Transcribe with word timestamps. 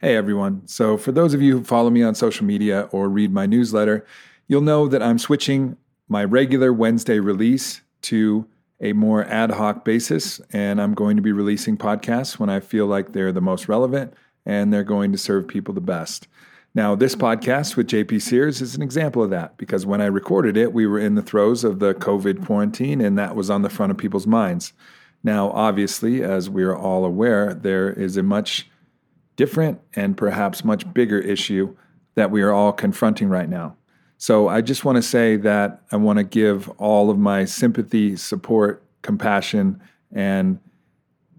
Hey 0.00 0.14
everyone. 0.14 0.62
So, 0.68 0.96
for 0.96 1.10
those 1.10 1.34
of 1.34 1.42
you 1.42 1.58
who 1.58 1.64
follow 1.64 1.90
me 1.90 2.04
on 2.04 2.14
social 2.14 2.46
media 2.46 2.88
or 2.92 3.08
read 3.08 3.32
my 3.32 3.46
newsletter, 3.46 4.06
you'll 4.46 4.60
know 4.60 4.86
that 4.86 5.02
I'm 5.02 5.18
switching 5.18 5.76
my 6.08 6.22
regular 6.22 6.72
Wednesday 6.72 7.18
release 7.18 7.80
to 8.02 8.46
a 8.80 8.92
more 8.92 9.24
ad 9.24 9.50
hoc 9.50 9.84
basis, 9.84 10.40
and 10.52 10.80
I'm 10.80 10.94
going 10.94 11.16
to 11.16 11.22
be 11.22 11.32
releasing 11.32 11.76
podcasts 11.76 12.38
when 12.38 12.48
I 12.48 12.60
feel 12.60 12.86
like 12.86 13.10
they're 13.10 13.32
the 13.32 13.40
most 13.40 13.66
relevant 13.66 14.14
and 14.46 14.72
they're 14.72 14.84
going 14.84 15.10
to 15.10 15.18
serve 15.18 15.48
people 15.48 15.74
the 15.74 15.80
best. 15.80 16.28
Now, 16.76 16.94
this 16.94 17.16
podcast 17.16 17.74
with 17.74 17.88
JP 17.88 18.22
Sears 18.22 18.62
is 18.62 18.76
an 18.76 18.82
example 18.82 19.24
of 19.24 19.30
that 19.30 19.56
because 19.56 19.84
when 19.84 20.00
I 20.00 20.06
recorded 20.06 20.56
it, 20.56 20.72
we 20.72 20.86
were 20.86 21.00
in 21.00 21.16
the 21.16 21.22
throes 21.22 21.64
of 21.64 21.80
the 21.80 21.92
COVID 21.94 22.46
quarantine, 22.46 23.00
and 23.00 23.18
that 23.18 23.34
was 23.34 23.50
on 23.50 23.62
the 23.62 23.68
front 23.68 23.90
of 23.90 23.98
people's 23.98 24.28
minds. 24.28 24.72
Now, 25.24 25.50
obviously, 25.50 26.22
as 26.22 26.48
we 26.48 26.62
are 26.62 26.76
all 26.76 27.04
aware, 27.04 27.52
there 27.52 27.90
is 27.90 28.16
a 28.16 28.22
much 28.22 28.70
different 29.38 29.80
and 29.94 30.16
perhaps 30.16 30.64
much 30.64 30.92
bigger 30.92 31.18
issue 31.18 31.74
that 32.16 32.30
we 32.30 32.42
are 32.42 32.52
all 32.52 32.72
confronting 32.72 33.28
right 33.28 33.48
now. 33.48 33.76
So 34.18 34.48
I 34.48 34.60
just 34.60 34.84
want 34.84 34.96
to 34.96 35.02
say 35.02 35.36
that 35.36 35.80
I 35.92 35.96
want 35.96 36.18
to 36.18 36.24
give 36.24 36.68
all 36.70 37.08
of 37.08 37.18
my 37.18 37.44
sympathy, 37.44 38.16
support, 38.16 38.82
compassion, 39.02 39.80
and 40.12 40.58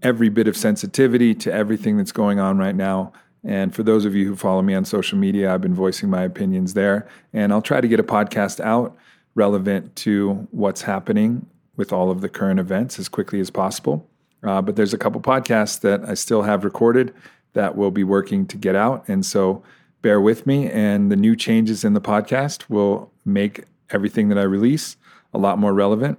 every 0.02 0.30
bit 0.30 0.48
of 0.48 0.56
sensitivity 0.56 1.34
to 1.34 1.52
everything 1.52 1.98
that's 1.98 2.10
going 2.10 2.40
on 2.40 2.56
right 2.56 2.74
now. 2.74 3.12
And 3.44 3.74
for 3.74 3.82
those 3.82 4.06
of 4.06 4.14
you 4.14 4.26
who 4.26 4.34
follow 4.34 4.62
me 4.62 4.74
on 4.74 4.86
social 4.86 5.18
media, 5.18 5.52
I've 5.52 5.60
been 5.60 5.74
voicing 5.74 6.08
my 6.08 6.22
opinions 6.22 6.72
there. 6.72 7.06
And 7.34 7.52
I'll 7.52 7.60
try 7.60 7.82
to 7.82 7.88
get 7.88 8.00
a 8.00 8.04
podcast 8.04 8.60
out 8.60 8.96
relevant 9.34 9.94
to 9.96 10.48
what's 10.52 10.82
happening 10.82 11.46
with 11.76 11.92
all 11.92 12.10
of 12.10 12.22
the 12.22 12.30
current 12.30 12.60
events 12.60 12.98
as 12.98 13.10
quickly 13.10 13.40
as 13.40 13.50
possible. 13.50 14.08
Uh, 14.42 14.62
but 14.62 14.76
there's 14.76 14.94
a 14.94 14.98
couple 14.98 15.20
podcasts 15.20 15.80
that 15.80 16.02
I 16.08 16.14
still 16.14 16.42
have 16.42 16.64
recorded 16.64 17.12
that 17.52 17.76
we'll 17.76 17.90
be 17.90 18.04
working 18.04 18.46
to 18.46 18.56
get 18.56 18.74
out. 18.74 19.08
And 19.08 19.24
so 19.24 19.62
bear 20.02 20.20
with 20.20 20.46
me. 20.46 20.70
And 20.70 21.10
the 21.10 21.16
new 21.16 21.36
changes 21.36 21.84
in 21.84 21.94
the 21.94 22.00
podcast 22.00 22.68
will 22.68 23.12
make 23.24 23.64
everything 23.90 24.28
that 24.28 24.38
I 24.38 24.42
release 24.42 24.96
a 25.34 25.38
lot 25.38 25.58
more 25.58 25.72
relevant. 25.72 26.18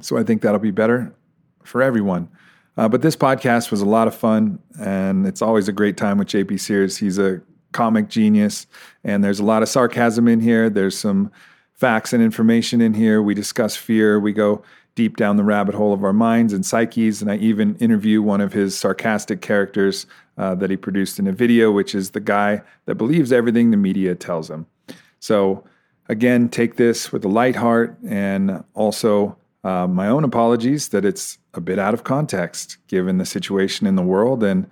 So 0.00 0.16
I 0.16 0.22
think 0.22 0.42
that'll 0.42 0.58
be 0.58 0.70
better 0.70 1.12
for 1.62 1.82
everyone. 1.82 2.28
Uh, 2.76 2.88
but 2.88 3.02
this 3.02 3.16
podcast 3.16 3.70
was 3.70 3.80
a 3.80 3.86
lot 3.86 4.08
of 4.08 4.14
fun, 4.14 4.58
and 4.80 5.26
it's 5.26 5.40
always 5.40 5.68
a 5.68 5.72
great 5.72 5.96
time 5.96 6.18
with 6.18 6.28
JP 6.28 6.58
Sears. 6.58 6.96
He's 6.96 7.18
a 7.18 7.40
comic 7.72 8.08
genius, 8.08 8.66
and 9.04 9.22
there's 9.22 9.38
a 9.38 9.44
lot 9.44 9.62
of 9.62 9.68
sarcasm 9.68 10.26
in 10.26 10.40
here. 10.40 10.68
There's 10.68 10.98
some 10.98 11.30
facts 11.72 12.12
and 12.12 12.22
information 12.22 12.80
in 12.80 12.94
here. 12.94 13.22
We 13.22 13.34
discuss 13.34 13.76
fear. 13.76 14.18
We 14.18 14.32
go 14.32 14.64
deep 14.94 15.16
down 15.16 15.36
the 15.36 15.44
rabbit 15.44 15.74
hole 15.74 15.92
of 15.92 16.04
our 16.04 16.12
minds 16.12 16.52
and 16.52 16.64
psyches. 16.64 17.20
And 17.20 17.30
I 17.30 17.36
even 17.36 17.76
interview 17.76 18.22
one 18.22 18.40
of 18.40 18.52
his 18.52 18.76
sarcastic 18.76 19.40
characters 19.40 20.06
uh, 20.36 20.54
that 20.56 20.70
he 20.70 20.76
produced 20.76 21.18
in 21.18 21.26
a 21.26 21.32
video, 21.32 21.70
which 21.70 21.94
is 21.94 22.10
the 22.10 22.20
guy 22.20 22.62
that 22.86 22.96
believes 22.96 23.32
everything 23.32 23.70
the 23.70 23.76
media 23.76 24.14
tells 24.14 24.50
him. 24.50 24.66
So, 25.20 25.64
again, 26.08 26.48
take 26.48 26.76
this 26.76 27.12
with 27.12 27.24
a 27.24 27.28
light 27.28 27.56
heart 27.56 27.96
and 28.06 28.64
also 28.74 29.36
uh, 29.62 29.86
my 29.86 30.08
own 30.08 30.24
apologies 30.24 30.88
that 30.88 31.04
it's 31.04 31.38
a 31.54 31.60
bit 31.60 31.78
out 31.78 31.94
of 31.94 32.04
context 32.04 32.76
given 32.88 33.18
the 33.18 33.24
situation 33.24 33.86
in 33.86 33.96
the 33.96 34.02
world. 34.02 34.42
And, 34.42 34.68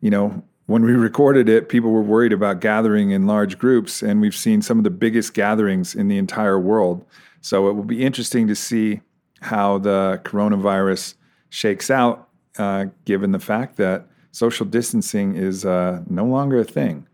you 0.00 0.10
know, 0.10 0.42
when 0.66 0.84
we 0.84 0.92
recorded 1.08 1.48
it, 1.48 1.68
people 1.68 1.90
were 1.90 2.02
worried 2.02 2.32
about 2.32 2.60
gathering 2.60 3.10
in 3.10 3.26
large 3.26 3.58
groups, 3.58 4.02
and 4.02 4.20
we've 4.20 4.36
seen 4.36 4.62
some 4.62 4.78
of 4.78 4.84
the 4.84 4.90
biggest 4.90 5.34
gatherings 5.34 5.94
in 5.94 6.08
the 6.08 6.18
entire 6.18 6.60
world. 6.60 7.04
So 7.40 7.68
it 7.68 7.72
will 7.72 7.84
be 7.84 8.04
interesting 8.04 8.46
to 8.46 8.54
see 8.54 9.00
how 9.40 9.78
the 9.78 10.20
coronavirus 10.24 11.14
shakes 11.48 11.90
out, 11.90 12.28
uh, 12.58 12.86
given 13.04 13.32
the 13.32 13.38
fact 13.38 13.76
that 13.78 14.06
social 14.32 14.66
distancing 14.66 15.36
is 15.36 15.64
uh, 15.64 16.02
no 16.08 16.24
longer 16.24 16.58
a 16.58 16.64
thing. 16.64 17.06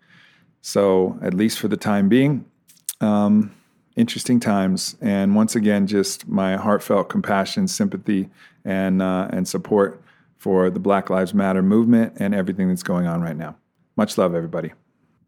So, 0.63 1.19
at 1.23 1.33
least 1.35 1.59
for 1.59 1.69
the 1.69 1.77
time 1.77 2.09
being, 2.09 2.45
um, 3.01 3.55
interesting 3.95 4.41
times. 4.41 4.97
And 5.01 5.35
once 5.35 5.55
again, 5.55 5.87
just 5.87 6.29
my 6.29 6.57
heartfelt 6.57 7.09
compassion, 7.09 7.69
sympathy, 7.69 8.29
and, 8.65 9.01
uh, 9.01 9.29
and 9.31 9.47
support 9.49 10.03
for 10.39 10.71
the 10.71 10.79
Black 10.79 11.09
Lives 11.09 11.33
Matter 11.33 11.63
movement 11.63 12.15
and 12.17 12.35
everything 12.35 12.69
that's 12.69 12.83
going 12.83 13.07
on 13.07 13.23
right 13.23 13.37
now. 13.37 13.57
Much 13.97 14.19
love, 14.19 14.35
everybody. 14.35 14.73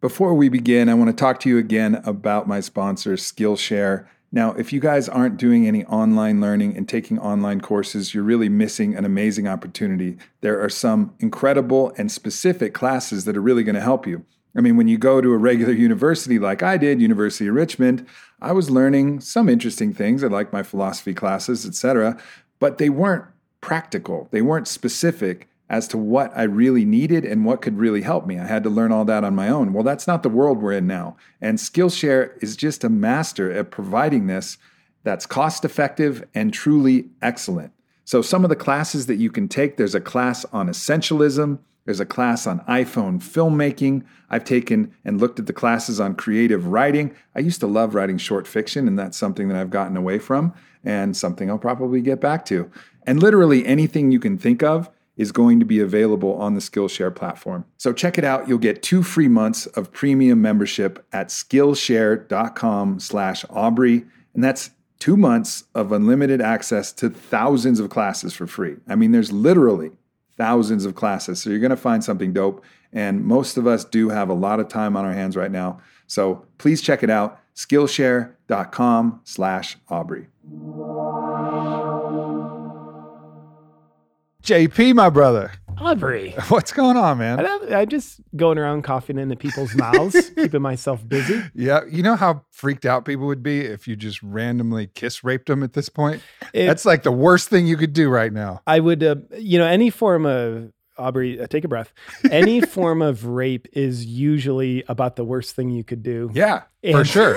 Before 0.00 0.34
we 0.34 0.48
begin, 0.48 0.88
I 0.88 0.94
want 0.94 1.08
to 1.08 1.16
talk 1.16 1.40
to 1.40 1.48
you 1.48 1.58
again 1.58 1.96
about 2.04 2.46
my 2.46 2.60
sponsor, 2.60 3.14
Skillshare. 3.14 4.06
Now, 4.30 4.52
if 4.52 4.72
you 4.72 4.80
guys 4.80 5.08
aren't 5.08 5.38
doing 5.38 5.66
any 5.66 5.84
online 5.86 6.40
learning 6.40 6.76
and 6.76 6.86
taking 6.86 7.18
online 7.18 7.62
courses, 7.62 8.12
you're 8.12 8.22
really 8.24 8.50
missing 8.50 8.94
an 8.94 9.06
amazing 9.06 9.48
opportunity. 9.48 10.18
There 10.42 10.62
are 10.62 10.68
some 10.68 11.14
incredible 11.18 11.94
and 11.96 12.12
specific 12.12 12.74
classes 12.74 13.24
that 13.24 13.36
are 13.36 13.40
really 13.40 13.64
going 13.64 13.74
to 13.74 13.80
help 13.80 14.06
you. 14.06 14.26
I 14.54 14.60
mean, 14.60 14.76
when 14.76 14.88
you 14.88 14.98
go 14.98 15.20
to 15.20 15.32
a 15.32 15.38
regular 15.38 15.72
university 15.88 16.38
like 16.38 16.62
I 16.62 16.76
did, 16.76 17.00
University 17.00 17.48
of 17.48 17.54
Richmond, 17.54 18.06
I 18.40 18.52
was 18.52 18.70
learning 18.70 19.20
some 19.20 19.48
interesting 19.48 19.94
things. 19.94 20.22
I 20.22 20.26
like 20.26 20.52
my 20.52 20.62
philosophy 20.62 21.14
classes, 21.14 21.64
etc., 21.64 22.20
but 22.58 22.78
they 22.78 22.90
weren't 22.90 23.24
practical. 23.60 24.28
They 24.30 24.42
weren't 24.42 24.68
specific 24.68 25.47
as 25.70 25.86
to 25.88 25.98
what 25.98 26.32
I 26.34 26.44
really 26.44 26.84
needed 26.84 27.24
and 27.24 27.44
what 27.44 27.60
could 27.60 27.78
really 27.78 28.02
help 28.02 28.26
me. 28.26 28.38
I 28.38 28.46
had 28.46 28.62
to 28.64 28.70
learn 28.70 28.92
all 28.92 29.04
that 29.04 29.24
on 29.24 29.34
my 29.34 29.48
own. 29.48 29.72
Well, 29.72 29.84
that's 29.84 30.06
not 30.06 30.22
the 30.22 30.28
world 30.28 30.62
we're 30.62 30.72
in 30.72 30.86
now. 30.86 31.16
And 31.40 31.58
Skillshare 31.58 32.42
is 32.42 32.56
just 32.56 32.84
a 32.84 32.88
master 32.88 33.52
at 33.52 33.70
providing 33.70 34.26
this 34.26 34.56
that's 35.04 35.26
cost 35.26 35.64
effective 35.64 36.26
and 36.34 36.52
truly 36.52 37.10
excellent. 37.22 37.72
So, 38.04 38.22
some 38.22 38.44
of 38.44 38.48
the 38.48 38.56
classes 38.56 39.06
that 39.06 39.16
you 39.16 39.30
can 39.30 39.48
take 39.48 39.76
there's 39.76 39.94
a 39.94 40.00
class 40.00 40.46
on 40.46 40.68
essentialism, 40.68 41.58
there's 41.84 42.00
a 42.00 42.06
class 42.06 42.46
on 42.46 42.60
iPhone 42.60 43.18
filmmaking. 43.18 44.04
I've 44.30 44.44
taken 44.44 44.94
and 45.04 45.20
looked 45.20 45.38
at 45.38 45.46
the 45.46 45.52
classes 45.52 46.00
on 46.00 46.14
creative 46.14 46.66
writing. 46.66 47.14
I 47.34 47.40
used 47.40 47.60
to 47.60 47.66
love 47.66 47.94
writing 47.94 48.18
short 48.18 48.46
fiction, 48.46 48.88
and 48.88 48.98
that's 48.98 49.16
something 49.16 49.48
that 49.48 49.58
I've 49.58 49.70
gotten 49.70 49.96
away 49.96 50.18
from 50.18 50.54
and 50.84 51.16
something 51.16 51.50
I'll 51.50 51.58
probably 51.58 52.00
get 52.00 52.20
back 52.20 52.44
to. 52.46 52.70
And 53.06 53.22
literally 53.22 53.66
anything 53.66 54.12
you 54.12 54.20
can 54.20 54.38
think 54.38 54.62
of 54.62 54.90
is 55.18 55.32
going 55.32 55.58
to 55.60 55.66
be 55.66 55.80
available 55.80 56.34
on 56.36 56.54
the 56.54 56.60
Skillshare 56.60 57.14
platform. 57.14 57.66
So 57.76 57.92
check 57.92 58.16
it 58.16 58.24
out. 58.24 58.48
You'll 58.48 58.58
get 58.58 58.82
two 58.82 59.02
free 59.02 59.28
months 59.28 59.66
of 59.66 59.92
premium 59.92 60.40
membership 60.40 61.04
at 61.12 61.28
Skillshare.com 61.28 63.00
slash 63.00 63.44
Aubrey. 63.50 64.04
And 64.32 64.42
that's 64.42 64.70
two 65.00 65.16
months 65.16 65.64
of 65.74 65.92
unlimited 65.92 66.40
access 66.40 66.92
to 66.92 67.10
thousands 67.10 67.80
of 67.80 67.90
classes 67.90 68.32
for 68.32 68.46
free. 68.46 68.76
I 68.88 68.94
mean, 68.94 69.12
there's 69.12 69.32
literally 69.32 69.90
thousands 70.36 70.84
of 70.84 70.94
classes. 70.94 71.42
So 71.42 71.50
you're 71.50 71.58
going 71.58 71.70
to 71.70 71.76
find 71.76 72.02
something 72.02 72.32
dope. 72.32 72.64
And 72.92 73.24
most 73.24 73.56
of 73.56 73.66
us 73.66 73.84
do 73.84 74.08
have 74.08 74.30
a 74.30 74.34
lot 74.34 74.60
of 74.60 74.68
time 74.68 74.96
on 74.96 75.04
our 75.04 75.12
hands 75.12 75.36
right 75.36 75.50
now. 75.50 75.80
So 76.06 76.46
please 76.56 76.80
check 76.80 77.02
it 77.02 77.10
out. 77.10 77.40
Skillshare.com 77.56 79.20
slash 79.24 79.76
Aubrey. 79.88 80.28
JP, 84.52 84.94
my 84.94 85.10
brother. 85.10 85.52
Aubrey. 85.76 86.30
What's 86.48 86.72
going 86.72 86.96
on, 86.96 87.18
man? 87.18 87.44
I, 87.44 87.80
I 87.80 87.84
just 87.84 88.18
going 88.34 88.56
around 88.56 88.80
coughing 88.82 89.18
into 89.18 89.36
people's 89.36 89.74
mouths, 89.74 90.30
keeping 90.36 90.62
myself 90.62 91.06
busy. 91.06 91.42
Yeah, 91.54 91.80
you 91.90 92.02
know 92.02 92.16
how 92.16 92.46
freaked 92.50 92.86
out 92.86 93.04
people 93.04 93.26
would 93.26 93.42
be 93.42 93.60
if 93.60 93.86
you 93.86 93.94
just 93.94 94.22
randomly 94.22 94.86
kiss 94.86 95.22
raped 95.22 95.48
them 95.48 95.62
at 95.62 95.74
this 95.74 95.90
point? 95.90 96.22
It- 96.54 96.64
That's 96.66 96.86
like 96.86 97.02
the 97.02 97.12
worst 97.12 97.50
thing 97.50 97.66
you 97.66 97.76
could 97.76 97.92
do 97.92 98.08
right 98.08 98.32
now. 98.32 98.62
I 98.66 98.80
would, 98.80 99.04
uh, 99.04 99.16
you 99.36 99.58
know, 99.58 99.66
any 99.66 99.90
form 99.90 100.24
of 100.24 100.72
Aubrey, 100.96 101.38
uh, 101.38 101.46
take 101.46 101.64
a 101.64 101.68
breath. 101.68 101.92
Any 102.30 102.60
form 102.62 103.02
of 103.02 103.26
rape 103.26 103.68
is 103.74 104.06
usually 104.06 104.82
about 104.88 105.16
the 105.16 105.24
worst 105.26 105.54
thing 105.54 105.68
you 105.68 105.84
could 105.84 106.02
do. 106.02 106.30
Yeah, 106.32 106.62
for 106.90 107.04
sure. 107.04 107.36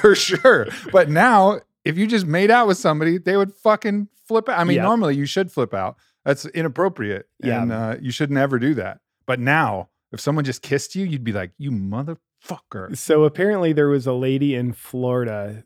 for 0.00 0.14
sure. 0.14 0.68
But 0.92 1.10
now, 1.10 1.58
if 1.84 1.98
you 1.98 2.06
just 2.06 2.26
made 2.26 2.52
out 2.52 2.68
with 2.68 2.78
somebody, 2.78 3.18
they 3.18 3.36
would 3.36 3.52
fucking 3.52 4.06
flip 4.28 4.48
out. 4.48 4.60
I 4.60 4.62
mean, 4.64 4.76
Yeah. 4.76 4.84
normally 4.84 5.16
you 5.16 5.26
should 5.26 5.50
flip 5.50 5.74
out. 5.74 5.96
That's 6.24 6.44
inappropriate. 6.46 7.28
Yeah. 7.42 7.62
And 7.62 7.72
uh, 7.72 7.96
you 8.00 8.10
should 8.10 8.30
never 8.30 8.58
do 8.58 8.74
that. 8.74 9.00
But 9.26 9.40
now, 9.40 9.88
if 10.12 10.20
someone 10.20 10.44
just 10.44 10.62
kissed 10.62 10.94
you, 10.94 11.04
you'd 11.04 11.24
be 11.24 11.32
like, 11.32 11.52
you 11.58 11.70
motherfucker. 11.70 12.96
So 12.96 13.24
apparently, 13.24 13.72
there 13.72 13.88
was 13.88 14.06
a 14.06 14.12
lady 14.12 14.54
in 14.54 14.72
Florida 14.72 15.64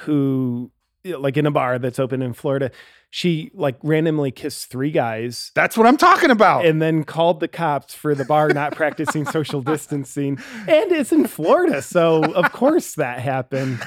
who, 0.00 0.70
like 1.04 1.36
in 1.36 1.46
a 1.46 1.50
bar 1.50 1.78
that's 1.78 1.98
open 1.98 2.22
in 2.22 2.32
Florida, 2.32 2.70
she 3.10 3.50
like 3.54 3.76
randomly 3.82 4.32
kissed 4.32 4.70
three 4.70 4.90
guys 4.90 5.52
That's 5.54 5.76
what 5.76 5.86
I'm 5.86 5.96
talking 5.96 6.30
about. 6.30 6.66
and 6.66 6.82
then 6.82 7.04
called 7.04 7.38
the 7.40 7.46
cops 7.48 7.94
for 7.94 8.14
the 8.14 8.24
bar 8.24 8.48
not 8.48 8.74
practicing 8.74 9.24
social 9.24 9.62
distancing. 9.72 10.38
And 10.66 10.90
it's 10.92 11.12
in 11.12 11.26
Florida. 11.28 11.80
So, 11.82 12.24
of 12.24 12.50
course, 12.52 12.94
that 12.96 13.20
happened. 13.20 13.80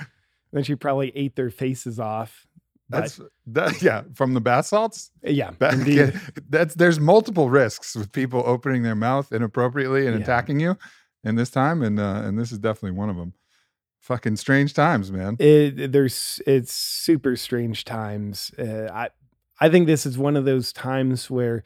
Then 0.53 0.63
she 0.63 0.75
probably 0.75 1.11
ate 1.15 1.35
their 1.35 1.49
faces 1.49 1.99
off. 1.99 2.46
That's 2.89 3.19
that, 3.47 3.81
yeah, 3.81 4.03
from 4.15 4.33
the 4.33 4.41
bath 4.41 4.65
salts. 4.67 5.11
yeah, 5.23 5.51
That- 5.59 5.73
indeed. 5.73 6.19
that's 6.49 6.75
there's 6.75 6.99
multiple 6.99 7.49
risks 7.49 7.95
with 7.95 8.11
people 8.11 8.43
opening 8.45 8.83
their 8.83 8.95
mouth 8.95 9.31
inappropriately 9.31 10.07
and 10.07 10.15
Yeah. 10.15 10.23
attacking 10.23 10.59
you 10.59 10.77
in 11.23 11.35
this 11.35 11.49
time, 11.49 11.81
and 11.81 11.99
uh, 11.99 12.21
and 12.23 12.37
this 12.39 12.51
is 12.51 12.59
definitely 12.59 12.97
one 12.97 13.09
of 13.09 13.17
them. 13.17 13.33
Fucking 13.99 14.37
strange 14.37 14.73
times, 14.73 15.11
man. 15.11 15.35
It, 15.39 15.91
there's 15.91 16.41
it's 16.47 16.71
super 16.71 17.35
strange 17.35 17.83
times. 17.83 18.51
Uh, 18.57 18.87
I 18.93 19.09
I 19.59 19.67
think 19.69 19.87
this 19.87 20.05
is 20.05 20.17
one 20.17 20.37
of 20.37 20.45
those 20.45 20.71
times 20.71 21.29
where 21.29 21.63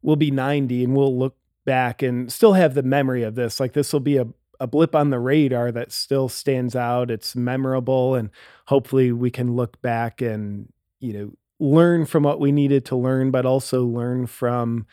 we'll 0.00 0.16
be 0.16 0.30
90 0.30 0.84
and 0.84 0.96
we'll 0.96 1.18
look 1.18 1.36
back 1.66 2.00
and 2.02 2.32
still 2.32 2.52
have 2.54 2.74
the 2.74 2.82
memory 2.82 3.22
of 3.22 3.34
this. 3.34 3.58
Like 3.60 3.72
this 3.74 3.92
will 3.92 4.00
be 4.00 4.16
a, 4.18 4.26
a 4.60 4.66
blip 4.66 4.94
on 4.94 5.10
the 5.10 5.18
radar 5.18 5.72
that 5.72 5.92
still 5.92 6.28
stands 6.28 6.76
out. 6.76 7.10
It's 7.10 7.36
memorable 7.36 8.14
and 8.14 8.30
hopefully 8.66 9.12
we 9.12 9.30
can 9.30 9.54
look 9.54 9.80
back 9.82 10.20
and, 10.20 10.72
you 11.00 11.12
know, 11.12 11.32
learn 11.60 12.06
from 12.06 12.22
what 12.22 12.40
we 12.40 12.52
needed 12.52 12.84
to 12.86 12.96
learn, 12.96 13.30
but 13.30 13.46
also 13.46 13.84
learn 13.84 14.26
from 14.26 14.86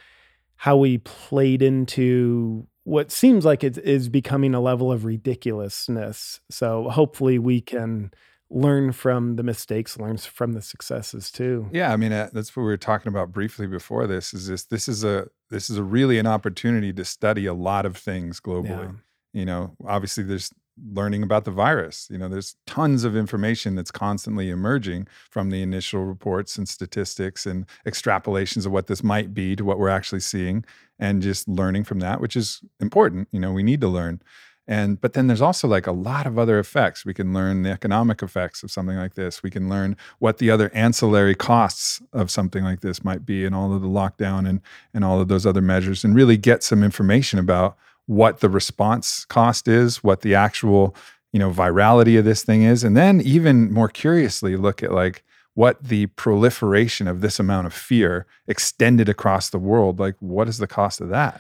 how 0.56 0.78
we 0.78 1.00
played 1.00 1.62
into 1.62 2.68
what 2.84 3.12
seems 3.12 3.46
like 3.46 3.64
it 3.64 3.78
is 3.78 4.10
becoming 4.10 4.54
a 4.54 4.60
level 4.60 4.92
of 4.92 5.06
ridiculousness. 5.06 6.40
So 6.50 6.90
hopefully 6.90 7.40
we 7.40 7.62
can 7.62 8.12
learn 8.50 8.92
from 8.92 9.38
the 9.38 9.44
mistakes, 9.44 9.98
learn 9.98 10.18
from 10.18 10.54
the 10.54 10.62
successes 10.62 11.32
too. 11.32 11.70
Yeah, 11.72 11.94
I 11.94 11.96
mean 11.96 12.12
uh, 12.12 12.30
that's 12.34 12.56
what 12.56 12.64
we 12.64 12.70
were 12.70 12.78
talking 12.78 13.08
about 13.08 13.32
briefly 13.32 13.66
before 13.66 14.08
this. 14.08 14.34
Is 14.34 14.48
this 14.48 14.66
this 14.66 14.88
is 14.88 15.04
a 15.04 15.28
this 15.50 15.70
is 15.70 15.78
a 15.78 15.84
really 15.84 16.20
an 16.20 16.28
opportunity 16.28 16.92
to 16.94 17.06
study 17.06 17.46
a 17.46 17.54
lot 17.54 17.86
of 17.86 17.96
things 17.96 18.40
globally. 18.40 18.70
Yeah. 18.70 18.92
You 19.34 19.46
know, 19.46 19.76
obviously 19.86 20.24
there's 20.24 20.52
learning 20.94 21.24
about 21.24 21.46
the 21.46 21.52
virus. 21.52 22.08
You 22.10 22.18
know, 22.18 22.28
there's 22.28 22.56
tons 22.66 23.04
of 23.04 23.16
information 23.16 23.76
that's 23.76 23.92
constantly 23.92 24.50
emerging 24.50 25.08
from 25.30 25.50
the 25.50 25.62
initial 25.62 26.06
reports 26.06 26.58
and 26.58 26.68
statistics 26.68 27.46
and 27.46 27.66
extrapolations 27.86 28.66
of 28.66 28.72
what 28.72 28.88
this 28.88 29.04
might 29.04 29.34
be 29.34 29.56
to 29.56 29.66
what 29.66 29.80
we're 29.80 29.90
actually 29.90 30.22
seeing 30.22 30.66
and 31.00 31.22
just 31.22 31.48
learning 31.48 31.84
from 31.84 32.00
that, 32.00 32.22
which 32.22 32.36
is 32.36 32.62
important. 32.80 33.28
You 33.32 33.40
know, 33.40 33.52
we 33.52 33.64
need 33.64 33.82
to 33.82 33.88
learn. 33.88 34.22
And 34.68 35.02
but 35.02 35.14
then 35.14 35.28
there's 35.28 35.42
also 35.42 35.68
like 35.68 35.88
a 35.88 35.92
lot 35.92 36.28
of 36.28 36.38
other 36.38 36.60
effects. 36.60 37.04
We 37.04 37.14
can 37.14 37.34
learn 37.34 37.64
the 37.64 37.72
economic 37.72 38.22
effects 38.22 38.64
of 38.64 38.72
something 38.72 38.96
like 38.96 39.16
this. 39.16 39.42
We 39.42 39.50
can 39.50 39.68
learn 39.68 39.98
what 40.20 40.38
the 40.38 40.52
other 40.52 40.72
ancillary 40.74 41.36
costs 41.36 42.02
of 42.14 42.30
something 42.30 42.64
like 42.64 42.82
this 42.82 43.04
might 43.04 43.26
be 43.26 43.44
and 43.44 43.56
all 43.56 43.74
of 43.74 43.82
the 43.82 43.88
lockdown 43.88 44.48
and 44.48 44.62
and 44.94 45.04
all 45.04 45.20
of 45.20 45.28
those 45.28 45.46
other 45.46 45.62
measures 45.62 46.04
and 46.04 46.16
really 46.16 46.38
get 46.38 46.64
some 46.64 46.84
information 46.84 47.40
about 47.40 47.76
what 48.12 48.42
the 48.42 48.50
response 48.50 49.24
cost 49.24 49.70
is, 49.70 50.04
what 50.04 50.20
the 50.20 50.36
actual, 50.36 50.94
you 51.32 51.40
know, 51.40 51.50
virality 51.50 52.20
of 52.20 52.26
this 52.26 52.44
thing 52.44 52.62
is, 52.62 52.84
and 52.84 52.98
then 52.98 53.22
even 53.22 53.72
more 53.72 53.88
curiously 53.88 54.58
look 54.58 54.84
at 54.84 54.92
like 54.92 55.24
what 55.54 55.82
the 55.82 56.08
proliferation 56.08 57.08
of 57.08 57.22
this 57.22 57.40
amount 57.40 57.68
of 57.68 57.74
fear 57.74 58.26
extended 58.48 59.08
across 59.08 59.50
the 59.50 59.58
world, 59.58 59.98
like 59.98 60.16
what 60.20 60.50
is 60.50 60.58
the 60.58 60.68
cost 60.68 61.00
of 61.00 61.08
that? 61.08 61.40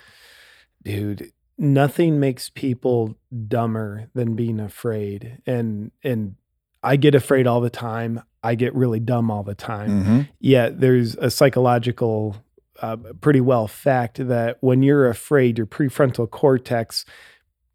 Dude, 0.81 1.33
nothing 1.57 2.21
makes 2.21 2.49
people 2.49 3.17
dumber 3.49 4.07
than 4.15 4.37
being 4.37 4.61
afraid. 4.61 5.39
And 5.45 5.91
and 6.05 6.35
I 6.81 6.95
get 6.95 7.15
afraid 7.15 7.47
all 7.47 7.59
the 7.59 7.69
time. 7.69 8.21
I 8.41 8.55
get 8.55 8.73
really 8.73 9.01
dumb 9.01 9.29
all 9.29 9.43
the 9.43 9.55
time. 9.55 10.03
Mhm. 10.03 10.29
Yet 10.39 10.79
there's 10.79 11.15
a 11.15 11.29
psychological 11.29 12.37
uh, 12.81 12.97
pretty 13.21 13.41
well 13.41 13.67
fact 13.67 14.25
that 14.27 14.57
when 14.61 14.83
you're 14.83 15.07
afraid, 15.07 15.57
your 15.57 15.67
prefrontal 15.67 16.29
cortex 16.29 17.05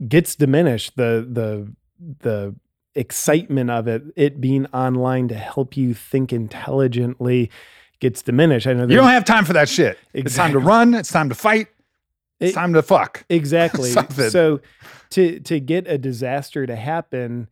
gets 0.06 0.34
diminished. 0.34 0.96
The 0.96 1.26
the 1.30 1.72
the 2.20 2.54
excitement 2.94 3.70
of 3.70 3.86
it, 3.88 4.02
it 4.16 4.40
being 4.40 4.66
online 4.66 5.28
to 5.28 5.34
help 5.34 5.76
you 5.76 5.94
think 5.94 6.32
intelligently, 6.32 7.50
gets 8.00 8.22
diminished. 8.22 8.66
I 8.66 8.72
know 8.72 8.82
You 8.86 8.96
don't 8.96 9.08
have 9.08 9.24
time 9.24 9.44
for 9.44 9.52
that 9.54 9.68
shit. 9.68 9.98
It's 10.12 10.34
time 10.34 10.52
to 10.52 10.58
run. 10.58 10.94
It's 10.94 11.10
time 11.12 11.28
to 11.28 11.34
fight. 11.34 11.68
It's 12.40 12.52
It- 12.52 12.54
time 12.54 12.72
to 12.74 12.82
fuck. 12.82 13.24
Exactly. 13.28 13.90
So 14.30 14.60
to 15.10 15.40
to 15.40 15.60
get 15.60 15.86
a 15.86 15.98
disaster 15.98 16.66
to 16.66 16.74
happen, 16.76 17.48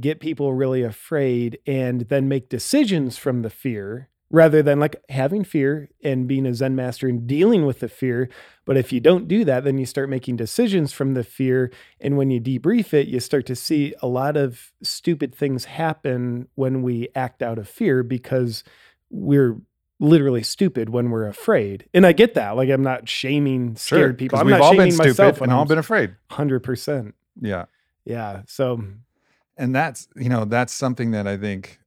get 0.00 0.20
people 0.20 0.52
really 0.54 0.82
afraid 0.82 1.58
and 1.66 2.02
then 2.02 2.28
make 2.28 2.48
decisions 2.48 3.16
from 3.18 3.42
the 3.42 3.50
fear 3.50 4.08
rather 4.34 4.62
than 4.62 4.80
like 4.80 4.96
having 5.10 5.44
fear 5.44 5.88
and 6.02 6.26
being 6.26 6.44
a 6.44 6.52
zen 6.52 6.74
master 6.74 7.06
and 7.06 7.26
dealing 7.26 7.64
with 7.64 7.78
the 7.78 7.88
fear 7.88 8.28
but 8.64 8.76
if 8.76 8.92
you 8.92 8.98
don't 8.98 9.28
do 9.28 9.44
that 9.44 9.62
then 9.62 9.78
you 9.78 9.86
start 9.86 10.08
making 10.10 10.34
decisions 10.36 10.92
from 10.92 11.14
the 11.14 11.22
fear 11.22 11.70
and 12.00 12.16
when 12.16 12.30
you 12.30 12.40
debrief 12.40 12.92
it 12.92 13.06
you 13.06 13.20
start 13.20 13.46
to 13.46 13.54
see 13.54 13.94
a 14.02 14.08
lot 14.08 14.36
of 14.36 14.72
stupid 14.82 15.32
things 15.34 15.66
happen 15.66 16.48
when 16.56 16.82
we 16.82 17.08
act 17.14 17.42
out 17.42 17.58
of 17.58 17.68
fear 17.68 18.02
because 18.02 18.64
we're 19.08 19.56
literally 20.00 20.42
stupid 20.42 20.90
when 20.90 21.10
we're 21.10 21.28
afraid 21.28 21.88
and 21.94 22.04
i 22.04 22.12
get 22.12 22.34
that 22.34 22.56
like 22.56 22.68
i'm 22.68 22.82
not 22.82 23.08
shaming 23.08 23.76
scared 23.76 24.18
people. 24.18 24.36
i'm 24.38 24.46
we've 24.46 24.54
not 24.56 24.60
all 24.62 24.72
shaming 24.72 24.96
been 24.98 25.14
stupid 25.14 25.40
and 25.42 25.52
all 25.52 25.62
i'm 25.62 25.68
been 25.68 25.78
afraid. 25.78 26.14
100% 26.30 27.12
Yeah. 27.40 27.66
yeah 28.04 28.42
so 28.48 28.82
and 29.56 29.72
that's 29.72 30.08
you 30.16 30.28
know 30.28 30.44
that's 30.44 30.72
something 30.72 31.12
that 31.12 31.28
i 31.28 31.36
think 31.36 31.78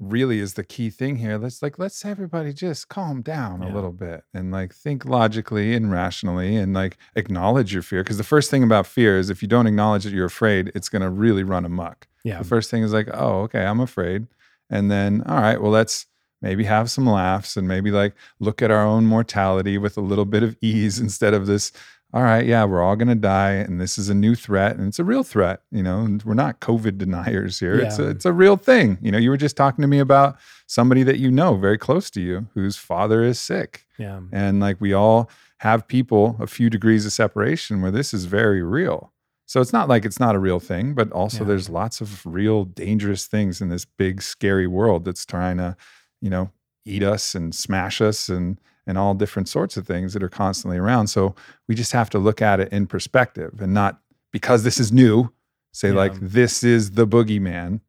really 0.00 0.40
is 0.40 0.54
the 0.54 0.64
key 0.64 0.90
thing 0.90 1.16
here 1.16 1.38
let's 1.38 1.62
like 1.62 1.78
let's 1.78 2.04
everybody 2.04 2.52
just 2.52 2.88
calm 2.88 3.22
down 3.22 3.62
a 3.62 3.72
little 3.72 3.92
bit 3.92 4.24
and 4.34 4.50
like 4.50 4.74
think 4.74 5.04
logically 5.04 5.74
and 5.74 5.92
rationally 5.92 6.56
and 6.56 6.74
like 6.74 6.96
acknowledge 7.14 7.72
your 7.72 7.82
fear 7.82 8.02
because 8.02 8.18
the 8.18 8.24
first 8.24 8.50
thing 8.50 8.64
about 8.64 8.86
fear 8.86 9.18
is 9.18 9.30
if 9.30 9.40
you 9.40 9.46
don't 9.46 9.68
acknowledge 9.68 10.02
that 10.02 10.12
you're 10.12 10.26
afraid 10.26 10.72
it's 10.74 10.88
going 10.88 11.02
to 11.02 11.10
really 11.10 11.44
run 11.44 11.64
amok. 11.64 12.08
Yeah. 12.24 12.38
the 12.38 12.44
first 12.44 12.70
thing 12.70 12.82
is 12.82 12.92
like 12.92 13.08
oh 13.12 13.42
okay 13.42 13.64
i'm 13.64 13.80
afraid. 13.80 14.26
And 14.70 14.90
then 14.90 15.22
all 15.26 15.40
right 15.40 15.60
well 15.60 15.70
let's 15.70 16.06
maybe 16.42 16.64
have 16.64 16.90
some 16.90 17.06
laughs 17.06 17.56
and 17.56 17.68
maybe 17.68 17.90
like 17.90 18.14
look 18.40 18.62
at 18.62 18.70
our 18.70 18.84
own 18.84 19.06
mortality 19.06 19.78
with 19.78 19.96
a 19.96 20.00
little 20.00 20.24
bit 20.24 20.42
of 20.42 20.56
ease 20.60 20.98
instead 21.06 21.34
of 21.34 21.46
this 21.46 21.70
all 22.14 22.22
right 22.22 22.46
yeah 22.46 22.64
we're 22.64 22.80
all 22.82 22.94
going 22.96 23.08
to 23.08 23.14
die 23.16 23.50
and 23.50 23.80
this 23.80 23.98
is 23.98 24.08
a 24.08 24.14
new 24.14 24.34
threat 24.36 24.76
and 24.76 24.86
it's 24.88 25.00
a 25.00 25.04
real 25.04 25.24
threat 25.24 25.60
you 25.72 25.82
know 25.82 26.00
and 26.00 26.22
we're 26.22 26.32
not 26.32 26.60
covid 26.60 26.96
deniers 26.96 27.58
here. 27.58 27.74
It's 27.74 27.98
a, 27.98 28.08
it's 28.10 28.24
a 28.24 28.32
real 28.32 28.56
thing. 28.56 28.96
You 29.02 29.10
know 29.12 29.18
you 29.18 29.30
were 29.30 29.36
just 29.36 29.56
talking 29.56 29.82
to 29.82 29.88
me 29.88 29.98
about 29.98 30.36
somebody 30.66 31.02
that 31.02 31.18
you 31.18 31.30
know 31.30 31.56
very 31.56 31.76
close 31.76 32.08
to 32.10 32.20
you 32.20 32.46
whose 32.54 32.76
father 32.76 33.22
is 33.22 33.38
sick. 33.38 33.84
Yeah. 33.98 34.20
And 34.32 34.60
like 34.60 34.80
we 34.80 34.92
all 34.92 35.28
have 35.58 35.86
people 35.88 36.36
a 36.40 36.46
few 36.46 36.70
degrees 36.70 37.04
of 37.04 37.12
separation 37.12 37.82
where 37.82 37.90
this 37.90 38.14
is 38.14 38.24
very 38.26 38.62
real. 38.62 39.12
So 39.46 39.60
it's 39.60 39.72
not 39.72 39.88
like 39.88 40.04
it's 40.04 40.20
not 40.20 40.34
a 40.34 40.38
real 40.38 40.60
thing, 40.60 40.94
but 40.94 41.10
also 41.12 41.40
Yeah. 41.40 41.48
there's 41.48 41.68
lots 41.68 42.00
of 42.00 42.24
real 42.24 42.64
dangerous 42.64 43.26
things 43.26 43.60
in 43.60 43.68
this 43.68 43.84
big 43.84 44.22
scary 44.22 44.66
world 44.66 45.04
that's 45.04 45.26
trying 45.26 45.58
to, 45.58 45.76
you 46.22 46.30
know, 46.30 46.50
eat 46.86 47.02
us 47.02 47.34
and 47.34 47.54
smash 47.54 48.00
us 48.00 48.28
and 48.28 48.58
and 48.86 48.98
all 48.98 49.14
different 49.14 49.48
sorts 49.48 49.76
of 49.76 49.86
things 49.86 50.12
that 50.12 50.22
are 50.22 50.28
constantly 50.28 50.78
around. 50.78 51.06
So 51.08 51.34
we 51.68 51.74
just 51.74 51.92
have 51.92 52.10
to 52.10 52.18
look 52.18 52.42
at 52.42 52.60
it 52.60 52.72
in 52.72 52.86
perspective 52.86 53.60
and 53.60 53.72
not 53.72 54.00
because 54.32 54.62
this 54.62 54.78
is 54.78 54.92
new, 54.92 55.30
say 55.72 55.88
Yeah. 55.88 55.94
like 55.94 56.14
this 56.20 56.62
is 56.62 56.92
the 56.92 57.06
boogeyman. 57.06 57.80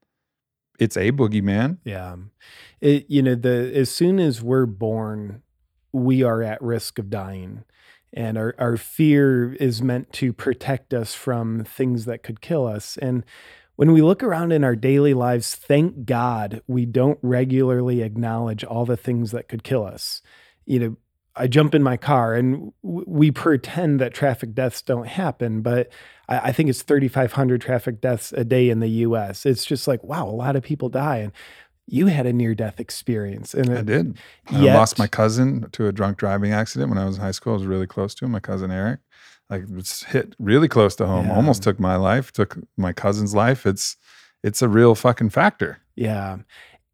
It's 0.79 0.97
a 0.97 1.11
boogeyman. 1.11 1.77
Yeah. 1.83 2.15
It, 2.81 3.05
you 3.09 3.21
know, 3.21 3.35
the 3.35 3.71
as 3.75 3.89
soon 3.89 4.19
as 4.19 4.41
we're 4.41 4.65
born, 4.65 5.41
we 5.91 6.23
are 6.23 6.41
at 6.43 6.61
risk 6.61 6.99
of 6.99 7.09
dying. 7.09 7.63
And 8.13 8.37
our, 8.37 8.55
our 8.57 8.77
fear 8.77 9.53
is 9.53 9.81
meant 9.81 10.13
to 10.13 10.31
protect 10.31 10.93
us 10.93 11.13
from 11.13 11.65
things 11.65 12.05
that 12.05 12.23
could 12.23 12.39
kill 12.39 12.65
us. 12.65 12.97
And 12.97 13.25
when 13.75 13.91
we 13.91 14.01
look 14.01 14.23
around 14.23 14.53
in 14.53 14.63
our 14.63 14.75
daily 14.75 15.13
lives, 15.13 15.53
thank 15.55 16.05
God 16.05 16.61
we 16.65 16.85
don't 16.85 17.19
regularly 17.21 18.01
acknowledge 18.01 18.63
all 18.63 18.85
the 18.85 18.95
things 18.95 19.31
that 19.31 19.49
could 19.49 19.63
kill 19.63 19.83
us. 19.83 20.21
You 20.65 20.79
know, 20.79 20.97
I 21.35 21.47
jump 21.47 21.75
in 21.75 21.83
my 21.83 21.97
car 21.97 22.33
and 22.33 22.71
w- 22.83 23.05
we 23.07 23.31
pretend 23.31 23.99
that 23.99 24.13
traffic 24.13 24.53
deaths 24.53 24.81
don't 24.81 25.07
happen, 25.07 25.61
but 25.61 25.89
I, 26.29 26.49
I 26.49 26.51
think 26.51 26.69
it's 26.69 26.81
3,500 26.81 27.61
traffic 27.61 28.01
deaths 28.01 28.31
a 28.33 28.43
day 28.43 28.69
in 28.69 28.79
the 28.79 28.87
US. 28.87 29.45
It's 29.45 29.65
just 29.65 29.87
like, 29.87 30.03
wow, 30.03 30.27
a 30.27 30.31
lot 30.31 30.55
of 30.55 30.63
people 30.63 30.89
die. 30.89 31.17
And 31.17 31.31
you 31.87 32.07
had 32.07 32.25
a 32.25 32.33
near 32.33 32.55
death 32.55 32.79
experience. 32.79 33.53
And 33.53 33.69
I 33.69 33.81
did. 33.81 34.17
I 34.47 34.59
lost 34.59 34.97
my 34.97 35.07
cousin 35.07 35.69
to 35.71 35.87
a 35.87 35.91
drunk 35.91 36.17
driving 36.17 36.51
accident 36.51 36.89
when 36.89 36.97
I 36.97 37.05
was 37.05 37.17
in 37.17 37.21
high 37.21 37.31
school. 37.31 37.53
I 37.53 37.57
was 37.57 37.65
really 37.65 37.87
close 37.87 38.15
to 38.15 38.25
him, 38.25 38.31
my 38.31 38.39
cousin 38.39 38.71
Eric. 38.71 39.01
Like 39.49 39.63
it's 39.73 40.03
hit 40.03 40.35
really 40.39 40.67
close 40.67 40.95
to 40.95 41.05
home. 41.05 41.27
Yeah. 41.27 41.35
Almost 41.35 41.61
took 41.61 41.79
my 41.79 41.95
life, 41.95 42.31
took 42.31 42.57
my 42.77 42.93
cousin's 42.93 43.35
life. 43.35 43.65
It's 43.67 43.95
it's 44.43 44.61
a 44.61 44.67
real 44.67 44.95
fucking 44.95 45.29
factor. 45.29 45.79
Yeah. 45.95 46.37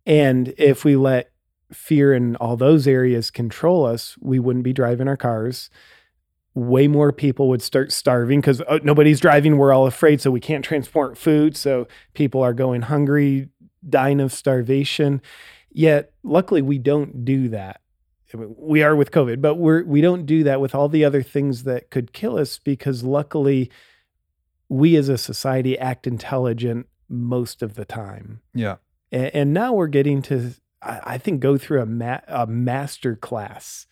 And 0.05 0.53
if 0.57 0.83
we 0.83 0.97
let 0.97 1.30
fear 1.73 2.13
in 2.13 2.35
all 2.37 2.57
those 2.57 2.87
areas 2.87 3.31
control 3.31 3.85
us, 3.85 4.17
we 4.19 4.39
wouldn't 4.39 4.63
be 4.63 4.73
driving 4.73 5.07
our 5.07 5.17
cars. 5.17 5.69
Way 6.53 6.87
more 6.87 7.13
people 7.13 7.47
would 7.49 7.61
start 7.61 7.91
starving 7.93 8.41
because 8.41 8.61
oh, 8.67 8.79
nobody's 8.83 9.19
driving. 9.21 9.57
We're 9.57 9.71
all 9.73 9.87
afraid. 9.87 10.19
So 10.19 10.31
we 10.31 10.41
can't 10.41 10.65
transport 10.65 11.17
food. 11.17 11.55
So 11.55 11.87
people 12.13 12.41
are 12.41 12.53
going 12.53 12.81
hungry, 12.83 13.47
dying 13.87 14.19
of 14.19 14.33
starvation. 14.33 15.21
Yet, 15.71 16.11
luckily, 16.23 16.61
we 16.61 16.77
don't 16.77 17.23
do 17.23 17.47
that. 17.49 17.79
We 18.33 18.83
are 18.83 18.95
with 18.95 19.11
COVID, 19.11 19.41
but 19.41 19.55
we're 19.55 19.83
we 19.83 19.99
don't 20.01 20.25
do 20.25 20.43
that 20.43 20.61
with 20.61 20.73
all 20.75 20.87
the 20.89 21.03
other 21.05 21.21
things 21.23 21.63
that 21.63 21.89
could 21.89 22.13
kill 22.13 22.37
us 22.37 22.59
because 22.59 23.03
luckily 23.03 23.69
we 24.69 24.95
as 24.95 25.09
a 25.09 25.17
society 25.17 25.77
act 25.77 26.07
intelligent 26.07 26.87
most 27.09 27.61
of 27.61 27.75
the 27.75 27.83
time 27.83 28.39
Yeah. 28.53 28.77
and, 29.11 29.35
and 29.35 29.53
now 29.53 29.73
we're 29.73 29.87
getting 29.87 30.21
to 30.23 30.53
I, 30.81 30.99
I 31.03 31.17
think 31.17 31.39
go 31.39 31.57
through 31.57 31.81
a 31.81 31.85
ma- 31.85 32.21
a 32.27 32.47
master 32.47 33.15
class 33.15 33.87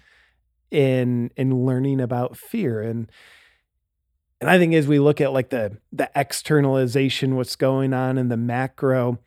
in 0.71 1.31
in 1.35 1.65
learning 1.65 1.99
about 1.99 2.37
fear 2.37 2.81
and 2.81 3.11
and 4.41 4.49
I 4.49 4.57
think 4.57 4.73
as 4.73 4.87
we 4.87 4.99
look 4.99 5.19
at 5.19 5.33
like 5.33 5.49
the 5.49 5.77
the 5.91 6.09
externalization 6.15 7.35
what's 7.35 7.55
going 7.55 7.93
on 7.93 8.17
in 8.17 8.29
the 8.29 8.37
macro 8.37 9.19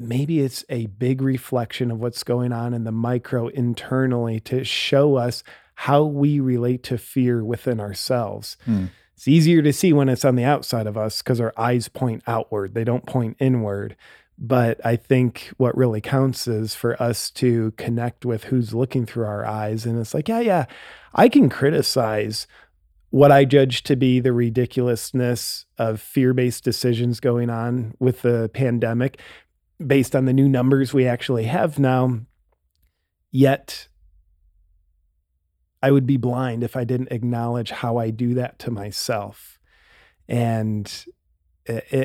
maybe 0.00 0.40
it's 0.40 0.64
a 0.70 0.86
big 0.86 1.20
reflection 1.20 1.90
of 1.90 2.00
what's 2.00 2.24
going 2.24 2.52
on 2.52 2.72
in 2.72 2.84
the 2.84 2.92
micro 2.92 3.48
internally 3.48 4.40
to 4.40 4.64
show 4.64 5.16
us 5.16 5.44
how 5.74 6.04
we 6.04 6.40
relate 6.40 6.82
to 6.82 6.98
fear 6.98 7.44
within 7.44 7.78
ourselves. 7.78 8.56
Hmm. 8.64 8.86
It's 9.14 9.28
easier 9.28 9.60
to 9.60 9.72
see 9.72 9.92
when 9.92 10.08
it's 10.08 10.24
on 10.24 10.36
the 10.36 10.44
outside 10.44 10.86
of 10.86 10.96
us 10.96 11.20
because 11.20 11.40
our 11.40 11.52
eyes 11.56 11.88
point 11.88 12.22
outward, 12.26 12.72
they 12.72 12.84
don't 12.84 13.04
point 13.04 13.36
inward. 13.38 13.94
But 14.42 14.84
I 14.86 14.96
think 14.96 15.50
what 15.58 15.76
really 15.76 16.00
counts 16.00 16.48
is 16.48 16.74
for 16.74 17.00
us 17.00 17.30
to 17.32 17.72
connect 17.72 18.24
with 18.24 18.44
who's 18.44 18.72
looking 18.72 19.04
through 19.04 19.26
our 19.26 19.44
eyes. 19.44 19.84
And 19.84 20.00
it's 20.00 20.14
like, 20.14 20.28
yeah, 20.28 20.40
yeah, 20.40 20.64
I 21.14 21.28
can 21.28 21.50
criticize 21.50 22.46
what 23.10 23.30
I 23.30 23.44
judge 23.44 23.82
to 23.82 23.96
be 23.96 24.18
the 24.18 24.32
ridiculousness 24.32 25.66
of 25.76 26.00
fear 26.00 26.32
based 26.32 26.64
decisions 26.64 27.20
going 27.20 27.50
on 27.50 27.94
with 27.98 28.22
the 28.22 28.50
pandemic 28.54 29.20
based 29.84 30.16
on 30.16 30.24
the 30.24 30.32
new 30.32 30.48
numbers 30.48 30.94
we 30.94 31.06
actually 31.06 31.44
have 31.44 31.78
now. 31.78 32.20
Yet, 33.30 33.88
I 35.82 35.90
would 35.90 36.06
be 36.06 36.16
blind 36.16 36.62
if 36.62 36.76
I 36.76 36.84
didn't 36.84 37.12
acknowledge 37.12 37.70
how 37.70 37.98
I 37.98 38.10
do 38.10 38.34
that 38.34 38.58
to 38.60 38.70
myself. 38.70 39.58
And 40.28 41.04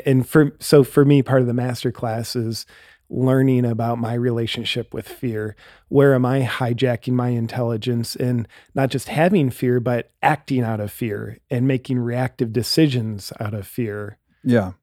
and 0.06 0.28
for 0.28 0.56
so 0.60 0.84
for 0.84 1.06
me 1.06 1.22
part 1.22 1.42
of 1.42 1.48
the 1.48 1.54
master 1.54 1.92
class 1.92 2.36
is 2.36 2.66
learning 3.10 3.66
about 3.66 4.00
my 4.00 4.14
relationship 4.14 4.94
with 4.94 5.08
fear 5.08 5.56
where 5.90 6.16
am 6.16 6.26
i 6.26 6.42
hijacking 6.42 7.14
my 7.14 7.30
intelligence 7.30 8.16
and 8.16 8.48
not 8.74 8.90
just 8.90 9.08
having 9.10 9.50
fear 9.50 9.80
but 9.80 10.12
acting 10.24 10.64
out 10.64 10.80
of 10.80 10.92
fear 10.92 11.38
and 11.52 11.68
making 11.68 12.00
reactive 12.00 12.52
decisions 12.52 13.32
out 13.40 13.54
of 13.54 13.68
fear 13.68 14.18
Yeah. 14.44 14.74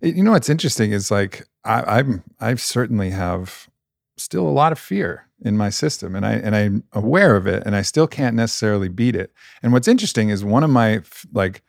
You 0.00 0.22
know 0.22 0.32
what's 0.32 0.50
interesting 0.50 0.92
is 0.92 1.10
like 1.10 1.46
I, 1.64 1.98
I'm 1.98 2.22
I 2.38 2.54
certainly 2.56 3.10
have 3.10 3.68
still 4.16 4.46
a 4.46 4.50
lot 4.50 4.72
of 4.72 4.78
fear 4.78 5.26
in 5.42 5.56
my 5.56 5.70
system, 5.70 6.14
and 6.14 6.26
I 6.26 6.32
and 6.32 6.54
I'm 6.54 6.84
aware 6.92 7.36
of 7.36 7.46
it, 7.46 7.62
and 7.64 7.74
I 7.74 7.82
still 7.82 8.06
can't 8.06 8.36
necessarily 8.36 8.88
beat 8.88 9.16
it. 9.16 9.32
And 9.62 9.72
what's 9.72 9.88
interesting 9.88 10.28
is 10.28 10.44
one 10.44 10.64
of 10.64 10.70
my 10.70 11.02
like 11.32 11.62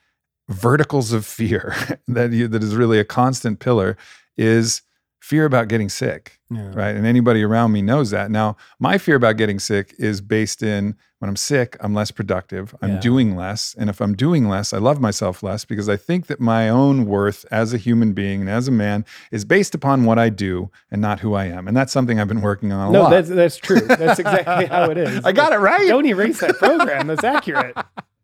verticals 0.49 1.11
of 1.13 1.25
fear 1.25 1.75
that 2.07 2.31
you, 2.31 2.47
that 2.47 2.63
is 2.63 2.75
really 2.75 2.99
a 2.99 3.05
constant 3.05 3.59
pillar 3.59 3.97
is 4.37 4.81
fear 5.19 5.45
about 5.45 5.67
getting 5.67 5.89
sick 5.89 6.39
yeah 6.49 6.71
right? 6.73 6.95
And 6.95 7.05
anybody 7.05 7.43
around 7.43 7.73
me 7.73 7.81
knows 7.81 8.11
that. 8.11 8.31
Now, 8.31 8.55
my 8.79 8.97
fear 8.97 9.15
about 9.17 9.35
getting 9.35 9.59
sick 9.59 9.93
is 9.99 10.21
based 10.21 10.63
in 10.63 10.95
when 11.19 11.27
I'm 11.27 11.35
sick, 11.35 11.75
I'm 11.81 11.93
less 11.93 12.09
productive, 12.11 12.73
I'm 12.81 12.91
Yeah. 12.93 12.99
doing 13.01 13.35
less. 13.35 13.75
And 13.77 13.89
if 13.89 13.99
I'm 13.99 14.15
doing 14.15 14.47
less, 14.47 14.71
I 14.71 14.77
love 14.77 15.01
myself 15.01 15.43
less 15.43 15.65
because 15.65 15.89
I 15.89 15.97
think 15.97 16.27
that 16.27 16.39
my 16.39 16.69
own 16.69 17.05
worth 17.05 17.45
as 17.51 17.73
a 17.73 17.77
human 17.77 18.13
being 18.13 18.39
and 18.39 18.49
as 18.49 18.69
a 18.69 18.71
man 18.71 19.03
is 19.31 19.43
based 19.43 19.75
upon 19.75 20.05
what 20.05 20.17
I 20.17 20.29
do 20.29 20.69
and 20.89 21.01
not 21.01 21.19
who 21.19 21.33
I 21.33 21.45
am. 21.45 21.67
And 21.67 21.75
that's 21.75 21.91
something 21.91 22.17
I've 22.17 22.29
been 22.29 22.39
working 22.41 22.71
on 22.71 22.87
a 22.89 22.91
no 22.93 23.01
lot. 23.01 23.09
that's 23.09 23.27
that's 23.27 23.57
true 23.57 23.81
that's 23.81 24.19
exactly 24.19 24.65
how 24.73 24.89
it 24.89 24.97
is 24.97 25.25
I 25.25 25.33
got 25.33 25.51
it 25.51 25.57
right. 25.57 25.85
don't 25.89 26.05
erase 26.05 26.39
that 26.39 26.55
program 26.57 27.07
that's 27.07 27.25
accurate 27.25 27.75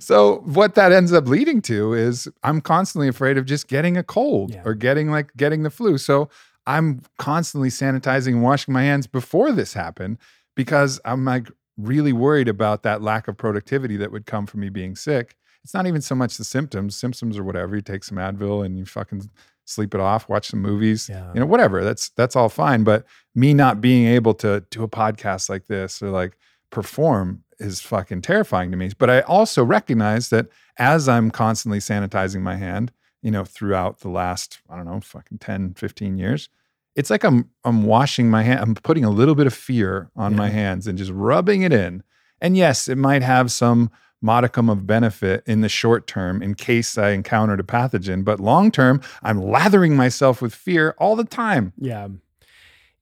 so 0.00 0.36
what 0.44 0.74
that 0.74 0.92
ends 0.92 1.12
up 1.12 1.26
leading 1.28 1.60
to 1.62 1.94
is 1.94 2.28
I'm 2.42 2.60
constantly 2.60 3.08
afraid 3.08 3.38
of 3.38 3.46
just 3.46 3.68
getting 3.68 3.96
a 3.96 4.02
cold 4.02 4.52
Yeah. 4.52 4.62
or 4.64 4.74
getting 4.74 5.10
like 5.10 5.30
getting 5.36 5.62
the 5.62 5.70
flu. 5.70 5.98
So 5.98 6.28
I'm 6.66 7.02
constantly 7.18 7.68
sanitizing 7.68 8.28
and 8.34 8.42
washing 8.42 8.72
my 8.74 8.82
hands 8.82 9.06
before 9.06 9.52
this 9.52 9.74
happened 9.74 10.18
because 10.54 11.00
I'm 11.04 11.24
like 11.24 11.50
really 11.76 12.12
worried 12.12 12.48
about 12.48 12.82
that 12.84 13.02
lack 13.02 13.28
of 13.28 13.36
productivity 13.36 13.96
that 13.98 14.10
would 14.12 14.26
come 14.26 14.46
from 14.46 14.60
me 14.60 14.68
being 14.70 14.96
sick. 14.96 15.36
It's 15.62 15.74
not 15.74 15.86
even 15.86 16.00
so 16.02 16.14
much 16.14 16.36
the 16.36 16.44
symptoms, 16.44 16.94
symptoms 16.96 17.38
or 17.38 17.44
whatever. 17.44 17.74
You 17.76 17.82
take 17.82 18.04
some 18.04 18.18
Advil 18.18 18.64
and 18.66 18.78
you 18.78 18.84
fucking 18.84 19.30
sleep 19.66 19.94
it 19.94 20.00
off, 20.00 20.28
watch 20.28 20.48
some 20.48 20.60
movies, 20.60 21.08
Yeah. 21.08 21.32
you 21.32 21.40
know, 21.40 21.46
whatever. 21.46 21.82
That's 21.84 22.10
that's 22.10 22.36
all 22.36 22.48
fine. 22.50 22.84
But 22.84 23.06
me 23.34 23.54
not 23.54 23.80
being 23.80 24.06
able 24.06 24.34
to 24.34 24.64
do 24.70 24.82
a 24.82 24.88
podcast 24.88 25.48
like 25.48 25.66
this 25.66 26.02
or 26.02 26.10
like 26.10 26.36
perform 26.70 27.43
is 27.58 27.80
fucking 27.80 28.22
terrifying 28.22 28.70
to 28.70 28.76
me. 28.76 28.90
But 28.96 29.10
I 29.10 29.20
also 29.22 29.64
recognize 29.64 30.28
that 30.30 30.48
as 30.78 31.08
I'm 31.08 31.30
constantly 31.30 31.78
sanitizing 31.78 32.42
my 32.42 32.56
hand, 32.56 32.92
you 33.22 33.30
know, 33.30 33.44
throughout 33.44 34.00
the 34.00 34.08
last, 34.08 34.60
I 34.68 34.76
don't 34.76 34.84
know, 34.84 35.00
fucking 35.00 35.38
10, 35.38 35.74
15 35.74 36.18
years, 36.18 36.48
it's 36.94 37.10
like 37.10 37.24
I'm 37.24 37.50
I'm 37.64 37.84
washing 37.84 38.30
my 38.30 38.42
hand, 38.42 38.60
I'm 38.60 38.74
putting 38.74 39.04
a 39.04 39.10
little 39.10 39.34
bit 39.34 39.46
of 39.46 39.54
fear 39.54 40.10
on 40.14 40.36
my 40.36 40.48
hands 40.48 40.86
and 40.86 40.96
just 40.96 41.10
rubbing 41.10 41.62
it 41.62 41.72
in. 41.72 42.02
And 42.40 42.56
yes, 42.56 42.88
it 42.88 42.98
might 42.98 43.22
have 43.22 43.50
some 43.50 43.90
modicum 44.22 44.70
of 44.70 44.86
benefit 44.86 45.42
in 45.46 45.60
the 45.60 45.68
short 45.68 46.06
term 46.06 46.42
in 46.42 46.54
case 46.54 46.96
I 46.96 47.10
encountered 47.10 47.60
a 47.60 47.64
pathogen, 47.64 48.24
but 48.24 48.40
long 48.40 48.70
term, 48.70 49.00
I'm 49.22 49.42
lathering 49.42 49.96
myself 49.96 50.40
with 50.40 50.54
fear 50.54 50.94
all 50.98 51.14
the 51.16 51.24
time. 51.24 51.72
yeah 51.78 52.08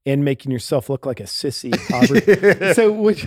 and 0.05 0.25
making 0.25 0.51
yourself 0.51 0.89
look 0.89 1.05
like 1.05 1.19
a 1.19 1.23
sissy 1.23 1.73
Aubrey. 1.93 2.73
so 2.73 2.91
with, 2.91 3.25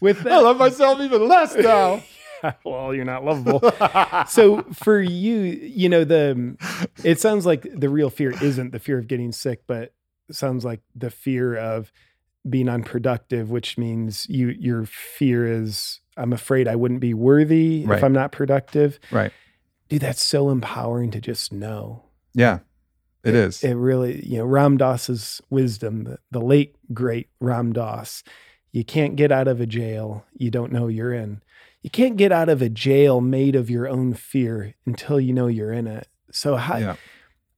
with 0.00 0.20
that, 0.22 0.32
I 0.32 0.40
love 0.40 0.58
myself 0.58 1.00
even 1.00 1.26
less 1.28 1.54
now. 1.54 2.02
well, 2.64 2.94
you're 2.94 3.04
not 3.04 3.24
lovable. 3.24 3.60
so 4.28 4.62
for 4.72 5.00
you, 5.00 5.40
you 5.40 5.88
know, 5.88 6.04
the 6.04 6.56
it 7.04 7.20
sounds 7.20 7.46
like 7.46 7.66
the 7.74 7.88
real 7.88 8.10
fear 8.10 8.32
isn't 8.42 8.72
the 8.72 8.78
fear 8.78 8.98
of 8.98 9.08
getting 9.08 9.32
sick, 9.32 9.62
but 9.66 9.94
sounds 10.30 10.64
like 10.64 10.80
the 10.94 11.10
fear 11.10 11.56
of 11.56 11.92
being 12.48 12.68
unproductive, 12.68 13.50
which 13.50 13.76
means 13.76 14.26
you 14.28 14.48
your 14.58 14.86
fear 14.86 15.46
is 15.46 16.00
I'm 16.16 16.32
afraid 16.32 16.68
I 16.68 16.76
wouldn't 16.76 17.00
be 17.00 17.12
worthy 17.14 17.84
Right. 17.86 17.98
if 17.98 18.04
I'm 18.04 18.12
not 18.12 18.32
productive. 18.32 18.98
right. 19.10 19.32
Dude, 19.88 20.00
that's 20.02 20.22
so 20.22 20.50
empowering 20.50 21.10
to 21.10 21.20
just 21.20 21.52
know. 21.52 22.04
Yeah, 22.32 22.60
it 23.24 23.34
is. 23.34 23.62
It 23.62 23.74
really, 23.74 24.24
you 24.24 24.38
know, 24.38 24.44
Ram 24.44 24.76
Dass's 24.76 25.40
wisdom, 25.50 26.04
the, 26.04 26.18
the 26.30 26.40
late 26.40 26.76
great 26.92 27.28
Ram 27.40 27.72
Dass. 27.72 28.22
You 28.72 28.84
can't 28.84 29.16
get 29.16 29.32
out 29.32 29.48
of 29.48 29.60
a 29.60 29.66
jail 29.66 30.24
you 30.32 30.50
don't 30.50 30.72
know 30.72 30.88
you're 30.88 31.12
in. 31.12 31.42
You 31.82 31.90
can't 31.90 32.16
get 32.16 32.30
out 32.30 32.48
of 32.48 32.62
a 32.62 32.68
jail 32.68 33.20
made 33.20 33.56
of 33.56 33.70
your 33.70 33.88
own 33.88 34.14
fear 34.14 34.74
until 34.86 35.18
you 35.18 35.32
know 35.32 35.46
you're 35.46 35.72
in 35.72 35.86
it. 35.86 36.08
So 36.30 36.56
how, 36.56 36.76
yeah. 36.76 36.96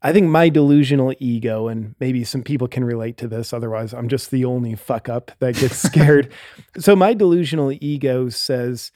I 0.01 0.13
think 0.13 0.29
my 0.29 0.49
delusional 0.49 1.15
ego, 1.19 1.69
and 1.69 1.95
maybe 2.01 2.25
some 2.25 2.43
people 2.43 2.67
can 2.67 2.85
relate 2.85 3.17
to 3.19 3.29
this, 3.29 3.53
otherwise 3.53 3.93
I'm 3.93 4.09
just 4.09 4.31
the 4.31 4.45
only 4.45 4.75
fuck 4.75 5.09
up 5.09 5.33
that 5.39 5.57
gets 5.57 5.77
scared. 5.83 6.33
so 6.79 6.97
my 6.97 7.15
delusional 7.15 7.73
ego 7.81 8.29
says, 8.29 8.91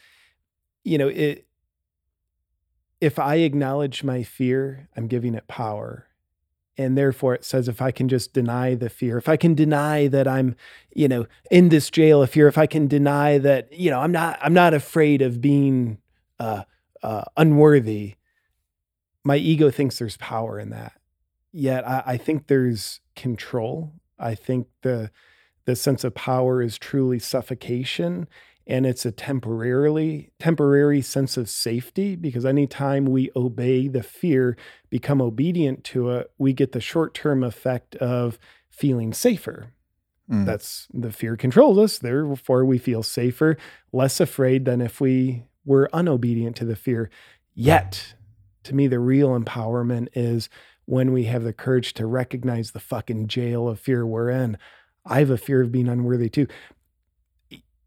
you 0.85 0.99
know, 0.99 1.09
it 1.09 1.47
if 3.01 3.19
I 3.19 3.37
acknowledge 3.37 4.03
my 4.03 4.23
fear, 4.23 4.89
I'm 4.97 5.07
giving 5.07 5.35
it 5.35 5.47
power. 5.49 6.07
And 6.79 6.97
therefore 6.97 7.35
it 7.35 7.45
says 7.45 7.69
if 7.69 7.81
I 7.81 7.91
can 7.91 8.09
just 8.09 8.33
deny 8.33 8.75
the 8.75 8.91
fear, 8.91 9.17
if 9.17 9.29
I 9.29 9.37
can 9.37 9.55
deny 9.55 10.09
that 10.09 10.29
I'm, 10.29 10.57
you 10.95 11.09
know, 11.09 11.27
in 11.51 11.71
this 11.71 11.91
jail 11.91 12.23
of 12.23 12.31
fear, 12.31 12.49
if 12.49 12.59
I 12.59 12.67
can 12.67 12.87
deny 12.87 13.39
that, 13.39 13.73
you 13.73 13.91
know, 13.91 14.01
I'm 14.01 14.13
not 14.13 14.39
I'm 14.43 14.53
not 14.53 14.75
afraid 14.75 15.23
of 15.23 15.41
being 15.41 15.99
uh, 16.39 16.65
uh, 17.03 17.25
unworthy, 17.37 18.17
my 19.25 19.37
ego 19.37 19.71
thinks 19.71 19.99
there's 19.99 20.17
power 20.19 20.59
in 20.59 20.71
that. 20.71 20.93
Yet 21.53 21.87
I, 21.89 22.03
I 22.07 22.17
think 22.19 22.47
there's 22.47 23.01
control. 23.15 23.93
I 24.19 24.35
think 24.35 24.67
the 24.83 25.11
the 25.65 25.77
sense 25.77 26.05
of 26.05 26.15
power 26.15 26.63
is 26.63 26.79
truly 26.79 27.19
suffocation 27.19 28.29
and 28.67 28.85
it's 28.85 29.07
a 29.07 29.13
temporarily 29.13 30.33
temporary 30.39 31.01
sense 31.01 31.37
of 31.37 31.49
safety 31.49 32.17
because 32.17 32.45
anytime 32.45 33.05
we 33.05 33.31
obey 33.37 33.89
the 33.89 34.03
fear 34.03 34.57
become 34.91 35.23
obedient 35.23 35.85
to 35.85 36.11
it 36.11 36.31
we 36.39 36.53
get 36.53 36.73
the 36.73 36.81
short-term 36.81 37.45
effect 37.45 37.95
of 37.97 38.39
feeling 38.71 39.13
safer. 39.13 39.73
Mm. 40.31 40.45
that's 40.45 40.89
the 40.93 41.13
fear 41.13 41.37
controls 41.37 41.79
us 41.79 41.99
therefore 41.99 42.65
we 42.65 42.79
feel 42.79 43.05
safer 43.05 43.57
less 43.93 44.19
afraid 44.19 44.65
than 44.65 44.81
if 44.81 45.01
we 45.01 45.45
were 45.65 45.91
unobedient 45.93 46.57
to 46.57 46.65
the 46.65 46.77
fear. 46.77 47.11
Yet 47.55 48.15
to 48.65 48.75
me 48.75 48.87
the 48.87 48.99
real 48.99 49.39
empowerment 49.39 50.09
is 50.15 50.49
when 50.87 51.13
we 51.13 51.25
have 51.25 51.43
the 51.43 51.53
courage 51.53 51.95
to 51.95 52.07
recognize 52.07 52.71
the 52.71 52.81
fucking 52.81 53.29
jail 53.29 53.69
of 53.69 53.79
fear 53.79 54.07
we're 54.07 54.31
in. 54.31 54.57
I 55.05 55.21
have 55.21 55.31
a 55.31 55.39
fear 55.39 55.61
of 55.61 55.73
being 55.73 55.89
unworthy 55.89 56.29
too. 56.29 56.47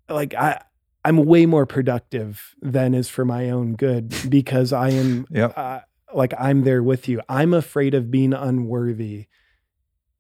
Like 0.10 0.34
i 0.34 0.62
i'm 1.10 1.26
way 1.26 1.46
more 1.46 1.66
productive 1.66 2.56
than 2.62 2.94
is 2.94 3.10
for 3.10 3.26
my 3.26 3.50
own 3.50 3.76
good 3.76 4.14
because 4.30 4.72
i 4.72 4.90
am 4.90 5.26
Yep. 5.32 5.54
uh, 5.58 5.80
like 6.14 6.34
i'm 6.40 6.64
there 6.64 6.84
with 6.84 7.08
you 7.08 7.22
i'm 7.28 7.54
afraid 7.54 7.94
of 7.94 8.10
being 8.12 8.34
unworthy 8.34 9.26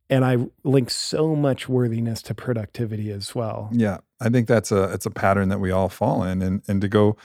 and 0.09 0.25
i 0.25 0.37
link 0.63 0.89
so 0.89 1.35
much 1.35 1.69
worthiness 1.69 2.21
to 2.23 2.33
productivity 2.33 3.11
as 3.11 3.35
well 3.35 3.69
Yeah, 3.71 3.99
I 4.19 4.29
think 4.29 4.47
that's 4.47 4.71
a 4.71 4.91
it's 4.91 5.05
a 5.05 5.11
pattern 5.11 5.49
that 5.49 5.59
we 5.59 5.71
all 5.71 5.87
fall 5.89 6.23
in, 6.23 6.41
and 6.41 6.61
and 6.67 6.81
to 6.81 6.87
go 6.89 7.15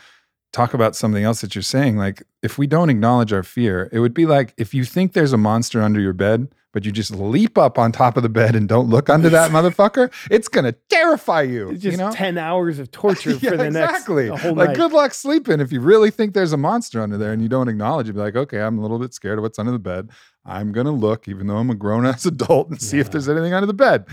talk 0.52 0.74
about 0.74 0.94
something 0.94 1.24
else 1.24 1.40
that 1.40 1.54
you're 1.56 1.62
saying, 1.62 1.96
like 1.96 2.22
if 2.42 2.58
we 2.58 2.66
don't 2.68 2.88
acknowledge 2.90 3.32
our 3.32 3.42
fear, 3.42 3.88
it 3.90 3.98
would 3.98 4.14
be 4.14 4.26
like 4.26 4.54
if 4.56 4.72
you 4.74 4.84
think 4.84 5.12
there's 5.12 5.32
a 5.32 5.36
monster 5.38 5.82
under 5.82 5.98
your 6.00 6.12
bed, 6.12 6.54
but 6.74 6.84
you 6.84 6.90
just 6.92 7.12
leap 7.12 7.56
up 7.56 7.78
on 7.78 7.92
top 7.92 8.16
of 8.16 8.24
the 8.24 8.28
bed 8.28 8.56
and 8.56 8.68
don't 8.68 8.90
look 8.90 9.08
under 9.08 9.30
that 9.30 9.50
motherfucker, 9.52 10.12
it's 10.28 10.48
gonna 10.48 10.72
terrify 10.90 11.40
you. 11.40 11.70
It's 11.70 11.82
just 11.82 11.96
you 11.96 12.04
know? 12.04 12.12
10 12.12 12.36
hours 12.36 12.80
of 12.80 12.90
torture 12.90 13.30
yeah, 13.40 13.50
for 13.50 13.56
the 13.56 13.66
exactly. 13.66 14.28
next 14.28 14.42
whole 14.42 14.54
like 14.54 14.70
night. 14.70 14.76
good 14.76 14.92
luck 14.92 15.14
sleeping 15.14 15.60
if 15.60 15.70
you 15.72 15.80
really 15.80 16.10
think 16.10 16.34
there's 16.34 16.52
a 16.52 16.56
monster 16.56 17.00
under 17.00 17.16
there 17.16 17.32
and 17.32 17.40
you 17.40 17.48
don't 17.48 17.68
acknowledge 17.68 18.08
it. 18.08 18.12
Be 18.12 18.18
like, 18.18 18.34
okay, 18.36 18.60
I'm 18.60 18.76
a 18.76 18.82
little 18.82 18.98
bit 18.98 19.14
scared 19.14 19.38
of 19.38 19.42
what's 19.42 19.58
under 19.58 19.70
the 19.70 19.78
bed. 19.78 20.10
I'm 20.44 20.72
gonna 20.72 20.90
look, 20.90 21.28
even 21.28 21.46
though 21.46 21.56
I'm 21.56 21.70
a 21.70 21.76
grown 21.76 22.04
ass 22.04 22.26
adult, 22.26 22.68
and 22.70 22.82
see 22.82 22.98
if 22.98 23.10
there's 23.10 23.28
anything 23.28 23.54
under 23.54 23.66
the 23.66 23.72
bed. 23.72 24.06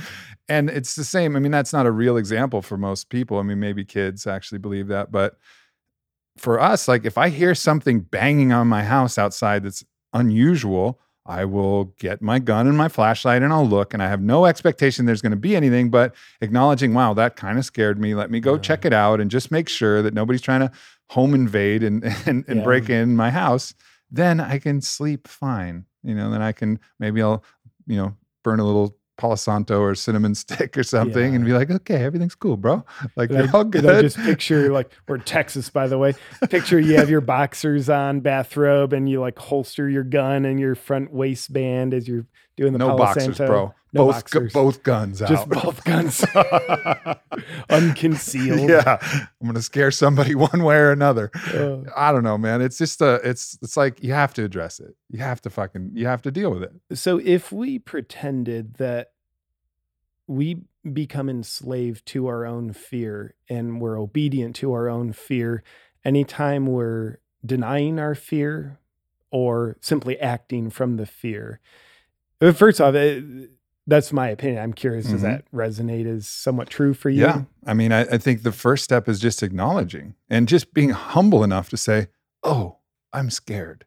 And 0.48 0.70
it's 0.70 0.96
the 0.96 1.04
same. 1.04 1.36
I 1.36 1.40
mean, 1.40 1.52
that's 1.52 1.74
not 1.74 1.88
a 1.88 1.92
real 1.92 2.16
example 2.16 2.62
for 2.62 2.78
most 2.78 3.10
people. 3.10 3.40
I 3.40 3.42
mean, 3.42 3.60
maybe 3.60 3.84
kids 3.84 4.28
actually 4.28 4.60
believe 4.60 4.88
that, 4.88 5.12
but 5.12 5.38
for 6.38 6.60
us, 6.60 6.88
like 6.88 7.06
if 7.06 7.18
I 7.18 7.30
hear 7.30 7.56
something 7.56 8.02
banging 8.02 8.52
on 8.54 8.68
my 8.68 8.84
house 8.84 9.18
outside 9.18 9.64
that's 9.64 9.84
unusual, 10.14 11.00
I 11.26 11.46
will 11.46 11.86
get 12.00 12.22
my 12.22 12.40
gun 12.40 12.68
and 12.68 12.76
my 12.78 12.88
flashlight 12.88 13.44
and 13.44 13.54
I'll 13.54 13.68
look. 13.68 13.94
And 13.94 14.02
I 14.02 14.10
have 14.10 14.22
no 14.22 14.46
expectation 14.46 15.06
there's 15.06 15.22
going 15.22 15.32
to 15.32 15.38
be 15.38 15.56
anything, 15.56 15.90
but 15.90 16.16
acknowledging, 16.42 16.94
wow, 16.94 17.14
that 17.14 17.36
kind 17.36 17.60
of 17.60 17.66
scared 17.66 18.00
me. 18.00 18.16
Let 18.16 18.32
me 18.32 18.40
go 18.40 18.54
Yeah. 18.56 18.60
check 18.62 18.86
it 18.86 18.94
out 18.94 19.22
and 19.22 19.30
just 19.30 19.52
make 19.52 19.70
sure 19.70 20.02
that 20.02 20.14
nobody's 20.14 20.42
trying 20.42 20.62
to 20.62 20.72
home 21.10 21.34
invade 21.34 21.84
and 21.84 22.04
and, 22.26 22.44
and 22.48 22.58
Yeah. 22.60 22.64
break 22.64 22.90
in 22.90 23.16
my 23.16 23.30
house. 23.30 23.74
Then 24.10 24.40
I 24.40 24.58
can 24.58 24.82
sleep 24.82 25.28
fine. 25.28 25.86
You 26.04 26.16
know, 26.16 26.32
then 26.32 26.42
I 26.42 26.52
can 26.52 26.80
maybe 27.00 27.22
I'll, 27.22 27.44
you 27.86 27.98
know, 27.98 28.16
burn 28.44 28.60
a 28.60 28.66
little 28.66 28.98
Palo 29.22 29.36
Santo 29.36 29.80
or 29.80 29.94
cinnamon 29.94 30.34
stick 30.36 30.76
or 30.76 30.82
something 30.82 31.36
and 31.36 31.46
be 31.46 31.54
like, 31.54 31.70
okay, 31.70 32.04
everything's 32.04 32.34
cool, 32.34 32.58
bro. 32.58 32.84
Like 33.16 33.30
you're 33.30 33.56
all 33.56 33.64
good. 33.64 33.86
I 33.86 34.02
just 34.02 34.18
picture 34.18 34.72
like 34.72 34.92
we're 35.08 35.18
in 35.18 35.22
Texas, 35.22 35.70
by 35.70 35.88
the 35.88 36.00
way. 36.00 36.16
Picture 36.50 36.80
you 36.80 36.98
have 36.98 37.10
your 37.10 37.22
boxers 37.22 37.88
on, 37.88 38.22
bathrobe, 38.22 38.94
and 38.94 39.08
you 39.08 39.22
like 39.22 39.38
holster 39.38 39.88
your 39.88 40.04
gun 40.04 40.44
and 40.44 40.60
your 40.60 40.74
front 40.74 41.14
waistband 41.14 41.94
as 41.94 42.08
you're 42.08 42.26
doing 42.62 42.74
the 42.74 42.80
no 42.80 42.90
Palo 42.90 42.98
boxers, 43.00 43.38
Santo. 43.38 43.48
bro. 43.48 43.74
No 43.94 44.06
both 44.06 44.30
gu- 44.30 44.50
both 44.52 44.84
guns 44.84 45.22
out. 45.22 45.30
just 45.30 45.44
out. 45.44 45.50
both 45.64 45.84
guns 45.84 46.24
unconcealed. 47.70 48.70
yeah, 48.70 48.98
I'm 49.02 49.48
gonna 49.48 49.62
scare 49.62 49.92
somebody 49.92 50.36
one 50.50 50.64
way 50.64 50.76
or 50.76 50.92
another. 50.92 51.32
Uh, 51.54 51.80
I 51.96 52.12
don't 52.12 52.24
know, 52.24 52.38
man. 52.38 52.62
It's 52.62 52.78
just 52.78 53.02
a, 53.02 53.16
it's, 53.28 53.58
it's 53.62 53.76
like 53.76 54.04
you 54.04 54.14
have 54.14 54.34
to 54.36 54.44
address 54.44 54.80
it. 54.80 54.96
You 55.10 55.20
have 55.20 55.42
to 55.42 55.50
fucking, 55.50 55.92
you 55.94 56.06
have 56.08 56.22
to 56.22 56.32
deal 56.32 56.52
with 56.52 56.64
it. 56.64 56.72
so 56.98 57.20
if 57.24 57.52
we 57.52 57.80
pretended 57.80 58.76
that 58.76 59.12
we 60.28 60.62
become 60.94 61.30
enslaved 61.30 62.06
to 62.08 62.28
our 62.28 62.46
own 62.46 62.74
fear 62.74 63.36
and 63.50 63.82
we're 63.82 64.00
obedient 64.00 64.56
to 64.58 64.72
our 64.74 64.88
own 64.90 65.12
fear 65.12 65.64
anytime 66.06 66.66
we're 66.66 67.18
denying 67.46 68.00
our 68.00 68.16
fear 68.16 68.80
or 69.32 69.78
simply 69.82 70.20
acting 70.20 70.70
from 70.70 70.96
the 70.98 71.06
fear 71.06 71.60
first 72.54 72.82
off 72.82 72.96
uh, 72.96 73.20
that's 73.88 74.12
my 74.14 74.28
opinion 74.30 74.62
i'm 74.62 74.74
curious 74.74 75.06
does 75.08 75.22
Mhm. 75.22 75.24
that 75.24 75.52
resonate 75.54 76.06
as 76.06 76.28
somewhat 76.28 76.70
true 76.70 76.94
for 76.94 77.10
you 77.10 77.22
Yeah. 77.22 77.44
I 77.66 77.74
mean, 77.76 77.92
I, 77.92 78.02
I 78.02 78.18
think 78.18 78.42
the 78.44 78.52
first 78.52 78.84
step 78.84 79.08
is 79.08 79.20
just 79.20 79.44
acknowledging 79.44 80.16
and 80.30 80.48
just 80.48 80.74
being 80.74 80.90
humble 80.90 81.44
enough 81.44 81.70
to 81.70 81.78
say, 81.78 82.08
oh, 82.42 82.78
I'm 83.14 83.30
scared. 83.30 83.86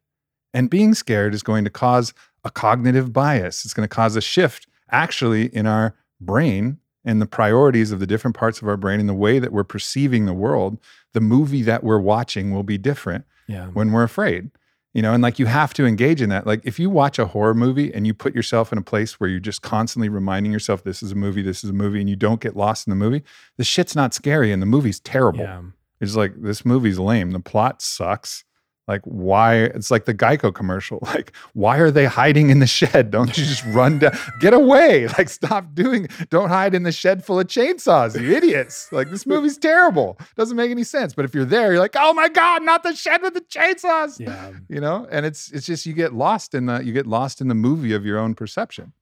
And 0.52 0.70
being 0.70 0.94
scared 0.94 1.34
is 1.34 1.42
going 1.42 1.64
to 1.64 1.70
cause 1.70 2.14
a 2.44 2.50
cognitive 2.52 3.12
bias. 3.12 3.64
It's 3.64 3.74
going 3.74 3.88
to 3.88 3.92
cause 3.92 4.14
a 4.14 4.20
shift 4.20 4.68
actually 4.92 5.46
in 5.46 5.66
our 5.66 5.96
brain 6.20 6.78
and 7.04 7.20
the 7.20 7.26
priorities 7.26 7.90
of 7.90 7.98
the 7.98 8.06
different 8.06 8.36
parts 8.36 8.62
of 8.62 8.68
our 8.68 8.76
brain 8.76 9.00
and 9.00 9.08
the 9.08 9.14
way 9.14 9.40
that 9.40 9.52
we're 9.52 9.64
perceiving 9.64 10.26
the 10.26 10.32
world. 10.34 10.78
The 11.14 11.20
movie 11.20 11.62
that 11.62 11.82
we're 11.82 11.98
watching 11.98 12.52
will 12.54 12.62
be 12.62 12.78
different 12.78 13.24
yeah 13.48 13.66
when 13.68 13.90
we're 13.90 14.04
afraid. 14.04 14.50
You 14.94 15.02
know, 15.02 15.12
and 15.12 15.22
like 15.22 15.38
you 15.38 15.46
have 15.46 15.74
to 15.74 15.84
engage 15.84 16.22
in 16.22 16.30
that. 16.30 16.46
Like 16.46 16.60
if 16.64 16.78
you 16.78 16.88
watch 16.88 17.18
a 17.18 17.26
horror 17.26 17.52
movie 17.54 17.92
and 17.92 18.06
you 18.06 18.14
put 18.14 18.34
yourself 18.34 18.72
in 18.72 18.78
a 18.78 18.82
place 18.82 19.18
where 19.18 19.28
you're 19.28 19.40
just 19.40 19.60
constantly 19.60 20.08
reminding 20.08 20.52
yourself 20.52 20.84
this 20.84 21.02
is 21.02 21.12
a 21.12 21.16
movie, 21.16 21.42
this 21.42 21.64
is 21.64 21.70
a 21.70 21.74
movie, 21.74 22.00
and 22.00 22.08
you 22.08 22.14
don't 22.16 22.40
get 22.40 22.56
lost 22.56 22.86
in 22.86 22.90
the 22.92 22.96
movie, 22.96 23.22
the 23.56 23.64
shit's 23.64 23.96
not 23.96 24.14
scary 24.14 24.52
and 24.52 24.62
the 24.62 24.66
movie's 24.66 25.00
terrible. 25.00 25.40
yeah 25.40 25.62
It's 26.00 26.16
like 26.16 26.34
this 26.40 26.64
movie's 26.64 26.98
lame. 26.98 27.32
The 27.32 27.40
plot 27.40 27.82
sucks. 27.82 28.44
Like 28.86 29.00
why? 29.04 29.56
It's 29.56 29.90
like 29.90 30.04
the 30.04 30.14
Geico 30.14 30.54
commercial. 30.54 30.98
Like 31.14 31.32
why 31.52 31.78
are 31.78 31.90
they 31.90 32.06
hiding 32.06 32.50
in 32.50 32.58
the 32.58 32.66
shed? 32.66 33.10
Don't 33.10 33.36
you 33.38 33.44
just 33.44 33.64
run 33.66 34.00
down? 34.00 34.16
Get 34.40 34.52
away! 34.52 35.06
Like 35.18 35.28
stop 35.28 35.74
doing. 35.74 36.08
Don't 36.28 36.48
hide 36.48 36.74
in 36.74 36.82
the 36.82 36.90
shed 36.92 37.24
full 37.24 37.38
of 37.38 37.46
chainsaws, 37.46 38.20
you 38.20 38.32
idiots! 38.34 38.90
Like 38.90 39.10
this 39.10 39.26
movie's 39.26 39.56
terrible. 39.58 40.18
Doesn't 40.36 40.56
make 40.56 40.70
any 40.72 40.82
sense. 40.82 41.14
But 41.14 41.24
if 41.24 41.34
you're 41.34 41.44
there, 41.44 41.72
you're 41.72 41.80
like, 41.80 41.94
oh 41.96 42.12
my 42.12 42.28
god, 42.28 42.62
not 42.62 42.82
the 42.82 42.94
shed 42.96 43.22
with 43.22 43.34
the 43.34 43.42
chainsaws. 43.42 44.18
yeah 44.18 44.52
You 44.68 44.80
know, 44.80 45.06
and 45.10 45.24
it's 45.24 45.52
it's 45.52 45.66
just 45.66 45.86
you 45.86 45.92
get 45.92 46.12
lost 46.14 46.54
in 46.54 46.66
the 46.66 46.80
you 46.84 46.92
get 46.92 47.06
lost 47.06 47.40
in 47.40 47.48
the 47.48 47.54
movie 47.54 47.94
of 47.94 48.04
your 48.04 48.18
own 48.18 48.34
perception. 48.34 48.92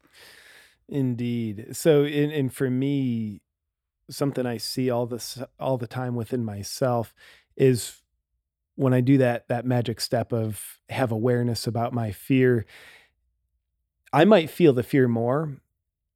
Indeed. 0.89 1.69
So, 1.75 2.05
in, 2.05 2.31
and 2.31 2.53
for 2.53 2.69
me, 2.69 3.41
something 4.11 4.45
I 4.45 4.59
see 4.59 4.91
all 4.91 5.07
this 5.07 5.43
all 5.59 5.79
the 5.79 5.87
time 5.87 6.15
within 6.15 6.45
myself 6.45 7.15
is 7.57 8.02
when 8.77 8.95
I 8.95 9.01
do 9.01 9.19
that 9.19 9.49
that 9.49 9.67
magic 9.67 10.01
step 10.01 10.33
of 10.33 10.81
have 10.89 11.13
awareness 11.13 11.67
about 11.67 11.93
my 11.93 12.13
fear. 12.13 12.67
I 14.13 14.25
might 14.25 14.51
feel 14.51 14.73
the 14.73 14.83
fear 14.83 15.09
more, 15.09 15.59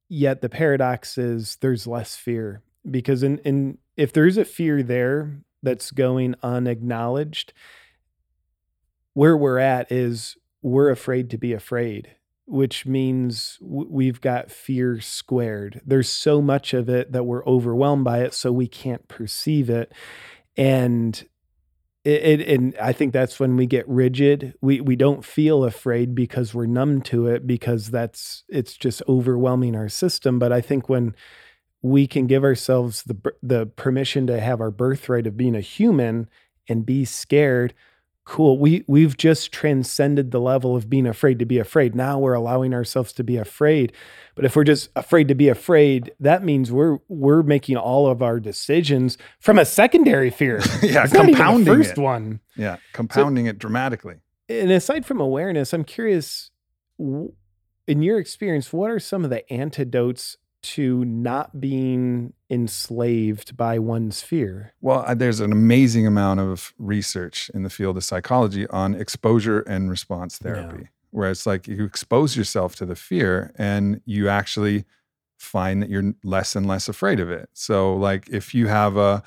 yet 0.07 0.41
the 0.41 0.49
paradox 0.49 1.17
is 1.17 1.57
there's 1.61 1.87
less 1.87 2.15
fear 2.15 2.61
because 2.89 3.23
in 3.23 3.39
in 3.39 3.77
if 3.95 4.13
there's 4.13 4.37
a 4.37 4.45
fear 4.45 4.83
there 4.83 5.41
that's 5.63 5.91
going 5.91 6.35
unacknowledged, 6.43 7.53
where 9.13 9.35
we're 9.35 9.59
at 9.59 9.91
is 9.91 10.37
we're 10.61 10.89
afraid 10.89 11.29
to 11.31 11.37
be 11.37 11.53
afraid 11.53 12.15
which 12.47 12.85
means 12.85 13.59
we've 13.61 14.21
got 14.21 14.49
fear 14.49 15.01
squared. 15.01 15.81
There's 15.85 16.07
so 16.07 16.41
much 16.41 16.73
of 16.73 16.87
it 16.87 17.11
that 17.11 17.25
we're 17.25 17.45
overwhelmed 17.45 18.05
by 18.05 18.19
it, 18.19 18.33
so 18.33 18.53
we 18.53 18.67
can't 18.67 19.05
perceive 19.09 19.69
it. 19.69 19.91
And 20.55 21.27
it, 22.07 22.39
it, 22.39 22.47
and 22.47 22.73
I 22.81 22.93
think 22.93 23.11
that's 23.11 23.37
when 23.37 23.57
we 23.57 23.65
get 23.65 23.87
rigid. 23.89 24.55
We 24.61 24.79
we 24.79 24.95
don't 24.95 25.25
feel 25.25 25.65
afraid 25.65 26.15
because 26.15 26.53
we're 26.53 26.65
numb 26.65 27.01
to 27.03 27.27
it 27.27 27.45
because 27.45 27.91
that's 27.91 28.45
it's 28.47 28.77
just 28.77 29.01
overwhelming 29.09 29.75
our 29.75 29.89
system. 29.89 30.39
But 30.39 30.53
I 30.53 30.61
think 30.61 30.87
when 30.87 31.15
we 31.81 32.07
can 32.07 32.25
give 32.25 32.45
ourselves 32.45 33.03
the 33.03 33.33
the 33.43 33.65
permission 33.65 34.25
to 34.27 34.39
have 34.39 34.61
our 34.61 34.71
birthright 34.71 35.27
of 35.27 35.35
being 35.35 35.53
a 35.53 35.59
human 35.59 36.29
and 36.69 36.85
be 36.85 37.03
scared, 37.03 37.73
cool. 38.27 38.59
We 38.59 38.83
we've 38.87 39.15
just 39.15 39.51
transcended 39.53 40.31
the 40.31 40.39
level 40.41 40.75
of 40.75 40.89
being 40.89 41.07
afraid 41.07 41.39
to 41.39 41.45
be 41.45 41.57
afraid. 41.59 41.95
Now 41.95 42.19
we're 42.19 42.33
allowing 42.33 42.73
ourselves 42.73 43.13
to 43.13 43.23
be 43.23 43.37
afraid. 43.37 43.93
But 44.35 44.43
if 44.45 44.55
we're 44.55 44.65
just 44.65 44.89
afraid 44.95 45.27
to 45.29 45.35
be 45.35 45.47
afraid 45.47 46.11
that 46.19 46.43
means 46.43 46.71
we're 46.71 46.97
we're 47.07 47.41
making 47.41 47.77
all 47.77 48.05
of 48.07 48.21
our 48.21 48.39
decisions 48.39 49.17
from 49.39 49.57
a 49.57 49.65
secondary 49.65 50.29
fear. 50.29 50.59
Yeah, 50.83 51.03
it's 51.05 51.13
not 51.13 51.23
even 51.23 51.35
compounding 51.35 51.65
the 51.65 51.75
first 51.83 51.97
it. 51.97 52.01
one. 52.01 52.39
Yeah, 52.55 52.77
compounding 52.93 53.45
it 53.47 53.57
dramatically. 53.59 54.15
and 54.49 54.71
aside 54.71 55.05
from 55.05 55.19
awareness 55.21 55.73
i'm 55.73 55.83
curious 55.83 56.51
in 56.99 58.01
your 58.01 58.17
experience 58.19 58.71
what 58.73 58.89
are 58.91 58.99
some 58.99 59.23
of 59.23 59.29
the 59.29 59.41
antidotes 59.51 60.37
to 60.75 61.05
not 61.05 61.59
being 61.61 62.33
enslaved 62.49 63.55
by 63.55 63.79
one's 63.79 64.21
fear 64.21 64.73
Well, 64.81 65.05
there's 65.15 65.39
an 65.39 65.51
amazing 65.51 66.05
amount 66.07 66.39
of 66.39 66.73
research 66.77 67.49
in 67.53 67.63
the 67.63 67.69
field 67.69 67.97
of 67.97 68.03
psychology 68.03 68.67
on 68.67 68.95
exposure 68.95 69.61
and 69.61 69.89
response 69.89 70.39
Yeah. 70.43 70.53
therapy, 70.53 70.89
where 71.11 71.29
it's 71.31 71.45
like 71.45 71.67
you 71.67 71.83
expose 71.85 72.35
yourself 72.35 72.75
to 72.77 72.85
the 72.85 72.95
fear 72.95 73.51
and 73.57 74.01
you 74.05 74.27
actually 74.29 74.85
find 75.37 75.81
that 75.81 75.89
you're 75.89 76.13
less 76.23 76.55
and 76.55 76.65
less 76.65 76.89
afraid 76.89 77.19
of 77.19 77.29
it. 77.29 77.49
So, 77.53 77.95
like 77.95 78.27
if 78.29 78.53
you 78.55 78.67
have 78.67 78.97
a 78.97 79.23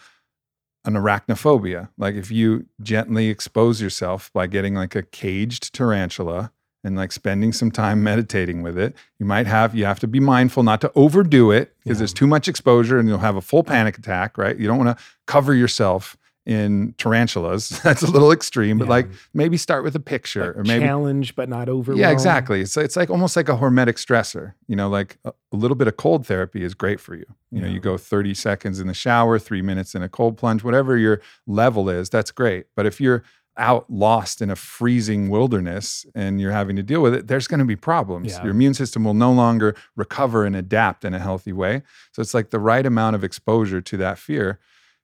an 0.84 0.94
arachnophobia, 0.94 1.90
like 1.98 2.14
if 2.14 2.30
you 2.30 2.66
gently 2.82 3.28
expose 3.28 3.82
yourself 3.82 4.30
by 4.32 4.46
getting 4.46 4.74
like 4.74 4.94
a 4.96 5.02
caged 5.02 5.74
tarantula 5.74 6.52
and 6.82 6.96
like 6.96 7.12
spending 7.12 7.52
some 7.52 7.70
time 7.70 8.02
meditating 8.02 8.62
with 8.62 8.78
it, 8.78 8.94
you 9.18 9.26
might 9.26 9.46
have 9.46 9.74
you 9.74 9.84
have 9.84 10.00
to 10.00 10.06
be 10.08 10.20
mindful 10.20 10.62
not 10.62 10.80
to 10.80 10.90
overdo 10.94 11.50
it 11.50 11.74
because 11.82 11.96
Yeah. 11.96 12.00
there's 12.00 12.12
too 12.14 12.26
much 12.26 12.48
exposure 12.48 12.98
and 12.98 13.08
you'll 13.08 13.18
have 13.18 13.36
a 13.36 13.40
full 13.42 13.62
panic 13.62 13.98
attack, 13.98 14.38
right? 14.38 14.56
You 14.58 14.66
don't 14.66 14.78
want 14.78 14.96
to 14.98 15.04
cover 15.26 15.54
yourself 15.54 16.16
in 16.46 16.94
tarantulas. 16.96 17.68
That's 17.84 18.00
a 18.02 18.10
little 18.10 18.32
extreme, 18.32 18.78
but 18.78 18.84
Yeah. 18.86 18.90
like 18.90 19.08
maybe 19.34 19.58
start 19.58 19.84
with 19.84 19.94
a 19.94 20.00
picture 20.00 20.46
Like 20.48 20.56
or 20.56 20.64
maybe 20.64 20.84
challenge 20.86 21.36
but 21.36 21.50
not 21.50 21.68
overwhelm 21.68 22.00
yeah, 22.00 22.10
exactly. 22.10 22.62
It's 22.62 22.76
it's 22.78 22.96
like 22.96 23.10
almost 23.10 23.36
like 23.36 23.50
a 23.50 23.56
hormetic 23.58 23.96
stressor. 23.96 24.54
You 24.66 24.74
know, 24.74 24.88
like 24.88 25.18
a, 25.26 25.32
a 25.52 25.56
little 25.56 25.74
bit 25.74 25.86
of 25.86 25.98
cold 25.98 26.26
therapy 26.26 26.64
is 26.64 26.72
great 26.74 26.98
for 26.98 27.14
you. 27.14 27.26
You 27.50 27.60
know, 27.60 27.68
you 27.68 27.78
go 27.80 27.98
30 27.98 28.32
seconds 28.34 28.80
in 28.80 28.86
the 28.86 28.94
shower, 28.94 29.38
3 29.38 29.60
minutes 29.60 29.94
in 29.94 30.02
a 30.02 30.08
cold 30.08 30.38
plunge, 30.38 30.64
whatever 30.64 30.96
your 30.96 31.20
level 31.46 31.90
is, 31.90 32.08
that's 32.08 32.30
great. 32.30 32.66
But 32.74 32.86
if 32.86 33.00
you're 33.00 33.22
out 33.60 33.88
lost 33.88 34.42
in 34.42 34.50
a 34.50 34.56
freezing 34.56 35.28
wilderness 35.28 36.06
and 36.14 36.40
you're 36.40 36.50
having 36.50 36.74
to 36.76 36.82
deal 36.82 37.02
with 37.02 37.14
it, 37.14 37.28
there's 37.28 37.46
going 37.46 37.60
to 37.60 37.66
be 37.66 37.76
problems. 37.76 38.32
Yeah. 38.32 38.42
Your 38.42 38.50
immune 38.52 38.74
system 38.74 39.04
will 39.04 39.14
no 39.14 39.30
longer 39.30 39.76
recover 39.94 40.44
and 40.44 40.56
adapt 40.56 41.04
in 41.04 41.14
a 41.14 41.18
healthy 41.18 41.52
way. 41.52 41.82
So 42.12 42.22
it's 42.22 42.34
like 42.34 42.50
the 42.50 42.58
right 42.58 42.84
amount 42.84 43.14
of 43.16 43.22
exposure 43.22 43.80
to 43.80 43.96
that 43.98 44.18
fear 44.18 44.58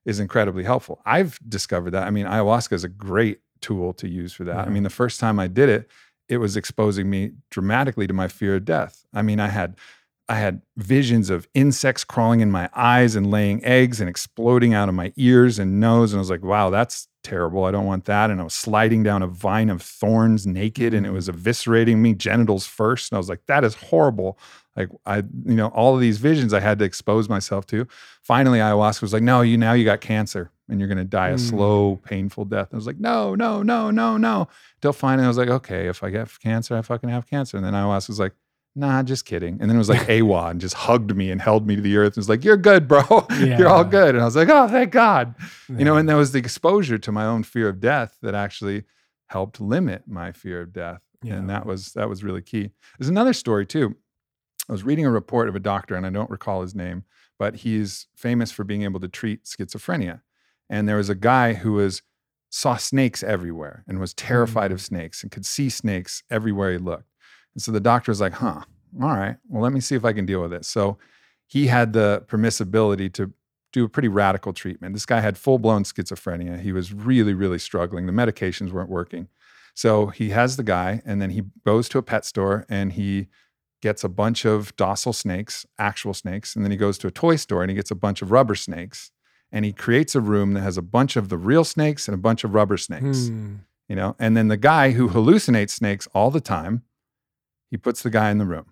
is 0.05 0.19
incredibly 0.19 0.65
helpful. 0.65 1.03
I've 1.05 1.39
discovered 1.47 1.91
that. 1.91 2.05
I 2.05 2.11
mean, 2.11 2.27
ayahuasca 2.27 2.73
is 2.73 2.85
a 2.85 2.89
great 2.89 3.41
tool 3.61 3.93
to 3.95 4.09
use 4.09 4.33
for 4.33 4.45
that. 4.45 4.57
I 4.57 4.65
mean, 4.65 4.77
mm-hmm. 4.77 4.85
the 4.85 4.91
first 4.91 5.21
time 5.21 5.39
I 5.39 5.49
did 5.49 5.69
it, 5.69 5.91
it 6.29 6.39
was 6.39 6.57
exposing 6.57 7.11
me 7.11 7.33
dramatically 7.51 8.07
to 8.07 8.15
my 8.15 8.29
fear 8.29 8.57
of 8.57 8.65
death. 8.65 9.05
I 9.13 9.23
mean, 9.23 9.39
I 9.39 9.49
had 9.49 9.77
I 10.29 10.37
had 10.37 10.63
visions 10.77 11.31
of 11.31 11.47
insects 11.55 12.03
crawling 12.03 12.41
in 12.41 12.51
my 12.51 12.69
eyes 12.75 13.15
and 13.15 13.31
laying 13.31 13.65
eggs 13.65 14.01
and 14.01 14.11
exploding 14.11 14.75
out 14.75 14.89
of 14.89 14.95
my 14.95 15.13
ears 15.17 15.59
and 15.59 15.79
nose. 15.79 16.13
And 16.13 16.19
I 16.19 16.21
was 16.21 16.31
like, 16.31 16.43
wow, 16.43 16.71
that's 16.71 17.07
terrible. 17.27 17.65
I 17.65 17.73
don't 17.73 17.87
want 17.87 18.05
that. 18.05 18.31
And 18.31 18.41
I 18.41 18.45
was 18.45 18.55
sliding 18.55 19.03
down 19.03 19.23
a 19.23 19.27
vine 19.27 19.69
of 19.69 19.83
thorns 19.83 20.47
naked 20.47 20.95
and 20.95 21.05
it 21.05 21.11
was 21.11 21.29
mm. 21.29 21.35
eviscerating 21.35 21.97
me, 21.97 22.15
genitals 22.15 22.67
first. 22.67 23.11
And 23.11 23.17
I 23.17 23.19
was 23.19 23.29
like, 23.29 23.45
that 23.47 23.65
is 23.65 23.75
horrible. 23.75 24.39
Like 24.77 24.91
I, 25.05 25.19
you 25.19 25.57
know, 25.57 25.69
all 25.69 25.95
of 25.95 26.01
these 26.01 26.19
visions 26.19 26.55
I 26.55 26.61
had 26.61 26.79
to 26.79 26.85
expose 26.85 27.29
myself 27.29 27.67
to. 27.67 27.89
Finally, 28.23 28.61
ayahuasca 28.61 29.03
was 29.03 29.13
like, 29.13 29.23
no, 29.23 29.41
you 29.41 29.59
now 29.59 29.73
you 29.73 29.85
got 29.85 30.01
cancer 30.01 30.53
and 30.69 30.79
you're 30.79 30.89
gonna 30.89 31.05
die 31.05 31.31
a 31.31 31.35
mm. 31.35 31.41
slow, 31.41 31.97
painful 31.97 32.45
death. 32.45 32.69
And 32.71 32.77
I 32.77 32.79
was 32.79 32.87
like, 32.87 33.01
no, 33.01 33.35
no, 33.35 33.63
no, 33.63 33.91
no, 33.91 34.17
no. 34.17 34.49
Till 34.81 34.93
finally 34.93 35.25
I 35.25 35.29
was 35.29 35.39
like, 35.39 35.49
okay, 35.49 35.89
if 35.89 36.05
I 36.05 36.11
get 36.11 36.29
cancer, 36.41 36.77
I 36.77 36.83
fucking 36.83 37.11
have 37.11 37.29
cancer. 37.29 37.57
And 37.57 37.67
then 37.67 37.73
ayahuasca 37.73 38.09
was 38.09 38.21
like, 38.21 38.35
nah, 38.77 39.03
just 39.03 39.25
kidding. 39.25 39.59
And 39.61 39.69
then 39.69 39.77
it 39.77 39.79
was 39.79 39.89
like 39.89 40.09
Awa 40.11 40.49
and 40.49 40.61
just 40.61 40.75
hugged 40.75 41.17
me 41.17 41.31
and 41.31 41.41
held 41.41 41.67
me 41.67 41.77
to 41.77 41.83
the 41.83 41.97
earth 41.97 42.13
and 42.13 42.19
was 42.19 42.29
like, 42.29 42.45
you're 42.45 42.57
good, 42.57 42.87
bro. 42.87 43.27
you're 43.39 43.69
all 43.69 43.85
good. 43.85 44.15
And 44.15 44.23
I 44.23 44.25
was 44.25 44.37
like, 44.37 44.49
oh, 44.49 44.69
thank 44.69 44.93
God. 44.93 45.35
You 45.69 45.85
know, 45.85 45.97
and 45.97 46.09
that 46.09 46.15
was 46.15 46.33
the 46.33 46.39
exposure 46.39 46.99
to 46.99 47.11
my 47.11 47.25
own 47.25 47.43
fear 47.43 47.69
of 47.69 47.81
death 47.81 48.19
that 48.23 48.35
actually 48.35 48.85
helped 49.27 49.61
limit 49.61 50.07
my 50.07 50.31
fear 50.31 50.61
of 50.61 50.73
death. 50.73 51.01
And 51.25 51.51
that 51.51 51.67
was 51.67 51.93
that 51.95 52.09
was 52.09 52.23
really 52.23 52.43
key. 52.43 52.71
There's 52.99 53.09
another 53.09 53.33
story 53.33 53.67
too. 53.67 53.97
I 54.69 54.73
was 54.73 54.85
reading 54.85 55.07
a 55.07 55.11
report 55.11 55.49
of 55.49 55.57
a 55.57 55.61
doctor, 55.61 55.97
and 55.97 56.07
I 56.07 56.11
don't 56.11 56.31
recall 56.31 56.63
his 56.63 56.75
name, 56.75 57.05
but 57.39 57.57
he's 57.57 58.07
famous 58.15 58.53
for 58.53 58.63
being 58.63 58.83
able 58.83 59.01
to 59.01 59.09
treat 59.09 59.45
schizophrenia. 59.45 60.21
And 60.69 60.89
there 60.89 60.97
was 60.97 61.09
a 61.09 61.15
guy 61.15 61.55
who 61.55 61.73
was 61.73 62.03
saw 62.51 62.77
snakes 62.77 63.23
everywhere 63.23 63.85
and 63.87 63.99
was 63.99 64.13
mm. 64.13 64.27
terrified 64.27 64.73
of 64.73 64.81
snakes 64.81 65.23
and 65.23 65.31
could 65.31 65.45
see 65.45 65.69
snakes 65.69 66.23
everywhere 66.31 66.73
he 66.73 66.79
looked. 66.79 67.11
And 67.57 67.63
so 67.63 67.73
the 67.73 67.81
doctor 67.81 68.11
was 68.11 68.21
like, 68.21 68.35
huh, 68.35 68.61
all 69.03 69.09
right, 69.09 69.37
well, 69.49 69.63
let 69.63 69.73
me 69.73 69.81
see 69.81 69.95
if 69.95 70.05
I 70.05 70.13
can 70.13 70.27
deal 70.27 70.43
with 70.43 70.51
this. 70.51 70.69
So 70.69 70.99
he 71.47 71.69
had 71.69 71.95
the 71.95 72.23
permissibility 72.29 73.11
to 73.15 73.33
do 73.73 73.85
a 73.85 73.89
pretty 73.89 74.09
radical 74.09 74.53
treatment. 74.53 74.93
This 74.95 75.07
guy 75.07 75.21
had 75.21 75.39
full 75.39 75.59
blown 75.59 75.83
schizophrenia. 75.85 76.61
He 76.61 76.71
was 76.73 76.93
really, 76.93 77.33
really 77.33 77.59
struggling. 77.59 78.05
The 78.05 78.13
medications 78.13 78.73
weren't 78.73 78.91
working. 78.91 79.29
So 79.75 80.09
he 80.09 80.31
has 80.31 80.59
the 80.59 80.63
guy, 80.63 81.01
and 81.07 81.21
then 81.23 81.31
he 81.31 81.45
goes 81.65 81.89
to 81.91 81.99
a 81.99 82.03
pet 82.03 82.27
store 82.27 82.67
and 82.69 82.93
he 82.93 83.29
gets 83.81 84.05
a 84.05 84.09
bunch 84.11 84.45
of 84.45 84.75
docile 84.77 85.13
snakes, 85.15 85.65
actual 85.79 86.13
snakes. 86.13 86.55
And 86.55 86.63
then 86.65 86.71
he 86.71 86.77
goes 86.77 86.99
to 86.99 87.07
a 87.07 87.11
toy 87.11 87.37
store 87.37 87.63
and 87.63 87.71
he 87.71 87.75
gets 87.77 87.91
a 87.91 87.95
bunch 87.95 88.21
of 88.21 88.31
rubber 88.31 88.55
snakes. 88.55 89.11
And 89.51 89.65
he 89.65 89.73
creates 89.73 90.15
a 90.15 90.21
room 90.21 90.53
that 90.55 90.63
has 90.63 90.77
a 90.77 90.83
bunch 90.83 91.17
of 91.17 91.29
the 91.31 91.39
real 91.39 91.65
snakes 91.65 92.07
and 92.07 92.15
a 92.15 92.19
bunch 92.19 92.45
of 92.45 92.53
rubber 92.55 92.77
snakes 92.77 93.29
Hmm. 93.29 93.55
you 93.89 93.95
know 93.95 94.17
and 94.19 94.37
then 94.37 94.49
the 94.49 94.57
guy 94.57 94.91
who 94.93 95.09
hallucinates 95.09 95.71
snakes 95.71 96.09
all 96.15 96.31
the 96.33 96.41
time 96.41 96.83
he 97.71 97.77
puts 97.77 98.03
the 98.03 98.11
guy 98.11 98.31
in 98.31 98.39
the 98.39 98.47
room. 98.47 98.67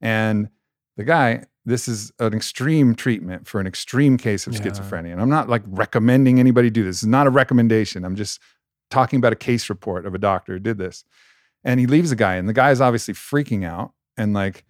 And 0.00 0.48
the 0.96 1.04
guy 1.04 1.44
this 1.64 1.86
is 1.86 2.10
an 2.18 2.32
extreme 2.32 2.94
treatment 2.94 3.46
for 3.46 3.60
an 3.60 3.66
extreme 3.66 4.16
case 4.16 4.46
of 4.46 4.54
Yeah. 4.54 4.60
schizophrenia. 4.60 5.12
And 5.12 5.20
i'm 5.20 5.28
not 5.28 5.50
like 5.50 5.62
recommending 5.66 6.40
anybody 6.40 6.70
do 6.70 6.82
this. 6.82 6.98
It's 7.02 7.04
not 7.06 7.26
a 7.26 7.30
recommendation. 7.30 8.06
I'm 8.06 8.16
just 8.16 8.40
talking 8.90 9.18
about 9.18 9.34
a 9.34 9.36
case 9.36 9.68
report 9.68 10.06
of 10.06 10.14
a 10.14 10.18
doctor 10.18 10.54
who 10.54 10.58
did 10.60 10.78
this. 10.78 11.04
And 11.64 11.78
he 11.78 11.86
leaves 11.86 12.08
the 12.08 12.16
guy 12.16 12.36
and 12.36 12.48
the 12.48 12.54
guy 12.54 12.70
is 12.70 12.80
obviously 12.80 13.12
freaking 13.12 13.66
out 13.66 13.92
and 14.16 14.32
like 14.32 14.64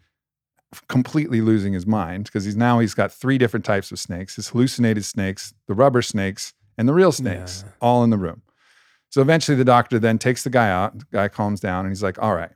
completely 0.88 1.40
losing 1.40 1.72
his 1.72 1.87
mind 1.87 2.24
because 2.24 2.44
he's 2.44 2.57
now 2.57 2.79
he's 2.81 2.94
got 2.94 3.12
three 3.12 3.38
different 3.38 3.64
types 3.64 3.92
of 3.92 3.98
snakes. 4.01 4.35
His 4.37 4.48
hallucinated 4.48 5.05
snakes 5.05 5.55
the 5.68 5.74
rubber 5.74 6.03
snakes 6.03 6.53
and 6.77 6.88
the 6.88 6.94
real 6.94 7.12
snakes 7.12 7.62
Yeah. 7.64 7.72
all 7.81 8.03
in 8.05 8.11
the 8.11 8.18
room. 8.18 8.42
So 9.11 9.22
eventually 9.22 9.57
the 9.57 9.64
doctor 9.64 9.98
then 10.01 10.18
takes 10.18 10.42
the 10.42 10.51
guy 10.51 10.68
out 10.68 10.98
the 10.98 11.07
guy 11.12 11.29
calms 11.29 11.61
down 11.61 11.85
and 11.87 11.92
he's 11.92 12.03
like 12.03 12.20
all 12.20 12.35
right 12.35 12.51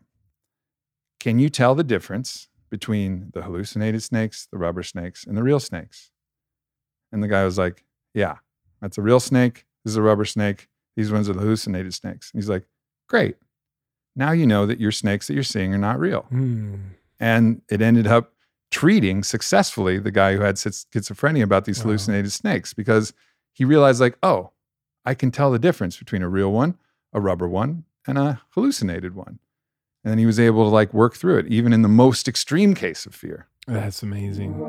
can 1.22 1.38
you 1.38 1.48
tell 1.48 1.74
the 1.74 1.84
difference 1.94 2.48
between 2.70 3.30
the 3.34 3.42
hallucinated 3.42 4.02
snakes 4.02 4.48
the 4.50 4.58
rubber 4.58 4.82
snakes 4.82 5.24
and 5.26 5.36
the 5.36 5.42
real 5.42 5.60
snakes? 5.60 6.10
And 7.12 7.22
the 7.22 7.28
guy 7.28 7.44
was 7.44 7.58
like 7.58 7.84
yeah 8.14 8.36
that's 8.80 8.98
a 8.98 9.02
real 9.02 9.20
snake. 9.20 9.64
This 9.84 9.92
is 9.92 9.96
a 9.96 10.02
rubber 10.02 10.24
snake. 10.24 10.68
These 10.96 11.12
ones 11.12 11.28
are 11.28 11.32
the 11.34 11.40
hallucinated 11.40 11.94
snakes. 11.94 12.30
And 12.32 12.42
he's 12.42 12.48
like 12.48 12.64
great. 13.08 13.36
Now 14.16 14.32
you 14.32 14.46
know 14.46 14.66
that 14.66 14.80
your 14.80 14.92
snakes 14.92 15.26
that 15.28 15.34
you're 15.34 15.42
seeing 15.54 15.72
are 15.74 15.78
not 15.88 15.98
real. 15.98 16.22
Hmm. 16.28 16.74
and 17.20 17.62
it 17.70 17.80
ended 17.80 18.06
up 18.06 18.32
treating 18.70 19.22
successfully 19.22 19.98
the 19.98 20.10
guy 20.10 20.34
who 20.34 20.40
had 20.42 20.56
schizophrenia 20.56 21.42
about 21.44 21.64
these 21.66 21.78
Wow. 21.78 21.84
hallucinated 21.84 22.32
snakes 22.32 22.74
because 22.74 23.12
he 23.52 23.64
realized 23.66 24.00
like 24.00 24.16
oh 24.22 24.50
i 25.04 25.14
can 25.14 25.30
tell 25.30 25.50
the 25.52 25.58
difference 25.58 25.96
between 25.98 26.22
a 26.22 26.28
real 26.38 26.50
one 26.50 26.72
a 27.12 27.20
rubber 27.20 27.46
one 27.46 27.84
and 28.06 28.16
a 28.18 28.40
hallucinated 28.54 29.14
one 29.14 29.38
and 30.04 30.10
then 30.10 30.18
he 30.18 30.26
was 30.26 30.40
able 30.40 30.64
to 30.64 30.70
like 30.70 30.92
work 30.92 31.14
through 31.14 31.38
it 31.38 31.46
even 31.48 31.72
in 31.72 31.82
the 31.82 31.88
most 31.88 32.28
extreme 32.28 32.74
case 32.74 33.06
of 33.06 33.14
fear 33.14 33.46
That's 33.66 34.02
amazing. 34.02 34.60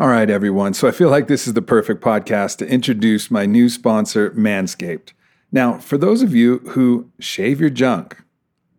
All 0.00 0.06
right, 0.06 0.30
everyone. 0.30 0.74
So 0.74 0.86
I 0.86 0.92
feel 0.92 1.10
like 1.10 1.26
this 1.26 1.48
is 1.48 1.54
the 1.54 1.62
perfect 1.62 2.04
podcast 2.04 2.58
to 2.58 2.68
introduce 2.68 3.32
my 3.32 3.46
new 3.46 3.68
sponsor, 3.68 4.30
Manscaped. 4.30 5.12
Now, 5.50 5.78
for 5.78 5.98
those 5.98 6.22
of 6.22 6.36
you 6.36 6.58
who 6.68 7.10
shave 7.18 7.60
your 7.60 7.70
junk, 7.70 8.22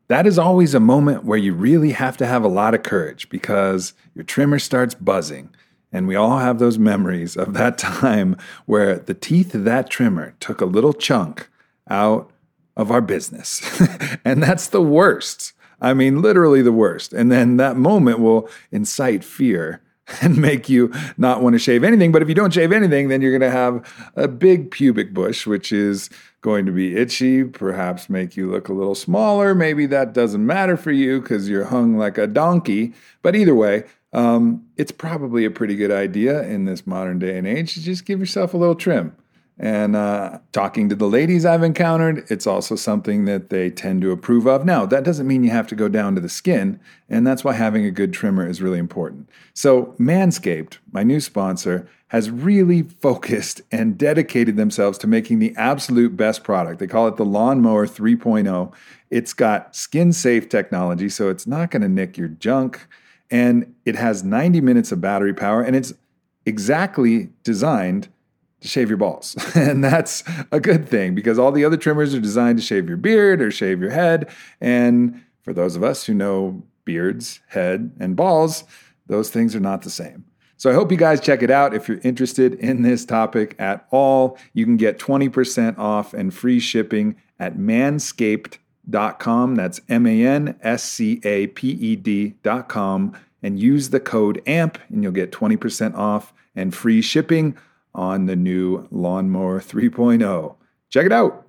that 0.07 0.25
is 0.25 0.39
always 0.39 0.73
a 0.73 0.79
moment 0.79 1.25
where 1.25 1.37
you 1.37 1.53
really 1.53 1.91
have 1.91 2.15
to 2.17 2.25
have 2.25 2.45
a 2.45 2.47
lot 2.47 2.73
of 2.73 2.83
courage 2.83 3.27
because 3.27 3.91
your 4.15 4.23
trimmer 4.23 4.59
starts 4.59 4.95
buzzing. 4.95 5.53
And 5.91 6.07
we 6.07 6.15
all 6.15 6.39
have 6.39 6.57
those 6.57 6.79
memories 6.79 7.35
of 7.35 7.53
that 7.53 7.77
time 7.77 8.37
where 8.65 8.97
the 8.97 9.13
teeth 9.13 9.53
of 9.53 9.65
that 9.65 9.89
trimmer 9.89 10.35
took 10.39 10.61
a 10.61 10.65
little 10.65 10.93
chunk 10.93 11.49
out 11.89 12.31
of 12.79 12.91
our 12.91 13.01
business. 13.01 13.61
and 14.25 14.41
that's 14.41 14.67
the 14.67 14.81
worst. 14.81 15.51
I 15.81 15.93
mean, 15.93 16.21
literally 16.21 16.61
the 16.61 16.71
worst. 16.71 17.11
And 17.11 17.29
then 17.29 17.57
that 17.57 17.75
moment 17.75 18.19
will 18.19 18.49
incite 18.71 19.23
fear 19.23 19.81
and 20.21 20.37
make 20.37 20.69
you 20.69 20.91
not 21.17 21.43
want 21.43 21.53
to 21.53 21.59
shave 21.59 21.83
anything. 21.83 22.13
But 22.13 22.21
if 22.21 22.29
you 22.29 22.35
don't 22.35 22.53
shave 22.53 22.71
anything, 22.71 23.09
then 23.09 23.21
you're 23.21 23.37
going 23.37 23.51
to 23.51 23.51
have 23.51 23.85
a 24.15 24.29
big 24.29 24.71
pubic 24.71 25.13
bush, 25.13 25.45
which 25.45 25.73
is 25.73 26.09
going 26.39 26.65
to 26.65 26.71
be 26.71 26.95
itchy, 26.95 27.43
perhaps 27.43 28.09
make 28.09 28.37
you 28.37 28.49
look 28.49 28.69
a 28.69 28.73
little 28.73 28.95
smaller. 28.95 29.53
Maybe 29.53 29.85
that 29.87 30.13
doesn't 30.13 30.45
matter 30.45 30.77
for 30.77 30.93
you 30.93 31.19
because 31.19 31.49
you're 31.49 31.65
hung 31.65 31.97
like 31.97 32.17
a 32.17 32.27
donkey. 32.27 32.93
But 33.21 33.35
either 33.35 33.53
way, 33.53 33.83
um, 34.13 34.65
it's 34.77 34.93
probably 34.93 35.43
a 35.43 35.51
pretty 35.51 35.75
good 35.75 35.91
idea 35.91 36.43
in 36.43 36.63
this 36.63 36.87
modern 36.87 37.19
day 37.19 37.37
and 37.37 37.45
age 37.45 37.73
to 37.73 37.81
just 37.81 38.05
give 38.05 38.21
yourself 38.21 38.53
a 38.53 38.57
little 38.57 38.73
trim. 38.73 39.17
And 39.61 39.97
uh, 39.97 40.39
talking 40.53 40.87
to 40.87 40.95
the 40.95 41.07
ladies 41.07 41.45
I've 41.45 41.63
encountered, 41.63 42.25
it's 42.31 42.47
also 42.47 42.77
something 42.77 43.25
that 43.25 43.49
they 43.49 43.69
tend 43.69 44.01
to 44.03 44.11
approve 44.11 44.47
of. 44.47 44.63
Now, 44.65 44.85
that 44.85 45.03
doesn't 45.03 45.27
mean 45.27 45.43
you 45.43 45.49
have 45.49 45.67
to 45.67 45.75
go 45.75 45.89
down 45.89 46.15
to 46.15 46.21
the 46.21 46.29
skin, 46.29 46.79
and 47.09 47.27
that's 47.27 47.43
why 47.43 47.53
having 47.53 47.83
a 47.83 47.91
good 47.91 48.13
trimmer 48.13 48.47
is 48.47 48.61
really 48.61 48.79
important. 48.79 49.29
So, 49.53 49.95
Manscaped, 49.99 50.77
my 50.93 51.03
new 51.03 51.19
sponsor, 51.19 51.89
has 52.07 52.31
really 52.31 52.83
focused 52.83 53.61
and 53.69 53.97
dedicated 53.97 54.55
themselves 54.55 54.97
to 54.99 55.07
making 55.07 55.39
the 55.39 55.53
absolute 55.57 56.15
best 56.15 56.45
product. 56.45 56.79
They 56.79 56.87
call 56.87 57.09
it 57.09 57.17
the 57.17 57.25
Lawnmower 57.25 57.85
3.0. 57.85 58.71
It's 59.09 59.33
got 59.33 59.75
skin 59.75 60.13
safe 60.13 60.47
technology, 60.47 61.09
so 61.09 61.29
it's 61.29 61.45
not 61.45 61.71
to 61.71 61.79
nick 61.79 62.17
your 62.17 62.29
junk, 62.29 62.87
and 63.29 63.75
it 63.85 63.97
has 63.97 64.23
90 64.23 64.61
minutes 64.61 64.93
of 64.93 65.01
battery 65.01 65.33
power, 65.33 65.61
and 65.61 65.75
it's 65.75 65.93
exactly 66.45 67.29
designed 67.43 68.07
shave 68.61 68.89
your 68.89 68.97
balls. 68.97 69.35
and 69.55 69.83
that's 69.83 70.23
a 70.51 70.59
good 70.59 70.87
thing 70.87 71.15
because 71.15 71.39
all 71.39 71.51
the 71.51 71.65
other 71.65 71.77
trimmers 71.77 72.13
are 72.13 72.19
designed 72.19 72.57
to 72.57 72.63
shave 72.63 72.87
your 72.87 72.97
beard 72.97 73.41
or 73.41 73.51
shave 73.51 73.81
your 73.81 73.91
head. 73.91 74.29
And 74.59 75.21
for 75.41 75.53
those 75.53 75.75
of 75.75 75.83
us 75.83 76.05
who 76.05 76.13
know 76.13 76.63
beards, 76.85 77.39
head, 77.47 77.91
and 77.99 78.15
balls, 78.15 78.63
those 79.07 79.29
things 79.29 79.55
are 79.55 79.59
not 79.59 79.83
the 79.83 79.89
same. 79.89 80.25
So 80.57 80.69
I 80.69 80.73
hope 80.73 80.91
you 80.91 80.97
guys 80.97 81.21
check 81.21 81.41
it 81.41 81.49
out. 81.49 81.73
If 81.73 81.87
you're 81.87 82.01
interested 82.03 82.55
in 82.55 82.81
this 82.81 83.05
topic 83.05 83.55
at 83.59 83.87
all, 83.91 84.37
you 84.53 84.65
can 84.65 84.75
get 84.75 84.99
20% 84.99 85.77
off 85.77 86.13
and 86.13 86.33
free 86.33 86.59
shipping 86.59 87.15
at 87.39 87.55
manscaped.com. 87.55 89.55
That's 89.55 89.79
M 89.87 90.05
A 90.05 90.25
N 90.25 90.59
S 90.61 90.83
C 90.83 91.21
A 91.23 91.47
P 91.47 91.69
E 91.69 91.95
D.com. 91.95 93.17
And 93.41 93.57
use 93.57 93.91
the 93.91 94.01
code 94.01 94.43
AMP 94.45 94.77
and 94.89 95.01
you'll 95.01 95.13
get 95.13 95.31
20% 95.31 95.95
off 95.95 96.33
and 96.57 96.75
free 96.75 97.01
shipping 97.01 97.57
on 97.93 98.25
the 98.25 98.35
new 98.35 98.87
Lawnmower 98.91 99.59
3.0. 99.59 100.55
Check 100.89 101.05
it 101.05 101.11
out. 101.11 101.45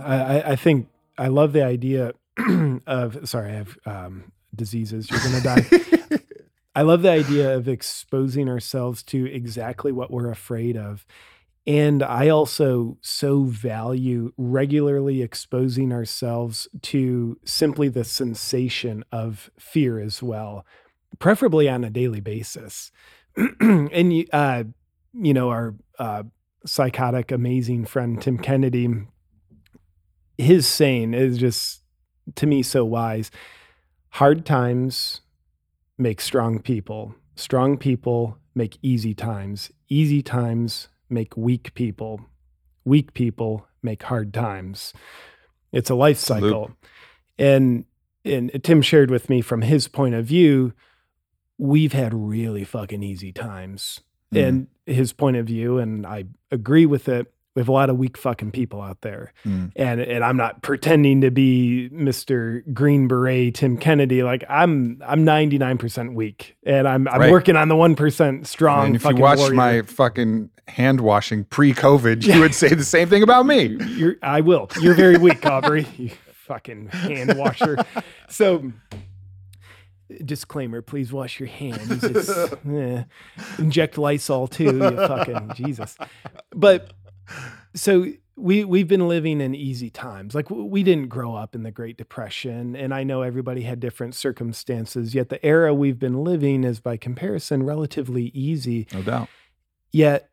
I, 0.00 0.42
I- 0.52 0.56
think 0.56 0.88
I 1.16 1.28
love 1.28 1.52
the 1.52 1.64
idea 1.64 2.12
of 2.86 3.28
sorry, 3.28 3.50
I 3.50 3.54
have 3.54 3.78
um, 3.86 4.32
diseases. 4.54 5.10
You're 5.10 5.20
gonna 5.20 5.40
die. 5.40 5.66
I 6.74 6.82
love 6.82 7.02
the 7.02 7.10
idea 7.10 7.56
of 7.56 7.66
exposing 7.68 8.48
ourselves 8.48 9.02
to 9.04 9.26
exactly 9.26 9.90
what 9.90 10.10
we're 10.12 10.30
afraid 10.30 10.76
of. 10.76 11.04
And 11.66 12.02
I 12.02 12.28
also 12.28 12.96
so 13.02 13.42
value 13.42 14.32
regularly 14.38 15.20
exposing 15.20 15.92
ourselves 15.92 16.68
to 16.82 17.38
simply 17.44 17.88
the 17.88 18.04
sensation 18.04 19.04
of 19.10 19.50
fear 19.58 19.98
as 19.98 20.22
well, 20.22 20.64
preferably 21.18 21.68
on 21.68 21.82
a 21.84 21.90
daily 21.90 22.20
basis. 22.20 22.92
and 23.60 24.12
you, 24.12 24.26
uh, 24.32 24.64
you 25.12 25.34
know, 25.34 25.50
our 25.50 25.74
uh, 25.98 26.24
psychotic, 26.66 27.30
amazing 27.30 27.84
friend, 27.84 28.20
Tim 28.20 28.38
Kennedy, 28.38 28.88
his 30.36 30.66
saying 30.66 31.14
is 31.14 31.38
just 31.38 31.82
to 32.36 32.46
me 32.46 32.62
so 32.62 32.84
wise. 32.84 33.30
Hard 34.10 34.44
times 34.44 35.20
make 35.96 36.20
strong 36.20 36.60
people. 36.60 37.14
Strong 37.36 37.78
people 37.78 38.38
make 38.54 38.78
easy 38.82 39.14
times. 39.14 39.70
Easy 39.88 40.22
times 40.22 40.88
make 41.08 41.36
weak 41.36 41.74
people. 41.74 42.20
Weak 42.84 43.14
people 43.14 43.66
make 43.82 44.02
hard 44.04 44.32
times. 44.32 44.92
It's 45.72 45.90
a 45.90 45.94
life 45.94 46.18
cycle. 46.18 46.72
And 47.38 47.84
and 48.24 48.50
Tim 48.62 48.82
shared 48.82 49.10
with 49.10 49.30
me 49.30 49.40
from 49.40 49.62
his 49.62 49.88
point 49.88 50.14
of 50.14 50.26
view, 50.26 50.72
we've 51.58 51.92
had 51.92 52.14
really 52.14 52.64
fucking 52.64 53.02
easy 53.02 53.32
times. 53.32 54.00
Mm. 54.32 54.48
And 54.48 54.66
his 54.86 55.12
point 55.12 55.36
of 55.36 55.46
view, 55.46 55.78
and 55.78 56.06
I 56.06 56.24
agree 56.50 56.86
with 56.86 57.08
it. 57.08 57.32
We 57.54 57.60
have 57.60 57.68
a 57.68 57.72
lot 57.72 57.90
of 57.90 57.96
weak 57.96 58.16
fucking 58.16 58.52
people 58.52 58.80
out 58.80 59.00
there. 59.00 59.32
Mm. 59.44 59.72
And 59.74 60.00
and 60.00 60.22
I'm 60.22 60.36
not 60.36 60.62
pretending 60.62 61.22
to 61.22 61.30
be 61.30 61.90
Mr. 61.92 62.62
Green 62.72 63.08
Beret 63.08 63.56
Tim 63.56 63.76
Kennedy. 63.76 64.22
Like 64.22 64.44
I'm 64.48 65.02
I'm 65.04 65.24
99% 65.24 66.14
weak. 66.14 66.56
And 66.64 66.86
I'm 66.86 67.08
I'm 67.08 67.20
right. 67.20 67.32
working 67.32 67.56
on 67.56 67.68
the 67.68 67.74
1% 67.74 68.46
strong. 68.46 68.86
And 68.86 68.96
if 68.96 69.04
you 69.04 69.16
watch 69.16 69.38
warrior. 69.38 69.54
my 69.54 69.82
fucking 69.82 70.50
hand 70.68 71.00
washing 71.00 71.44
pre-COVID, 71.44 72.22
you 72.24 72.40
would 72.40 72.54
say 72.54 72.68
the 72.68 72.84
same 72.84 73.08
thing 73.08 73.24
about 73.24 73.46
me. 73.46 73.76
You're 73.96 74.16
I 74.22 74.42
will. 74.42 74.68
You're 74.80 74.94
very 74.94 75.18
weak, 75.18 75.44
Aubrey. 75.44 75.86
you 75.96 76.10
fucking 76.48 76.88
hand 76.88 77.36
washer. 77.36 77.76
so 78.28 78.72
disclaimer 80.24 80.80
please 80.82 81.12
wash 81.12 81.38
your 81.38 81.48
hands 81.48 82.04
eh. 82.72 83.04
inject 83.58 83.98
lysol 83.98 84.46
too 84.46 84.64
you 84.64 84.96
fucking 84.96 85.52
jesus 85.54 85.96
but 86.50 86.92
so 87.74 88.06
we 88.36 88.64
we've 88.64 88.88
been 88.88 89.06
living 89.06 89.40
in 89.40 89.54
easy 89.54 89.90
times 89.90 90.34
like 90.34 90.48
we 90.50 90.82
didn't 90.82 91.08
grow 91.08 91.34
up 91.34 91.54
in 91.54 91.62
the 91.62 91.70
great 91.70 91.96
depression 91.96 92.74
and 92.74 92.94
i 92.94 93.04
know 93.04 93.22
everybody 93.22 93.62
had 93.62 93.80
different 93.80 94.14
circumstances 94.14 95.14
yet 95.14 95.28
the 95.28 95.44
era 95.44 95.74
we've 95.74 95.98
been 95.98 96.24
living 96.24 96.64
is 96.64 96.80
by 96.80 96.96
comparison 96.96 97.62
relatively 97.62 98.26
easy 98.34 98.86
no 98.92 99.02
doubt 99.02 99.28
yet 99.92 100.30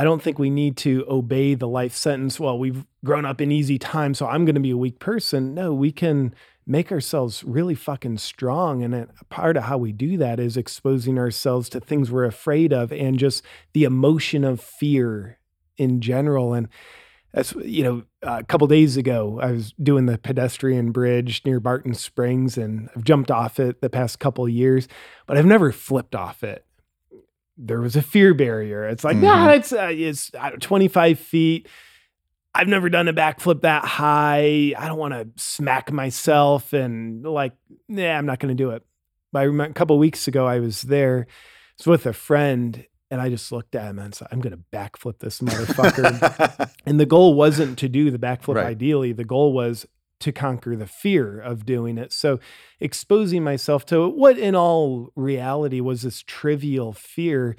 I 0.00 0.04
don't 0.04 0.22
think 0.22 0.38
we 0.38 0.48
need 0.48 0.78
to 0.78 1.04
obey 1.10 1.54
the 1.54 1.68
life 1.68 1.94
sentence. 1.94 2.40
Well, 2.40 2.58
we've 2.58 2.86
grown 3.04 3.26
up 3.26 3.38
in 3.38 3.52
easy 3.52 3.78
times, 3.78 4.16
so 4.16 4.26
I'm 4.26 4.46
going 4.46 4.54
to 4.54 4.60
be 4.60 4.70
a 4.70 4.76
weak 4.78 4.98
person. 4.98 5.52
No, 5.52 5.74
we 5.74 5.92
can 5.92 6.34
make 6.70 6.92
ourselves 6.92 7.42
really 7.42 7.74
fucking 7.74 8.16
strong. 8.16 8.84
And 8.84 9.08
part 9.28 9.56
of 9.56 9.64
how 9.64 9.76
we 9.76 9.90
do 9.90 10.16
that 10.18 10.38
is 10.38 10.56
exposing 10.56 11.18
ourselves 11.18 11.68
to 11.70 11.80
things 11.80 12.12
we're 12.12 12.24
afraid 12.24 12.72
of 12.72 12.92
and 12.92 13.18
just 13.18 13.44
the 13.72 13.82
emotion 13.82 14.44
of 14.44 14.60
fear 14.60 15.40
in 15.76 16.00
general. 16.00 16.54
And 16.54 16.68
that's, 17.34 17.52
you 17.56 17.82
know, 17.82 18.02
a 18.22 18.44
couple 18.44 18.68
days 18.68 18.96
ago, 18.96 19.40
I 19.42 19.50
was 19.50 19.72
doing 19.82 20.06
the 20.06 20.16
pedestrian 20.16 20.92
bridge 20.92 21.42
near 21.44 21.58
Barton 21.58 21.94
Springs 21.94 22.56
and 22.56 22.88
I've 22.94 23.02
jumped 23.02 23.32
off 23.32 23.58
it 23.58 23.80
the 23.80 23.90
past 23.90 24.20
couple 24.20 24.48
years, 24.48 24.86
but 25.26 25.36
I've 25.36 25.46
never 25.46 25.72
flipped 25.72 26.14
off 26.14 26.44
it 26.44 26.64
there 27.62 27.80
was 27.82 27.94
a 27.94 28.00
fear 28.00 28.32
barrier. 28.32 28.88
It's 28.88 29.04
like, 29.04 29.16
mm-hmm. 29.16 29.26
nah, 29.26 29.50
it's 29.50 29.70
uh, 29.70 29.90
it's 29.90 30.30
25 30.60 31.18
feet. 31.18 31.68
I've 32.54 32.68
never 32.68 32.88
done 32.88 33.08
a 33.08 33.12
backflip 33.12 33.62
that 33.62 33.84
high. 33.84 34.74
I 34.76 34.88
don't 34.88 34.98
want 34.98 35.14
to 35.14 35.28
smack 35.36 35.92
myself 35.92 36.72
and 36.72 37.24
like, 37.24 37.52
yeah, 37.88 38.18
I'm 38.18 38.26
not 38.26 38.40
going 38.40 38.56
to 38.56 38.60
do 38.60 38.70
it. 38.70 38.84
But 39.32 39.40
I 39.40 39.42
remember 39.44 39.70
a 39.70 39.74
couple 39.74 39.98
weeks 39.98 40.26
ago, 40.26 40.46
I 40.46 40.58
was 40.58 40.82
there, 40.82 41.26
I 41.28 41.32
was 41.78 41.86
with 41.86 42.06
a 42.06 42.12
friend, 42.12 42.84
and 43.10 43.20
I 43.20 43.28
just 43.28 43.52
looked 43.52 43.74
at 43.74 43.90
him 43.90 43.98
and 43.98 44.14
said, 44.14 44.28
I'm 44.30 44.40
going 44.40 44.56
to 44.56 44.62
backflip 44.72 45.18
this 45.18 45.40
motherfucker. 45.40 46.70
and 46.86 46.98
the 46.98 47.06
goal 47.06 47.34
wasn't 47.34 47.78
to 47.78 47.88
do 47.88 48.10
the 48.10 48.18
backflip 48.18 48.56
right. 48.56 48.66
ideally. 48.66 49.12
The 49.12 49.24
goal 49.24 49.52
was 49.52 49.86
to 50.20 50.32
conquer 50.32 50.76
the 50.76 50.86
fear 50.86 51.40
of 51.40 51.64
doing 51.64 51.98
it. 51.98 52.12
So, 52.12 52.38
exposing 52.78 53.42
myself 53.42 53.86
to 53.86 54.08
what, 54.08 54.38
in 54.38 54.54
all 54.54 55.12
reality, 55.16 55.80
was 55.80 56.02
this 56.02 56.22
trivial 56.22 56.92
fear 56.92 57.56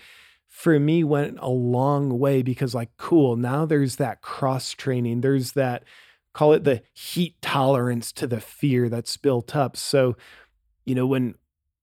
for 0.51 0.77
me 0.77 1.01
went 1.01 1.39
a 1.39 1.49
long 1.49 2.19
way 2.19 2.41
because, 2.43 2.75
like, 2.75 2.91
cool, 2.97 3.37
now 3.37 3.65
there's 3.65 3.95
that 3.95 4.21
cross 4.21 4.73
training, 4.73 5.21
there's 5.21 5.53
that 5.53 5.85
call 6.33 6.53
it 6.53 6.65
the 6.65 6.81
heat 6.93 7.41
tolerance 7.41 8.11
to 8.11 8.27
the 8.27 8.41
fear 8.41 8.89
that's 8.89 9.15
built 9.17 9.55
up. 9.55 9.75
So, 9.77 10.17
you 10.85 10.93
know, 10.93 11.07
when 11.07 11.35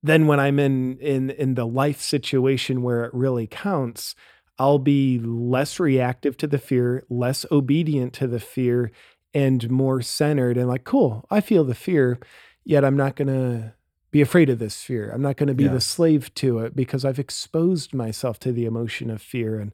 then 0.02 0.26
when 0.26 0.38
I'm 0.38 0.58
in 0.58 0.98
in 0.98 1.30
in 1.30 1.54
the 1.54 1.66
life 1.66 2.00
situation 2.00 2.82
where 2.82 3.04
it 3.04 3.14
really 3.14 3.46
counts, 3.46 4.14
I'll 4.58 4.78
be 4.78 5.18
less 5.18 5.80
reactive 5.80 6.36
to 6.36 6.46
the 6.46 6.58
fear, 6.58 7.04
less 7.08 7.46
obedient 7.50 8.12
to 8.14 8.26
the 8.26 8.40
fear, 8.40 8.92
and 9.32 9.70
more 9.70 10.02
centered 10.02 10.58
and 10.58 10.68
like, 10.68 10.84
cool, 10.84 11.26
I 11.30 11.40
feel 11.40 11.64
the 11.64 11.74
fear, 11.74 12.18
yet 12.64 12.84
I'm 12.84 12.96
not 12.96 13.16
going 13.16 13.28
to 13.28 13.74
be 14.18 14.22
afraid 14.22 14.50
of 14.50 14.58
this 14.58 14.82
fear. 14.82 15.10
I'm 15.10 15.22
not 15.22 15.36
going 15.36 15.46
to 15.46 15.54
be 15.54 15.64
yeah. 15.64 15.72
the 15.72 15.80
slave 15.80 16.34
to 16.34 16.58
it 16.58 16.74
because 16.74 17.04
I've 17.04 17.20
exposed 17.20 17.94
myself 17.94 18.40
to 18.40 18.52
the 18.52 18.64
emotion 18.64 19.10
of 19.10 19.22
fear. 19.22 19.60
And 19.60 19.72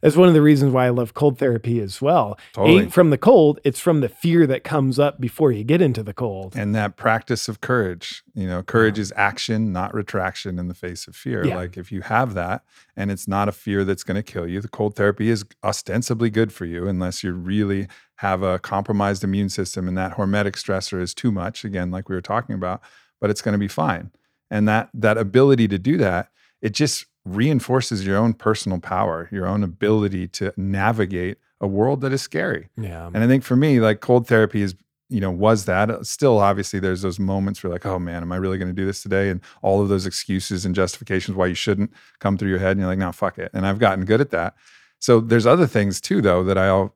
that's 0.00 0.16
one 0.16 0.26
of 0.26 0.34
the 0.34 0.42
reasons 0.42 0.72
why 0.72 0.86
I 0.86 0.88
love 0.88 1.14
cold 1.14 1.38
therapy 1.38 1.78
as 1.78 2.02
well. 2.02 2.36
Totally. 2.54 2.82
Ain't 2.82 2.92
from 2.92 3.10
the 3.10 3.18
cold, 3.18 3.60
it's 3.62 3.78
from 3.78 4.00
the 4.00 4.08
fear 4.08 4.48
that 4.48 4.64
comes 4.64 4.98
up 4.98 5.20
before 5.20 5.52
you 5.52 5.62
get 5.62 5.80
into 5.80 6.02
the 6.02 6.12
cold. 6.12 6.54
And 6.56 6.74
that 6.74 6.96
practice 6.96 7.48
of 7.48 7.60
courage. 7.60 8.24
You 8.34 8.48
know, 8.48 8.64
courage 8.64 8.98
yeah. 8.98 9.02
is 9.02 9.12
action, 9.14 9.72
not 9.72 9.94
retraction 9.94 10.58
in 10.58 10.66
the 10.66 10.74
face 10.74 11.06
of 11.06 11.14
fear. 11.14 11.46
Yeah. 11.46 11.54
Like 11.54 11.76
if 11.76 11.92
you 11.92 12.00
have 12.00 12.34
that 12.34 12.64
and 12.96 13.12
it's 13.12 13.28
not 13.28 13.48
a 13.48 13.52
fear 13.52 13.84
that's 13.84 14.02
going 14.02 14.16
to 14.16 14.24
kill 14.24 14.48
you, 14.48 14.60
the 14.60 14.68
cold 14.68 14.96
therapy 14.96 15.30
is 15.30 15.44
ostensibly 15.62 16.30
good 16.30 16.52
for 16.52 16.64
you 16.64 16.88
unless 16.88 17.22
you 17.22 17.32
really 17.32 17.86
have 18.16 18.42
a 18.42 18.58
compromised 18.58 19.22
immune 19.22 19.48
system 19.48 19.86
and 19.86 19.96
that 19.96 20.16
hormetic 20.16 20.52
stressor 20.52 21.00
is 21.00 21.14
too 21.14 21.30
much, 21.30 21.64
again, 21.64 21.92
like 21.92 22.08
we 22.08 22.16
were 22.16 22.20
talking 22.20 22.56
about, 22.56 22.82
but 23.24 23.30
it's 23.30 23.40
going 23.40 23.54
to 23.54 23.58
be 23.58 23.68
fine. 23.68 24.10
And 24.50 24.68
that 24.68 24.90
that 24.92 25.16
ability 25.16 25.66
to 25.68 25.78
do 25.78 25.96
that, 25.96 26.28
it 26.60 26.74
just 26.74 27.06
reinforces 27.24 28.04
your 28.04 28.18
own 28.18 28.34
personal 28.34 28.78
power, 28.78 29.30
your 29.32 29.46
own 29.46 29.64
ability 29.64 30.28
to 30.28 30.52
navigate 30.58 31.38
a 31.58 31.66
world 31.66 32.02
that 32.02 32.12
is 32.12 32.20
scary. 32.20 32.68
Yeah. 32.76 33.06
And 33.06 33.24
I 33.24 33.26
think 33.26 33.42
for 33.42 33.56
me, 33.56 33.80
like 33.80 34.00
cold 34.02 34.28
therapy 34.28 34.60
is, 34.60 34.74
you 35.08 35.22
know, 35.22 35.30
was 35.30 35.64
that 35.64 36.04
still 36.04 36.38
obviously 36.38 36.80
there's 36.80 37.00
those 37.00 37.18
moments 37.18 37.64
where 37.64 37.72
like, 37.72 37.86
oh 37.86 37.98
man, 37.98 38.20
am 38.20 38.30
I 38.30 38.36
really 38.36 38.58
going 38.58 38.68
to 38.68 38.74
do 38.74 38.84
this 38.84 39.02
today? 39.02 39.30
And 39.30 39.40
all 39.62 39.80
of 39.80 39.88
those 39.88 40.04
excuses 40.04 40.66
and 40.66 40.74
justifications 40.74 41.34
why 41.34 41.46
you 41.46 41.54
shouldn't 41.54 41.94
come 42.18 42.36
through 42.36 42.50
your 42.50 42.58
head. 42.58 42.72
And 42.72 42.80
you're 42.80 42.90
like, 42.90 42.98
no, 42.98 43.10
fuck 43.10 43.38
it. 43.38 43.52
And 43.54 43.66
I've 43.66 43.78
gotten 43.78 44.04
good 44.04 44.20
at 44.20 44.32
that. 44.32 44.54
So 44.98 45.18
there's 45.18 45.46
other 45.46 45.66
things 45.66 45.98
too, 45.98 46.20
though, 46.20 46.44
that 46.44 46.58
I'll 46.58 46.94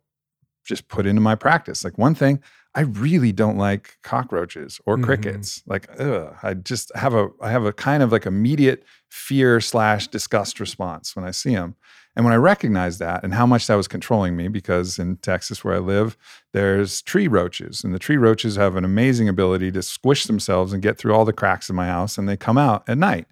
just 0.66 0.88
put 0.88 1.06
into 1.06 1.22
my 1.22 1.36
practice. 1.36 1.84
Like 1.84 1.96
one 1.96 2.14
thing, 2.14 2.42
I 2.78 2.82
really 2.82 3.32
don't 3.32 3.58
like 3.58 3.98
cockroaches 4.04 4.80
or 4.86 4.94
mm-hmm. 4.94 5.04
crickets. 5.04 5.58
Mm-hmm. 5.58 5.70
Like, 5.72 6.00
ugh, 6.00 6.36
I 6.44 6.54
just 6.54 6.94
have 6.94 7.12
a 7.12 7.28
I 7.40 7.50
have 7.50 7.64
a 7.64 7.72
kind 7.72 8.04
of 8.04 8.12
like 8.12 8.24
immediate 8.24 8.84
fear 9.08 9.60
slash 9.60 10.06
disgust 10.06 10.60
response 10.60 11.16
when 11.16 11.24
I 11.24 11.32
see 11.32 11.56
them. 11.56 11.74
And 12.14 12.24
when 12.24 12.32
I 12.32 12.36
recognized 12.36 13.00
that 13.00 13.24
and 13.24 13.34
how 13.34 13.46
much 13.46 13.66
that 13.66 13.74
was 13.74 13.88
controlling 13.88 14.36
me, 14.36 14.46
because 14.46 14.96
in 14.96 15.16
Texas 15.16 15.64
where 15.64 15.74
I 15.74 15.78
live, 15.78 16.16
there's 16.52 17.02
tree 17.02 17.26
roaches, 17.26 17.82
and 17.82 17.92
the 17.92 17.98
tree 17.98 18.16
roaches 18.16 18.54
have 18.54 18.76
an 18.76 18.84
amazing 18.84 19.28
ability 19.28 19.72
to 19.72 19.82
squish 19.82 20.26
themselves 20.26 20.72
and 20.72 20.80
get 20.80 20.98
through 20.98 21.14
all 21.14 21.24
the 21.24 21.32
cracks 21.32 21.68
in 21.68 21.74
my 21.74 21.88
house, 21.88 22.16
and 22.16 22.28
they 22.28 22.36
come 22.36 22.58
out 22.58 22.88
at 22.88 22.96
night. 22.96 23.26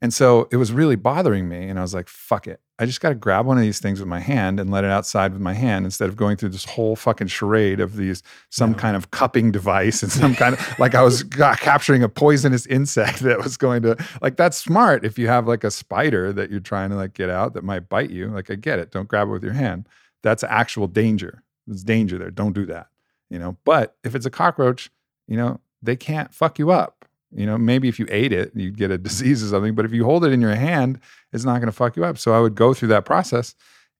And 0.00 0.14
so 0.14 0.46
it 0.52 0.56
was 0.56 0.70
really 0.70 0.96
bothering 0.96 1.48
me. 1.48 1.68
And 1.68 1.80
I 1.80 1.82
was 1.82 1.94
like, 1.94 2.08
fuck 2.08 2.46
it. 2.46 2.60
I 2.80 2.86
just 2.86 3.00
got 3.00 3.08
to 3.08 3.16
grab 3.16 3.44
one 3.44 3.56
of 3.56 3.62
these 3.62 3.80
things 3.80 3.98
with 3.98 4.08
my 4.08 4.20
hand 4.20 4.60
and 4.60 4.70
let 4.70 4.84
it 4.84 4.90
outside 4.90 5.32
with 5.32 5.42
my 5.42 5.52
hand 5.52 5.84
instead 5.84 6.08
of 6.08 6.16
going 6.16 6.36
through 6.36 6.50
this 6.50 6.64
whole 6.64 6.94
fucking 6.94 7.26
charade 7.26 7.80
of 7.80 7.96
these, 7.96 8.22
some 8.50 8.72
yeah. 8.72 8.78
kind 8.78 8.96
of 8.96 9.10
cupping 9.10 9.50
device 9.50 10.02
and 10.02 10.12
some 10.12 10.34
kind 10.36 10.54
of, 10.54 10.74
like 10.78 10.94
I 10.94 11.02
was 11.02 11.24
capturing 11.24 12.04
a 12.04 12.08
poisonous 12.08 12.66
insect 12.66 13.18
that 13.20 13.42
was 13.42 13.56
going 13.56 13.82
to, 13.82 13.96
like, 14.22 14.36
that's 14.36 14.56
smart 14.56 15.04
if 15.04 15.18
you 15.18 15.26
have 15.26 15.48
like 15.48 15.64
a 15.64 15.72
spider 15.72 16.32
that 16.32 16.50
you're 16.50 16.60
trying 16.60 16.90
to 16.90 16.96
like 16.96 17.14
get 17.14 17.30
out 17.30 17.54
that 17.54 17.64
might 17.64 17.88
bite 17.88 18.10
you. 18.10 18.28
Like, 18.28 18.50
I 18.50 18.54
get 18.54 18.78
it. 18.78 18.92
Don't 18.92 19.08
grab 19.08 19.28
it 19.28 19.32
with 19.32 19.42
your 19.42 19.54
hand. 19.54 19.88
That's 20.22 20.44
actual 20.44 20.86
danger. 20.86 21.42
There's 21.66 21.82
danger 21.82 22.16
there. 22.16 22.30
Don't 22.30 22.52
do 22.52 22.64
that, 22.66 22.88
you 23.28 23.40
know? 23.40 23.56
But 23.64 23.96
if 24.04 24.14
it's 24.14 24.26
a 24.26 24.30
cockroach, 24.30 24.90
you 25.26 25.36
know, 25.36 25.60
they 25.82 25.96
can't 25.96 26.32
fuck 26.32 26.58
you 26.58 26.70
up 26.70 26.98
you 27.30 27.46
know, 27.46 27.58
maybe 27.58 27.88
if 27.88 27.98
you 27.98 28.06
ate 28.10 28.32
it, 28.32 28.52
you'd 28.54 28.76
get 28.78 28.90
a 28.90 28.98
disease 28.98 29.42
or 29.42 29.48
something. 29.48 29.74
But 29.74 29.84
if 29.84 29.92
you 29.92 30.04
hold 30.04 30.24
it 30.24 30.32
in 30.32 30.40
your 30.40 30.54
hand, 30.54 31.00
it's 31.32 31.44
not 31.44 31.56
going 31.56 31.66
to 31.66 31.72
fuck 31.72 31.96
you 31.96 32.04
up. 32.04 32.18
So 32.18 32.32
I 32.32 32.40
would 32.40 32.54
go 32.54 32.74
through 32.74 32.88
that 32.88 33.04
process 33.04 33.54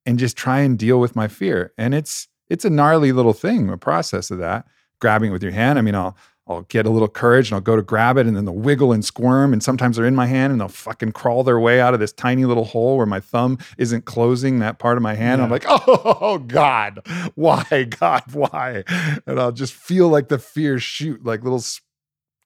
and 0.07 0.19
just 0.19 0.37
try 0.37 0.61
and 0.61 0.79
deal 0.79 1.01
with 1.01 1.15
my 1.15 1.29
fear. 1.29 1.73
And 1.77 1.95
it's 1.95 2.29
it's 2.49 2.65
a 2.65 2.71
gnarly 2.71 3.13
little 3.13 3.35
thing, 3.35 3.69
a 3.69 3.77
process 3.77 4.31
of 4.31 4.39
that. 4.39 4.67
Grabbing 5.01 5.31
it 5.31 5.33
with 5.33 5.43
your 5.43 5.53
hand. 5.53 5.79
I 5.79 5.83
mean, 5.83 5.95
I'll 5.95 6.17
I'll 6.49 6.63
get 6.63 6.87
a 6.87 6.91
little 6.91 7.09
courage 7.09 7.51
and 7.51 7.57
I'll 7.57 7.61
go 7.61 7.77
to 7.77 7.83
grab 7.83 8.17
it 8.17 8.27
and 8.27 8.35
then 8.35 8.47
they'll 8.47 8.55
wiggle 8.55 8.93
and 8.93 9.05
squirm. 9.05 9.53
And 9.53 9.63
sometimes 9.63 9.97
they're 9.97 10.07
in 10.07 10.17
my 10.17 10.27
hand 10.27 10.51
and 10.51 10.61
they'll 10.61 10.69
fucking 10.69 11.13
crawl 11.13 11.45
their 11.45 11.61
way 11.61 11.81
out 11.81 11.93
of 11.93 12.01
this 12.01 12.13
tiny 12.13 12.47
little 12.47 12.65
hole 12.65 12.97
where 12.97 13.07
my 13.07 13.21
thumb 13.21 13.59
isn't 13.77 14.07
closing 14.07 14.59
that 14.61 14.79
part 14.79 14.97
of 14.97 15.03
my 15.03 15.15
hand. 15.15 15.41
Yeah. 15.41 15.45
I'm 15.45 15.51
like, 15.51 15.65
oh, 15.69 16.39
God, 16.39 17.07
why, 17.35 17.87
God, 18.01 18.23
why? 18.33 18.85
And 19.27 19.39
I'll 19.39 19.53
just 19.53 19.75
feel 19.75 20.09
like 20.09 20.29
the 20.29 20.39
fear 20.39 20.79
shoot 20.79 21.23
like 21.25 21.45
little 21.45 21.61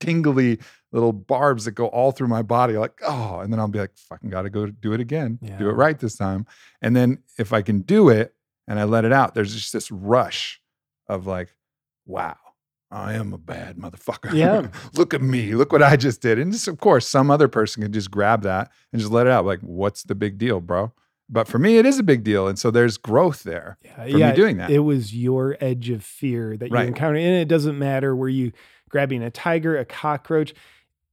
tingly 0.02 0.58
little 0.92 1.12
barbs 1.12 1.64
that 1.64 1.72
go 1.72 1.86
all 1.86 2.12
through 2.12 2.28
my 2.28 2.42
body, 2.42 2.76
like, 2.76 2.92
oh, 3.06 3.38
and 3.40 3.52
then 3.52 3.58
I'll 3.60 3.68
be 3.68 3.78
like, 3.78 3.96
fucking 3.96 4.30
gotta 4.30 4.50
go 4.50 4.66
do 4.66 4.92
it 4.92 5.00
again, 5.00 5.38
do 5.58 5.68
it 5.68 5.72
right 5.72 5.98
this 5.98 6.16
time. 6.16 6.46
And 6.82 6.94
then 6.94 7.18
if 7.38 7.52
I 7.52 7.62
can 7.62 7.80
do 7.80 8.08
it 8.08 8.34
and 8.68 8.78
I 8.78 8.84
let 8.84 9.04
it 9.04 9.12
out, 9.12 9.34
there's 9.34 9.54
just 9.54 9.72
this 9.72 9.90
rush 9.90 10.60
of 11.08 11.26
like, 11.26 11.54
wow, 12.06 12.36
I 12.90 13.14
am 13.14 13.32
a 13.32 13.38
bad 13.38 13.76
motherfucker. 13.78 14.32
Yeah. 14.34 14.68
look 14.94 15.14
at 15.14 15.22
me, 15.22 15.54
look 15.54 15.72
what 15.72 15.82
I 15.82 15.96
just 15.96 16.20
did. 16.20 16.38
And 16.38 16.52
just, 16.52 16.68
of 16.68 16.78
course, 16.78 17.08
some 17.08 17.30
other 17.30 17.48
person 17.48 17.82
can 17.82 17.92
just 17.92 18.10
grab 18.10 18.42
that 18.42 18.70
and 18.92 19.00
just 19.00 19.12
let 19.12 19.26
it 19.26 19.30
out. 19.32 19.46
Like, 19.46 19.60
what's 19.60 20.02
the 20.02 20.14
big 20.14 20.36
deal, 20.36 20.60
bro? 20.60 20.92
But 21.30 21.48
for 21.48 21.58
me, 21.58 21.78
it 21.78 21.86
is 21.86 21.98
a 21.98 22.02
big 22.02 22.24
deal. 22.24 22.46
And 22.46 22.58
so 22.58 22.70
there's 22.70 22.98
growth 22.98 23.44
there. 23.44 23.78
Yeah, 23.82 23.94
for 24.10 24.18
me 24.18 24.32
doing 24.36 24.58
that. 24.58 24.68
It 24.70 24.80
was 24.80 25.14
your 25.16 25.56
edge 25.60 25.88
of 25.88 26.04
fear 26.04 26.58
that 26.58 26.68
you 26.68 26.74
Right. 26.74 26.86
encountered. 26.86 27.22
And 27.22 27.36
it 27.36 27.48
doesn't 27.48 27.78
matter 27.78 28.14
where 28.14 28.28
you 28.28 28.52
grabbing 28.92 29.22
a 29.24 29.30
tiger, 29.30 29.76
a 29.76 29.84
cockroach. 29.84 30.54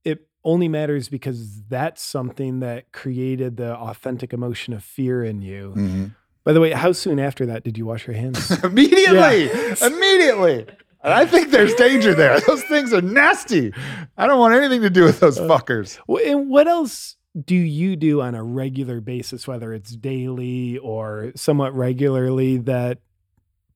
It 0.04 0.28
only 0.44 0.68
matters 0.68 1.08
because 1.08 1.62
that's 1.64 2.00
something 2.02 2.60
that 2.60 2.92
created 2.92 3.56
the 3.56 3.74
authentic 3.74 4.32
emotion 4.32 4.72
of 4.72 4.84
fear 4.84 5.24
in 5.24 5.42
you. 5.42 5.74
Mhm. 5.76 6.14
By 6.44 6.52
the 6.52 6.60
way, 6.60 6.70
how 6.70 6.92
soon 6.92 7.18
after 7.18 7.44
that 7.46 7.64
did 7.64 7.76
you 7.76 7.86
wash 7.86 8.06
your 8.06 8.14
hands? 8.16 8.50
immediately, 8.64 9.50
immediately. 9.82 10.66
And 11.02 11.14
I 11.14 11.24
think 11.26 11.50
there's 11.50 11.74
danger 11.74 12.14
there. 12.14 12.38
Those 12.46 12.62
things 12.64 12.92
are 12.92 13.00
nasty. 13.02 13.72
I 14.16 14.26
don't 14.26 14.38
want 14.38 14.54
anything 14.54 14.82
to 14.82 14.90
do 14.90 15.04
with 15.04 15.20
those 15.20 15.38
fuckers. 15.38 15.98
Well, 16.06 16.22
and 16.24 16.50
what 16.50 16.68
else 16.68 17.16
do 17.44 17.54
you 17.54 17.96
do 17.96 18.20
on 18.20 18.34
a 18.34 18.42
regular 18.42 19.00
basis, 19.00 19.46
whether 19.48 19.72
it's 19.72 19.96
daily 19.96 20.76
or 20.78 21.32
somewhat 21.36 21.74
regularly, 21.74 22.58
that 22.58 22.98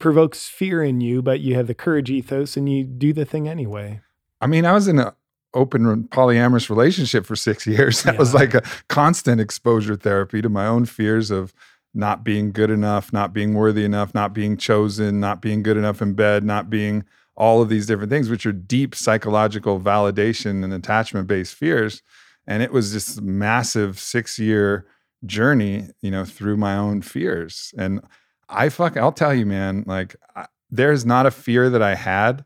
provokes 0.04 0.46
fear 0.46 0.84
in 0.84 1.00
you, 1.00 1.22
but 1.22 1.40
you 1.40 1.54
have 1.54 1.66
the 1.66 1.74
courage 1.74 2.10
ethos 2.10 2.58
and 2.58 2.68
you 2.68 2.84
do 2.84 3.14
the 3.14 3.24
thing 3.24 3.48
anyway? 3.48 4.02
I 4.38 4.46
mean, 4.46 4.66
I 4.66 4.72
was 4.72 4.86
in 4.86 4.98
an 4.98 5.12
open 5.54 6.04
polyamorous 6.08 6.68
relationship 6.68 7.24
for 7.24 7.34
six 7.34 7.66
years. 7.74 8.02
That 8.02 8.18
was 8.18 8.34
like 8.34 8.52
a 8.52 8.60
constant 8.90 9.40
exposure 9.40 9.96
therapy 9.96 10.42
to 10.42 10.50
my 10.50 10.66
own 10.66 10.84
fears 10.84 11.30
of 11.30 11.54
not 11.94 12.22
being 12.22 12.52
good 12.52 12.68
enough, 12.68 13.14
not 13.14 13.32
being 13.32 13.54
worthy 13.54 13.82
enough, 13.82 14.12
not 14.12 14.34
being 14.34 14.58
chosen, 14.58 15.20
not 15.20 15.40
being 15.40 15.62
good 15.62 15.78
enough 15.78 16.02
in 16.02 16.12
bed, 16.12 16.44
not 16.44 16.68
being 16.68 17.06
all 17.34 17.62
of 17.62 17.70
these 17.70 17.86
different 17.86 18.10
things, 18.10 18.28
which 18.28 18.44
are 18.44 18.52
deep 18.52 18.94
psychological 18.94 19.80
validation 19.80 20.62
and 20.62 20.74
attachment 20.74 21.26
based 21.28 21.54
fears. 21.54 22.02
And 22.46 22.62
it 22.62 22.74
was 22.74 22.92
this 22.92 23.22
massive 23.22 23.98
six 23.98 24.38
year 24.38 24.86
journey, 25.24 25.88
you 26.02 26.10
know, 26.10 26.26
through 26.26 26.58
my 26.58 26.76
own 26.76 27.00
fears. 27.00 27.72
And 27.78 28.02
I 28.48 28.68
fuck, 28.68 28.96
I'll 28.96 29.12
tell 29.12 29.34
you, 29.34 29.46
man, 29.46 29.84
like 29.86 30.16
I, 30.36 30.46
there's 30.70 31.04
not 31.06 31.26
a 31.26 31.30
fear 31.30 31.70
that 31.70 31.82
I 31.82 31.94
had 31.94 32.44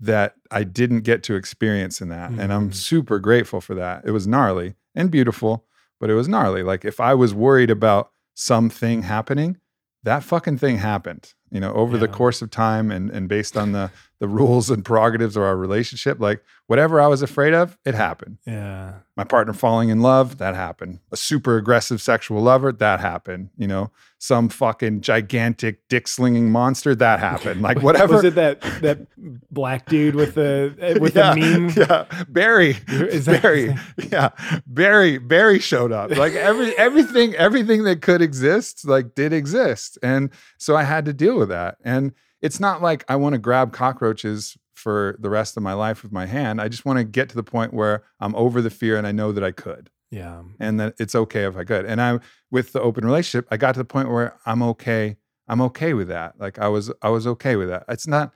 that 0.00 0.34
I 0.50 0.64
didn't 0.64 1.00
get 1.00 1.22
to 1.24 1.34
experience 1.34 2.00
in 2.00 2.08
that. 2.08 2.30
And 2.30 2.52
I'm 2.52 2.70
Mhm. 2.70 2.74
super 2.74 3.18
grateful 3.18 3.60
for 3.60 3.74
that. 3.74 4.02
It 4.04 4.10
was 4.10 4.26
gnarly 4.26 4.74
and 4.94 5.10
beautiful, 5.10 5.64
but 6.00 6.10
it 6.10 6.14
was 6.14 6.28
gnarly. 6.28 6.62
Like 6.62 6.84
if 6.84 7.00
I 7.00 7.14
was 7.14 7.32
worried 7.32 7.70
about 7.70 8.10
something 8.34 9.02
happening, 9.02 9.56
that 10.02 10.22
fucking 10.22 10.58
thing 10.58 10.78
happened. 10.78 11.32
You 11.50 11.60
know, 11.60 11.72
over 11.72 11.96
the 11.96 12.08
course 12.08 12.42
of 12.42 12.50
time 12.50 12.90
and 12.90 13.10
and 13.10 13.28
based 13.28 13.56
on 13.56 13.72
the 13.72 13.90
the 14.24 14.28
rules 14.28 14.70
and 14.70 14.82
prerogatives 14.82 15.36
of 15.36 15.42
our 15.42 15.54
relationship, 15.54 16.18
like 16.18 16.42
whatever 16.66 16.98
I 16.98 17.08
was 17.08 17.20
afraid 17.20 17.52
of, 17.52 17.76
it 17.84 17.94
happened. 17.94 18.38
Yeah. 18.46 19.00
My 19.18 19.24
partner 19.24 19.52
falling 19.52 19.90
in 19.90 20.00
love, 20.00 20.38
that 20.38 20.54
happened. 20.54 21.00
A 21.12 21.16
super 21.18 21.58
aggressive 21.58 22.00
sexual 22.00 22.40
lover, 22.40 22.72
that 22.72 23.00
happened. 23.00 23.50
You 23.58 23.66
know, 23.68 23.90
some 24.16 24.48
fucking 24.48 25.02
gigantic 25.02 25.86
dick 25.88 26.08
slinging 26.08 26.50
monster, 26.50 26.94
that 26.94 27.20
happened. 27.20 27.60
Like 27.60 27.82
whatever. 27.82 28.14
Was 28.14 28.24
it 28.24 28.34
that 28.36 28.62
that 28.80 29.06
black 29.52 29.90
dude 29.90 30.14
with 30.14 30.36
the 30.36 30.74
uh, 30.80 30.98
with 31.02 31.14
yeah, 31.14 31.34
the 31.34 31.40
meme? 31.40 31.70
Yeah, 31.76 32.24
Barry. 32.30 32.78
Is 32.88 33.26
that- 33.26 33.42
Barry? 33.42 33.76
Yeah, 34.10 34.30
Barry. 34.66 35.18
Barry 35.18 35.58
showed 35.58 35.92
up. 35.92 36.12
Like 36.24 36.32
every 36.32 36.74
everything, 36.78 37.34
everything 37.34 37.84
that 37.84 38.00
could 38.00 38.22
exist, 38.22 38.86
like 38.88 39.14
did 39.14 39.34
exist, 39.34 39.98
and 40.02 40.30
so 40.56 40.74
I 40.76 40.84
had 40.84 41.04
to 41.04 41.12
deal 41.12 41.36
with 41.36 41.50
that. 41.50 41.76
And 41.84 42.12
it's 42.44 42.60
not 42.60 42.82
like 42.82 43.04
I 43.08 43.16
want 43.16 43.32
to 43.32 43.38
grab 43.38 43.72
cockroaches 43.72 44.56
for 44.74 45.16
the 45.18 45.30
rest 45.30 45.56
of 45.56 45.62
my 45.62 45.72
life 45.72 46.02
with 46.02 46.12
my 46.12 46.26
hand. 46.26 46.60
I 46.60 46.68
just 46.68 46.84
want 46.84 46.98
to 46.98 47.04
get 47.04 47.28
to 47.30 47.34
the 47.36 47.42
point 47.42 47.72
where 47.72 48.04
I'm 48.20 48.34
over 48.34 48.60
the 48.60 48.70
fear 48.70 48.96
and 48.98 49.06
I 49.06 49.12
know 49.12 49.32
that 49.32 49.42
I 49.42 49.50
could, 49.50 49.88
Yeah. 50.10 50.42
and 50.60 50.78
that 50.78 50.94
it's 50.98 51.14
okay 51.14 51.44
if 51.44 51.56
I 51.56 51.64
could. 51.64 51.86
And 51.86 52.00
I, 52.02 52.18
with 52.50 52.72
the 52.72 52.80
open 52.82 53.04
relationship, 53.04 53.48
I 53.50 53.56
got 53.56 53.72
to 53.72 53.78
the 53.80 53.84
point 53.84 54.10
where 54.10 54.36
I'm 54.44 54.62
okay. 54.62 55.16
I'm 55.48 55.60
okay 55.62 55.94
with 55.94 56.08
that. 56.08 56.38
Like 56.38 56.58
I 56.58 56.68
was, 56.68 56.92
I 57.02 57.08
was 57.08 57.26
okay 57.26 57.56
with 57.56 57.68
that. 57.68 57.84
It's 57.88 58.06
not 58.06 58.32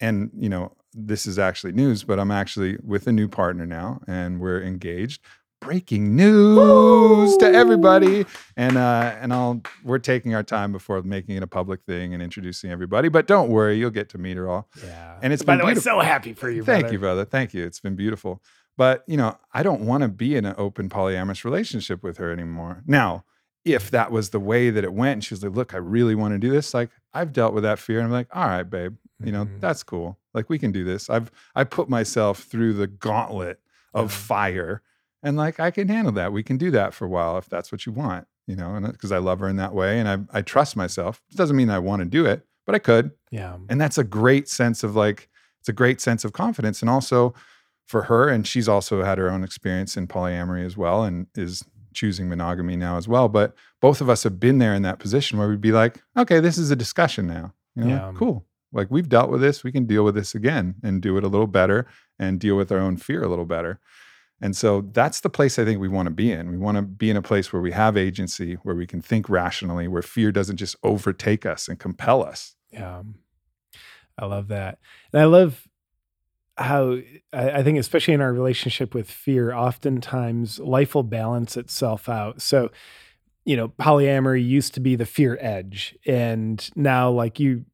and 0.00 0.30
you 0.36 0.48
know 0.48 0.72
this 0.92 1.24
is 1.24 1.38
actually 1.38 1.72
news 1.72 2.02
but 2.02 2.18
i'm 2.18 2.32
actually 2.32 2.76
with 2.82 3.06
a 3.06 3.12
new 3.12 3.28
partner 3.28 3.64
now 3.64 4.00
and 4.08 4.40
we're 4.40 4.60
engaged 4.60 5.22
breaking 5.64 6.14
news 6.14 7.36
to 7.38 7.46
everybody. 7.46 8.26
And 8.56 8.76
uh 8.76 9.16
and 9.20 9.32
i'll 9.32 9.62
we're 9.82 9.98
taking 9.98 10.34
our 10.34 10.42
time 10.42 10.72
before 10.72 11.00
making 11.02 11.36
it 11.36 11.42
a 11.42 11.46
public 11.46 11.82
thing 11.84 12.14
and 12.14 12.22
introducing 12.22 12.70
everybody 12.70 13.08
but 13.08 13.26
don't 13.26 13.48
worry 13.48 13.76
you'll 13.78 13.90
get 13.90 14.08
to 14.10 14.18
meet 14.18 14.36
her 14.36 14.48
all. 14.48 14.68
Yeah. 14.84 15.18
And 15.22 15.32
it's 15.32 15.42
by 15.42 15.54
been 15.56 15.60
the 15.60 15.66
way, 15.66 15.74
so 15.76 16.00
happy 16.00 16.34
for 16.34 16.50
you. 16.50 16.64
thank 16.64 16.82
brother. 16.82 16.92
you 16.92 16.98
brother. 16.98 17.24
Thank 17.24 17.54
you. 17.54 17.64
It's 17.64 17.80
been 17.80 17.96
beautiful. 17.96 18.42
But 18.76 19.04
you 19.06 19.16
know 19.16 19.38
i 19.52 19.62
don't 19.62 19.82
want 19.82 20.02
to 20.02 20.08
be 20.08 20.36
in 20.36 20.44
an 20.44 20.54
open 20.58 20.88
polyamorous 20.88 21.44
relationship 21.44 22.02
with 22.02 22.18
her 22.18 22.30
anymore. 22.30 22.82
Now 22.86 23.24
if 23.64 23.90
that 23.90 24.10
was 24.12 24.30
the 24.30 24.40
way 24.40 24.68
that 24.68 24.84
it 24.84 24.92
went 24.92 25.12
and 25.14 25.24
she 25.24 25.32
was 25.32 25.42
like 25.42 25.54
look 25.56 25.72
i 25.72 25.78
really 25.78 26.14
want 26.14 26.34
to 26.34 26.38
do 26.38 26.50
this 26.50 26.74
like 26.74 26.90
i've 27.14 27.32
dealt 27.32 27.54
with 27.54 27.62
that 27.62 27.78
fear 27.78 27.96
and 27.98 28.04
i'm 28.04 28.12
like 28.12 28.28
all 28.34 28.46
right 28.46 28.68
babe 28.68 28.94
you 29.24 29.32
know 29.32 29.46
Mhm. 29.46 29.58
that's 29.60 29.82
cool. 29.82 30.18
Like 30.34 30.50
we 30.50 30.58
can 30.58 30.70
do 30.72 30.84
this. 30.84 31.08
I've 31.08 31.30
i 31.54 31.64
put 31.64 31.88
myself 31.88 32.42
through 32.42 32.74
the 32.74 32.86
gauntlet 32.88 33.60
of 33.94 34.12
fire 34.12 34.82
and 35.24 35.36
like 35.36 35.58
i 35.58 35.70
can 35.70 35.88
handle 35.88 36.12
that 36.12 36.32
we 36.32 36.42
can 36.42 36.56
do 36.56 36.70
that 36.70 36.94
for 36.94 37.04
a 37.06 37.08
while 37.08 37.36
if 37.38 37.48
that's 37.48 37.72
what 37.72 37.84
you 37.86 37.92
want 37.92 38.26
you 38.46 38.54
know 38.54 38.74
and 38.76 38.86
uh, 38.86 38.90
because 38.92 39.10
i 39.10 39.18
love 39.18 39.40
her 39.40 39.48
in 39.48 39.56
that 39.56 39.74
way 39.74 39.98
and 39.98 40.08
i, 40.08 40.38
I 40.38 40.42
trust 40.42 40.76
myself 40.76 41.20
it 41.32 41.36
doesn't 41.36 41.56
mean 41.56 41.70
i 41.70 41.78
want 41.78 42.00
to 42.00 42.04
do 42.06 42.24
it 42.26 42.46
but 42.66 42.74
i 42.74 42.78
could 42.78 43.10
Yeah. 43.30 43.56
and 43.68 43.80
that's 43.80 43.98
a 43.98 44.04
great 44.04 44.48
sense 44.48 44.84
of 44.84 44.94
like 44.94 45.28
it's 45.60 45.68
a 45.68 45.72
great 45.72 46.00
sense 46.00 46.24
of 46.24 46.32
confidence 46.32 46.80
and 46.82 46.90
also 46.90 47.34
for 47.86 48.02
her 48.02 48.28
and 48.28 48.46
she's 48.46 48.68
also 48.68 49.02
had 49.02 49.18
her 49.18 49.30
own 49.30 49.42
experience 49.42 49.96
in 49.96 50.06
polyamory 50.06 50.64
as 50.64 50.76
well 50.76 51.02
and 51.04 51.26
is 51.34 51.64
choosing 51.94 52.28
monogamy 52.28 52.76
now 52.76 52.96
as 52.96 53.06
well 53.08 53.28
but 53.28 53.54
both 53.80 54.00
of 54.00 54.08
us 54.08 54.22
have 54.24 54.38
been 54.40 54.58
there 54.58 54.74
in 54.74 54.82
that 54.82 54.98
position 54.98 55.38
where 55.38 55.48
we'd 55.48 55.60
be 55.60 55.72
like 55.72 56.02
okay 56.16 56.40
this 56.40 56.58
is 56.58 56.70
a 56.70 56.76
discussion 56.76 57.26
now 57.26 57.52
you 57.76 57.84
know 57.84 57.88
Yeah. 57.90 58.12
cool 58.16 58.44
like 58.72 58.88
we've 58.90 59.08
dealt 59.08 59.30
with 59.30 59.40
this 59.40 59.62
we 59.62 59.70
can 59.70 59.84
deal 59.86 60.02
with 60.04 60.14
this 60.16 60.34
again 60.34 60.74
and 60.82 61.00
do 61.00 61.16
it 61.16 61.24
a 61.24 61.28
little 61.28 61.46
better 61.46 61.86
and 62.18 62.40
deal 62.40 62.56
with 62.56 62.72
our 62.72 62.78
own 62.80 62.96
fear 62.96 63.22
a 63.22 63.28
little 63.28 63.44
better 63.44 63.78
and 64.44 64.54
so 64.54 64.82
that's 64.92 65.20
the 65.20 65.30
place 65.30 65.58
I 65.58 65.64
think 65.64 65.80
we 65.80 65.88
want 65.88 66.04
to 66.04 66.14
be 66.14 66.30
in. 66.30 66.50
We 66.50 66.58
want 66.58 66.76
to 66.76 66.82
be 66.82 67.08
in 67.08 67.16
a 67.16 67.22
place 67.22 67.50
where 67.50 67.62
we 67.62 67.72
have 67.72 67.96
agency, 67.96 68.56
where 68.56 68.74
we 68.74 68.86
can 68.86 69.00
think 69.00 69.30
rationally, 69.30 69.88
where 69.88 70.02
fear 70.02 70.30
doesn't 70.30 70.58
just 70.58 70.76
overtake 70.82 71.46
us 71.46 71.66
and 71.66 71.78
compel 71.78 72.22
us. 72.22 72.54
Yeah. 72.70 73.04
I 74.18 74.26
love 74.26 74.48
that. 74.48 74.80
And 75.14 75.22
I 75.22 75.24
love 75.24 75.66
how 76.58 76.98
I, 77.32 77.52
I 77.52 77.62
think, 77.62 77.78
especially 77.78 78.12
in 78.12 78.20
our 78.20 78.34
relationship 78.34 78.94
with 78.94 79.10
fear, 79.10 79.54
oftentimes 79.54 80.58
life 80.58 80.94
will 80.94 81.04
balance 81.04 81.56
itself 81.56 82.06
out. 82.06 82.42
So, 82.42 82.70
you 83.46 83.56
know, 83.56 83.68
polyamory 83.68 84.46
used 84.46 84.74
to 84.74 84.80
be 84.80 84.94
the 84.94 85.06
fear 85.06 85.38
edge. 85.40 85.96
And 86.06 86.68
now, 86.76 87.10
like 87.10 87.40
you, 87.40 87.64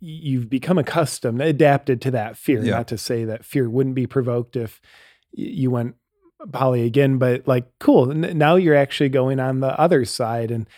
you've 0.00 0.50
become 0.50 0.78
accustomed, 0.78 1.40
adapted 1.40 2.00
to 2.00 2.10
that 2.10 2.36
fear. 2.36 2.64
Yeah. 2.64 2.72
Not 2.72 2.88
to 2.88 2.98
say 2.98 3.24
that 3.24 3.44
fear 3.44 3.70
wouldn't 3.70 3.94
be 3.94 4.08
provoked 4.08 4.56
if 4.56 4.80
you 5.32 5.70
went 5.70 5.94
poly 6.52 6.84
again, 6.84 7.18
but 7.18 7.46
like, 7.46 7.66
cool. 7.78 8.10
N- 8.10 8.38
Now 8.38 8.56
you're 8.56 8.76
actually 8.76 9.08
going 9.08 9.40
on 9.40 9.60
the 9.60 9.78
other 9.78 10.04
side. 10.04 10.50
And 10.50 10.68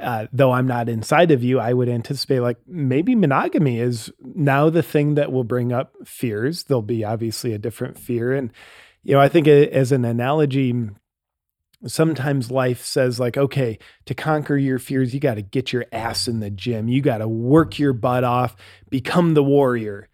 uh, 0.00 0.26
though 0.32 0.52
I'm 0.52 0.66
not 0.66 0.88
inside 0.88 1.30
of 1.30 1.42
you, 1.42 1.58
I 1.58 1.72
would 1.72 1.88
anticipate 1.88 2.40
like 2.40 2.58
maybe 2.66 3.14
monogamy 3.14 3.78
is 3.78 4.10
now 4.20 4.68
the 4.68 4.82
thing 4.82 5.14
that 5.14 5.32
will 5.32 5.44
bring 5.44 5.72
up 5.72 5.94
fears. 6.04 6.64
There'll 6.64 6.82
be 6.82 7.04
obviously 7.04 7.52
a 7.52 7.58
different 7.58 7.98
fear. 7.98 8.32
And, 8.32 8.52
you 9.02 9.14
know, 9.14 9.20
I 9.20 9.28
think 9.28 9.46
as 9.48 9.92
an 9.92 10.04
analogy, 10.04 10.74
sometimes 11.86 12.50
life 12.50 12.82
says 12.82 13.20
like, 13.20 13.36
okay, 13.36 13.78
to 14.06 14.14
conquer 14.14 14.56
your 14.56 14.78
fears, 14.78 15.14
you 15.14 15.20
got 15.20 15.34
to 15.34 15.42
get 15.42 15.72
your 15.72 15.86
ass 15.92 16.26
in 16.26 16.40
the 16.40 16.50
gym. 16.50 16.88
You 16.88 17.00
got 17.00 17.18
to 17.18 17.28
work 17.28 17.78
your 17.78 17.92
butt 17.92 18.24
off, 18.24 18.56
become 18.90 19.34
the 19.34 19.44
warrior. 19.44 20.08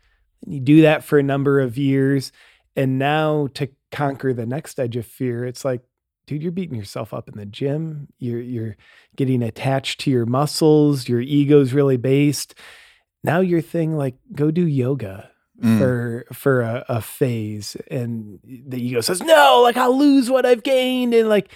And 0.44 0.54
you 0.54 0.60
do 0.60 0.82
that 0.82 1.04
for 1.04 1.18
a 1.18 1.22
number 1.22 1.60
of 1.60 1.78
years. 1.78 2.32
And 2.76 2.98
now 2.98 3.48
to 3.54 3.68
conquer 3.92 4.32
the 4.32 4.46
next 4.46 4.80
edge 4.80 4.96
of 4.96 5.06
fear, 5.06 5.44
it's 5.44 5.64
like, 5.64 5.82
dude, 6.26 6.42
you're 6.42 6.50
beating 6.52 6.76
yourself 6.76 7.14
up 7.14 7.28
in 7.28 7.36
the 7.36 7.46
gym. 7.46 8.08
You're 8.18 8.40
you're 8.40 8.76
getting 9.16 9.42
attached 9.42 10.00
to 10.00 10.10
your 10.10 10.26
muscles. 10.26 11.08
Your 11.08 11.20
ego's 11.20 11.72
really 11.72 11.96
based. 11.98 12.54
Now 13.22 13.38
your 13.40 13.60
thing, 13.60 13.96
like, 13.96 14.16
go 14.34 14.50
do 14.50 14.66
yoga 14.66 15.28
Mm. 15.62 15.78
for 15.78 16.24
for 16.32 16.62
a, 16.62 16.84
a 16.88 17.00
phase, 17.00 17.76
and 17.88 18.40
the 18.44 18.84
ego 18.84 19.00
says, 19.00 19.22
no, 19.22 19.60
like 19.62 19.76
I'll 19.76 19.96
lose 19.96 20.28
what 20.28 20.44
I've 20.44 20.64
gained, 20.64 21.14
and 21.14 21.28
like, 21.28 21.52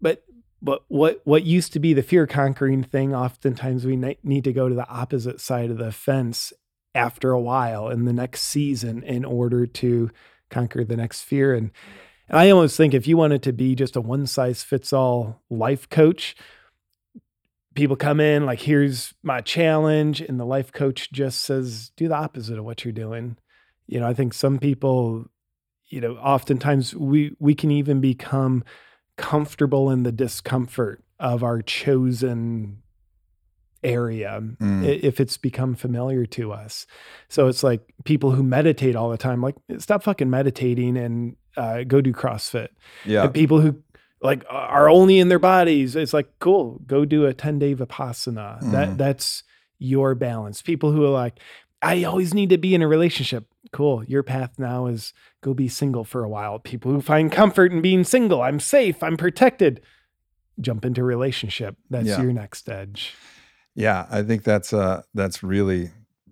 but 0.00 0.24
but 0.62 0.84
what 0.88 1.20
what 1.24 1.44
used 1.44 1.74
to 1.74 1.80
be 1.80 1.92
the 1.92 2.04
fear 2.04 2.26
conquering 2.26 2.82
thing, 2.82 3.14
oftentimes 3.14 3.84
we 3.84 3.96
ne- 3.96 4.16
need 4.22 4.44
to 4.44 4.54
go 4.54 4.70
to 4.70 4.74
the 4.74 4.88
opposite 4.88 5.38
side 5.38 5.70
of 5.70 5.76
the 5.76 5.92
fence 5.92 6.54
after 6.94 7.32
a 7.32 7.40
while 7.40 7.90
in 7.90 8.06
the 8.06 8.12
next 8.14 8.42
season 8.44 9.02
in 9.02 9.22
order 9.24 9.66
to 9.66 10.10
conquer 10.52 10.84
the 10.84 10.96
next 10.96 11.22
fear 11.22 11.54
and 11.54 11.72
And 12.28 12.38
I 12.38 12.50
almost 12.50 12.76
think 12.76 12.94
if 12.94 13.06
you 13.06 13.16
wanted 13.16 13.42
to 13.42 13.52
be 13.52 13.74
just 13.74 13.96
a 13.96 14.00
one 14.00 14.26
size 14.26 14.62
fits 14.62 14.92
all 14.92 15.42
life 15.50 15.88
coach, 15.90 16.34
people 17.74 17.96
come 17.96 18.20
in 18.20 18.46
like, 18.46 18.60
here's 18.60 19.12
my 19.22 19.40
challenge. 19.40 20.20
And 20.20 20.38
the 20.40 20.46
life 20.46 20.72
coach 20.72 21.12
just 21.12 21.42
says, 21.42 21.90
do 21.96 22.08
the 22.08 22.14
opposite 22.14 22.58
of 22.58 22.64
what 22.64 22.84
you're 22.84 22.92
doing. 22.92 23.36
You 23.86 24.00
know, 24.00 24.08
I 24.08 24.14
think 24.14 24.32
some 24.32 24.58
people, 24.58 25.26
you 25.88 26.00
know, 26.00 26.16
oftentimes 26.16 26.94
we 26.94 27.36
we 27.38 27.54
can 27.54 27.70
even 27.70 28.00
become 28.00 28.64
comfortable 29.16 29.90
in 29.90 30.04
the 30.04 30.12
discomfort 30.12 31.04
of 31.18 31.42
our 31.42 31.60
chosen 31.60 32.82
area 33.84 34.40
Mm. 34.40 34.84
if 35.02 35.20
it's 35.20 35.36
become 35.36 35.74
familiar 35.74 36.24
to 36.26 36.52
us. 36.52 36.86
So 37.28 37.48
it's 37.48 37.62
like 37.62 37.80
people 38.04 38.30
who 38.32 38.42
meditate 38.42 38.94
all 38.96 39.10
the 39.10 39.16
time, 39.18 39.40
like 39.42 39.56
stop 39.78 40.02
fucking 40.02 40.30
meditating 40.30 40.96
and 40.96 41.36
uh, 41.56 41.82
go 41.84 42.00
do 42.00 42.12
CrossFit. 42.12 42.68
Yeah. 43.04 43.24
And 43.24 43.34
people 43.34 43.60
who 43.60 43.82
like 44.22 44.44
are 44.48 44.88
only 44.88 45.18
in 45.18 45.28
their 45.28 45.38
bodies, 45.40 45.96
it's 45.96 46.12
like 46.12 46.28
cool, 46.38 46.80
go 46.86 47.04
do 47.04 47.26
a 47.26 47.34
ten 47.34 47.58
day 47.58 47.74
vipassana. 47.74 48.62
Mhm. 48.62 48.70
That 48.72 48.98
that's 48.98 49.42
your 49.78 50.14
balance. 50.14 50.62
People 50.62 50.92
who 50.92 51.04
are 51.04 51.10
like, 51.10 51.40
I 51.82 52.04
always 52.04 52.32
need 52.32 52.50
to 52.50 52.58
be 52.58 52.74
in 52.74 52.82
a 52.82 52.86
relationship. 52.88 53.46
Cool. 53.72 54.04
Your 54.04 54.22
path 54.22 54.52
now 54.58 54.86
is 54.86 55.12
go 55.42 55.54
be 55.54 55.66
single 55.66 56.04
for 56.04 56.22
a 56.22 56.28
while. 56.28 56.60
People 56.60 56.92
who 56.92 57.00
find 57.00 57.32
comfort 57.32 57.72
in 57.72 57.82
being 57.82 58.04
single, 58.04 58.40
I'm 58.42 58.60
safe, 58.60 59.02
I'm 59.02 59.16
protected. 59.16 59.80
Jump 60.60 60.84
into 60.84 61.02
relationship. 61.02 61.76
That's 61.90 62.06
Yeah. 62.06 62.22
your 62.22 62.32
next 62.32 62.68
edge. 62.68 63.14
Yeah, 63.74 64.06
I 64.10 64.22
think 64.22 64.44
that's 64.44 64.72
uh 64.72 65.02
that's 65.14 65.42
really 65.42 65.90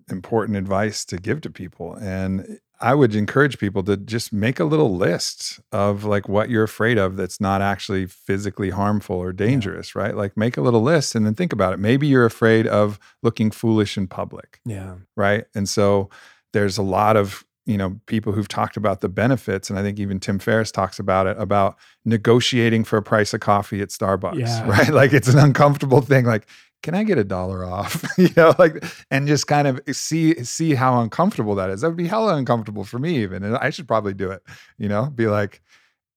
important 0.09 0.57
advice 0.57 1.05
to 1.05 1.17
give 1.17 1.41
to 1.41 1.49
people. 1.49 1.95
And 1.95 2.59
I 2.83 2.95
would 2.95 3.13
encourage 3.15 3.59
people 3.59 3.83
to 3.83 3.95
just 3.95 4.33
make 4.33 4.59
a 4.59 4.63
little 4.65 4.95
list 4.97 5.59
of 5.71 6.03
like 6.03 6.27
what 6.27 6.49
you're 6.49 6.63
afraid 6.63 6.97
of 6.97 7.15
that's 7.15 7.39
not 7.39 7.61
actually 7.61 8.07
physically 8.07 8.71
harmful 8.71 9.15
or 9.15 9.31
dangerous, 9.31 9.95
right? 9.95 10.15
Like 10.15 10.35
make 10.35 10.57
a 10.57 10.61
little 10.61 10.81
list 10.81 11.13
and 11.15 11.25
then 11.25 11.35
think 11.35 11.53
about 11.53 11.73
it. 11.73 11.79
Maybe 11.79 12.07
you're 12.07 12.25
afraid 12.25 12.65
of 12.67 12.99
looking 13.21 13.51
foolish 13.51 13.97
in 13.97 14.07
public 14.07 14.59
Yeah. 14.65 14.95
right? 15.15 15.45
And 15.55 15.69
so 15.69 16.09
there's 16.53 16.77
a 16.77 16.83
lot 16.83 17.15
of 17.17 17.45
you 17.67 17.77
know 17.77 17.99
people 18.07 18.33
who've 18.33 18.47
talked 18.47 18.75
about 18.75 19.01
the 19.01 19.07
benefits, 19.09 19.69
and 19.69 19.77
I 19.77 19.83
think 19.83 19.99
even 19.99 20.19
Tim 20.19 20.39
Ferriss 20.39 20.71
talks 20.71 20.97
about 20.97 21.27
it 21.27 21.37
about 21.39 21.77
negotiating 22.05 22.83
for 22.83 22.97
a 22.97 23.03
price 23.03 23.33
of 23.35 23.39
coffee 23.39 23.81
at 23.81 23.89
Starbucks, 23.89 24.35
Yeah. 24.39 24.67
right? 24.67 24.89
Like 24.89 25.13
it's 25.13 25.27
an 25.27 25.37
uncomfortable 25.39 26.01
thing. 26.01 26.25
Like, 26.25 26.47
can 26.81 26.95
I 26.95 27.03
get 27.03 27.17
a 27.17 27.23
dollar 27.23 27.63
off? 27.65 28.03
you 28.17 28.29
know, 28.35 28.53
like 28.59 28.83
and 29.11 29.27
just 29.27 29.47
kind 29.47 29.67
of 29.67 29.79
see 29.91 30.43
see 30.43 30.73
how 30.75 30.99
uncomfortable 31.01 31.55
that 31.55 31.69
is. 31.69 31.81
That 31.81 31.87
would 31.89 31.97
be 31.97 32.07
hella 32.07 32.35
uncomfortable 32.35 32.83
for 32.83 32.99
me 32.99 33.17
even, 33.23 33.43
and 33.43 33.55
I 33.57 33.69
should 33.69 33.87
probably 33.87 34.13
do 34.13 34.31
it. 34.31 34.43
You 34.77 34.89
know, 34.89 35.05
be 35.09 35.27
like. 35.27 35.61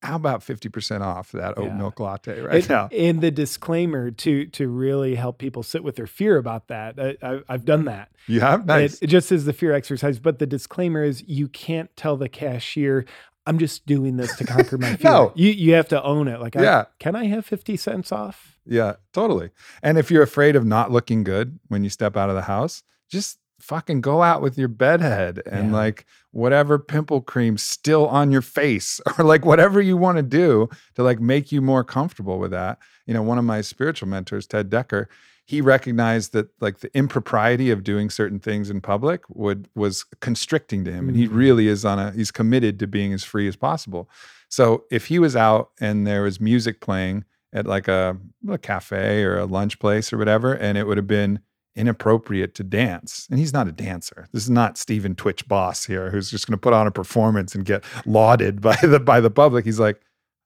How 0.02 0.16
about 0.16 0.40
50% 0.40 1.00
off 1.00 1.32
that 1.32 1.56
oat 1.56 1.64
Yeah. 1.68 1.76
milk 1.78 1.98
latte 1.98 2.38
right 2.42 2.56
and, 2.56 2.68
now? 2.68 2.88
and 2.92 3.22
the 3.22 3.30
disclaimer 3.30 4.10
to 4.10 4.44
to 4.48 4.68
really 4.68 5.14
help 5.14 5.38
people 5.38 5.62
sit 5.62 5.82
with 5.82 5.96
their 5.96 6.06
fear 6.06 6.36
about 6.36 6.68
that. 6.68 7.00
I, 7.00 7.16
I, 7.26 7.40
I've 7.48 7.64
done 7.64 7.86
that. 7.86 8.10
You 8.26 8.40
have? 8.40 8.66
Nice. 8.66 8.96
It, 8.96 9.04
it 9.04 9.06
just 9.06 9.32
is 9.32 9.46
the 9.46 9.54
fear 9.54 9.72
exercise. 9.72 10.18
But 10.18 10.40
the 10.40 10.46
disclaimer 10.46 11.02
is 11.02 11.24
you 11.26 11.48
can't 11.48 11.88
tell 11.96 12.18
the 12.18 12.28
cashier, 12.28 13.06
I'm 13.46 13.56
just 13.58 13.86
doing 13.86 14.18
this 14.18 14.36
to 14.36 14.44
conquer 14.44 14.76
my 14.76 14.94
fear. 14.96 15.10
No. 15.10 15.32
You 15.36 15.48
you 15.48 15.72
have 15.72 15.88
to 15.88 16.02
own 16.02 16.28
it. 16.28 16.38
Like, 16.38 16.54
I- 16.56 16.62
Yeah. 16.64 16.84
can 16.98 17.16
I 17.16 17.24
have 17.24 17.46
50 17.46 17.74
cents 17.78 18.12
off? 18.12 18.53
Yeah, 18.66 18.94
totally. 19.12 19.50
And 19.82 19.98
if 19.98 20.10
you're 20.10 20.22
afraid 20.22 20.56
of 20.56 20.64
not 20.64 20.90
looking 20.90 21.24
good 21.24 21.58
when 21.68 21.84
you 21.84 21.90
step 21.90 22.16
out 22.16 22.28
of 22.30 22.34
the 22.34 22.42
house, 22.42 22.82
just 23.10 23.38
fucking 23.60 24.00
go 24.00 24.22
out 24.22 24.42
with 24.42 24.58
your 24.58 24.68
bedhead 24.68 25.40
and 25.50 25.68
Yeah. 25.68 25.72
like 25.74 26.06
whatever 26.32 26.78
pimple 26.78 27.20
cream 27.20 27.56
still 27.56 28.06
on 28.08 28.30
your 28.30 28.42
face 28.42 29.00
or 29.18 29.24
like 29.24 29.44
whatever 29.44 29.80
you 29.80 29.96
want 29.96 30.16
to 30.18 30.22
do 30.22 30.68
to 30.96 31.02
like 31.02 31.20
make 31.20 31.52
you 31.52 31.60
more 31.62 31.84
comfortable 31.84 32.38
with 32.38 32.50
that. 32.50 32.78
You 33.06 33.14
know, 33.14 33.22
one 33.22 33.38
of 33.38 33.44
my 33.44 33.60
spiritual 33.60 34.08
mentors, 34.08 34.46
Ted 34.46 34.70
Dekker, 34.70 35.06
he 35.46 35.60
recognized 35.60 36.32
that 36.32 36.48
like 36.60 36.78
the 36.80 36.94
impropriety 36.96 37.70
of 37.70 37.84
doing 37.84 38.08
certain 38.10 38.38
things 38.40 38.70
in 38.70 38.80
public 38.80 39.22
would 39.28 39.68
was 39.74 40.04
constricting 40.20 40.84
to 40.84 40.92
him 40.92 41.08
and 41.08 41.16
he 41.16 41.28
Mhm. 41.28 41.34
really 41.34 41.68
is 41.68 41.84
on 41.84 41.98
a 41.98 42.10
he's 42.12 42.30
committed 42.30 42.78
to 42.80 42.86
being 42.86 43.12
as 43.12 43.24
free 43.24 43.46
as 43.46 43.54
possible. 43.56 44.08
So 44.48 44.84
if 44.90 45.06
he 45.06 45.18
was 45.18 45.36
out 45.36 45.70
and 45.80 46.06
there 46.06 46.22
was 46.22 46.40
music 46.40 46.80
playing 46.80 47.24
at 47.54 47.66
like 47.66 47.88
a, 47.88 48.18
a 48.48 48.58
cafe 48.58 49.22
or 49.22 49.38
a 49.38 49.46
lunch 49.46 49.78
place 49.78 50.12
or 50.12 50.18
whatever, 50.18 50.52
and 50.52 50.76
it 50.76 50.86
would 50.86 50.96
have 50.96 51.06
been 51.06 51.40
inappropriate 51.76 52.54
to 52.56 52.64
dance. 52.64 53.26
And 53.30 53.38
he's 53.38 53.52
not 53.52 53.68
a 53.68 53.72
dancer. 53.72 54.28
This 54.32 54.42
is 54.42 54.50
not 54.50 54.76
Stephen 54.76 55.14
Twitch 55.14 55.48
Boss 55.48 55.84
here, 55.84 56.10
who's 56.10 56.30
just 56.30 56.46
going 56.46 56.56
to 56.56 56.60
put 56.60 56.72
on 56.72 56.86
a 56.86 56.90
performance 56.90 57.54
and 57.54 57.64
get 57.64 57.84
lauded 58.04 58.60
by 58.60 58.76
the 58.76 59.00
by 59.00 59.20
the 59.20 59.30
public. 59.30 59.64
He's 59.64 59.80
like, 59.80 60.00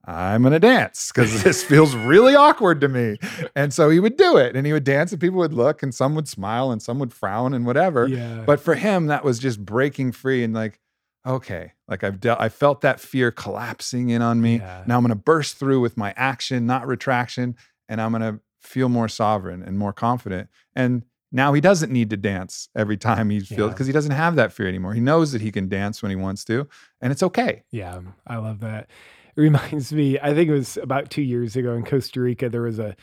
I'm 0.05 0.43
going 0.43 0.53
to 0.53 0.59
dance 0.59 1.11
because 1.13 1.43
this 1.45 1.63
feels 1.63 1.95
really 1.95 2.35
awkward 2.35 2.81
to 2.81 2.89
me. 2.89 3.19
And 3.55 3.75
so 3.75 3.91
he 3.91 4.01
would 4.01 4.17
do 4.17 4.37
it, 4.37 4.57
and 4.57 4.67
he 4.67 4.73
would 4.73 4.85
dance, 4.85 5.13
and 5.13 5.21
people 5.21 5.39
would 5.39 5.53
look, 5.53 5.83
and 5.83 5.95
some 5.95 6.15
would 6.15 6.29
smile, 6.29 6.71
and 6.71 6.81
some 6.81 6.99
would 6.99 7.13
frown, 7.13 7.53
and 7.53 7.67
whatever. 7.67 8.07
Yeah. 8.07 8.43
But 8.47 8.61
for 8.61 8.75
him, 8.75 9.07
that 9.07 9.25
was 9.25 9.39
just 9.39 9.65
breaking 9.65 10.13
free 10.13 10.45
and 10.45 10.55
like, 10.55 10.81
okay, 11.27 11.73
like 11.89 12.05
I've 12.05 12.21
dealt, 12.21 12.41
I 12.41 12.49
felt 12.49 12.81
that 12.83 13.01
fear 13.01 13.31
collapsing 13.31 14.11
in 14.11 14.23
on 14.23 14.41
me. 14.41 14.57
Yeah. 14.57 14.85
Now 14.87 14.97
I'm 14.97 15.03
going 15.03 15.11
to 15.11 15.15
burst 15.17 15.57
through 15.59 15.81
with 15.81 15.97
my 15.97 16.15
action, 16.17 16.67
not 16.67 16.87
retraction, 16.87 17.57
and 17.89 18.01
I'm 18.01 18.13
going 18.13 18.23
to 18.23 18.41
feel 18.61 18.89
more 18.89 19.09
sovereign 19.09 19.63
and 19.63 19.79
more 19.79 19.93
confident. 19.93 20.49
And 20.75 21.03
now 21.31 21.53
he 21.53 21.61
doesn't 21.61 21.93
need 21.93 22.11
to 22.11 22.17
dance 22.17 22.69
every 22.75 22.97
time 22.97 23.31
he 23.31 23.41
feels 23.41 23.59
Yeah. 23.59 23.69
because 23.69 23.87
he 23.87 23.93
doesn't 23.93 24.13
have 24.13 24.37
that 24.37 24.53
fear 24.53 24.67
anymore. 24.69 24.95
He 24.95 25.01
knows 25.01 25.33
that 25.33 25.43
he 25.43 25.53
can 25.53 25.69
dance 25.69 26.03
when 26.03 26.11
he 26.11 26.17
wants 26.17 26.45
to, 26.47 26.67
and 27.01 27.13
it's 27.13 27.23
okay. 27.23 27.65
Yeah, 27.71 28.01
I 28.27 28.37
love 28.37 28.61
that. 28.61 28.89
It 29.37 29.41
reminds 29.41 29.93
me, 29.93 30.19
I 30.19 30.35
think 30.35 30.49
it 30.49 30.55
was 30.55 30.77
about 30.79 31.11
two 31.11 31.23
years 31.23 31.55
ago 31.55 31.75
in 31.75 31.85
Costa 31.85 32.21
Rica, 32.21 32.49
there 32.49 32.63
was 32.63 32.79
a, 32.79 32.97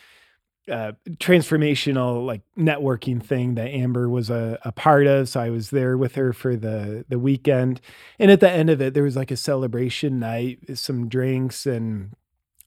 uh 0.72 0.93
transformational 1.18 2.26
like 2.26 2.41
networking 2.57 3.24
thing 3.24 3.55
that 3.55 3.70
Amber 3.70 4.09
was 4.09 4.30
a, 4.30 4.57
a 4.63 4.72
part 4.72 5.07
of. 5.07 5.30
So 5.30 5.39
I 5.39 5.49
was 5.49 5.70
there 5.70 5.97
with 5.97 6.16
her 6.16 6.34
for 6.34 6.55
the 6.55 7.05
the 7.07 7.20
weekend. 7.20 7.82
And 8.20 8.32
at 8.32 8.39
the 8.39 8.49
end 8.49 8.70
of 8.70 8.82
it, 8.82 8.93
there 8.93 9.03
was 9.03 9.16
like 9.16 9.32
a 9.32 9.38
celebration 9.38 10.20
night, 10.20 10.59
some 10.74 11.07
drinks, 11.07 11.66
and 11.66 12.13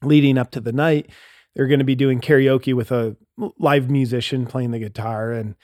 leading 0.01 0.37
up 0.37 0.51
to 0.51 0.61
the 0.61 0.71
night, 0.71 1.09
they're 1.55 1.67
going 1.67 1.79
to 1.79 1.85
be 1.85 1.95
doing 1.95 2.21
karaoke 2.21 2.73
with 2.73 2.91
a 2.91 3.17
live 3.57 3.89
musician 3.89 4.45
playing 4.45 4.71
the 4.71 4.79
guitar. 4.79 5.31
And 5.31 5.55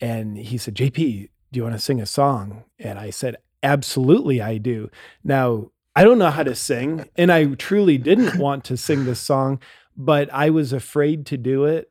and 0.00 0.36
he 0.36 0.58
said, 0.58 0.74
JP, 0.74 1.30
do 1.52 1.58
you 1.58 1.62
want 1.62 1.74
to 1.74 1.80
sing 1.80 2.00
a 2.00 2.06
song? 2.06 2.64
And 2.78 2.98
I 2.98 3.10
said, 3.10 3.36
Absolutely, 3.62 4.40
I 4.40 4.58
do. 4.58 4.90
Now, 5.24 5.70
I 5.96 6.04
don't 6.04 6.18
know 6.18 6.30
how 6.30 6.42
to 6.42 6.54
sing, 6.54 7.08
and 7.16 7.32
I 7.32 7.46
truly 7.54 7.96
didn't 7.96 8.38
want 8.38 8.64
to 8.64 8.76
sing 8.76 9.06
this 9.06 9.18
song, 9.18 9.60
but 9.96 10.32
I 10.32 10.50
was 10.50 10.72
afraid 10.72 11.26
to 11.26 11.36
do 11.36 11.64
it. 11.64 11.90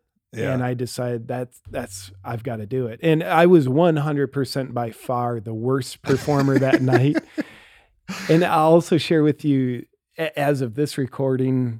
And 0.51 0.61
I 0.61 0.73
decided 0.73 1.29
that's 1.29 1.61
that's 1.71 2.11
I've 2.21 2.43
got 2.43 2.57
to 2.57 2.65
do 2.65 2.87
it. 2.87 2.99
And 3.01 3.23
I 3.23 3.45
was 3.45 3.67
100% 3.67 4.73
by 4.73 4.91
far 4.91 5.39
the 5.39 5.53
worst 5.53 6.01
performer 6.01 6.59
that 6.59 6.81
night. 6.81 7.15
And 8.29 8.43
I'll 8.43 8.73
also 8.73 8.97
share 8.97 9.23
with 9.23 9.45
you 9.45 9.85
as 10.17 10.59
of 10.59 10.75
this 10.75 10.97
recording 10.97 11.79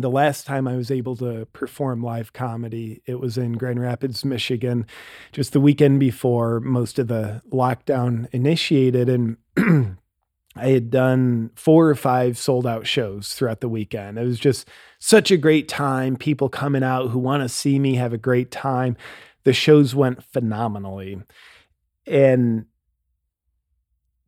the 0.00 0.10
last 0.10 0.46
time 0.46 0.68
I 0.68 0.76
was 0.76 0.90
able 0.90 1.16
to 1.16 1.46
perform 1.52 2.02
live 2.02 2.32
comedy, 2.32 3.02
it 3.06 3.20
was 3.20 3.36
in 3.36 3.52
Grand 3.52 3.80
Rapids, 3.80 4.24
Michigan, 4.24 4.86
just 5.32 5.52
the 5.52 5.60
weekend 5.60 5.98
before 6.00 6.60
most 6.60 6.98
of 6.98 7.08
the 7.08 7.42
lockdown 7.52 8.28
initiated. 8.32 9.08
And 9.08 9.36
I 10.58 10.68
had 10.68 10.90
done 10.90 11.50
four 11.54 11.88
or 11.88 11.94
five 11.94 12.36
sold 12.36 12.66
out 12.66 12.86
shows 12.86 13.34
throughout 13.34 13.60
the 13.60 13.68
weekend. 13.68 14.18
It 14.18 14.24
was 14.24 14.38
just 14.38 14.68
such 14.98 15.30
a 15.30 15.36
great 15.36 15.68
time. 15.68 16.16
People 16.16 16.48
coming 16.48 16.82
out 16.82 17.08
who 17.08 17.18
want 17.18 17.42
to 17.42 17.48
see 17.48 17.78
me 17.78 17.94
have 17.94 18.12
a 18.12 18.18
great 18.18 18.50
time. 18.50 18.96
The 19.44 19.52
shows 19.52 19.94
went 19.94 20.22
phenomenally. 20.22 21.22
And 22.06 22.66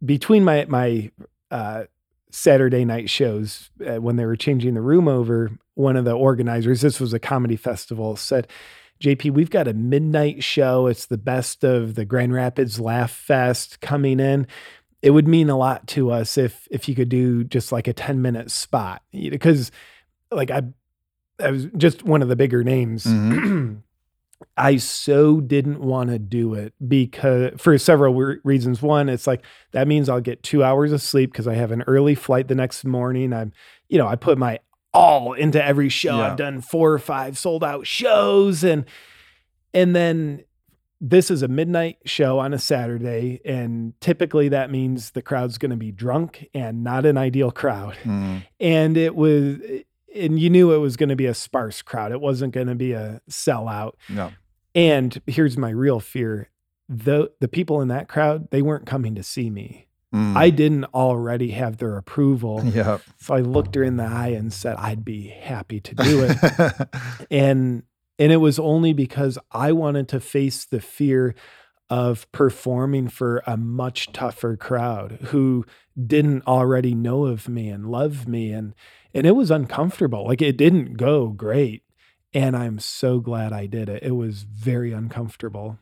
between 0.05 0.45
my, 0.45 0.67
my, 0.69 1.11
uh, 1.51 1.85
Saturday 2.31 2.85
night 2.85 3.11
shows 3.11 3.71
uh, 3.87 4.01
when 4.01 4.17
they 4.17 4.25
were 4.25 4.37
changing 4.37 4.75
the 4.75 4.81
room 4.81 5.09
over. 5.09 5.51
One 5.75 5.97
of 5.97 6.05
the 6.05 6.13
organizers, 6.13 6.81
this 6.81 7.01
was 7.01 7.13
a 7.13 7.19
comedy 7.19 7.57
festival, 7.57 8.17
said, 8.17 8.47
JP, 9.03 9.33
we've 9.33 9.51
got 9.51 9.67
a 9.67 9.73
midnight 9.73 10.45
show. 10.45 10.87
It's 10.87 11.07
the 11.07 11.19
best 11.19 11.65
of 11.65 11.95
the 11.95 12.05
Grand 12.05 12.35
Rapids 12.35 12.79
Laugh 12.79 13.11
Fest 13.11 13.81
coming 13.81 14.21
in. 14.21 14.47
It 15.03 15.11
would 15.11 15.27
mean 15.27 15.49
a 15.49 15.57
lot 15.57 15.87
to 15.89 16.11
us 16.11 16.37
if 16.37 16.69
if 16.71 16.89
you 16.89 16.95
could 16.95 17.09
do 17.09 17.45
just 17.45 17.73
like 17.73 17.89
a 17.89 17.93
10 17.93 18.21
minute 18.21 18.51
spot. 18.51 19.03
Because 19.13 19.71
like 20.31 20.51
I 20.51 20.63
I 21.39 21.51
was 21.51 21.67
just 21.77 22.03
one 22.03 22.23
of 22.23 22.29
the 22.29 22.37
bigger 22.37 22.63
names. 22.63 23.05
Mm-hmm. 23.05 23.77
I 24.57 24.77
so 24.77 25.41
didn't 25.41 25.81
want 25.81 26.11
to 26.11 26.19
do 26.19 26.55
it 26.55 26.73
because 26.87 27.53
for 27.59 27.77
several 27.79 28.15
re- 28.15 28.39
reasons. 28.43 28.81
One, 28.81 29.09
it's 29.09 29.27
like 29.27 29.45
that 29.73 29.87
means 29.87 30.09
I'll 30.09 30.21
get 30.21 30.43
two 30.43 30.65
hours 30.65 30.93
of 30.93 31.03
sleep 31.03 31.33
because 31.33 31.47
I 31.47 31.55
have 31.55 31.73
an 31.73 31.83
early 31.83 32.15
flight 32.15 32.49
the 32.49 32.55
next 32.55 32.85
morning. 32.85 33.33
I'm, 33.33 33.53
you 33.89 33.99
know, 33.99 34.07
I 34.07 34.17
put 34.17 34.39
my 34.39 34.61
all 34.93 35.35
into 35.35 35.63
every 35.65 35.89
show. 35.89 36.17
Yeah. 36.17 36.31
I've 36.31 36.37
done 36.37 36.61
four 36.61 36.93
or 36.93 36.99
five 36.99 37.39
sold 37.39 37.63
out 37.63 37.87
shows, 37.87 38.65
and 38.65 38.85
and 39.75 39.95
then 39.95 40.45
this 41.01 41.31
is 41.31 41.43
a 41.43 41.49
midnight 41.49 41.99
show 42.05 42.39
on 42.39 42.53
a 42.53 42.59
Saturday, 42.59 43.41
and 43.45 43.95
typically 44.01 44.49
that 44.51 44.71
means 44.71 45.13
the 45.13 45.23
crowd's 45.23 45.57
going 45.57 45.71
to 45.71 45.77
be 45.77 45.91
drunk 45.91 46.49
and 46.53 46.85
not 46.85 47.07
an 47.07 47.17
ideal 47.17 47.51
crowd. 47.51 47.97
Mm. 48.05 48.45
And 48.59 48.97
it 48.97 49.17
was, 49.17 49.57
and 50.15 50.39
you 50.39 50.51
knew 50.51 50.73
it 50.73 50.79
was 50.79 50.97
going 50.97 51.09
to 51.09 51.17
be 51.17 51.27
a 51.27 51.35
sparse 51.35 51.81
crowd. 51.81 52.13
It 52.13 52.21
wasn't 52.21 52.53
going 52.53 52.67
to 52.67 52.75
be 52.75 52.93
a 52.93 53.23
sellout. 53.31 53.93
No. 54.09 54.33
And 54.75 55.21
here's 55.27 55.57
my 55.57 55.71
real 55.71 56.01
fear: 56.01 56.51
the 56.89 57.33
the 57.41 57.49
people 57.49 57.81
in 57.81 57.89
that 57.89 58.09
crowd, 58.09 58.51
they 58.51 58.63
weren't 58.63 58.87
coming 58.87 59.15
to 59.15 59.23
see 59.23 59.49
me. 59.49 59.89
Mm. 60.15 60.37
I 60.37 60.51
didn't 60.51 60.87
already 60.87 61.53
have 61.53 61.77
their 61.79 61.97
approval. 61.97 62.63
Yep. 62.71 63.03
So 63.19 63.35
I 63.35 63.41
looked 63.41 63.75
her 63.75 63.83
in 63.83 63.97
the 63.97 64.05
eye 64.05 64.29
and 64.29 64.53
said, 64.53 64.77
I'd 64.77 65.05
be 65.05 65.29
happy 65.29 65.81
to 65.81 65.95
do 65.95 66.25
it. 66.29 66.89
and 67.31 67.83
and 68.21 68.31
it 68.31 68.37
was 68.37 68.59
only 68.59 68.93
because 68.93 69.39
I 69.51 69.73
wanted 69.73 70.07
to 70.09 70.21
face 70.21 70.67
the 70.67 70.81
fear 70.81 71.35
of 71.89 72.31
performing 72.33 73.09
for 73.09 73.43
a 73.47 73.57
much 73.57 74.13
tougher 74.13 74.57
crowd 74.57 75.19
who 75.29 75.65
didn't 76.07 76.47
already 76.47 76.95
know 76.95 77.25
of 77.25 77.49
me 77.49 77.69
and 77.69 77.91
love 77.91 78.29
me 78.29 78.53
and 78.53 78.75
and 79.13 79.27
it 79.27 79.33
was 79.33 79.51
uncomfortable. 79.51 80.27
Like 80.27 80.41
it 80.41 80.57
didn't 80.57 80.97
go 80.99 81.29
great. 81.29 81.83
And 82.33 82.57
I'm 82.57 82.79
so 82.79 83.19
glad 83.19 83.53
I 83.53 83.67
did 83.67 83.89
it. 83.89 84.05
It 84.05 84.13
was 84.13 84.43
very 84.43 84.93
uncomfortable. 84.93 85.79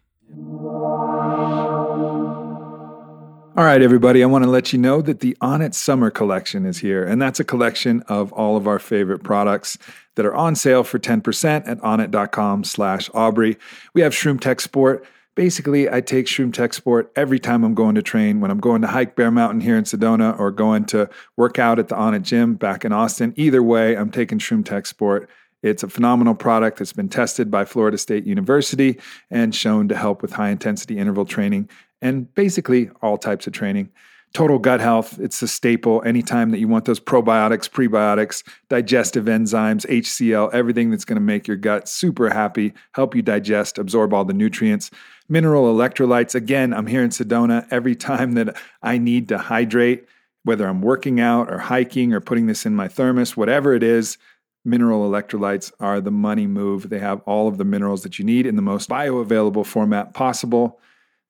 All 3.58 3.64
right, 3.64 3.82
everybody, 3.82 4.22
I 4.22 4.26
want 4.26 4.44
to 4.44 4.50
let 4.50 4.72
you 4.72 4.78
know 4.78 5.02
that 5.02 5.18
the 5.18 5.36
Onnit 5.42 5.74
Summer 5.74 6.12
Collection 6.12 6.64
is 6.64 6.78
here, 6.78 7.02
and 7.02 7.20
that's 7.20 7.40
a 7.40 7.44
collection 7.44 8.02
of 8.02 8.32
all 8.34 8.56
of 8.56 8.68
our 8.68 8.78
favorite 8.78 9.24
products 9.24 9.76
that 10.14 10.24
are 10.24 10.32
on 10.32 10.54
sale 10.54 10.84
for 10.84 11.00
10% 11.00 11.66
at 11.66 11.80
onnit.com 11.80 12.62
slash 12.62 13.10
Aubrey. 13.14 13.58
We 13.94 14.02
have 14.02 14.12
Shroom 14.12 14.40
Tech 14.40 14.60
Sport. 14.60 15.04
Basically, 15.34 15.90
I 15.90 16.00
take 16.00 16.26
Shroom 16.26 16.52
Tech 16.52 16.72
Sport 16.72 17.10
every 17.16 17.40
time 17.40 17.64
I'm 17.64 17.74
going 17.74 17.96
to 17.96 18.02
train, 18.02 18.38
when 18.40 18.52
I'm 18.52 18.60
going 18.60 18.80
to 18.82 18.86
hike 18.86 19.16
Bear 19.16 19.32
Mountain 19.32 19.62
here 19.62 19.76
in 19.76 19.82
Sedona 19.82 20.38
or 20.38 20.52
going 20.52 20.84
to 20.84 21.10
work 21.36 21.58
out 21.58 21.80
at 21.80 21.88
the 21.88 21.96
Onnit 21.96 22.22
Gym 22.22 22.54
back 22.54 22.84
in 22.84 22.92
Austin. 22.92 23.34
Either 23.34 23.60
way, 23.60 23.96
I'm 23.96 24.12
taking 24.12 24.38
Shroom 24.38 24.64
Tech 24.64 24.86
Sport. 24.86 25.28
It's 25.64 25.82
a 25.82 25.88
phenomenal 25.88 26.36
product 26.36 26.78
that's 26.78 26.92
been 26.92 27.08
tested 27.08 27.50
by 27.50 27.64
Florida 27.64 27.98
State 27.98 28.24
University 28.24 29.00
and 29.28 29.52
shown 29.52 29.88
to 29.88 29.96
help 29.96 30.22
with 30.22 30.34
high 30.34 30.50
intensity 30.50 30.96
interval 30.96 31.24
training 31.24 31.68
and 32.02 32.32
basically 32.34 32.90
all 33.02 33.18
types 33.18 33.46
of 33.46 33.52
training. 33.52 33.90
Total 34.34 34.58
gut 34.58 34.80
health, 34.80 35.18
it's 35.18 35.40
a 35.40 35.48
staple 35.48 36.02
anytime 36.04 36.50
that 36.50 36.58
you 36.58 36.68
want 36.68 36.84
those 36.84 37.00
probiotics, 37.00 37.68
prebiotics, 37.68 38.46
digestive 38.68 39.24
enzymes, 39.24 39.86
HCl, 39.86 40.52
everything 40.52 40.90
that's 40.90 41.06
going 41.06 41.16
to 41.16 41.20
make 41.20 41.48
your 41.48 41.56
gut 41.56 41.88
super 41.88 42.28
happy, 42.28 42.74
help 42.92 43.14
you 43.14 43.22
digest, 43.22 43.78
absorb 43.78 44.12
all 44.12 44.26
the 44.26 44.34
nutrients. 44.34 44.90
Mineral 45.30 45.74
electrolytes, 45.74 46.34
again, 46.34 46.74
I'm 46.74 46.86
here 46.86 47.02
in 47.02 47.08
Sedona 47.08 47.66
every 47.70 47.96
time 47.96 48.34
that 48.34 48.54
I 48.82 48.98
need 48.98 49.28
to 49.28 49.38
hydrate, 49.38 50.06
whether 50.44 50.68
I'm 50.68 50.82
working 50.82 51.20
out 51.20 51.50
or 51.50 51.58
hiking 51.58 52.12
or 52.12 52.20
putting 52.20 52.46
this 52.46 52.66
in 52.66 52.76
my 52.76 52.86
thermos, 52.86 53.34
whatever 53.34 53.72
it 53.74 53.82
is, 53.82 54.18
mineral 54.62 55.08
electrolytes 55.08 55.72
are 55.80 56.02
the 56.02 56.10
money 56.10 56.46
move. 56.46 56.90
They 56.90 56.98
have 56.98 57.22
all 57.22 57.48
of 57.48 57.56
the 57.56 57.64
minerals 57.64 58.02
that 58.02 58.18
you 58.18 58.26
need 58.26 58.46
in 58.46 58.56
the 58.56 58.62
most 58.62 58.90
bioavailable 58.90 59.64
format 59.64 60.12
possible. 60.12 60.80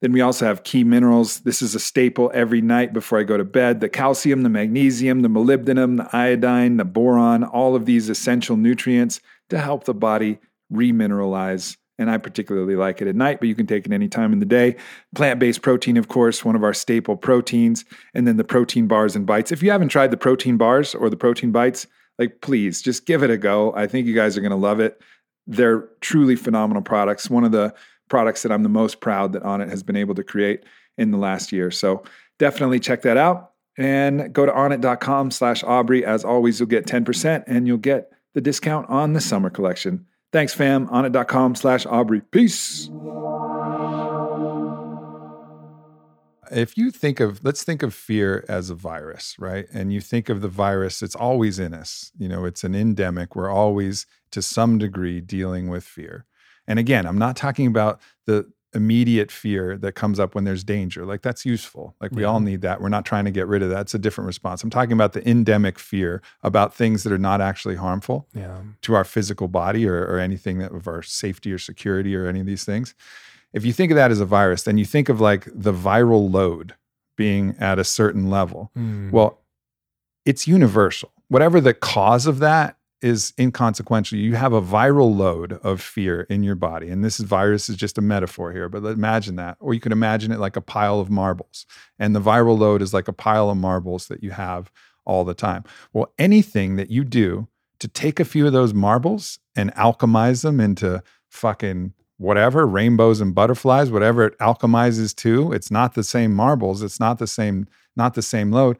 Then 0.00 0.12
we 0.12 0.20
also 0.20 0.46
have 0.46 0.62
key 0.62 0.84
minerals. 0.84 1.40
This 1.40 1.60
is 1.60 1.74
a 1.74 1.80
staple 1.80 2.30
every 2.32 2.60
night 2.60 2.92
before 2.92 3.18
I 3.18 3.24
go 3.24 3.36
to 3.36 3.44
bed. 3.44 3.80
The 3.80 3.88
calcium, 3.88 4.42
the 4.42 4.48
magnesium, 4.48 5.20
the 5.20 5.28
molybdenum, 5.28 5.96
the 5.96 6.16
iodine, 6.16 6.76
the 6.76 6.84
boron, 6.84 7.42
all 7.42 7.74
of 7.74 7.84
these 7.84 8.08
essential 8.08 8.56
nutrients 8.56 9.20
to 9.50 9.58
help 9.58 9.84
the 9.84 9.94
body 9.94 10.38
remineralize. 10.72 11.76
And 12.00 12.08
I 12.08 12.18
particularly 12.18 12.76
like 12.76 13.02
it 13.02 13.08
at 13.08 13.16
night, 13.16 13.40
but 13.40 13.48
you 13.48 13.56
can 13.56 13.66
take 13.66 13.84
it 13.84 13.92
any 13.92 14.06
time 14.06 14.32
in 14.32 14.38
the 14.38 14.46
day. 14.46 14.76
Plant 15.16 15.40
based 15.40 15.62
protein, 15.62 15.96
of 15.96 16.06
course, 16.06 16.44
one 16.44 16.54
of 16.54 16.62
our 16.62 16.74
staple 16.74 17.16
proteins. 17.16 17.84
And 18.14 18.24
then 18.24 18.36
the 18.36 18.44
protein 18.44 18.86
bars 18.86 19.16
and 19.16 19.26
bites. 19.26 19.50
If 19.50 19.64
you 19.64 19.72
haven't 19.72 19.88
tried 19.88 20.12
the 20.12 20.16
protein 20.16 20.56
bars 20.56 20.94
or 20.94 21.10
the 21.10 21.16
protein 21.16 21.50
bites, 21.50 21.88
like 22.16 22.40
please 22.40 22.82
just 22.82 23.04
give 23.04 23.24
it 23.24 23.30
a 23.30 23.36
go. 23.36 23.74
I 23.74 23.88
think 23.88 24.06
you 24.06 24.14
guys 24.14 24.36
are 24.36 24.40
going 24.40 24.50
to 24.50 24.56
love 24.56 24.78
it. 24.78 25.00
They're 25.48 25.88
truly 26.00 26.36
phenomenal 26.36 26.82
products. 26.82 27.28
One 27.28 27.42
of 27.42 27.50
the 27.50 27.74
products 28.08 28.42
that 28.42 28.52
I'm 28.52 28.62
the 28.62 28.68
most 28.68 29.00
proud 29.00 29.32
that 29.32 29.42
Onnit 29.42 29.70
has 29.70 29.82
been 29.82 29.96
able 29.96 30.14
to 30.14 30.24
create 30.24 30.64
in 30.96 31.10
the 31.10 31.18
last 31.18 31.52
year. 31.52 31.70
So 31.70 32.02
definitely 32.38 32.80
check 32.80 33.02
that 33.02 33.16
out 33.16 33.52
and 33.76 34.32
go 34.32 34.44
to 34.44 34.52
onnit.com 34.52 35.30
slash 35.30 35.62
Aubrey. 35.64 36.04
As 36.04 36.24
always, 36.24 36.58
you'll 36.58 36.68
get 36.68 36.86
10% 36.86 37.44
and 37.46 37.66
you'll 37.66 37.78
get 37.78 38.12
the 38.34 38.40
discount 38.40 38.88
on 38.90 39.12
the 39.12 39.20
summer 39.20 39.50
collection. 39.50 40.06
Thanks, 40.32 40.52
fam. 40.52 40.88
Onnit.com 40.88 41.54
slash 41.54 41.86
Aubrey. 41.86 42.20
Peace. 42.20 42.90
if 46.50 46.76
you 46.76 46.90
think 46.90 47.20
of 47.20 47.42
let's 47.44 47.62
think 47.62 47.82
of 47.82 47.94
fear 47.94 48.44
as 48.48 48.70
a 48.70 48.74
virus 48.74 49.36
right 49.38 49.66
and 49.72 49.92
you 49.92 50.00
think 50.00 50.28
of 50.28 50.40
the 50.40 50.48
virus 50.48 51.02
it's 51.02 51.14
always 51.14 51.58
in 51.58 51.74
us 51.74 52.12
you 52.18 52.28
know 52.28 52.44
it's 52.44 52.64
an 52.64 52.74
endemic 52.74 53.36
we're 53.36 53.50
always 53.50 54.06
to 54.30 54.42
some 54.42 54.78
degree 54.78 55.20
dealing 55.20 55.68
with 55.68 55.84
fear 55.84 56.24
and 56.68 56.78
again 56.78 57.04
i'm 57.06 57.18
not 57.18 57.34
talking 57.36 57.66
about 57.66 58.00
the 58.26 58.46
immediate 58.74 59.30
fear 59.32 59.78
that 59.78 59.92
comes 59.92 60.20
up 60.20 60.34
when 60.34 60.44
there's 60.44 60.62
danger 60.62 61.04
like 61.06 61.22
that's 61.22 61.44
useful 61.46 61.96
like 62.00 62.12
we 62.12 62.22
Yeah. 62.22 62.28
all 62.28 62.38
need 62.40 62.60
that 62.60 62.80
we're 62.82 62.90
not 62.90 63.06
trying 63.06 63.24
to 63.24 63.30
get 63.30 63.46
rid 63.48 63.62
of 63.62 63.70
that 63.70 63.80
it's 63.80 63.94
a 63.94 63.98
different 63.98 64.26
response 64.26 64.62
i'm 64.62 64.68
talking 64.70 64.92
about 64.92 65.14
the 65.14 65.26
endemic 65.28 65.78
fear 65.78 66.20
about 66.42 66.74
things 66.74 67.02
that 67.02 67.12
are 67.12 67.18
not 67.18 67.40
actually 67.40 67.76
harmful 67.76 68.28
Yeah. 68.34 68.58
to 68.82 68.94
our 68.94 69.04
physical 69.04 69.48
body 69.48 69.88
or, 69.88 69.96
or 70.04 70.18
anything 70.18 70.58
that 70.58 70.72
of 70.72 70.86
our 70.86 71.02
safety 71.02 71.50
or 71.50 71.58
security 71.58 72.14
or 72.14 72.26
any 72.26 72.40
of 72.40 72.46
these 72.46 72.64
things. 72.64 72.94
If 73.54 73.64
you 73.64 73.72
think 73.72 73.90
of 73.90 73.96
that 73.96 74.10
as 74.10 74.20
a 74.20 74.26
virus, 74.26 74.64
then 74.64 74.76
you 74.76 74.84
think 74.84 75.08
of 75.08 75.20
like 75.20 75.48
the 75.54 75.72
viral 75.72 76.30
load 76.30 76.74
being 77.16 77.56
at 77.58 77.78
a 77.78 77.84
certain 77.84 78.28
level. 78.28 78.70
Mm. 78.76 79.10
Well, 79.10 79.40
it's 80.26 80.46
universal. 80.46 81.10
Whatever 81.28 81.60
the 81.60 81.72
cause 81.74 82.26
of 82.26 82.38
that 82.40 82.76
is 83.00 83.32
inconsequential. 83.38 84.18
You 84.18 84.34
have 84.34 84.52
a 84.52 84.62
viral 84.62 85.14
load 85.14 85.54
of 85.62 85.80
fear 85.80 86.22
in 86.22 86.42
your 86.42 86.54
body. 86.54 86.88
And 86.88 87.04
this 87.04 87.18
virus 87.18 87.68
is 87.68 87.76
just 87.76 87.98
a 87.98 88.02
metaphor 88.02 88.52
here, 88.52 88.68
but 88.68 88.84
imagine 88.84 89.36
that. 89.36 89.56
Or 89.60 89.74
you 89.74 89.80
could 89.80 89.92
imagine 89.92 90.32
it 90.32 90.40
like 90.40 90.56
a 90.56 90.60
pile 90.60 90.98
of 90.98 91.10
marbles. 91.10 91.66
And 91.98 92.14
the 92.14 92.20
viral 92.20 92.58
load 92.58 92.82
is 92.82 92.92
like 92.92 93.08
a 93.08 93.12
pile 93.12 93.50
of 93.50 93.56
marbles 93.56 94.08
that 94.08 94.22
you 94.22 94.32
have 94.32 94.70
all 95.04 95.24
the 95.24 95.34
time. 95.34 95.64
Well, 95.92 96.12
anything 96.18 96.76
that 96.76 96.90
you 96.90 97.04
do 97.04 97.48
to 97.78 97.88
take 97.88 98.18
a 98.18 98.24
few 98.24 98.46
of 98.46 98.52
those 98.52 98.74
marbles 98.74 99.38
and 99.54 99.72
alchemize 99.74 100.42
them 100.42 100.60
into 100.60 101.02
fucking 101.28 101.94
whatever, 102.16 102.66
rainbows 102.66 103.20
and 103.20 103.34
butterflies, 103.34 103.90
whatever 103.90 104.24
it 104.24 104.38
alchemizes 104.38 105.14
to, 105.14 105.52
it's 105.52 105.70
not 105.70 105.94
the 105.94 106.02
same 106.02 106.34
marbles, 106.34 106.82
it's 106.82 106.98
not 106.98 107.18
the 107.18 107.26
same 107.26 107.66
not 107.96 108.14
the 108.14 108.22
same 108.22 108.52
load. 108.52 108.78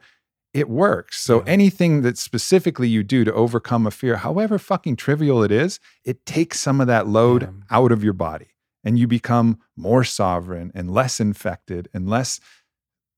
It 0.53 0.67
works. 0.69 1.19
So 1.21 1.37
Yeah. 1.39 1.43
anything 1.47 2.01
that 2.01 2.17
specifically 2.17 2.87
you 2.87 3.03
do 3.03 3.23
to 3.23 3.33
overcome 3.33 3.85
a 3.85 3.91
fear, 3.91 4.17
however 4.17 4.57
fucking 4.57 4.95
trivial 4.95 5.43
it 5.43 5.51
is, 5.51 5.79
it 6.03 6.25
takes 6.25 6.59
some 6.59 6.81
of 6.81 6.87
that 6.87 7.07
load 7.07 7.43
Yeah. 7.43 7.49
out 7.69 7.91
of 7.91 8.03
your 8.03 8.13
body 8.13 8.47
and 8.83 8.97
you 8.97 9.07
become 9.07 9.59
more 9.75 10.03
sovereign 10.03 10.71
and 10.73 10.91
less 10.91 11.19
infected 11.19 11.87
and 11.93 12.09
less 12.09 12.39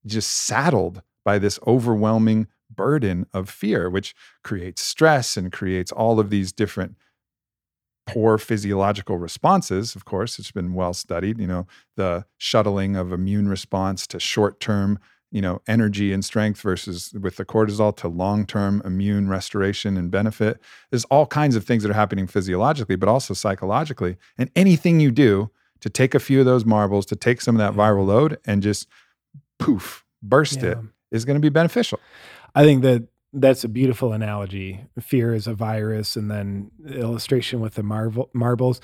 just 0.05 0.31
saddled 0.31 1.03
by 1.23 1.37
this 1.39 1.59
overwhelming 1.65 2.47
burden 2.69 3.25
of 3.33 3.49
fear, 3.49 3.89
which 3.89 4.15
creates 4.43 4.81
stress 4.83 5.37
and 5.37 5.51
creates 5.51 5.91
all 5.91 6.19
of 6.19 6.29
these 6.29 6.51
different 6.51 6.95
poor 8.07 8.37
physiological 8.37 9.17
responses. 9.17 9.95
Of 9.95 10.05
course, 10.05 10.39
it's 10.39 10.51
been 10.51 10.73
well 10.73 10.93
studied, 10.93 11.39
you 11.39 11.47
know, 11.47 11.67
the 11.95 12.25
shuttling 12.37 12.95
of 12.95 13.11
immune 13.13 13.47
response 13.47 14.07
to 14.07 14.19
short 14.19 14.59
term, 14.59 14.99
you 15.31 15.41
know, 15.41 15.61
energy 15.67 16.11
and 16.11 16.23
strength 16.25 16.61
versus 16.61 17.13
with 17.19 17.37
the 17.37 17.45
cortisol 17.45 17.95
to 17.97 18.07
long 18.07 18.45
term 18.45 18.81
immune 18.85 19.29
restoration 19.29 19.97
and 19.97 20.11
benefit. 20.11 20.59
There's 20.89 21.05
all 21.05 21.25
kinds 21.25 21.55
of 21.55 21.63
things 21.63 21.83
that 21.83 21.89
are 21.89 21.95
happening 21.95 22.27
physiologically, 22.27 22.97
but 22.97 23.09
also 23.09 23.33
psychologically. 23.33 24.17
And 24.37 24.51
anything 24.55 24.99
you 24.99 25.11
do 25.11 25.49
to 25.79 25.89
take 25.89 26.13
a 26.13 26.19
few 26.19 26.39
of 26.39 26.45
those 26.45 26.65
marbles, 26.65 27.05
to 27.07 27.15
take 27.15 27.41
some 27.41 27.55
of 27.55 27.59
that 27.59 27.73
viral 27.73 28.01
mm-hmm. 28.01 28.09
load 28.09 28.39
and 28.45 28.61
just 28.61 28.87
poof, 29.57 30.05
burst 30.21 30.63
it 30.63 30.77
Yeah. 30.77 30.83
is 31.11 31.25
going 31.25 31.35
to 31.35 31.41
be 31.41 31.49
beneficial. 31.49 31.99
I 32.53 32.63
think 32.63 32.81
that 32.83 33.07
that's 33.33 33.63
a 33.63 33.69
beautiful 33.69 34.11
analogy. 34.11 34.81
Fear 34.99 35.33
is 35.33 35.47
a 35.47 35.53
virus, 35.53 36.17
and 36.17 36.29
then 36.29 36.69
illustration 36.85 37.61
with 37.61 37.75
the 37.75 37.83
marvel, 37.83 38.29
marbles. 38.33 38.81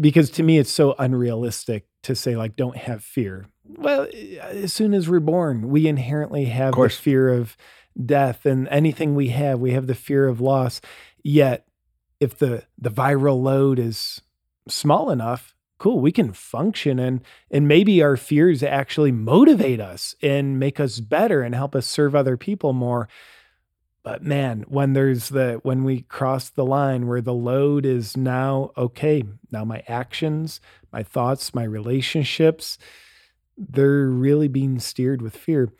Because 0.00 0.30
to 0.30 0.42
me, 0.42 0.58
it's 0.58 0.72
so 0.72 0.94
unrealistic 0.98 1.86
to 2.04 2.14
say 2.14 2.34
like, 2.36 2.56
don't 2.56 2.76
have 2.76 3.04
fear. 3.04 3.46
Well, 3.68 4.06
eh, 4.12 4.38
as 4.38 4.72
soon 4.72 4.94
as 4.94 5.08
we're 5.08 5.20
born, 5.20 5.68
we 5.68 5.86
inherently 5.86 6.46
have 6.46 6.74
the 6.74 6.88
fear 6.88 7.28
of 7.28 7.56
death, 8.04 8.46
and 8.46 8.68
anything 8.68 9.14
we 9.14 9.28
have, 9.28 9.60
we 9.60 9.72
have 9.72 9.86
the 9.86 9.94
fear 9.94 10.26
of 10.28 10.40
loss. 10.40 10.80
Yet, 11.22 11.66
if 12.20 12.38
the 12.38 12.64
the 12.78 12.90
viral 12.90 13.40
load 13.42 13.78
is 13.78 14.22
small 14.68 15.10
enough, 15.10 15.54
cool, 15.78 16.00
we 16.00 16.12
can 16.12 16.32
function 16.32 16.98
and 16.98 17.20
and 17.50 17.68
maybe 17.68 18.02
our 18.02 18.16
fears 18.16 18.62
actually 18.62 19.12
motivate 19.12 19.80
us 19.80 20.14
and 20.22 20.58
make 20.58 20.80
us 20.80 21.00
better 21.00 21.42
and 21.42 21.54
help 21.54 21.74
us 21.74 21.86
serve 21.86 22.14
other 22.14 22.36
people 22.36 22.72
more. 22.72 23.08
But 24.02 24.22
man, 24.22 24.64
when 24.68 24.92
there's 24.92 25.28
the 25.28 25.60
when 25.62 25.84
we 25.84 26.02
cross 26.02 26.48
the 26.48 26.64
line 26.64 27.06
where 27.06 27.20
the 27.20 27.34
load 27.34 27.84
is 27.84 28.16
now 28.16 28.72
okay, 28.76 29.22
now 29.50 29.64
my 29.64 29.82
actions, 29.86 30.60
my 30.92 31.02
thoughts, 31.02 31.54
my 31.54 31.64
relationships, 31.64 32.78
they're 33.58 34.08
really 34.08 34.48
being 34.48 34.78
steered 34.78 35.22
with 35.22 35.36
fear. 35.36 35.72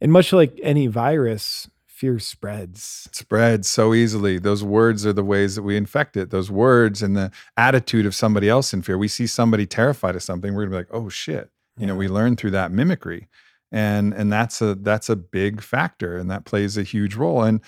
And 0.00 0.12
much 0.12 0.32
like 0.32 0.58
any 0.62 0.86
virus, 0.86 1.68
fear 1.86 2.18
spreads. 2.18 3.08
spreads 3.12 3.68
so 3.68 3.94
easily. 3.94 4.38
Those 4.38 4.62
words 4.62 5.06
are 5.06 5.14
the 5.14 5.24
ways 5.24 5.54
that 5.56 5.62
we 5.62 5.76
infect 5.76 6.16
it. 6.16 6.30
Those 6.30 6.50
words 6.50 7.02
and 7.02 7.16
the 7.16 7.30
attitude 7.56 8.04
of 8.04 8.14
somebody 8.14 8.48
else 8.48 8.74
in 8.74 8.82
fear. 8.82 8.98
We 8.98 9.08
see 9.08 9.26
somebody 9.26 9.66
terrified 9.66 10.14
of 10.14 10.22
something, 10.22 10.54
we're 10.54 10.66
gonna 10.66 10.72
be 10.72 10.76
like, 10.76 10.92
oh 10.92 11.08
shit. 11.08 11.50
You 11.78 11.86
know, 11.86 11.96
we 11.96 12.08
learn 12.08 12.36
through 12.36 12.52
that 12.52 12.70
mimicry. 12.70 13.28
And 13.72 14.12
and 14.12 14.30
that's 14.30 14.60
a 14.60 14.74
that's 14.74 15.08
a 15.08 15.16
big 15.16 15.60
factor 15.60 16.16
and 16.16 16.30
that 16.30 16.44
plays 16.44 16.76
a 16.76 16.82
huge 16.82 17.16
role. 17.16 17.42
And 17.42 17.60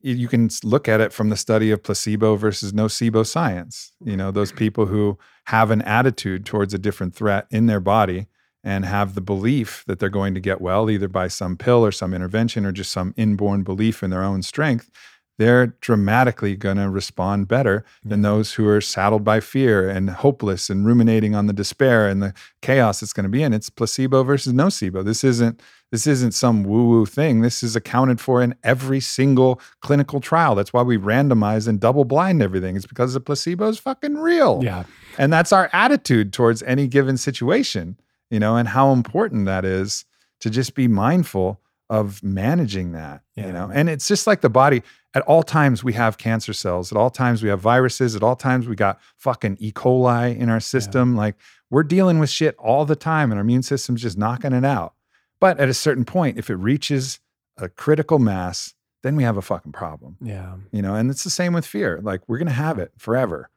you 0.00 0.28
can 0.28 0.50
look 0.62 0.88
at 0.88 1.00
it 1.00 1.12
from 1.12 1.30
the 1.30 1.36
study 1.36 1.70
of 1.70 1.82
placebo 1.82 2.36
versus 2.36 2.72
nocebo 2.72 3.26
science. 3.26 3.92
You 4.04 4.16
know, 4.16 4.30
those 4.30 4.52
people 4.52 4.86
who 4.86 5.18
have 5.44 5.70
an 5.70 5.82
attitude 5.82 6.44
towards 6.44 6.74
a 6.74 6.78
different 6.78 7.14
threat 7.14 7.46
in 7.50 7.66
their 7.66 7.80
body 7.80 8.26
and 8.64 8.84
have 8.84 9.14
the 9.14 9.20
belief 9.20 9.84
that 9.86 9.98
they're 9.98 10.08
going 10.08 10.34
to 10.34 10.40
get 10.40 10.60
well, 10.60 10.90
either 10.90 11.06
by 11.06 11.28
some 11.28 11.56
pill 11.56 11.84
or 11.84 11.92
some 11.92 12.14
intervention 12.14 12.64
or 12.64 12.72
just 12.72 12.90
some 12.90 13.14
inborn 13.16 13.62
belief 13.62 14.02
in 14.02 14.10
their 14.10 14.24
own 14.24 14.42
strength, 14.42 14.90
they're 15.36 15.66
dramatically 15.80 16.56
going 16.56 16.76
to 16.76 16.88
respond 16.88 17.48
better 17.48 17.84
than 18.04 18.22
those 18.22 18.54
who 18.54 18.68
are 18.68 18.80
saddled 18.80 19.24
by 19.24 19.40
fear 19.40 19.88
and 19.88 20.08
hopeless 20.10 20.70
and 20.70 20.86
ruminating 20.86 21.34
on 21.34 21.46
the 21.46 21.52
despair 21.52 22.08
and 22.08 22.22
the 22.22 22.32
chaos 22.62 23.02
it's 23.02 23.12
going 23.12 23.24
to 23.24 23.30
be 23.30 23.42
in. 23.42 23.52
It's 23.52 23.68
placebo 23.68 24.22
versus 24.22 24.52
nocebo. 24.52 25.04
This 25.04 25.24
isn't 25.24 25.60
this 25.90 26.06
isn't 26.08 26.32
some 26.32 26.64
woo-woo 26.64 27.06
thing. 27.06 27.42
This 27.42 27.62
is 27.62 27.76
accounted 27.76 28.20
for 28.20 28.42
in 28.42 28.56
every 28.64 28.98
single 28.98 29.60
clinical 29.80 30.18
trial. 30.18 30.56
That's 30.56 30.72
why 30.72 30.82
we 30.82 30.98
randomize 30.98 31.68
and 31.68 31.78
double 31.78 32.04
blind 32.04 32.42
everything. 32.42 32.74
It's 32.74 32.86
because 32.86 33.14
the 33.14 33.20
placebo 33.20 33.68
is 33.68 33.78
fucking 33.78 34.16
real. 34.16 34.60
Yeah. 34.62 34.84
And 35.18 35.32
that's 35.32 35.52
our 35.52 35.70
attitude 35.72 36.32
towards 36.32 36.64
any 36.64 36.88
given 36.88 37.16
situation, 37.16 37.96
you 38.34 38.40
know, 38.40 38.56
and 38.56 38.66
how 38.68 38.92
important 38.92 39.46
that 39.46 39.64
is 39.64 40.04
to 40.40 40.50
just 40.50 40.74
be 40.74 40.88
mindful 40.88 41.60
of 41.88 42.22
managing 42.22 42.92
that, 42.92 43.22
Yeah. 43.36 43.46
you 43.46 43.52
know. 43.52 43.70
And 43.72 43.88
it's 43.88 44.08
just 44.08 44.26
like 44.26 44.40
the 44.40 44.50
body. 44.50 44.82
At 45.14 45.22
all 45.22 45.42
times 45.44 45.84
we 45.84 45.92
have 45.92 46.18
cancer 46.18 46.52
cells. 46.52 46.90
At 46.90 46.98
all 46.98 47.10
times 47.10 47.42
we 47.42 47.48
have 47.48 47.60
viruses. 47.60 48.16
At 48.16 48.22
all 48.24 48.34
times 48.34 48.66
we 48.66 48.74
got 48.74 48.98
fucking 49.16 49.58
E. 49.60 49.70
coli 49.70 50.36
in 50.36 50.48
our 50.48 50.58
system. 50.60 51.14
Like 51.14 51.36
we're 51.70 51.84
dealing 51.84 52.18
with 52.18 52.30
shit 52.30 52.56
all 52.58 52.84
the 52.84 52.96
time 52.96 53.30
and 53.30 53.38
our 53.38 53.42
immune 53.42 53.62
system's 53.62 54.02
just 54.02 54.18
knocking 54.18 54.52
it 54.52 54.64
out. 54.64 54.94
But 55.40 55.60
at 55.60 55.68
a 55.68 55.74
certain 55.74 56.04
point, 56.04 56.38
if 56.38 56.50
it 56.50 56.56
reaches 56.56 57.20
a 57.56 57.68
critical 57.68 58.18
mass, 58.18 58.74
then 59.04 59.14
we 59.16 59.22
have 59.22 59.36
a 59.36 59.42
fucking 59.42 59.72
problem 59.72 60.16
Yeah. 60.22 60.54
you 60.72 60.80
know 60.82 60.94
and 60.96 61.10
it's 61.10 61.22
the 61.24 61.30
same 61.30 61.52
with 61.52 61.66
fear 61.66 62.00
like 62.02 62.22
we're 62.26 62.38
going 62.38 62.48
to 62.48 62.62
have 62.66 62.78
it 62.78 62.90
forever 62.96 63.50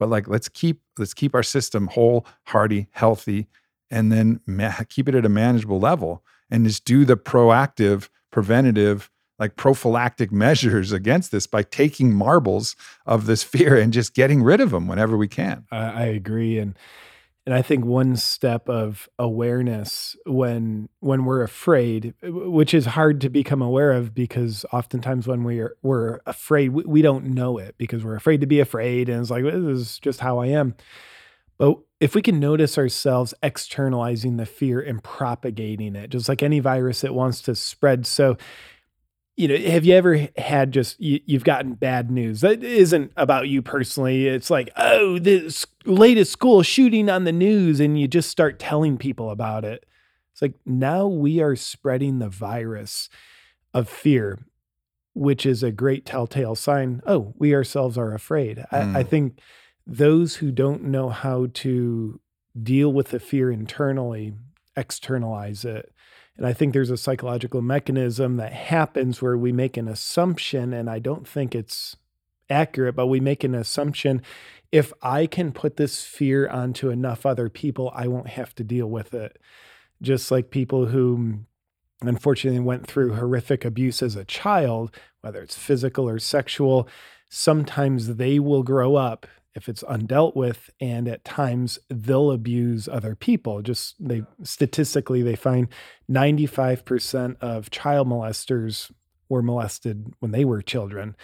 but 0.00 0.08
like 0.08 0.26
let's 0.26 0.48
keep 0.48 0.80
let's 0.98 1.12
keep 1.12 1.34
our 1.34 1.42
system 1.42 1.88
whole 1.88 2.24
hearty 2.44 2.88
healthy 2.92 3.46
and 3.94 4.10
then 4.10 4.40
ma- 4.46 4.82
keep 4.88 5.08
it 5.08 5.14
at 5.14 5.24
a 5.24 5.28
manageable 5.28 5.78
level 5.78 6.22
and 6.50 6.66
just 6.66 6.84
do 6.84 7.04
the 7.04 7.16
proactive 7.16 8.08
preventative 8.30 9.10
like 9.38 9.56
prophylactic 9.56 10.30
measures 10.44 10.92
against 10.92 11.30
this 11.30 11.46
by 11.46 11.62
taking 11.62 12.12
marbles 12.12 12.76
of 13.06 13.26
this 13.26 13.42
fear 13.42 13.76
and 13.76 13.92
just 13.92 14.14
getting 14.14 14.42
rid 14.42 14.60
of 14.60 14.70
them 14.70 14.86
whenever 14.88 15.16
we 15.16 15.28
can 15.28 15.64
I, 15.70 15.76
I 15.76 16.04
agree, 16.06 16.58
and 16.58 16.76
and 17.46 17.54
I 17.54 17.60
think 17.60 17.84
one 17.84 18.16
step 18.16 18.68
of 18.70 19.08
awareness 19.18 20.16
when 20.24 20.88
when 21.00 21.26
we're 21.26 21.42
afraid, 21.42 22.14
which 22.22 22.72
is 22.72 22.86
hard 22.86 23.20
to 23.20 23.28
become 23.28 23.60
aware 23.60 23.92
of 23.92 24.14
because 24.14 24.64
oftentimes 24.72 25.26
when 25.26 25.44
we 25.44 25.60
are 25.60 25.76
we're 25.82 26.20
afraid, 26.26 26.70
we, 26.70 26.84
we 26.84 27.02
don't 27.02 27.26
know 27.26 27.58
it 27.58 27.74
because 27.76 28.02
we're 28.02 28.16
afraid 28.16 28.40
to 28.40 28.46
be 28.46 28.60
afraid, 28.60 29.08
and 29.10 29.20
it's 29.20 29.30
like 29.30 29.44
this 29.44 29.54
is 29.54 29.98
just 29.98 30.20
how 30.20 30.38
I 30.38 30.46
am. 30.46 30.74
But 31.58 31.78
if 32.04 32.14
we 32.14 32.20
can 32.20 32.38
notice 32.38 32.76
ourselves 32.76 33.32
externalizing 33.42 34.36
the 34.36 34.44
fear 34.44 34.78
and 34.78 35.02
propagating 35.02 35.96
it, 35.96 36.10
just 36.10 36.28
like 36.28 36.42
any 36.42 36.60
virus, 36.60 37.02
it 37.02 37.14
wants 37.14 37.40
to 37.40 37.54
spread. 37.54 38.04
So 38.06 38.36
you 39.36 39.48
know, 39.48 39.56
have 39.56 39.86
you 39.86 39.94
ever 39.94 40.28
had 40.36 40.70
just 40.70 41.00
you, 41.00 41.18
you've 41.24 41.44
gotten 41.44 41.72
bad 41.72 42.10
news 42.10 42.42
that 42.42 42.62
isn't 42.62 43.10
about 43.16 43.48
you 43.48 43.62
personally? 43.62 44.28
It's 44.28 44.50
like, 44.50 44.68
oh, 44.76 45.18
this 45.18 45.64
latest 45.86 46.30
school 46.30 46.62
shooting 46.62 47.08
on 47.08 47.24
the 47.24 47.32
news, 47.32 47.80
and 47.80 47.98
you 47.98 48.06
just 48.06 48.28
start 48.28 48.58
telling 48.58 48.98
people 48.98 49.30
about 49.30 49.64
it. 49.64 49.86
It's 50.34 50.42
like 50.42 50.54
now 50.66 51.06
we 51.06 51.40
are 51.40 51.56
spreading 51.56 52.18
the 52.18 52.28
virus 52.28 53.08
of 53.72 53.88
fear, 53.88 54.40
which 55.14 55.46
is 55.46 55.62
a 55.62 55.72
great 55.72 56.04
telltale 56.04 56.54
sign. 56.54 57.00
Oh, 57.06 57.32
we 57.38 57.54
ourselves 57.54 57.96
are 57.96 58.12
afraid. 58.12 58.62
I, 58.70 58.80
I 58.80 59.04
mm. 59.04 59.08
think 59.08 59.40
those 59.86 60.36
who 60.36 60.50
don't 60.50 60.84
know 60.84 61.10
how 61.10 61.48
to 61.52 62.20
deal 62.60 62.92
with 62.92 63.08
the 63.08 63.20
fear 63.20 63.50
internally 63.50 64.34
externalize 64.76 65.64
it. 65.64 65.92
And 66.36 66.46
I 66.46 66.52
think 66.52 66.72
there's 66.72 66.90
a 66.90 66.96
psychological 66.96 67.62
mechanism 67.62 68.36
that 68.38 68.52
happens 68.52 69.22
where 69.22 69.36
we 69.36 69.52
make 69.52 69.76
an 69.76 69.86
assumption, 69.86 70.72
and 70.72 70.90
I 70.90 70.98
don't 70.98 71.28
think 71.28 71.54
it's 71.54 71.96
accurate, 72.50 72.96
but 72.96 73.06
we 73.06 73.20
make 73.20 73.44
an 73.44 73.54
assumption 73.54 74.22
if 74.72 74.92
I 75.02 75.26
can 75.26 75.52
put 75.52 75.76
this 75.76 76.04
fear 76.04 76.48
onto 76.48 76.90
enough 76.90 77.24
other 77.24 77.48
people, 77.48 77.92
I 77.94 78.08
won't 78.08 78.30
have 78.30 78.56
to 78.56 78.64
deal 78.64 78.88
with 78.88 79.14
it. 79.14 79.38
Just 80.02 80.32
like 80.32 80.50
people 80.50 80.86
who 80.86 81.16
mm, 81.16 81.44
unfortunately 82.02 82.58
went 82.58 82.84
through 82.84 83.14
horrific 83.14 83.64
abuse 83.64 84.02
as 84.02 84.16
a 84.16 84.24
child, 84.24 84.90
whether 85.20 85.40
it's 85.40 85.56
physical 85.56 86.08
or 86.08 86.18
sexual, 86.18 86.88
sometimes 87.28 88.16
they 88.16 88.40
will 88.40 88.64
grow 88.64 88.96
up 88.96 89.28
if 89.54 89.68
it's 89.68 89.82
undealt 89.84 90.34
with 90.34 90.70
and 90.80 91.06
at 91.06 91.24
times 91.24 91.78
they'll 91.88 92.30
abuse 92.30 92.88
other 92.88 93.14
people. 93.14 93.62
Just 93.62 93.94
they 94.04 94.24
statistically 94.42 95.22
they 95.22 95.36
find 95.36 95.68
95% 96.10 97.36
of 97.40 97.70
child 97.70 98.08
molesters 98.08 98.90
were 99.28 99.42
molested 99.42 100.12
when 100.18 100.32
they 100.32 100.44
were 100.44 100.62
children. 100.62 101.16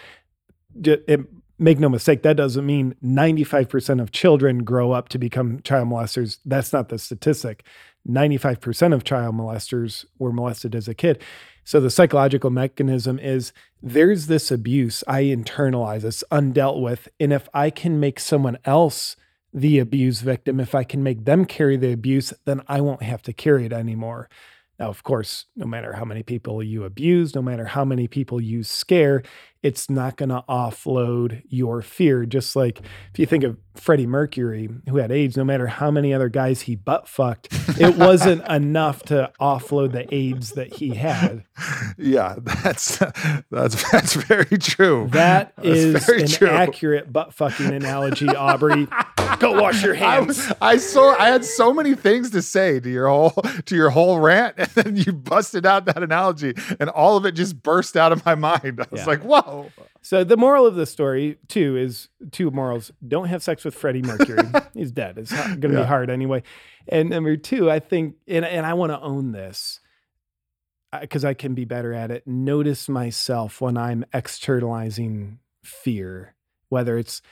It, 0.85 1.27
make 1.59 1.79
no 1.79 1.91
mistake 1.91 2.23
that 2.23 2.37
doesn't 2.37 2.65
mean 2.65 2.95
95% 3.05 4.01
of 4.01 4.13
children 4.13 4.65
grow 4.65 4.93
up 4.93 5.11
to 5.11 5.19
become 5.19 5.61
child 5.63 5.89
molesters. 5.89 6.39
That's 6.45 6.73
not 6.73 6.89
the 6.89 6.99
statistic. 6.99 7.65
95% 8.09 8.95
of 8.95 9.05
child 9.05 9.35
molesters 9.35 10.07
were 10.19 10.33
molested 10.33 10.75
as 10.75 10.89
a 10.89 10.95
kid 10.95 11.23
so 11.71 11.79
the 11.79 11.89
psychological 11.89 12.51
mechanism 12.51 13.21
is 13.21 13.53
there's 13.81 14.27
this 14.27 14.51
abuse 14.51 15.05
I 15.07 15.23
internalize, 15.27 16.03
it's 16.03 16.25
undealt 16.33 16.83
with. 16.83 17.09
And 17.21 17.33
if 17.33 17.49
I 17.55 17.71
can 17.71 18.01
make 18.01 18.19
someone 18.19 18.59
else 18.65 19.15
the 19.55 19.79
abuse 19.79 20.21
victim, 20.21 20.59
if 20.59 20.75
I 20.75 20.83
can 20.83 21.05
make 21.05 21.27
them 21.27 21.45
carry 21.45 21.77
the 21.77 21.93
abuse, 21.93 22.33
then 22.45 22.61
I 22.67 22.81
won't 22.81 23.05
have 23.05 23.23
to 23.23 23.33
carry 23.33 23.67
it 23.67 23.73
anymore. 23.73 24.29
Now, 24.81 24.89
of 24.89 25.05
course, 25.05 25.47
no 25.55 25.65
matter 25.65 25.93
how 25.93 26.05
many 26.05 26.25
people 26.25 26.61
you 26.61 26.83
abuse, 26.83 27.37
no 27.37 27.43
matter 27.43 27.67
how 27.67 27.85
many 27.85 28.09
people 28.09 28.41
you 28.41 28.65
scare, 28.65 29.23
it's 29.63 29.91
not 29.91 30.17
going 30.17 30.31
to 30.31 30.43
offload 30.49 31.43
your 31.49 31.83
fear. 31.83 32.25
Just 32.25 32.57
like 32.57 32.81
if 33.13 33.19
you 33.19 33.27
think 33.27 33.45
of 33.45 33.57
Freddie 33.75 34.07
Mercury, 34.07 34.69
who 34.89 34.97
had 34.97 35.13
AIDS, 35.13 35.37
no 35.37 35.45
matter 35.45 35.67
how 35.67 35.91
many 35.91 36.13
other 36.13 36.29
guys 36.29 36.63
he 36.63 36.77
butt 36.77 37.09
fucked, 37.09 37.49
it 37.81 37.97
wasn't 37.99 38.47
enough 38.49 39.03
to 39.05 39.31
offload 39.41 39.93
the 39.93 40.13
AIDS 40.15 40.53
that 40.53 40.75
he 40.75 40.95
had. 40.95 41.45
yeah 41.99 42.37
that's 42.43 42.99
that's 43.51 43.91
that's 43.91 44.15
very 44.15 44.59
true 44.59 45.09
That 45.13 45.53
That's 45.57 45.69
is 45.69 46.09
an 46.09 46.27
true. 46.29 46.49
accurate 46.49 47.13
butt 47.13 47.35
fucking 47.35 47.73
analogy, 47.73 48.29
Aubrey. 48.29 48.89
Go 49.39 49.61
wash 49.61 49.83
your 49.83 49.95
hands. 50.07 50.27
was- 50.49 50.53
I 50.61 50.77
saw 50.79 51.15
I 51.19 51.29
had 51.29 51.45
so 51.45 51.73
many 51.73 51.95
things 51.95 52.31
to 52.31 52.43
say 52.43 52.81
to 52.81 52.91
your 52.91 53.09
whole 53.09 53.31
to 53.67 53.77
your 53.77 53.91
whole 53.91 54.19
rant, 54.21 54.55
and 54.59 54.69
then 54.71 54.97
you 54.97 55.13
busted 55.13 55.65
out 55.65 55.85
that 55.87 56.03
analogy, 56.03 56.55
and 56.79 56.91
all 56.91 57.17
of 57.17 57.25
it 57.27 57.33
just 57.33 57.63
burst 57.63 57.97
out 57.97 58.13
of 58.13 58.25
my 58.27 58.35
mind. 58.35 58.81
I 58.81 58.87
was 58.91 59.01
Yeah. 59.01 59.07
like, 59.07 59.23
"Whoa!" 59.23 59.50
So 60.03 60.25
the 60.25 60.37
moral 60.37 60.67
of 60.67 60.75
the 60.75 60.87
story, 60.87 61.39
too, 61.49 61.77
is 61.77 62.09
two 62.31 62.51
morals. 62.51 62.91
Don't 63.07 63.27
have 63.29 63.43
sex 63.43 63.65
with 63.65 63.75
Freddie 63.75 64.03
Mercury. 64.03 64.43
He's 64.75 64.91
dead. 64.93 65.19
It's 65.19 65.33
going 65.33 65.61
to 65.61 65.69
Yeah. 65.69 65.81
be 65.83 65.87
hard 65.87 66.11
anyway. 66.11 66.43
And 66.89 67.11
number 67.11 67.37
two, 67.37 67.71
I 67.71 67.79
think, 67.79 68.17
and, 68.27 68.45
and 68.45 68.65
I 68.67 68.75
want 68.75 68.93
to 68.93 69.01
own 69.01 69.33
this 69.33 69.81
because 71.01 71.25
I 71.25 71.35
can 71.35 71.55
be 71.55 71.65
better 71.65 71.93
at 71.93 72.11
it. 72.11 72.27
Notice 72.27 72.89
myself 72.89 73.61
when 73.61 73.77
I'm 73.77 74.05
externalizing 74.13 75.39
fear, 75.63 76.35
whether 76.69 76.99
it's 76.99 77.23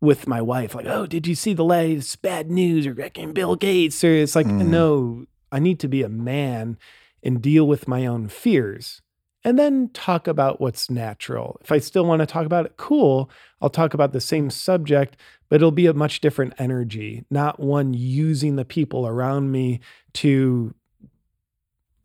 with 0.00 0.26
my 0.26 0.40
wife, 0.40 0.74
like, 0.74 0.86
oh, 0.86 1.06
did 1.06 1.26
you 1.26 1.34
see 1.34 1.52
the 1.52 1.64
latest 1.64 2.22
bad 2.22 2.50
news 2.50 2.86
or 2.86 2.94
fucking 2.94 3.32
Bill 3.34 3.54
Gates? 3.56 4.02
Or 4.02 4.12
it's 4.12 4.34
like, 4.34 4.46
Mm. 4.46 4.68
no, 4.68 5.26
I 5.52 5.58
need 5.58 5.78
to 5.80 5.88
be 5.88 6.02
a 6.02 6.08
man 6.08 6.78
and 7.22 7.42
deal 7.42 7.66
with 7.66 7.86
my 7.86 8.06
own 8.06 8.28
fears 8.28 9.01
and 9.44 9.58
then 9.58 9.88
talk 9.92 10.28
about 10.28 10.60
what's 10.60 10.88
natural. 10.90 11.58
If 11.62 11.72
I 11.72 11.78
still 11.78 12.04
want 12.06 12.20
to 12.20 12.26
talk 12.26 12.46
about 12.46 12.66
it, 12.66 12.76
cool. 12.76 13.30
I'll 13.60 13.70
talk 13.70 13.94
about 13.94 14.12
the 14.12 14.20
same 14.20 14.50
subject, 14.50 15.16
but 15.48 15.56
it'll 15.56 15.70
be 15.70 15.86
a 15.86 15.94
much 15.94 16.20
different 16.20 16.54
energy, 16.58 17.24
not 17.30 17.58
one 17.60 17.94
using 17.94 18.56
the 18.56 18.64
people 18.64 19.06
around 19.06 19.50
me 19.50 19.80
to 20.14 20.74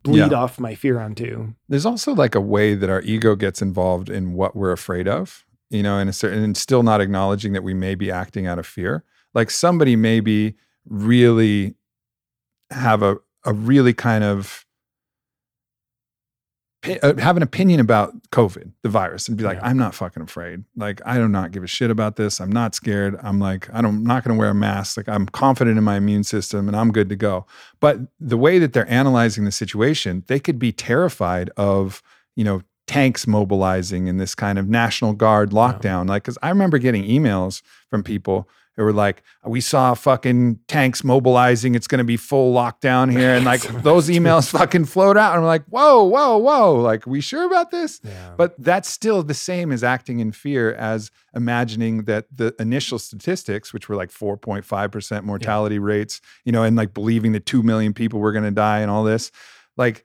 bleed 0.02 0.30
Yeah. 0.30 0.38
off 0.38 0.58
my 0.60 0.74
fear 0.74 1.00
onto. 1.00 1.54
There's 1.68 1.86
also 1.86 2.14
like 2.14 2.34
a 2.34 2.40
way 2.40 2.74
that 2.74 2.88
our 2.90 3.02
ego 3.02 3.34
gets 3.36 3.60
involved 3.60 4.08
in 4.08 4.32
what 4.32 4.54
we're 4.56 4.72
afraid 4.72 5.06
of, 5.08 5.44
you 5.70 5.82
know, 5.82 5.98
and 5.98 6.08
a 6.08 6.12
certain 6.12 6.42
and 6.42 6.56
still 6.56 6.82
not 6.82 7.00
acknowledging 7.00 7.52
that 7.52 7.62
we 7.62 7.74
may 7.74 7.94
be 7.94 8.10
acting 8.10 8.46
out 8.46 8.58
of 8.58 8.66
fear. 8.66 9.04
Like 9.34 9.50
somebody 9.50 9.96
maybe 9.96 10.54
really 10.86 11.74
have 12.70 13.02
a 13.02 13.18
a 13.44 13.52
really 13.52 13.94
kind 13.94 14.24
of 14.24 14.66
Uh, 17.02 17.16
have 17.16 17.36
an 17.36 17.42
opinion 17.42 17.80
about 17.80 18.14
COVID, 18.30 18.70
the 18.82 18.88
virus, 18.88 19.26
and 19.26 19.36
be 19.36 19.42
like, 19.42 19.58
Yeah. 19.58 19.66
I'm 19.66 19.76
not 19.76 19.96
fucking 19.96 20.22
afraid. 20.22 20.62
Like, 20.76 21.00
I 21.04 21.16
do 21.16 21.26
not 21.26 21.50
give 21.50 21.64
a 21.64 21.66
shit 21.66 21.90
about 21.90 22.14
this. 22.14 22.40
I'm 22.40 22.52
not 22.52 22.74
scared. 22.76 23.18
I'm 23.20 23.40
like, 23.40 23.68
I 23.74 23.82
don't, 23.82 23.96
I'm 23.96 24.04
not 24.04 24.22
going 24.22 24.36
to 24.36 24.38
wear 24.38 24.50
a 24.50 24.54
mask. 24.54 24.96
Like, 24.96 25.08
I'm 25.08 25.26
confident 25.26 25.76
in 25.76 25.82
my 25.82 25.96
immune 25.96 26.22
system 26.22 26.68
and 26.68 26.76
I'm 26.76 26.92
good 26.92 27.08
to 27.08 27.16
go. 27.16 27.46
But 27.80 27.98
the 28.20 28.36
way 28.36 28.60
that 28.60 28.74
they're 28.74 28.88
analyzing 28.88 29.44
the 29.44 29.50
situation, 29.50 30.22
they 30.28 30.38
could 30.38 30.60
be 30.60 30.70
terrified 30.70 31.50
of, 31.56 32.00
you 32.36 32.44
know, 32.44 32.62
tanks 32.86 33.26
mobilizing 33.26 34.06
in 34.06 34.18
this 34.18 34.36
kind 34.36 34.56
of 34.56 34.68
National 34.68 35.14
Guard 35.14 35.50
lockdown. 35.50 36.08
Like, 36.08 36.22
because 36.22 36.38
I 36.42 36.48
remember 36.48 36.78
getting 36.78 37.02
emails 37.04 37.60
from 37.90 38.04
people 38.04 38.48
who 38.78 38.84
were 38.84 38.92
like, 38.92 39.24
we 39.44 39.60
saw 39.60 39.92
fucking 39.92 40.60
tanks 40.68 41.02
mobilizing. 41.02 41.74
It's 41.74 41.88
going 41.88 41.98
to 41.98 42.04
be 42.04 42.16
full 42.16 42.54
lockdown 42.54 43.10
here. 43.10 43.34
And 43.34 43.44
like 43.44 43.60
those 43.82 44.08
emails 44.08 44.48
fucking 44.56 44.84
float 44.84 45.16
out. 45.16 45.32
And 45.32 45.40
I'm 45.40 45.46
like, 45.46 45.64
whoa, 45.64 46.04
whoa, 46.04 46.38
whoa. 46.38 46.76
Like, 46.76 47.04
we 47.04 47.20
sure 47.20 47.44
about 47.44 47.72
this? 47.72 48.00
Yeah. 48.04 48.34
But 48.36 48.54
that's 48.56 48.88
still 48.88 49.24
the 49.24 49.34
same 49.34 49.72
as 49.72 49.82
acting 49.82 50.20
in 50.20 50.30
fear 50.30 50.74
as 50.74 51.10
imagining 51.34 52.04
that 52.04 52.26
the 52.32 52.54
initial 52.60 53.00
statistics, 53.00 53.72
which 53.72 53.88
were 53.88 53.96
like 53.96 54.10
4.5% 54.10 55.24
mortality 55.24 55.80
rates, 55.80 56.20
you 56.44 56.52
know, 56.52 56.62
and 56.62 56.76
like 56.76 56.94
believing 56.94 57.32
that 57.32 57.46
2 57.46 57.64
million 57.64 57.92
people 57.92 58.20
were 58.20 58.30
going 58.30 58.44
to 58.44 58.52
die 58.52 58.78
and 58.78 58.92
all 58.92 59.02
this, 59.02 59.32
like, 59.76 60.04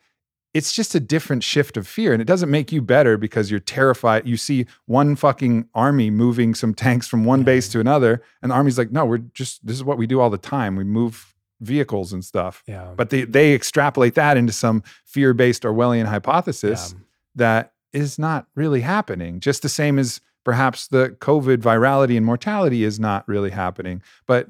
it's 0.53 0.71
just 0.73 0.93
a 0.93 0.99
different 0.99 1.43
shift 1.43 1.77
of 1.77 1.87
fear. 1.87 2.13
And 2.13 2.21
it 2.21 2.25
doesn't 2.25 2.51
make 2.51 2.71
you 2.71 2.81
better 2.81 3.17
because 3.17 3.49
you're 3.49 3.59
terrified. 3.59 4.27
You 4.27 4.37
see 4.37 4.67
one 4.85 5.15
fucking 5.15 5.67
army 5.73 6.11
moving 6.11 6.53
some 6.53 6.73
tanks 6.75 7.07
from 7.07 7.25
one 7.25 7.43
base 7.43 7.67
to 7.69 7.79
another, 7.79 8.21
and 8.41 8.51
the 8.51 8.55
army's 8.55 8.77
like, 8.77 8.91
no, 8.91 9.05
we're 9.05 9.17
just, 9.17 9.65
this 9.65 9.75
is 9.75 9.83
what 9.83 9.97
we 9.97 10.05
do 10.07 10.19
all 10.19 10.29
the 10.29 10.37
time. 10.37 10.75
We 10.75 10.83
move 10.83 11.33
vehicles 11.61 12.11
and 12.13 12.23
stuff. 12.25 12.61
yeah. 12.67 12.93
But 12.95 13.09
they, 13.09 13.23
they 13.23 13.53
extrapolate 13.53 14.15
that 14.15 14.35
into 14.37 14.51
some 14.53 14.83
fear 15.05 15.33
based 15.33 15.63
Orwellian 15.63 16.05
hypothesis 16.05 16.93
Yeah. 16.95 17.03
that 17.35 17.73
is 17.93 18.19
not 18.19 18.47
really 18.55 18.81
happening. 18.81 19.39
Just 19.39 19.61
the 19.61 19.69
same 19.69 19.97
as 19.97 20.19
perhaps 20.43 20.87
the 20.87 21.15
COVID 21.19 21.57
virality 21.57 22.17
and 22.17 22.25
mortality 22.25 22.83
is 22.83 22.99
not 22.99 23.25
really 23.29 23.51
happening. 23.51 24.01
But 24.27 24.49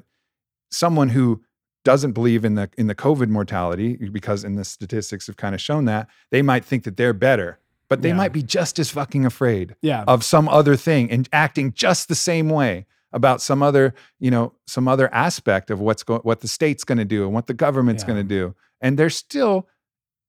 someone 0.70 1.10
who 1.10 1.42
doesn't 1.84 2.12
believe 2.12 2.44
in 2.44 2.54
the 2.54 2.70
in 2.78 2.86
the 2.86 2.94
COVID 2.94 3.28
mortality, 3.28 3.96
because 3.96 4.42
in 4.44 4.54
the 4.56 4.64
statistics 4.64 5.26
have 5.26 5.36
kind 5.36 5.54
of 5.54 5.60
shown 5.60 5.84
that, 5.84 6.08
they 6.30 6.42
might 6.42 6.64
think 6.64 6.84
that 6.84 6.96
they're 6.96 7.12
better. 7.12 7.58
But 7.88 8.00
they 8.02 8.08
Yeah. 8.08 8.14
might 8.16 8.32
be 8.32 8.42
just 8.42 8.78
as 8.78 8.90
fucking 8.90 9.26
afraid 9.26 9.76
yeah. 9.82 10.04
of 10.08 10.24
some 10.24 10.48
other 10.48 10.74
thing 10.74 11.10
and 11.10 11.28
acting 11.32 11.72
just 11.72 12.08
the 12.08 12.14
same 12.14 12.48
way 12.48 12.86
about 13.12 13.40
some 13.42 13.62
other, 13.62 13.94
you 14.18 14.30
know, 14.30 14.54
some 14.66 14.88
other 14.88 15.12
aspect 15.14 15.70
of 15.70 15.80
what's 15.80 16.02
going 16.02 16.20
what 16.22 16.40
the 16.40 16.48
state's 16.48 16.82
going 16.84 16.98
to 16.98 17.04
do 17.04 17.24
and 17.24 17.34
what 17.34 17.46
the 17.46 17.54
government's 17.54 18.02
Yeah. 18.02 18.08
going 18.08 18.22
to 18.26 18.28
do. 18.28 18.54
And 18.80 18.98
they're 18.98 19.10
still 19.10 19.68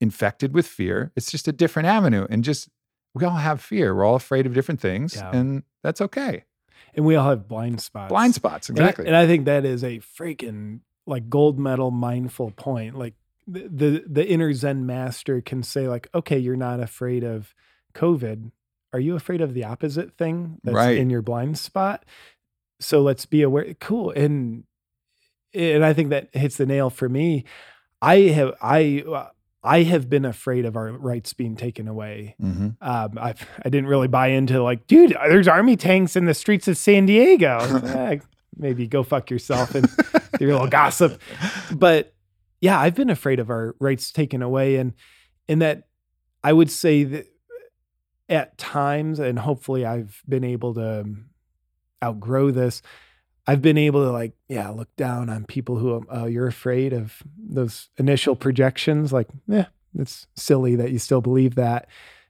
infected 0.01 0.53
with 0.53 0.67
fear. 0.67 1.11
It's 1.15 1.31
just 1.31 1.47
a 1.47 1.51
different 1.53 1.87
avenue 1.87 2.27
and 2.29 2.43
just 2.43 2.69
we 3.13 3.23
all 3.23 3.37
have 3.37 3.61
fear. 3.61 3.95
We're 3.95 4.03
all 4.05 4.15
afraid 4.15 4.45
of 4.45 4.53
different 4.53 4.81
things 4.81 5.15
and 5.15 5.63
that's 5.81 6.01
okay. 6.01 6.43
and 6.93 7.05
we 7.05 7.15
all 7.15 7.29
have 7.29 7.47
blind 7.47 7.79
spots. 7.81 8.09
Blind 8.09 8.35
spots, 8.35 8.69
And 8.69 8.77
I- 8.79 8.83
exactly. 8.83 9.07
And 9.07 9.15
I, 9.15 9.25
think 9.25 9.45
that 9.45 9.65
is 9.65 9.83
a 9.83 9.99
freaking 9.99 10.79
like 11.05 11.29
gold 11.29 11.59
medal 11.59 11.91
mindful 11.91 12.51
point. 12.51 12.97
Like 12.97 13.13
the, 13.47 13.67
the 13.67 14.03
the 14.07 14.27
inner 14.27 14.53
Zen 14.53 14.85
master 14.85 15.41
can 15.41 15.61
say 15.63 15.87
like, 15.87 16.07
okay, 16.13 16.37
you're 16.37 16.55
not 16.55 16.79
afraid 16.79 17.23
of 17.23 17.53
COVID. 17.93 18.51
Are 18.93 18.99
you 18.99 19.15
afraid 19.15 19.41
of 19.41 19.53
the 19.53 19.63
opposite 19.65 20.17
thing 20.17 20.57
that's 20.63 20.75
Right. 20.75 20.97
in 20.97 21.09
your 21.09 21.21
blind 21.21 21.57
spot? 21.57 22.05
So 22.79 23.01
let's 23.01 23.25
be 23.25 23.41
aware. 23.41 23.73
Cool. 23.75 24.11
And 24.11 24.63
and 25.53 25.85
I 25.85 25.93
think 25.93 26.09
that 26.09 26.29
hits 26.35 26.57
the 26.57 26.65
nail 26.65 26.89
for 26.89 27.07
me. 27.07 27.45
I 28.01 28.15
have 28.21 28.53
I 28.61 29.03
uh, 29.07 29.27
I 29.63 29.83
have 29.83 30.09
been 30.09 30.25
afraid 30.25 30.65
of 30.65 30.75
our 30.75 30.91
rights 30.91 31.33
being 31.33 31.55
taken 31.55 31.87
away 31.87 32.35
hmm 32.39 32.69
um, 32.81 33.17
I 33.17 33.33
I 33.63 33.69
didn't 33.69 33.87
really 33.87 34.07
buy 34.07 34.27
into 34.27 34.61
like, 34.61 34.87
dude, 34.87 35.15
there's 35.27 35.47
army 35.47 35.75
tanks 35.75 36.15
in 36.15 36.25
the 36.25 36.33
streets 36.33 36.67
of 36.67 36.77
San 36.77 37.05
Diego. 37.05 37.59
Maybe 38.57 38.87
go 38.87 39.03
fuck 39.03 39.29
yourself 39.29 39.75
and 39.75 39.87
do 40.37 40.45
your 40.45 40.53
little 40.53 40.67
gossip. 40.67 41.21
But 41.73 42.13
yeah, 42.61 42.79
I've 42.79 42.95
been 42.95 43.09
afraid 43.09 43.39
of 43.39 43.49
our 43.49 43.75
rights 43.79 44.11
taken 44.11 44.41
away, 44.41 44.77
and 44.77 44.93
in 45.47 45.59
that 45.59 45.87
I 46.43 46.53
would 46.53 46.71
say 46.71 47.03
that 47.03 47.27
at 48.29 48.57
times, 48.57 49.19
and 49.19 49.37
hopefully 49.39 49.85
I've 49.85 50.21
been 50.27 50.43
able 50.43 50.73
to 50.75 51.01
um, 51.01 51.25
outgrow 52.03 52.51
this. 52.51 52.81
I've 53.47 53.61
been 53.61 53.77
able 53.77 54.03
to 54.03 54.11
like, 54.11 54.33
yeah, 54.47 54.69
look 54.69 54.95
down 54.95 55.29
on 55.29 55.45
people 55.45 55.77
who, 55.77 56.03
oh, 56.09 56.25
you're 56.25 56.47
afraid 56.47 56.93
of 56.93 57.21
those 57.37 57.89
initial 57.97 58.35
projections. 58.35 59.13
Like, 59.13 59.27
yeah, 59.47 59.67
it's 59.97 60.27
silly 60.35 60.75
that 60.75 60.91
you 60.91 60.97
still 60.97 61.21
believe 61.21 61.55
that. 61.55 61.87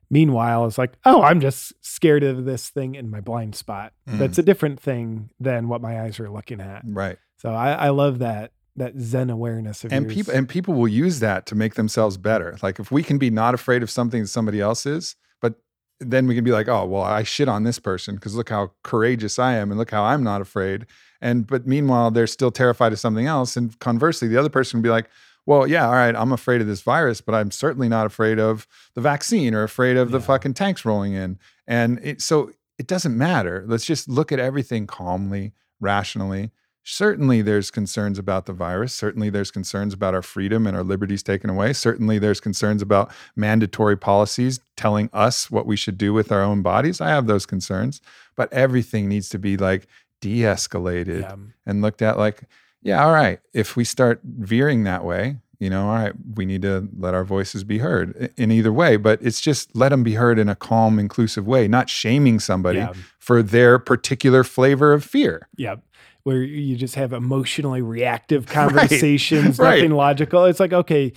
Meanwhile, 0.10 0.66
it's 0.66 0.78
like, 0.78 0.94
oh, 1.06 1.22
I'm 1.22 1.40
just 1.40 1.74
scared 1.84 2.24
of 2.24 2.46
this 2.46 2.70
thing 2.70 2.96
in 2.96 3.10
my 3.10 3.22
blind 3.22 3.56
spot. 3.56 3.94
Mm. 4.08 4.20
That's 4.20 4.38
a 4.38 4.44
different 4.44 4.80
thing 4.80 5.30
than 5.40 5.68
what 5.68 5.82
my 5.82 6.02
eyes 6.02 6.20
are 6.20 6.30
looking 6.30 6.62
at. 6.62 6.84
Right. 6.86 7.18
So 7.38 7.50
I, 7.50 7.74
I 7.74 7.90
love 7.90 8.20
that 8.20 8.52
that 8.78 9.00
Zen 9.00 9.30
awareness 9.30 9.84
of 9.86 9.94
And 9.94 10.06
yours. 10.06 10.16
people 10.16 10.34
and 10.34 10.50
people 10.50 10.74
will 10.74 10.88
use 10.88 11.20
that 11.22 11.46
to 11.48 11.56
make 11.56 11.76
themselves 11.76 12.18
better. 12.18 12.58
Like 12.62 12.80
if 12.80 12.92
we 12.92 13.04
can 13.04 13.18
be 13.18 13.30
not 13.30 13.54
afraid 13.54 13.82
of 13.84 13.90
something 13.90 14.24
that 14.24 14.28
somebody 14.28 14.60
else 14.60 14.86
is, 14.86 15.16
but 15.42 15.56
then 16.02 16.28
we 16.28 16.36
can 16.36 16.44
be 16.44 16.52
like, 16.52 16.68
oh, 16.68 16.86
well, 16.86 17.04
I 17.04 17.24
shit 17.24 17.48
on 17.48 17.64
this 17.64 17.80
person 17.80 18.16
because 18.16 18.36
look 18.36 18.50
how 18.50 18.72
courageous 18.84 19.40
I 19.40 19.54
am 19.54 19.72
and 19.72 19.80
look 19.80 19.92
how 19.92 20.04
I'm 20.04 20.24
not 20.24 20.42
afraid. 20.42 20.88
And 21.22 21.48
but 21.48 21.66
meanwhile, 21.66 22.12
they're 22.12 22.28
still 22.28 22.52
terrified 22.52 22.92
of 22.92 23.00
something 23.00 23.26
else. 23.28 23.56
And 23.56 23.78
conversely, 23.80 24.28
the 24.28 24.38
other 24.38 24.50
person 24.50 24.80
would 24.80 24.84
be 24.84 24.90
like, 24.90 25.10
well, 25.46 25.68
yeah, 25.68 25.86
all 25.86 25.94
right, 25.94 26.16
I'm 26.16 26.32
afraid 26.32 26.62
of 26.62 26.68
this 26.68 26.82
virus, 26.82 27.22
but 27.22 27.36
I'm 27.36 27.52
certainly 27.52 27.88
not 27.90 28.06
afraid 28.06 28.40
of 28.40 28.68
the 28.94 29.02
vaccine 29.02 29.54
or 29.54 29.64
afraid 29.64 29.98
of 29.98 30.12
the 30.12 30.20
fucking 30.20 30.54
tanks 30.56 30.86
rolling 30.86 31.14
in. 31.14 31.38
And 31.68 32.00
it, 32.04 32.22
so 32.22 32.52
it 32.80 32.88
doesn't 32.88 33.18
matter. 33.18 33.64
Let's 33.68 33.86
just 33.86 34.10
look 34.10 34.32
at 34.32 34.40
everything 34.40 34.88
calmly, 34.88 35.54
rationally. 35.80 36.52
Certainly, 36.88 37.42
there's 37.42 37.72
concerns 37.72 38.20
about 38.20 38.46
the 38.46 38.54
virus. 38.54 38.94
Certainly, 38.94 39.32
there's 39.32 39.50
concerns 39.50 39.92
about 39.94 40.14
our 40.14 40.22
freedom 40.22 40.68
and 40.68 40.78
our 40.78 40.84
liberties 40.84 41.24
taken 41.24 41.50
away. 41.50 41.74
Certainly, 41.74 42.20
there's 42.20 42.40
concerns 42.40 42.84
about 42.84 43.12
mandatory 43.36 43.98
policies 43.98 44.60
telling 44.78 45.10
us 45.12 45.50
what 45.50 45.66
we 45.66 45.76
should 45.76 45.98
do 45.98 46.14
with 46.14 46.32
our 46.32 46.44
own 46.44 46.62
bodies. 46.62 47.02
I 47.02 47.10
have 47.10 47.26
those 47.26 47.48
concerns, 47.48 48.02
but 48.36 48.54
everything 48.54 49.10
needs 49.10 49.30
to 49.30 49.40
be 49.40 49.58
like 49.58 49.88
de 50.22 50.42
escalated 50.42 51.22
Yeah. 51.22 51.36
and 51.66 51.82
looked 51.82 52.04
at 52.04 52.20
like, 52.20 52.44
yeah, 52.86 53.04
all 53.04 53.12
right, 53.12 53.40
if 53.52 53.76
we 53.76 53.84
start 53.84 54.22
veering 54.24 54.86
that 54.86 55.04
way, 55.04 55.36
you 55.60 55.70
know, 55.70 55.88
all 55.88 55.96
right, 55.96 56.14
we 56.36 56.46
need 56.46 56.62
to 56.62 56.88
let 56.98 57.14
our 57.14 57.24
voices 57.26 57.64
be 57.64 57.80
heard 57.80 58.32
in 58.38 58.52
either 58.52 58.72
way, 58.72 58.96
but 58.98 59.20
it's 59.22 59.42
just 59.42 59.76
let 59.76 59.90
them 59.90 60.04
be 60.04 60.14
heard 60.14 60.38
in 60.40 60.48
a 60.50 60.56
calm, 60.56 61.00
inclusive 61.00 61.48
way, 61.48 61.68
not 61.68 61.90
shaming 61.90 62.40
somebody 62.40 62.78
Yeah. 62.80 62.94
for 63.20 63.42
their 63.42 63.80
particular 63.80 64.44
flavor 64.44 64.94
of 64.94 65.04
fear. 65.04 65.48
Yep. 65.58 65.82
Where 66.24 66.42
you 66.44 66.76
just 66.76 66.96
have 66.96 67.12
emotionally 67.14 67.82
reactive 67.82 68.46
conversations, 69.00 69.58
Right. 69.60 69.78
nothing 69.78 69.92
logical. 69.92 70.46
It's 70.46 70.60
like, 70.60 70.74
okay, 70.74 71.14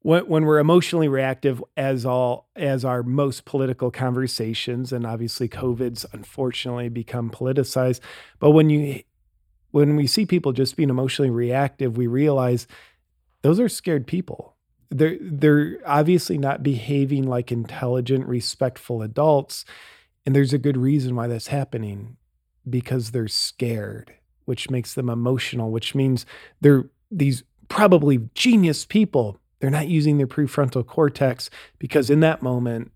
when, 0.00 0.26
when 0.28 0.44
we're 0.44 0.58
emotionally 0.60 1.08
reactive 1.08 1.62
as 1.76 2.04
all 2.06 2.48
as 2.56 2.84
our 2.84 3.02
most 3.02 3.44
political 3.44 3.90
conversations, 3.90 4.92
and 4.92 5.06
obviously 5.06 5.48
COVID's 5.48 6.04
unfortunately 6.12 6.88
become 6.88 7.30
politicized. 7.30 8.00
But 8.38 8.50
when 8.52 8.70
you 8.70 9.02
when 9.76 9.94
we 9.94 10.06
see 10.06 10.24
people 10.24 10.52
just 10.52 10.74
being 10.74 10.88
emotionally 10.88 11.28
reactive, 11.28 11.98
we 11.98 12.06
realize 12.06 12.66
those 13.42 13.60
are 13.60 13.68
scared 13.68 14.06
people. 14.06 14.56
They're 14.88 15.18
they're 15.20 15.80
obviously 15.84 16.38
not 16.38 16.62
behaving 16.62 17.24
like 17.26 17.52
intelligent, 17.52 18.26
respectful 18.26 19.02
adults. 19.02 19.66
And 20.24 20.34
there's 20.34 20.54
a 20.54 20.58
good 20.58 20.78
reason 20.78 21.14
why 21.14 21.26
that's 21.26 21.48
happening 21.48 22.16
because 22.68 23.10
they're 23.10 23.28
scared, 23.28 24.14
which 24.46 24.70
makes 24.70 24.94
them 24.94 25.10
emotional, 25.10 25.70
which 25.70 25.94
means 25.94 26.24
they're 26.62 26.88
these 27.10 27.42
probably 27.68 28.30
genius 28.32 28.86
people. 28.86 29.38
They're 29.60 29.68
not 29.68 29.88
using 29.88 30.16
their 30.16 30.26
prefrontal 30.26 30.86
cortex 30.86 31.50
because 31.78 32.08
in 32.08 32.20
that 32.20 32.40
moment 32.40 32.92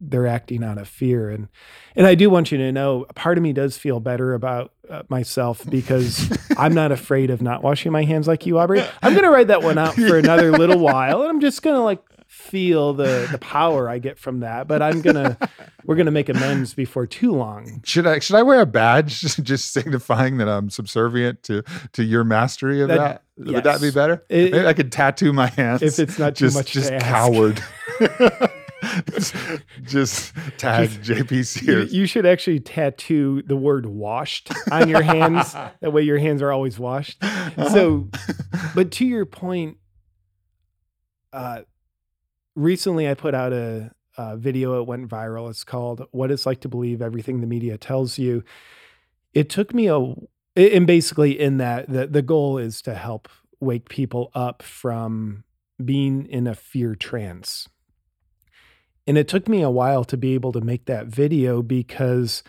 they're 0.00 0.26
acting 0.26 0.62
out 0.62 0.78
of 0.78 0.88
fear 0.88 1.30
and 1.30 1.48
and 1.96 2.06
I 2.06 2.14
do 2.14 2.28
want 2.28 2.52
you 2.52 2.58
to 2.58 2.72
know 2.72 3.06
part 3.14 3.38
of 3.38 3.42
me 3.42 3.52
does 3.52 3.78
feel 3.78 4.00
better 4.00 4.34
about 4.34 4.72
uh, 4.90 5.02
myself 5.08 5.64
because 5.68 6.36
I'm 6.58 6.74
not 6.74 6.92
afraid 6.92 7.30
of 7.30 7.40
not 7.40 7.62
washing 7.62 7.92
my 7.92 8.04
hands 8.04 8.28
like 8.28 8.44
you 8.46 8.58
Aubrey. 8.58 8.84
I'm 9.02 9.12
going 9.12 9.24
to 9.24 9.30
write 9.30 9.46
that 9.46 9.62
one 9.62 9.78
out 9.78 9.94
for 9.94 10.18
another 10.18 10.52
little 10.58 10.78
while 10.78 11.22
and 11.22 11.30
I'm 11.30 11.40
just 11.40 11.62
going 11.62 11.76
to 11.76 11.82
like 11.82 12.02
feel 12.26 12.92
the 12.94 13.28
the 13.30 13.38
power 13.38 13.88
I 13.88 13.98
get 14.00 14.18
from 14.18 14.40
that. 14.40 14.66
But 14.66 14.82
I'm 14.82 15.02
gonna 15.02 15.38
we're 15.84 15.94
gonna 15.94 16.10
make 16.10 16.28
amends 16.28 16.74
before 16.74 17.06
too 17.06 17.32
long. 17.32 17.80
Should 17.84 18.06
I 18.06 18.18
should 18.18 18.34
I 18.36 18.42
wear 18.42 18.60
a 18.60 18.66
badge 18.66 19.20
just 19.42 19.72
signifying 19.72 20.38
that 20.38 20.48
I'm 20.48 20.68
subservient 20.68 21.44
to 21.44 21.62
to 21.92 22.02
your 22.02 22.24
mastery 22.24 22.82
of 22.82 22.88
that? 22.88 23.22
That- 23.36 23.52
Would 23.52 23.64
that 23.64 23.80
be 23.80 23.90
better? 23.90 24.24
It- 24.28 24.52
Maybe 24.52 24.66
I 24.66 24.72
could 24.72 24.90
tattoo 24.90 25.32
my 25.32 25.46
hands. 25.46 25.82
If 25.82 25.98
it's 25.98 26.18
not 26.18 26.34
too 26.34 26.46
just, 26.46 26.56
much 26.56 26.72
to 26.72 26.80
just 26.80 26.98
coward. 26.98 27.62
just, 29.82 30.34
tag 30.58 30.88
JP 30.90 31.30
You, 31.30 31.42
Sears. 31.42 31.94
you 31.94 32.06
should 32.06 32.26
actually 32.26 32.60
tattoo 32.60 33.42
the 33.46 33.56
word 33.56 33.86
washed 33.86 34.50
on 34.70 34.88
your 34.88 35.02
hands. 35.02 35.52
that 35.80 35.92
way 35.92 36.02
your 36.02 36.18
hands 36.18 36.42
are 36.42 36.52
always 36.52 36.78
washed. 36.78 37.22
So, 37.70 38.08
but 38.74 38.90
to 38.92 39.06
your 39.06 39.26
point, 39.26 39.78
uh, 41.32 41.62
recently 42.54 43.08
I 43.08 43.14
put 43.14 43.34
out 43.34 43.52
a, 43.52 43.90
a 44.16 44.36
video. 44.36 44.80
It 44.80 44.86
went 44.86 45.08
viral. 45.08 45.50
It's 45.50 45.64
called 45.64 46.06
"What 46.12 46.30
It's 46.30 46.46
Like 46.46 46.60
to 46.60 46.68
Believe 46.68 47.02
Everything 47.02 47.40
the 47.40 47.46
Media 47.46 47.76
Tells 47.78 48.18
You." 48.18 48.44
It 49.32 49.50
took 49.50 49.74
me 49.74 49.88
a, 49.88 50.14
and 50.56 50.86
basically 50.86 51.38
in 51.38 51.58
that 51.58 51.90
the 51.90 52.06
the 52.06 52.22
goal 52.22 52.58
is 52.58 52.80
to 52.82 52.94
help 52.94 53.28
wake 53.60 53.88
people 53.88 54.30
up 54.34 54.62
from 54.62 55.44
being 55.84 56.26
in 56.26 56.46
a 56.46 56.54
fear 56.54 56.94
trance. 56.94 57.68
And 59.06 59.18
it 59.18 59.28
took 59.28 59.48
me 59.48 59.62
a 59.62 59.70
while 59.70 60.04
to 60.04 60.16
be 60.16 60.34
able 60.34 60.52
to 60.52 60.60
make 60.60 60.86
that 60.86 61.06
video 61.06 61.62
because 61.62 62.42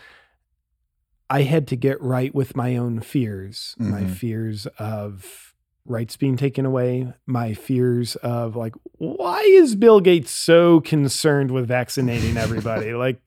I 1.28 1.42
had 1.42 1.66
to 1.68 1.76
get 1.76 2.00
right 2.00 2.34
with 2.34 2.56
my 2.56 2.76
own 2.76 3.00
fears, 3.00 3.74
my 3.78 4.02
Mhm. 4.02 4.10
fears 4.10 4.66
of 4.78 5.54
rights 5.84 6.16
being 6.16 6.36
taken 6.36 6.64
away, 6.64 7.12
my 7.26 7.52
fears 7.52 8.16
of 8.16 8.56
like, 8.56 8.74
why 8.98 9.40
is 9.40 9.74
Bill 9.74 10.00
Gates 10.00 10.30
so 10.30 10.80
concerned 10.80 11.50
with 11.50 11.66
vaccinating 11.68 12.36
everybody? 12.36 12.92
like, 12.94 13.20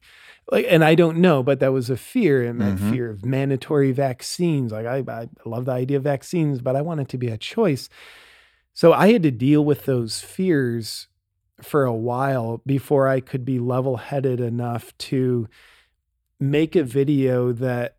like, 0.51 0.65
and 0.67 0.83
I 0.83 0.95
don't 0.95 1.19
know, 1.19 1.43
but 1.43 1.59
that 1.59 1.71
was 1.73 1.89
a 1.89 1.97
fear, 1.97 2.43
and 2.43 2.59
that 2.61 2.77
Mhm. 2.77 2.89
fear 2.89 3.09
of 3.11 3.23
mandatory 3.25 3.91
vaccines. 3.91 4.71
Like, 4.71 4.85
I, 4.87 4.97
I 5.07 5.27
love 5.45 5.65
the 5.65 5.73
idea 5.73 5.97
of 5.97 6.03
vaccines, 6.03 6.59
but 6.61 6.75
I 6.75 6.81
want 6.81 7.01
it 7.01 7.09
to 7.09 7.17
be 7.19 7.27
a 7.27 7.37
choice. 7.37 7.87
So 8.73 8.91
I 8.93 9.11
had 9.11 9.23
to 9.23 9.31
deal 9.31 9.63
with 9.63 9.85
those 9.85 10.21
fears 10.21 11.07
for 11.63 11.85
a 11.85 11.93
while 11.93 12.61
before 12.65 13.07
I 13.07 13.19
could 13.19 13.45
be 13.45 13.59
level 13.59 13.97
headed 13.97 14.39
enough 14.39 14.97
to 14.99 15.47
make 16.39 16.75
a 16.75 16.83
video 16.83 17.51
that 17.51 17.97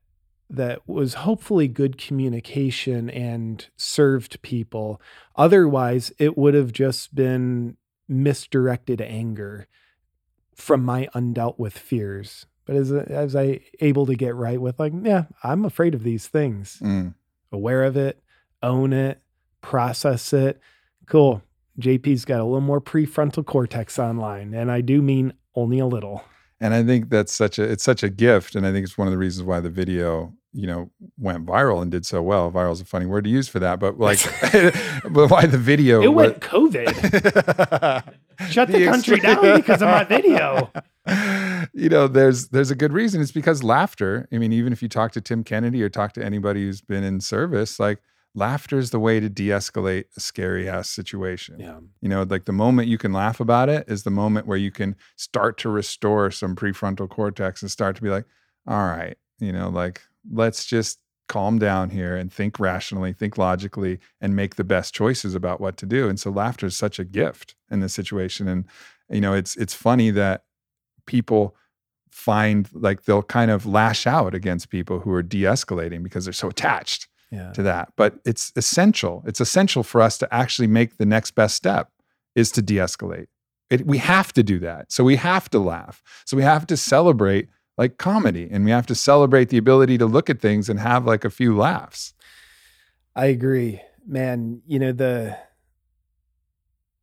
that 0.49 0.87
was 0.89 1.15
hopefully 1.15 1.69
good 1.69 1.97
communication 1.97 3.09
and 3.09 3.69
served 3.77 4.43
people. 4.43 5.01
Otherwise, 5.37 6.13
it 6.19 6.37
would 6.37 6.55
have 6.55 6.73
just 6.73 7.15
been 7.15 7.77
misdirected 8.09 9.01
anger 9.01 9.69
from 10.57 10.85
my 10.85 11.09
undealt 11.15 11.59
with 11.59 11.79
fears. 11.79 12.47
But 12.65 12.77
as 12.77 12.93
as 12.93 13.37
I 13.37 13.61
able 13.81 14.07
to 14.07 14.15
get 14.15 14.35
right 14.35 14.61
with 14.61 14.79
like, 14.79 14.93
yeah, 15.03 15.25
I'm 15.43 15.65
afraid 15.65 15.95
of 15.95 16.03
these 16.03 16.27
things. 16.27 16.79
Mm. 16.83 17.15
Aware 17.53 17.85
of 17.85 17.97
it, 17.97 18.23
own 18.63 18.93
it, 18.93 19.21
process 19.61 20.33
it. 20.33 20.61
Cool. 21.07 21.43
JP's 21.81 22.25
got 22.25 22.41
a 22.41 22.45
little 22.45 22.61
more 22.61 22.81
prefrontal 22.81 23.45
cortex 23.45 23.99
online, 23.99 24.55
and 24.55 24.71
I 24.71 24.81
do 24.81 25.03
mean 25.03 25.33
only 25.55 25.79
a 25.79 25.87
little. 25.87 26.25
And 26.61 26.75
I 26.75 26.83
think 26.83 27.09
that's 27.09 27.33
such 27.33 27.59
a 27.59 27.63
it's 27.65 27.83
such 27.85 28.03
a 28.03 28.09
gift, 28.11 28.55
and 28.55 28.67
I 28.67 28.73
think 28.73 28.85
it's 28.85 28.99
one 28.99 29.09
of 29.09 29.13
the 29.13 29.19
reasons 29.19 29.47
why 29.47 29.61
the 29.61 29.71
video 29.71 30.35
you 30.53 30.67
know 30.67 30.91
went 31.17 31.47
viral 31.47 31.81
and 31.81 31.91
did 31.91 32.05
so 32.05 32.21
well. 32.23 32.51
Viral 32.53 32.73
is 32.73 32.81
a 32.81 32.85
funny 32.85 33.07
word 33.07 33.25
to 33.25 33.31
use 33.31 33.49
for 33.49 33.59
that, 33.61 33.79
but 33.81 33.99
like, 33.99 34.19
but 35.11 35.31
why 35.31 35.47
the 35.47 35.57
video? 35.59 36.03
It 36.03 36.09
wa- 36.09 36.23
went 36.25 36.41
COVID. 36.41 36.91
Shut 38.51 38.69
the, 38.69 38.79
The 38.79 38.85
country 38.87 39.17
extreme- 39.17 39.35
down 39.43 39.57
because 39.57 39.83
of 39.83 39.89
my 39.89 40.05
video. 40.05 40.71
you 41.75 41.89
know, 41.89 42.09
there's 42.09 42.49
there's 42.49 42.71
a 42.71 42.75
good 42.75 42.93
reason. 42.93 43.21
It's 43.21 43.33
because 43.33 43.63
laughter. 43.63 44.29
I 44.33 44.39
mean, 44.39 44.53
even 44.53 44.73
if 44.73 44.83
you 44.83 44.89
talk 44.89 45.13
to 45.13 45.21
Tim 45.21 45.45
Kennedy 45.45 45.83
or 45.83 45.89
talk 45.89 46.13
to 46.15 46.25
anybody 46.25 46.63
who's 46.65 46.81
been 46.81 47.05
in 47.05 47.21
service, 47.21 47.79
like 47.81 48.01
laughter 48.35 48.79
is 48.79 48.91
the 48.91 49.01
way 49.01 49.21
to 49.21 49.29
de-escalate 49.29 50.05
a 50.17 50.21
scary 50.21 50.69
ass 50.69 50.89
situation. 50.89 51.59
Yeah. 51.59 51.81
You 52.01 52.09
know, 52.09 52.23
like 52.23 52.45
the 52.45 52.53
moment 52.53 52.89
you 52.89 52.99
can 52.99 53.13
laugh 53.13 53.41
about 53.41 53.69
it 53.69 53.89
is 53.89 54.03
the 54.03 54.11
moment 54.11 54.47
where 54.47 54.59
you 54.59 54.71
can 54.71 54.97
start 55.17 55.59
to 55.59 55.69
restore 55.69 56.31
some 56.31 56.55
prefrontal 56.55 57.09
cortex 57.09 57.63
and 57.63 57.71
start 57.71 57.97
to 57.97 58.03
be 58.03 58.11
like, 58.11 58.25
all 58.67 58.87
right, 58.87 59.17
you 59.39 59.53
know, 59.53 59.69
like 59.69 60.03
let's 60.31 60.65
just 60.65 61.01
calm 61.29 61.59
down 61.59 61.91
here 61.91 62.17
and 62.17 62.33
think 62.33 62.59
rationally, 62.59 63.13
think 63.13 63.39
logically, 63.39 63.99
and 64.21 64.35
make 64.35 64.57
the 64.57 64.65
best 64.65 64.95
choices 64.95 65.35
about 65.35 65.61
what 65.61 65.77
to 65.77 65.87
do. 65.87 66.09
And 66.09 66.19
so 66.19 66.31
laughter 66.31 66.67
is 66.67 66.77
such 66.77 66.99
a 66.99 67.05
gift 67.05 67.55
in 67.71 67.81
this 67.81 67.95
situation. 67.95 68.49
And 68.49 68.65
you 69.09 69.21
know, 69.21 69.35
it's 69.35 69.57
it's 69.57 69.75
funny 69.75 70.11
that 70.11 70.45
people 71.07 71.57
find 72.11 72.69
like 72.73 73.05
they'll 73.05 73.23
kind 73.23 73.51
of 73.51 73.67
lash 73.67 74.07
out 74.07 74.35
against 74.35 74.71
people 74.71 75.01
who 75.01 75.13
are 75.13 75.23
de-escalating 75.23 76.03
because 76.03 76.25
they're 76.25 76.33
so 76.33 76.49
attached 76.49 77.09
Yeah. 77.31 77.53
to 77.53 77.63
that. 77.63 77.93
But 77.97 78.19
it's 78.25 78.53
essential. 78.57 79.23
It's 79.27 79.41
essential 79.41 79.83
for 79.83 80.01
us 80.01 80.19
to 80.19 80.35
actually 80.35 80.67
make 80.67 80.97
the 80.97 81.07
next 81.07 81.33
best 81.33 81.55
step 81.55 81.91
is 82.35 82.51
to 82.53 82.63
de-escalate. 82.63 83.27
It, 83.71 83.87
we 83.87 83.99
have 83.99 84.33
to 84.33 84.43
do 84.43 84.59
that. 84.61 84.91
So 84.91 85.05
we 85.05 85.17
have 85.17 85.49
to 85.51 85.61
laugh. 85.61 86.03
So 86.25 86.37
we 86.37 86.43
have 86.43 86.67
to 86.67 86.77
celebrate 86.77 87.49
like 87.79 87.99
comedy 87.99 88.49
and 88.51 88.65
we 88.65 88.73
have 88.73 88.87
to 88.87 88.95
celebrate 88.95 89.49
the 89.49 89.59
ability 89.59 89.97
to 89.99 90.07
look 90.07 90.29
at 90.29 90.41
things 90.41 90.69
and 90.69 90.81
have 90.81 91.07
like 91.07 91.25
a 91.25 91.31
few 91.31 91.57
laughs. 91.57 92.15
I 93.15 93.27
agree. 93.27 93.81
Man, 94.07 94.63
you 94.67 94.79
know, 94.79 94.93
the 94.93 95.39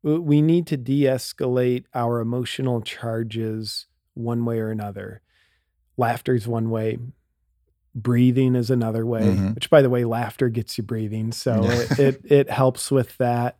we 0.03 0.41
need 0.41 0.67
to 0.67 0.77
de-escalate 0.77 1.85
our 1.93 2.19
emotional 2.19 2.81
charges 2.81 3.87
one 4.13 4.45
way 4.45 4.59
or 4.59 4.71
another. 4.71 5.21
Laughter 5.97 6.35
is 6.35 6.47
one 6.47 6.69
way. 6.69 6.97
Breathing 7.99 8.55
is 8.55 8.69
another 8.69 9.05
way, 9.05 9.21
Mhm. 9.23 9.55
which 9.55 9.69
by 9.71 9.81
the 9.81 9.89
way, 9.89 10.05
laughter 10.05 10.49
gets 10.49 10.77
you 10.77 10.83
breathing. 10.83 11.31
So 11.31 11.63
it, 11.63 11.99
it 11.99 12.21
it 12.31 12.49
helps 12.49 12.91
with 12.91 13.17
that. 13.17 13.57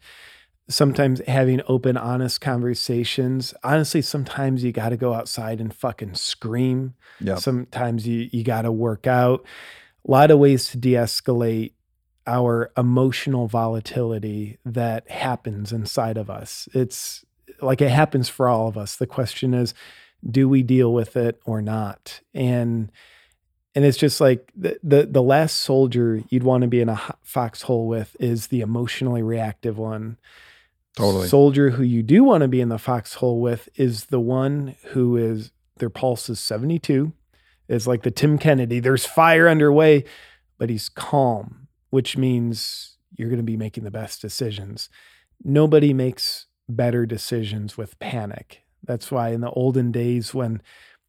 Sometimes 0.70 1.22
having 1.28 1.62
open, 1.68 1.96
honest 1.98 2.40
conversations. 2.42 3.54
Honestly, 3.64 4.02
sometimes 4.02 4.64
you 4.64 4.72
got 4.74 4.90
to 4.90 4.98
go 4.98 5.14
outside 5.14 5.60
and 5.62 5.74
fucking 5.74 6.14
scream. 6.16 6.94
Yeah. 7.20 7.36
Sometimes 7.36 8.06
you 8.06 8.30
you 8.32 8.44
got 8.44 8.62
to 8.64 8.72
work 8.72 9.08
out. 9.08 9.46
A 10.08 10.12
lot 10.12 10.30
of 10.30 10.40
ways 10.40 10.68
to 10.70 10.78
de-escalate 10.78 11.72
our 12.28 12.72
emotional 12.78 13.48
volatility 13.48 14.58
that 14.66 15.10
happens 15.10 15.72
inside 15.72 16.18
of 16.18 16.30
us. 16.30 16.68
It's 16.74 17.24
like 17.62 17.82
it 17.82 17.90
happens 17.90 18.28
for 18.30 18.48
all 18.50 18.68
of 18.68 18.78
us. 18.78 18.98
The 18.98 19.08
question 19.08 19.54
is, 19.54 19.74
do 20.30 20.50
we 20.50 20.64
deal 20.64 20.94
with 20.94 21.16
it 21.16 21.40
or 21.46 21.62
not? 21.62 22.20
And 22.34 22.92
and 23.78 23.86
it's 23.86 23.98
just 23.98 24.20
like 24.20 24.52
the 24.56 24.80
the, 24.82 25.06
the 25.06 25.22
last 25.22 25.58
soldier 25.58 26.24
you'd 26.30 26.42
want 26.42 26.64
to 26.64 26.68
be 26.68 26.82
in 26.82 26.90
a 26.90 27.00
foxhole 27.22 27.88
with 27.88 28.18
is 28.20 28.48
the 28.48 28.62
emotionally 28.62 29.22
reactive 29.22 29.78
one. 29.78 30.18
Totally. 30.96 31.28
Soldier 31.28 31.70
who 31.70 31.84
you 31.84 32.02
do 32.02 32.24
want 32.24 32.42
to 32.42 32.48
be 32.48 32.60
in 32.60 32.70
the 32.70 32.80
foxhole 32.80 33.40
with 33.40 33.70
is 33.76 34.06
the 34.06 34.20
one 34.20 34.76
who 34.86 35.16
is 35.16 35.52
their 35.76 35.92
pulse 35.92 36.28
is 36.28 36.40
72. 36.40 37.14
It's 37.70 37.86
like 37.86 38.02
the 38.02 38.10
Tim 38.10 38.40
Kennedy. 38.40 38.80
There's 38.80 39.06
fire 39.06 39.48
underway, 39.48 40.06
but 40.58 40.72
he's 40.72 40.90
calm, 40.90 41.68
which 41.92 42.18
means 42.18 42.98
you're 43.16 43.30
going 43.30 43.38
to 43.38 43.44
be 43.44 43.58
making 43.58 43.84
the 43.84 43.92
best 43.92 44.24
decisions. 44.24 44.90
Nobody 45.44 45.94
makes 45.94 46.48
better 46.68 47.06
decisions 47.06 47.78
with 47.78 48.00
panic. 48.00 48.64
That's 48.84 49.12
why 49.12 49.30
in 49.30 49.42
the 49.42 49.52
olden 49.52 49.92
days 49.92 50.34
when 50.34 50.64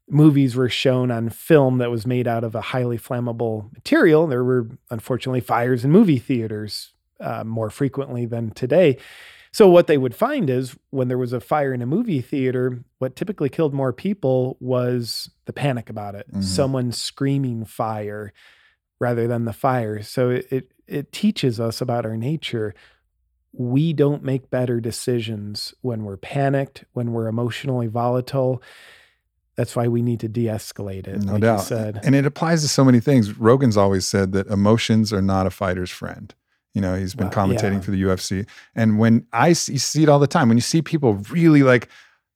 movies 0.09 0.57
were 0.57 0.69
shown 0.69 1.11
on 1.11 1.29
film 1.29 1.79
that 1.79 1.91
was 1.91 2.07
made 2.07 2.27
out 2.27 2.45
of 2.45 2.55
a 2.55 2.61
highly 2.61 2.99
flammable 2.99 3.73
material, 3.75 4.27
there 4.27 4.45
were 4.45 4.69
unfortunately 4.91 5.41
fires 5.41 5.85
in 5.85 5.91
movie 5.91 6.19
theaters 6.19 6.93
uh, 7.21 7.45
more 7.45 7.71
frequently 7.71 8.25
than 8.27 8.51
today. 8.53 8.97
So 9.53 9.69
what 9.69 9.87
they 9.87 9.99
would 9.99 10.15
find 10.15 10.49
is 10.51 10.77
when 10.91 11.09
there 11.09 11.19
was 11.19 11.33
a 11.33 11.41
fire 11.41 11.73
in 11.73 11.83
a 11.83 11.87
movie 11.87 12.21
theater, 12.21 12.85
what 12.99 13.17
typically 13.17 13.49
killed 13.49 13.75
more 13.75 13.93
people 13.93 14.57
was 14.61 15.31
the 15.47 15.53
panic 15.53 15.91
about 15.91 16.15
it. 16.15 16.27
Mhm. 16.33 16.45
Someone 16.45 16.93
screaming 16.93 17.65
fire 17.65 18.33
rather 19.01 19.27
than 19.27 19.45
the 19.47 19.53
fire. 19.53 20.03
So 20.03 20.31
it, 20.31 20.47
it 20.51 20.73
it 20.87 21.13
teaches 21.13 21.61
us 21.61 21.81
about 21.81 22.07
our 22.07 22.17
nature. 22.17 22.75
We 23.53 23.93
don't 23.93 24.23
make 24.23 24.51
better 24.51 24.81
decisions 24.81 25.75
when 25.83 26.05
we're 26.05 26.17
panicked, 26.17 26.85
when 26.93 27.13
we're 27.13 27.29
emotionally 27.29 27.89
volatile. 27.89 28.63
That's 29.59 29.75
why 29.75 29.89
we 29.89 30.03
need 30.03 30.21
to 30.21 30.29
de-escalate 30.29 31.09
it. 31.09 31.21
No 31.25 31.33
like 31.33 31.43
doubt. 31.43 31.59
You 31.59 31.65
said. 31.65 32.01
And 32.05 32.15
it 32.15 32.25
applies 32.25 32.63
to 32.63 32.69
so 32.69 32.85
many 32.85 33.01
things. 33.01 33.37
Rogan's 33.37 33.77
always 33.77 34.07
said 34.07 34.31
that 34.31 34.47
emotions 34.47 35.13
are 35.13 35.21
not 35.21 35.49
a 35.49 35.51
fighter's 35.51 35.91
friend. 35.91 36.33
You 36.75 36.81
know, 36.81 36.95
he's 36.95 37.17
been 37.17 37.27
Wow, 37.27 37.33
commentating 37.33 37.73
yeah. 37.73 37.81
for 37.81 37.91
the 37.91 38.01
UFC. 38.01 38.49
And 38.77 39.01
when 39.01 39.27
I 39.33 39.55
see, 39.55 39.73
you 39.73 39.81
see 39.81 40.05
it 40.05 40.09
all 40.09 40.21
the 40.21 40.29
time, 40.29 40.49
when 40.49 40.57
you 40.57 40.63
see 40.63 40.81
people 40.81 41.15
really 41.29 41.65
like 41.65 41.89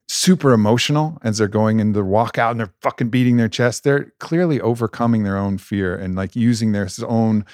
super 0.08 0.52
emotional 0.52 1.16
as 1.22 1.38
they're 1.38 1.46
going 1.46 1.78
in 1.78 1.92
the 1.92 2.02
walkout 2.02 2.50
and 2.50 2.58
they're 2.58 2.74
fucking 2.80 3.10
beating 3.10 3.36
their 3.36 3.48
chest, 3.48 3.84
they're 3.84 4.12
clearly 4.18 4.60
overcoming 4.60 5.22
their 5.22 5.36
own 5.36 5.58
fear 5.58 5.94
and 5.94 6.16
like 6.16 6.34
using 6.34 6.72
their 6.72 6.88
own 7.06 7.44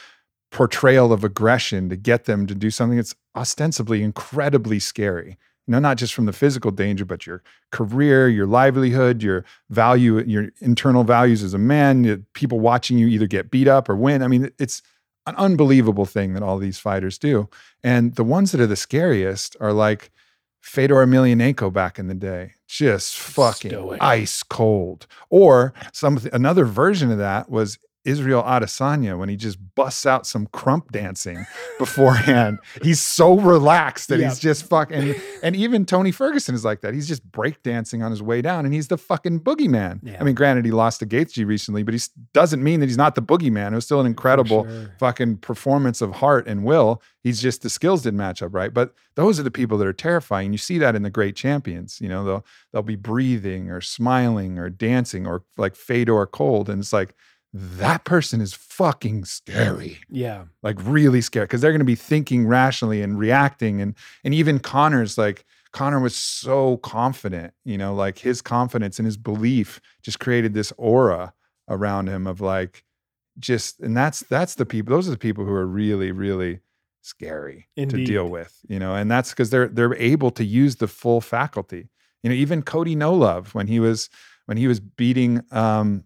portrayal 0.50 1.12
of 1.12 1.24
aggression 1.24 1.90
to 1.90 1.96
get 1.96 2.24
them 2.24 2.46
to 2.46 2.54
do 2.54 2.70
something 2.70 2.96
that's 2.96 3.14
ostensibly 3.36 4.02
incredibly 4.02 4.78
scary. 4.78 5.36
You 5.68 5.72
know, 5.72 5.80
not 5.80 5.98
just 5.98 6.14
from 6.14 6.24
the 6.24 6.32
physical 6.32 6.70
danger, 6.70 7.04
but 7.04 7.26
your 7.26 7.42
career, 7.72 8.26
your 8.26 8.46
livelihood, 8.46 9.22
your 9.22 9.44
value, 9.68 10.18
your 10.20 10.48
internal 10.62 11.04
values 11.04 11.42
as 11.42 11.52
a 11.52 11.58
man, 11.58 12.24
people 12.32 12.58
watching 12.58 12.96
you 12.96 13.06
either 13.06 13.26
get 13.26 13.50
beat 13.50 13.68
up 13.68 13.86
or 13.86 13.94
win. 13.94 14.22
I 14.22 14.28
mean, 14.28 14.50
it's 14.58 14.80
an 15.26 15.36
unbelievable 15.36 16.06
thing 16.06 16.32
that 16.32 16.42
all 16.42 16.56
these 16.56 16.78
fighters 16.78 17.18
do. 17.18 17.50
And 17.84 18.14
the 18.14 18.24
ones 18.24 18.50
that 18.52 18.62
are 18.62 18.66
the 18.66 18.76
scariest 18.76 19.58
are 19.60 19.74
like 19.74 20.10
Fedor 20.62 21.06
Emelianenko 21.06 21.70
back 21.70 21.98
in 21.98 22.06
the 22.06 22.14
day, 22.14 22.54
just 22.66 23.18
fucking 23.18 23.70
Stoic. 23.70 24.02
ice 24.02 24.42
cold. 24.42 25.06
Or 25.28 25.74
some 25.92 26.18
another 26.32 26.64
version 26.64 27.10
of 27.10 27.18
that 27.18 27.50
was 27.50 27.78
Israel 28.04 28.42
Adesanya 28.42 29.18
when 29.18 29.28
he 29.28 29.36
just 29.36 29.58
busts 29.74 30.06
out 30.06 30.26
some 30.26 30.46
crump 30.46 30.92
dancing 30.92 31.46
beforehand. 31.78 32.58
he's 32.82 33.00
so 33.00 33.38
relaxed 33.38 34.08
that 34.08 34.18
yep. 34.18 34.30
he's 34.30 34.38
just 34.38 34.64
fucking. 34.64 35.14
And, 35.42 35.56
even 35.58 35.84
Tony 35.84 36.12
Ferguson 36.12 36.54
is 36.54 36.64
like 36.64 36.80
that. 36.82 36.94
He's 36.94 37.08
just 37.08 37.28
breakdancing 37.30 38.04
on 38.04 38.10
his 38.10 38.22
way 38.22 38.40
down, 38.40 38.64
and 38.64 38.72
he's 38.72 38.88
the 38.88 38.96
fucking 38.96 39.40
boogeyman. 39.40 40.00
Yeah. 40.02 40.18
I 40.20 40.24
mean, 40.24 40.34
granted, 40.34 40.64
he 40.64 40.70
lost 40.70 41.00
to 41.00 41.06
Gaethje 41.06 41.44
recently, 41.44 41.82
but 41.82 41.94
he 41.94 42.00
doesn't 42.32 42.62
mean 42.62 42.80
that 42.80 42.86
he's 42.86 42.96
not 42.96 43.14
the 43.14 43.22
boogeyman. 43.22 43.72
It 43.72 43.74
was 43.74 43.84
still 43.84 44.00
an 44.00 44.06
incredible 44.06 44.64
sure. 44.64 44.94
fucking 44.98 45.38
performance 45.38 46.00
of 46.00 46.14
heart 46.14 46.46
and 46.46 46.64
will. 46.64 47.02
He's 47.22 47.42
just 47.42 47.62
the 47.62 47.70
skills 47.70 48.02
didn't 48.02 48.18
match 48.18 48.42
up 48.42 48.54
right. 48.54 48.72
But 48.72 48.94
those 49.16 49.40
are 49.40 49.42
the 49.42 49.50
people 49.50 49.76
that 49.78 49.86
are 49.86 49.92
terrifying. 49.92 50.52
You 50.52 50.58
see 50.58 50.78
that 50.78 50.94
in 50.94 51.02
the 51.02 51.10
great 51.10 51.36
champions. 51.36 52.00
You 52.00 52.08
know, 52.08 52.24
they'll 52.24 52.46
they'll 52.72 52.82
be 52.82 52.96
breathing 52.96 53.70
or 53.70 53.80
smiling 53.80 54.58
or 54.58 54.70
dancing 54.70 55.26
or 55.26 55.42
like 55.56 55.74
Fedor 55.74 56.26
cold, 56.26 56.70
and 56.70 56.80
it's 56.80 56.92
like 56.92 57.14
that 57.52 58.04
person 58.04 58.40
is 58.40 58.52
fucking 58.52 59.24
scary. 59.24 59.98
Yeah. 60.10 60.44
Like 60.62 60.76
really 60.82 61.20
scary 61.20 61.44
because 61.46 61.60
they're 61.60 61.72
going 61.72 61.80
to 61.80 61.84
be 61.84 61.94
thinking 61.94 62.46
rationally 62.46 63.02
and 63.02 63.18
reacting 63.18 63.80
and 63.80 63.94
and 64.24 64.34
even 64.34 64.58
Conor's 64.58 65.16
like 65.16 65.44
Conor 65.72 66.00
was 66.00 66.16
so 66.16 66.78
confident, 66.78 67.52
you 67.64 67.78
know, 67.78 67.94
like 67.94 68.18
his 68.18 68.40
confidence 68.42 68.98
and 68.98 69.06
his 69.06 69.16
belief 69.16 69.80
just 70.02 70.18
created 70.18 70.54
this 70.54 70.72
aura 70.76 71.32
around 71.68 72.08
him 72.08 72.26
of 72.26 72.40
like 72.40 72.84
just 73.38 73.80
and 73.80 73.96
that's 73.96 74.20
that's 74.20 74.56
the 74.56 74.66
people 74.66 74.94
those 74.94 75.06
are 75.06 75.12
the 75.12 75.18
people 75.18 75.44
who 75.44 75.52
are 75.52 75.66
really 75.66 76.10
really 76.10 76.60
scary 77.02 77.68
Indeed. 77.76 77.96
to 77.96 78.04
deal 78.04 78.28
with, 78.28 78.58
you 78.68 78.78
know, 78.78 78.94
and 78.94 79.10
that's 79.10 79.30
because 79.30 79.50
they're 79.50 79.68
they're 79.68 79.94
able 79.94 80.30
to 80.32 80.44
use 80.44 80.76
the 80.76 80.88
full 80.88 81.20
faculty. 81.20 81.88
You 82.22 82.30
know, 82.30 82.36
even 82.36 82.62
Cody 82.62 82.94
No 82.94 83.14
Love 83.14 83.54
when 83.54 83.66
he 83.66 83.80
was 83.80 84.10
when 84.46 84.56
he 84.56 84.66
was 84.66 84.80
beating 84.80 85.42
um 85.50 86.04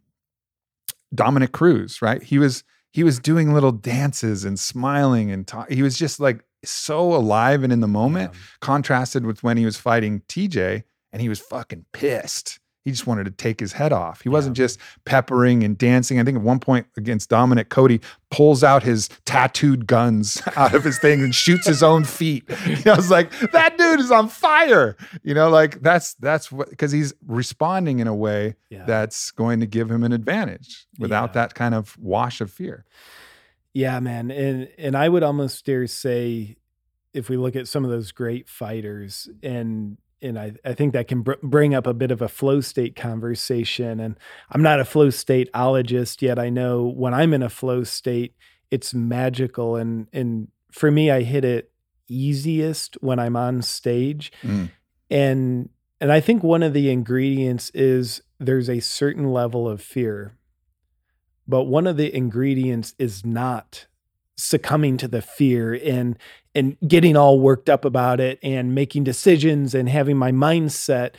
Dominick 1.15 1.53
Cruz, 1.53 2.03
right? 2.03 2.23
He 2.23 2.39
was 2.39 2.65
he 2.93 3.05
was 3.05 3.19
doing 3.19 3.55
little 3.55 3.73
dances 3.73 4.45
and 4.45 4.59
smiling 4.59 5.31
and. 5.31 5.51
He 5.69 5.83
was 5.83 5.97
just 5.97 6.21
like 6.21 6.45
so 6.65 7.15
alive 7.15 7.63
and 7.65 7.73
in 7.73 7.81
the 7.81 7.89
moment, 7.89 8.33
yeah. 8.33 8.41
contrasted 8.61 9.27
with 9.27 9.43
when 9.43 9.57
he 9.57 9.65
was 9.65 9.77
fighting 9.77 10.23
TJ 10.29 10.85
and 11.13 11.23
he 11.23 11.29
was 11.29 11.41
fucking 11.41 11.87
pissed. 11.93 12.59
He 12.85 12.91
just 12.91 13.07
wanted 13.07 13.25
to 13.25 13.31
take 13.31 13.61
his 13.61 13.73
head 13.73 13.93
off. 13.93 14.23
He 14.23 14.29
wasn't 14.29 14.57
just 14.57 14.79
peppering 15.05 15.63
and 15.63 15.79
dancing. 15.79 16.19
I 16.19 16.25
think 16.25 16.37
at 16.39 16.43
one 16.43 16.59
point 16.59 16.87
against 16.97 17.31
Dominick, 17.31 17.69
Cody 17.69 18.01
pulls 18.31 18.65
out 18.65 18.83
his 18.83 19.09
tattooed 19.25 19.87
guns 19.87 20.43
out 20.57 20.75
of 20.75 20.83
his 20.83 20.99
thing 20.99 21.21
and 21.23 21.35
shoots 21.35 21.67
his 21.67 21.83
own 21.83 22.05
feet. 22.05 22.45
You 22.67 22.77
know, 22.87 22.95
I 22.95 22.97
was 22.97 23.11
like, 23.11 23.31
that 23.53 23.79
dude 23.79 24.01
is 24.01 24.11
on 24.11 24.29
fire. 24.29 24.97
You 25.23 25.35
know, 25.35 25.49
like 25.49 25.81
that's 25.81 26.15
that's 26.15 26.51
what 26.51 26.71
because 26.71 26.91
he's 26.91 27.13
responding 27.27 28.01
in 28.01 28.09
a 28.09 28.15
way 28.15 28.57
yeah. 28.69 28.85
that's 28.85 29.31
going 29.31 29.61
to 29.61 29.67
give 29.67 29.91
him 29.91 30.03
an 30.03 30.13
advantage 30.13 30.87
without 30.99 31.31
yeah. 31.31 31.35
that 31.35 31.55
kind 31.55 31.75
of 31.75 31.97
wash 31.99 32.41
of 32.41 32.51
fear. 32.51 32.85
Yeah, 33.75 34.01
man. 34.01 34.31
And 34.31 34.69
and 34.77 34.97
I 34.97 35.09
would 35.09 35.23
almost 35.23 35.65
dare 35.65 35.87
say 35.87 36.57
if 37.15 37.29
we 37.29 37.37
look 37.37 37.57
at 37.57 37.69
some 37.69 37.85
of 37.85 37.91
those 37.91 38.13
great 38.13 38.49
fighters 38.49 39.29
and 39.43 39.99
and 40.23 40.39
I, 40.39 40.53
I 40.65 40.75
think 40.75 40.93
that 40.93 41.09
can 41.09 41.23
br- 41.23 41.35
bring 41.43 41.75
up 41.75 41.87
a 41.87 41.95
bit 41.95 42.11
of 42.11 42.23
a 42.23 42.29
flow 42.29 42.61
state 42.61 42.97
conversation. 42.97 44.01
And 44.01 44.17
I'm 44.51 44.63
not 44.63 44.81
a 44.81 44.85
flow 44.85 45.09
stateologist 45.09 46.23
yet. 46.23 46.39
I 46.39 46.49
know 46.49 46.87
when 46.87 47.15
I'm 47.15 47.35
in 47.35 47.43
a 47.43 47.51
flow 47.51 47.85
state, 47.85 48.35
it's 48.71 48.95
magical. 48.95 49.77
And 49.77 50.07
and 50.13 50.49
for 50.71 50.91
me, 50.91 51.11
I 51.11 51.23
hit 51.23 51.45
it 51.45 51.71
easiest 52.09 52.97
when 53.01 53.19
I'm 53.19 53.37
on 53.37 53.63
stage. 53.63 54.33
Mm. 54.43 54.71
And 55.11 55.69
and 56.01 56.13
I 56.13 56.21
think 56.21 56.43
one 56.43 56.63
of 56.63 56.73
the 56.73 56.91
ingredients 56.91 57.71
is 57.75 58.23
there's 58.39 58.69
a 58.69 58.81
certain 58.81 59.31
level 59.31 59.69
of 59.69 59.83
fear. 59.83 60.37
But 61.47 61.65
one 61.65 61.87
of 61.87 61.97
the 61.97 62.15
ingredients 62.15 62.95
is 62.99 63.25
not 63.25 63.87
succumbing 64.37 64.97
to 64.97 65.09
the 65.09 65.23
fear 65.23 65.75
and 65.75 66.19
and 66.55 66.77
getting 66.87 67.17
all 67.17 67.41
worked 67.41 67.69
up 67.69 67.85
about 67.85 68.21
it 68.21 68.39
and 68.43 68.75
making 68.75 69.05
decisions 69.05 69.75
and 69.75 69.89
having 69.89 70.17
my 70.17 70.33
mindset 70.33 71.15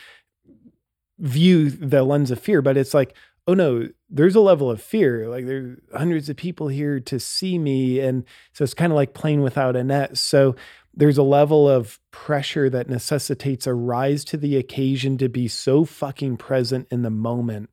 view 1.20 1.70
the 1.70 2.04
lens 2.04 2.32
of 2.32 2.40
fear. 2.40 2.62
But 2.62 2.78
it's 2.78 2.94
like 2.94 3.16
oh 3.48 3.54
no 3.54 3.88
there's 4.10 4.36
a 4.36 4.40
level 4.42 4.70
of 4.70 4.82
fear. 4.82 5.28
Like 5.28 5.46
there's 5.46 5.80
hundreds 5.96 6.30
of 6.30 6.38
people 6.38 6.68
here 6.68 7.00
to 7.00 7.20
see 7.20 7.58
me. 7.58 8.00
And 8.00 8.26
so 8.54 8.64
it's 8.64 8.76
kind 8.76 8.92
of 8.92 8.96
like 8.96 9.16
playing 9.16 9.42
without 9.42 9.76
a 9.76 9.84
net. 9.84 10.20
So 10.20 10.56
there's 10.94 11.18
a 11.18 11.24
level 11.24 11.68
of 11.68 12.00
pressure 12.12 12.70
that 12.70 12.90
necessitates 12.90 13.66
a 13.66 13.74
rise 13.74 14.24
to 14.26 14.38
the 14.38 14.56
occasion 14.58 15.18
to 15.18 15.30
be 15.30 15.48
so 15.48 15.84
fucking 15.84 16.38
present 16.38 16.88
in 16.92 17.02
the 17.02 17.10
moment 17.10 17.70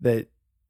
that 0.00 0.26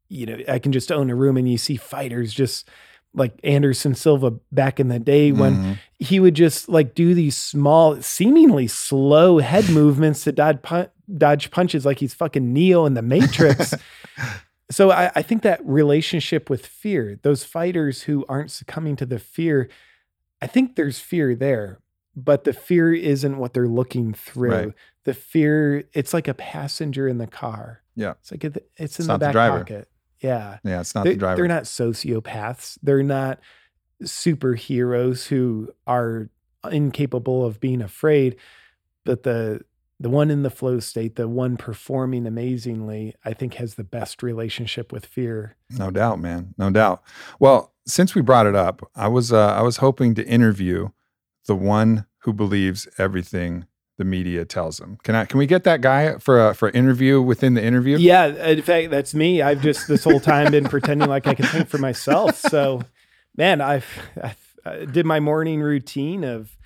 you 0.09 0.27
know 0.27 0.39
i 0.49 0.59
can 0.59 0.71
just 0.71 0.93
own 0.93 1.09
a 1.09 1.15
room 1.15 1.37
and 1.39 1.51
you 1.51 1.57
see 1.57 1.77
fighters 1.77 2.33
just 2.33 2.69
like 3.15 3.39
Anderson 3.45 3.95
Silva 3.95 4.33
back 4.53 4.81
in 4.81 4.89
the 4.89 4.99
day 4.99 5.33
when 5.33 5.55
mm-hmm. 5.55 5.73
he 5.99 6.21
would 6.21 6.35
just 6.35 6.69
like 6.69 6.95
do 6.95 7.15
these 7.15 7.37
small, 7.37 8.01
seemingly 8.03 8.67
slow 8.67 9.39
head 9.39 9.69
movements 9.71 10.25
to 10.25 10.33
dodge, 10.33 10.61
pun- 10.63 10.89
dodge 11.17 11.51
punches 11.51 11.87
like 11.87 12.01
he's 12.01 12.15
fucking 12.15 12.53
Neo 12.53 12.85
in 12.87 12.95
the 12.95 13.03
Matrix. 13.03 13.75
so 14.71 14.91
I, 14.91 15.11
I, 15.15 15.23
think 15.23 15.43
that 15.43 15.65
relationship 15.65 16.51
with 16.51 16.67
fear, 16.67 17.19
those 17.23 17.45
fighters 17.45 18.03
who 18.03 18.25
aren't 18.29 18.51
succumbing 18.51 18.97
to 18.97 19.07
the 19.07 19.19
fear, 19.19 19.69
I 20.43 20.47
think 20.47 20.77
there's 20.77 20.99
fear 20.99 21.35
there, 21.35 21.81
but 22.17 22.45
the 22.45 22.53
fear 22.53 22.93
isn't 22.93 23.39
what 23.39 23.55
they're 23.55 23.69
looking 23.69 24.13
through. 24.13 24.51
Right. 24.51 24.73
The 25.05 25.15
fear, 25.15 25.85
it's 25.93 26.13
like 26.13 26.29
a 26.29 26.35
passenger 26.35 27.07
in 27.07 27.19
the 27.19 27.27
car. 27.27 27.83
Yeah. 27.95 28.15
It's 28.21 28.33
like 28.33 28.45
it's 28.45 28.57
in 28.57 28.65
it's 28.77 28.97
the 28.97 29.19
back 29.19 29.35
the 29.35 29.39
pocket. 29.39 29.89
Yeah. 30.21 30.59
Yeah, 30.65 30.81
it's 30.81 30.95
not 30.95 31.05
they're, 31.05 31.15
the 31.15 31.19
driver. 31.19 31.37
They're 31.37 31.49
not 31.49 31.65
sociopaths. 31.65 32.79
They're 32.83 33.03
not 33.03 33.41
superheroes 34.03 35.27
who 35.27 35.73
are 35.87 36.31
incapable 36.71 37.45
of 37.45 37.61
being 37.61 37.83
afraid. 37.83 38.37
But 39.05 39.23
the 39.23 39.63
the 40.01 40.11
one 40.11 40.31
in 40.31 40.43
the 40.43 40.51
flow 40.51 40.81
state, 40.81 41.17
the 41.17 41.29
one 41.29 41.57
performing 41.57 42.27
amazingly, 42.27 43.15
I 43.25 43.33
think 43.33 43.55
has 43.55 43.77
the 43.77 43.85
best 43.85 44.23
relationship 44.23 44.93
with 44.93 45.07
fear. 45.07 45.57
No 45.71 45.91
doubt, 45.91 46.21
man. 46.21 46.55
No 46.59 46.71
doubt. 46.71 47.03
Well, 47.39 47.73
since 47.87 48.15
we 48.15 48.21
brought 48.21 48.47
it 48.47 48.57
up, 48.57 48.91
I 48.95 49.09
was 49.09 49.33
uh, 49.33 49.55
I 49.55 49.63
was 49.63 49.79
hoping 49.79 50.15
to 50.17 50.27
interview 50.27 50.89
the 51.47 51.55
one 51.55 52.07
who 52.19 52.33
believes 52.33 52.89
everything 52.99 53.67
the 53.97 54.05
media 54.05 54.45
tells 54.45 54.79
them. 54.79 54.99
Can 55.03 55.15
I? 55.15 55.25
Can 55.25 55.39
we 55.39 55.47
get 55.47 55.65
that 55.65 55.81
guy 55.81 56.19
for 56.19 56.49
a 56.49 56.55
for 56.55 56.69
an 56.69 56.75
interview 56.75 57.21
within 57.23 57.55
the 57.55 57.65
interview? 57.65 57.97
Yeah, 57.99 58.27
in 58.27 58.63
fact, 58.63 58.91
that's 58.91 59.15
me. 59.15 59.43
I've 59.43 59.63
just 59.63 59.89
this 59.89 60.05
whole 60.05 60.21
time 60.21 60.51
been 60.51 60.65
pretending 60.65 61.09
like 61.09 61.27
I 61.27 61.35
can 61.35 61.47
think 61.47 61.69
for 61.69 61.79
myself. 61.79 62.37
So, 62.39 62.83
man, 63.37 63.61
I've, 63.61 63.87
i 64.23 64.35
I 64.67 64.85
did 64.87 65.05
my 65.05 65.21
morning 65.21 65.61
routine 65.61 66.25
of 66.25 66.57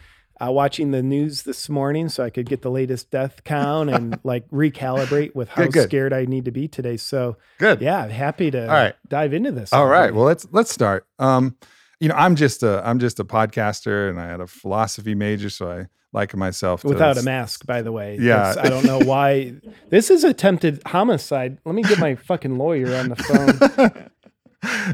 uh, 0.41 0.53
watching 0.53 0.93
the 0.93 1.03
news 1.03 1.43
this 1.43 1.68
morning 1.68 2.09
so 2.09 2.22
I 2.22 2.31
could 2.31 2.47
get 2.47 2.62
the 2.62 2.70
latest 2.70 3.11
death 3.11 3.43
count 3.45 3.91
and 3.91 4.20
like 4.24 4.49
recalibrate 4.51 5.35
with 5.35 5.49
how 5.49 5.64
good, 5.64 5.72
good. 5.72 5.89
scared 5.89 6.12
I 6.12 6.24
need 6.24 6.45
to 6.45 6.53
be 6.53 6.68
today. 6.68 6.97
So 6.97 7.37
good. 7.59 7.81
Yeah, 7.81 8.07
happy 8.07 8.51
to 8.53 8.62
All 8.62 8.68
right. 8.68 8.95
dive 9.09 9.35
into 9.35 9.51
this. 9.51 9.72
All 9.72 9.87
right. 9.87 10.14
Well, 10.14 10.24
let's 10.26 10.47
let's 10.53 10.72
start. 10.72 11.07
Um, 11.18 11.57
you 12.01 12.09
know, 12.09 12.14
I'm 12.14 12.36
just 12.36 12.62
a 12.62 12.86
I'm 12.86 12.99
just 12.99 13.18
a 13.20 13.24
podcaster 13.24 14.09
and 14.09 14.20
I 14.20 14.26
had 14.26 14.40
a 14.40 14.46
philosophy 14.46 15.14
major, 15.14 15.51
so 15.51 15.70
I 15.70 15.86
like 16.12 16.34
myself 16.34 16.84
without 16.84 17.18
a 17.18 17.22
mask 17.22 17.66
by 17.66 17.82
the 17.82 17.92
way. 17.92 18.16
Yeah. 18.20 18.55
I 18.59 18.68
don't 18.68 18.84
know 18.84 19.01
why. 19.01 19.55
This 19.90 20.11
is 20.11 20.22
attempted 20.22 20.82
homicide. 20.86 21.59
Let 21.64 21.74
me 21.74 21.82
get 21.82 21.99
my 21.99 22.14
fucking 22.14 22.59
lawyer 22.59 22.94
on 22.94 23.09
the 23.09 23.16
phone. 23.16 24.11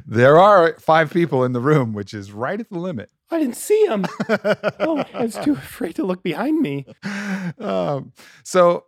There 0.06 0.38
are 0.38 0.78
five 0.78 1.10
people 1.10 1.42
in 1.42 1.54
the 1.54 1.60
room 1.60 1.94
which 1.94 2.12
is 2.12 2.30
right 2.32 2.60
at 2.60 2.68
the 2.68 2.78
limit. 2.78 3.10
I 3.30 3.38
didn't 3.38 3.56
see 3.56 3.86
him 3.86 4.04
oh 4.28 5.02
i 5.14 5.22
was 5.22 5.36
too 5.36 5.54
afraid 5.54 5.96
to 5.96 6.04
look 6.04 6.22
behind 6.22 6.60
me. 6.60 6.84
Um, 7.58 8.12
so 8.44 8.84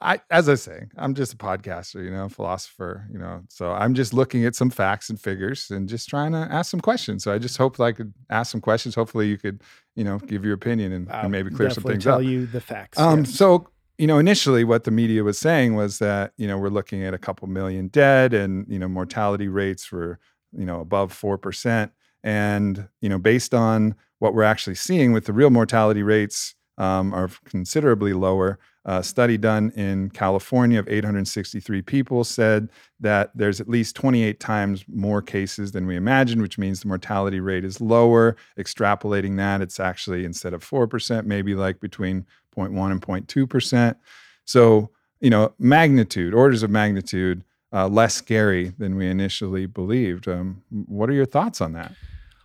I, 0.00 0.20
as 0.30 0.48
I 0.48 0.54
say, 0.54 0.86
I'm 0.96 1.14
just 1.14 1.34
a 1.34 1.36
podcaster, 1.36 2.04
you 2.04 2.10
know, 2.10 2.28
philosopher, 2.28 3.06
you 3.12 3.18
know. 3.18 3.42
So 3.48 3.70
I'm 3.70 3.94
just 3.94 4.12
looking 4.12 4.44
at 4.44 4.54
some 4.56 4.70
facts 4.70 5.08
and 5.08 5.20
figures 5.20 5.70
and 5.70 5.88
just 5.88 6.08
trying 6.08 6.32
to 6.32 6.38
ask 6.38 6.70
some 6.70 6.80
questions. 6.80 7.22
So 7.22 7.32
I 7.32 7.38
just 7.38 7.56
hope 7.56 7.78
I 7.78 7.92
could 7.92 8.12
ask 8.30 8.50
some 8.50 8.60
questions. 8.60 8.94
Hopefully, 8.94 9.28
you 9.28 9.38
could, 9.38 9.62
you 9.94 10.02
know, 10.02 10.18
give 10.18 10.44
your 10.44 10.54
opinion 10.54 10.92
and, 10.92 11.10
and 11.10 11.30
maybe 11.30 11.50
clear 11.50 11.70
some 11.70 11.84
things 11.84 12.04
tell 12.04 12.14
up. 12.14 12.20
Tell 12.20 12.28
you 12.28 12.46
the 12.46 12.60
facts. 12.60 12.98
Um, 12.98 13.20
yes. 13.20 13.34
So 13.34 13.68
you 13.98 14.06
know, 14.08 14.18
initially, 14.18 14.64
what 14.64 14.84
the 14.84 14.90
media 14.90 15.22
was 15.22 15.38
saying 15.38 15.76
was 15.76 15.98
that 16.00 16.32
you 16.36 16.48
know 16.48 16.58
we're 16.58 16.68
looking 16.68 17.04
at 17.04 17.14
a 17.14 17.18
couple 17.18 17.46
million 17.48 17.88
dead, 17.88 18.34
and 18.34 18.66
you 18.68 18.78
know, 18.78 18.88
mortality 18.88 19.48
rates 19.48 19.92
were 19.92 20.18
you 20.52 20.64
know 20.64 20.80
above 20.80 21.12
four 21.12 21.38
percent, 21.38 21.92
and 22.22 22.88
you 23.00 23.08
know, 23.08 23.18
based 23.18 23.54
on 23.54 23.94
what 24.18 24.34
we're 24.34 24.42
actually 24.42 24.74
seeing 24.74 25.12
with 25.12 25.26
the 25.26 25.32
real 25.32 25.50
mortality 25.50 26.02
rates 26.02 26.54
um, 26.78 27.14
are 27.14 27.30
considerably 27.44 28.12
lower. 28.12 28.58
A 28.86 29.02
study 29.02 29.38
done 29.38 29.70
in 29.76 30.10
California 30.10 30.78
of 30.78 30.88
863 30.88 31.80
people 31.82 32.22
said 32.22 32.68
that 33.00 33.30
there's 33.34 33.58
at 33.58 33.68
least 33.68 33.96
28 33.96 34.38
times 34.40 34.84
more 34.88 35.22
cases 35.22 35.72
than 35.72 35.86
we 35.86 35.96
imagined, 35.96 36.42
which 36.42 36.58
means 36.58 36.80
the 36.80 36.88
mortality 36.88 37.40
rate 37.40 37.64
is 37.64 37.80
lower. 37.80 38.36
Extrapolating 38.58 39.38
that, 39.38 39.62
it's 39.62 39.80
actually 39.80 40.26
instead 40.26 40.52
of 40.52 40.62
4%, 40.62 41.24
maybe 41.24 41.54
like 41.54 41.80
between 41.80 42.26
0.1 42.54 42.90
and 42.90 43.00
0.2%. 43.00 43.96
So, 44.44 44.90
you 45.20 45.30
know, 45.30 45.54
magnitude, 45.58 46.34
orders 46.34 46.62
of 46.62 46.70
magnitude 46.70 47.42
uh, 47.72 47.88
less 47.88 48.14
scary 48.14 48.68
than 48.78 48.96
we 48.96 49.08
initially 49.08 49.64
believed. 49.64 50.28
Um, 50.28 50.62
what 50.70 51.08
are 51.08 51.14
your 51.14 51.26
thoughts 51.26 51.62
on 51.62 51.72
that? 51.72 51.92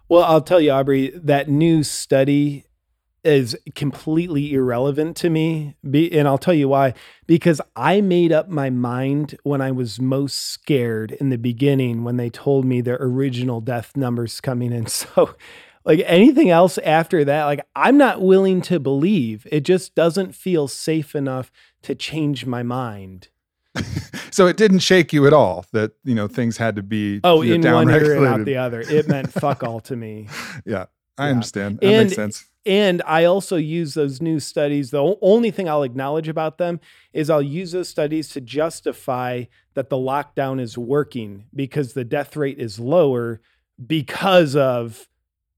Well, 0.07 0.23
I'll 0.23 0.41
tell 0.41 0.61
you, 0.61 0.71
Aubrey, 0.71 1.11
that 1.15 1.49
new 1.49 1.83
study 1.83 2.65
is 3.23 3.55
completely 3.75 4.53
irrelevant 4.53 5.17
to 5.17 5.29
me. 5.29 5.75
Be, 5.89 6.11
and 6.17 6.27
I'll 6.27 6.37
tell 6.37 6.53
you 6.53 6.69
why. 6.69 6.93
Because 7.27 7.61
I 7.75 8.01
made 8.01 8.31
up 8.31 8.49
my 8.49 8.69
mind 8.69 9.37
when 9.43 9.61
I 9.61 9.71
was 9.71 9.99
most 9.99 10.39
scared 10.39 11.11
in 11.11 11.29
the 11.29 11.37
beginning 11.37 12.03
when 12.03 12.17
they 12.17 12.29
told 12.29 12.65
me 12.65 12.81
the 12.81 13.01
original 13.01 13.61
death 13.61 13.95
numbers 13.95 14.41
coming 14.41 14.71
in. 14.71 14.87
So, 14.99 15.35
like 15.85 16.01
anything 16.05 16.49
else 16.49 16.77
after 16.79 17.23
that, 17.25 17.45
like 17.45 17.65
I'm 17.75 17.97
not 17.97 18.21
willing 18.21 18.61
to 18.63 18.79
believe. 18.79 19.47
It 19.51 19.61
just 19.61 19.95
doesn't 19.95 20.35
feel 20.35 20.67
safe 20.67 21.15
enough 21.15 21.51
to 21.83 21.95
change 21.95 22.45
my 22.45 22.63
mind. 22.63 23.29
so 24.31 24.47
it 24.47 24.57
didn't 24.57 24.79
shake 24.79 25.13
you 25.13 25.27
at 25.27 25.33
all 25.33 25.65
that 25.71 25.91
you 26.03 26.15
know 26.15 26.27
things 26.27 26.57
had 26.57 26.75
to 26.75 26.83
be 26.83 27.19
oh 27.23 27.41
in 27.41 27.61
one 27.61 27.89
ear 27.89 28.17
and 28.17 28.25
out 28.25 28.45
the 28.45 28.57
other. 28.57 28.81
It 28.81 29.07
meant 29.07 29.31
fuck 29.31 29.63
all 29.67 29.79
to 29.81 29.95
me. 29.95 30.27
Yeah, 30.65 30.85
I 31.17 31.25
yeah. 31.25 31.31
understand. 31.31 31.79
That 31.79 31.87
and, 31.87 32.07
makes 32.07 32.15
sense. 32.15 32.48
And 32.65 33.01
I 33.05 33.23
also 33.23 33.55
use 33.55 33.93
those 33.93 34.21
new 34.21 34.39
studies. 34.39 34.91
The 34.91 35.17
only 35.21 35.49
thing 35.49 35.69
I'll 35.69 35.83
acknowledge 35.83 36.27
about 36.27 36.57
them 36.57 36.79
is 37.13 37.29
I'll 37.29 37.41
use 37.41 37.71
those 37.71 37.87
studies 37.87 38.29
to 38.29 38.41
justify 38.41 39.45
that 39.75 39.89
the 39.89 39.95
lockdown 39.95 40.59
is 40.59 40.77
working 40.77 41.45
because 41.55 41.93
the 41.93 42.03
death 42.03 42.35
rate 42.35 42.59
is 42.59 42.79
lower 42.79 43.41
because 43.85 44.55
of 44.55 45.07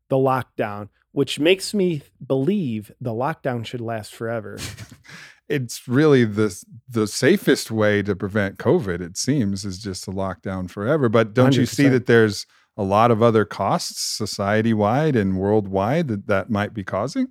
the 0.10 0.16
lockdown, 0.16 0.89
which 1.12 1.39
makes 1.39 1.74
me 1.74 2.04
believe 2.26 2.91
the 3.02 3.12
lockdown 3.12 3.66
should 3.66 3.82
last 3.82 4.14
forever. 4.14 4.60
it's 5.49 5.88
really 5.88 6.24
the 6.24 6.64
the 6.88 7.08
safest 7.08 7.72
way 7.72 8.02
to 8.04 8.16
prevent 8.16 8.58
COVID. 8.58 9.02
It 9.02 9.18
seems 9.18 9.66
is 9.66 9.80
just 9.80 10.04
to 10.06 10.12
lock 10.12 10.41
down 10.41 10.68
forever. 10.68 11.10
But 11.10 11.34
don't 11.34 11.54
100%. 11.54 11.58
you 11.58 11.66
see 11.66 11.88
that 11.89 12.06
there's 12.06 12.45
a 12.78 12.84
lot 12.84 13.12
of 13.12 13.22
other 13.22 13.46
costs 13.46 14.02
society 14.02 14.74
wide 14.74 15.16
and 15.16 15.38
worldwide 15.38 16.08
that 16.08 16.28
that 16.28 16.50
might 16.50 16.74
be 16.74 16.84
causing? 16.84 17.28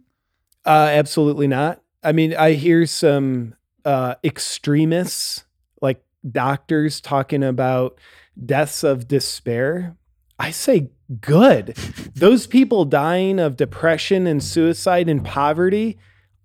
Uh, 0.65 0.89
absolutely 0.93 1.47
not. 1.47 1.83
I 2.03 2.13
mean, 2.13 2.35
I 2.35 2.53
hear 2.53 2.87
some 2.87 3.55
uh, 3.85 4.15
extremists 4.25 5.45
like 5.81 6.03
doctors 6.31 7.01
talking 7.01 7.43
about 7.43 7.99
deaths 8.45 8.85
of 8.85 9.09
despair. 9.09 9.97
I 10.39 10.51
say 10.51 10.91
good. 11.21 11.69
Those 12.15 12.47
people 12.47 12.85
dying 12.85 13.39
of 13.39 13.57
depression 13.57 14.27
and 14.27 14.43
suicide 14.43 15.09
and 15.09 15.25
poverty 15.25 15.99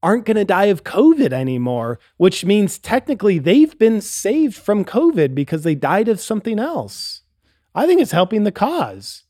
aren't 0.04 0.26
going 0.26 0.38
to 0.38 0.46
die 0.46 0.66
of 0.66 0.84
COVID 0.84 1.34
anymore, 1.34 2.00
which 2.18 2.46
means 2.46 2.78
technically 2.78 3.40
they've 3.40 3.78
been 3.80 4.02
saved 4.02 4.56
from 4.56 4.86
COVID 4.86 5.34
because 5.34 5.64
they 5.64 5.76
died 5.76 6.08
of 6.08 6.20
something 6.20 6.60
else. 6.60 7.24
I 7.76 7.86
think 7.86 8.02
it's 8.02 8.12
helping 8.12 8.44
the 8.44 8.52
cause. 8.52 9.24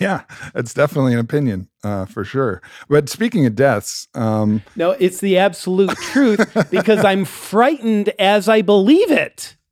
Yeah, 0.00 0.22
it's 0.54 0.72
definitely 0.74 1.12
an 1.12 1.18
opinion 1.18 1.68
uh, 1.84 2.06
for 2.06 2.24
sure. 2.24 2.62
But 2.88 3.08
speaking 3.08 3.44
of 3.46 3.54
deaths, 3.54 4.08
um, 4.14 4.62
no, 4.74 4.92
it's 4.92 5.20
the 5.20 5.38
absolute 5.38 5.96
truth 5.98 6.70
because 6.70 7.04
I'm 7.04 7.24
frightened 7.24 8.08
as 8.18 8.48
I 8.48 8.62
believe 8.62 9.10
it. 9.10 9.56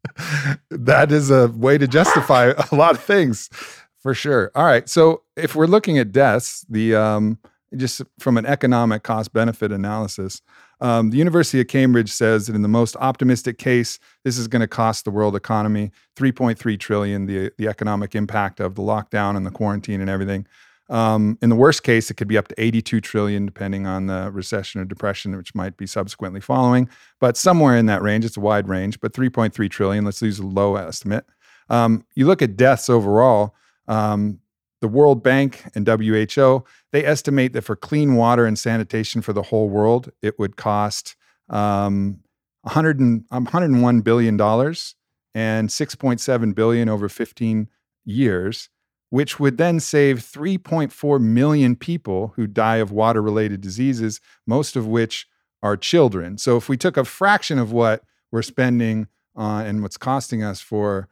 That 0.70 1.12
is 1.12 1.30
a 1.30 1.48
way 1.48 1.78
to 1.78 1.86
justify 1.86 2.52
a 2.72 2.74
lot 2.74 2.92
of 2.92 3.02
things 3.02 3.50
for 3.98 4.14
sure. 4.14 4.50
All 4.54 4.64
right. 4.64 4.88
So 4.88 5.22
if 5.36 5.54
we're 5.54 5.66
looking 5.66 5.98
at 5.98 6.10
deaths, 6.10 6.64
the 6.68 6.94
um, 6.94 7.38
just 7.76 8.02
from 8.18 8.36
an 8.36 8.46
economic 8.46 9.02
cost 9.02 9.32
benefit 9.32 9.72
analysis, 9.72 10.42
um, 10.80 11.10
the 11.10 11.18
University 11.18 11.60
of 11.60 11.68
Cambridge 11.68 12.10
says 12.10 12.46
that 12.46 12.56
in 12.56 12.62
the 12.62 12.68
most 12.68 12.96
optimistic 12.96 13.58
case, 13.58 13.98
this 14.24 14.38
is 14.38 14.48
going 14.48 14.60
to 14.60 14.68
cost 14.68 15.04
the 15.04 15.10
world 15.10 15.36
economy 15.36 15.90
3.3 16.16 16.78
trillion. 16.78 17.26
The 17.26 17.52
the 17.58 17.68
economic 17.68 18.14
impact 18.14 18.60
of 18.60 18.74
the 18.74 18.82
lockdown 18.82 19.36
and 19.36 19.46
the 19.46 19.50
quarantine 19.50 20.00
and 20.00 20.10
everything. 20.10 20.46
Um, 20.90 21.38
in 21.40 21.50
the 21.50 21.56
worst 21.56 21.84
case, 21.84 22.10
it 22.10 22.14
could 22.14 22.26
be 22.26 22.36
up 22.36 22.48
to 22.48 22.54
82 22.60 23.00
trillion, 23.00 23.46
depending 23.46 23.86
on 23.86 24.06
the 24.06 24.28
recession 24.32 24.80
or 24.80 24.84
depression, 24.84 25.36
which 25.36 25.54
might 25.54 25.76
be 25.76 25.86
subsequently 25.86 26.40
following. 26.40 26.88
But 27.20 27.36
somewhere 27.36 27.76
in 27.76 27.86
that 27.86 28.02
range, 28.02 28.24
it's 28.24 28.36
a 28.36 28.40
wide 28.40 28.68
range. 28.68 29.00
But 29.00 29.12
3.3 29.12 29.70
trillion. 29.70 30.04
Let's 30.04 30.20
use 30.20 30.40
a 30.40 30.46
low 30.46 30.74
estimate. 30.74 31.24
Um, 31.68 32.04
you 32.16 32.26
look 32.26 32.42
at 32.42 32.56
deaths 32.56 32.90
overall. 32.90 33.54
Um, 33.86 34.40
the 34.80 34.88
World 34.88 35.22
Bank 35.22 35.64
and 35.74 35.86
WHO, 35.86 36.64
they 36.92 37.04
estimate 37.04 37.52
that 37.52 37.62
for 37.62 37.76
clean 37.76 38.16
water 38.16 38.46
and 38.46 38.58
sanitation 38.58 39.20
for 39.22 39.32
the 39.32 39.42
whole 39.42 39.68
world, 39.68 40.10
it 40.22 40.38
would 40.38 40.56
cost 40.56 41.16
um, 41.48 42.20
100 42.62 42.98
and, 42.98 43.24
um, 43.30 43.44
101 43.44 44.00
billion 44.00 44.36
dollars 44.36 44.94
and 45.34 45.68
6.7 45.68 46.54
billion 46.54 46.88
over 46.88 47.08
15 47.08 47.68
years, 48.04 48.68
which 49.10 49.38
would 49.38 49.58
then 49.58 49.80
save 49.80 50.18
3.4 50.18 51.20
million 51.20 51.76
people 51.76 52.32
who 52.36 52.46
die 52.46 52.76
of 52.76 52.90
water-related 52.90 53.60
diseases, 53.60 54.20
most 54.46 54.76
of 54.76 54.86
which 54.86 55.26
are 55.62 55.76
children. 55.76 56.38
So 56.38 56.56
if 56.56 56.68
we 56.68 56.76
took 56.76 56.96
a 56.96 57.04
fraction 57.04 57.58
of 57.58 57.70
what 57.70 58.02
we're 58.32 58.42
spending 58.42 59.08
on 59.36 59.66
and 59.66 59.82
what's 59.82 59.96
costing 59.96 60.42
us 60.42 60.60
for 60.60 61.08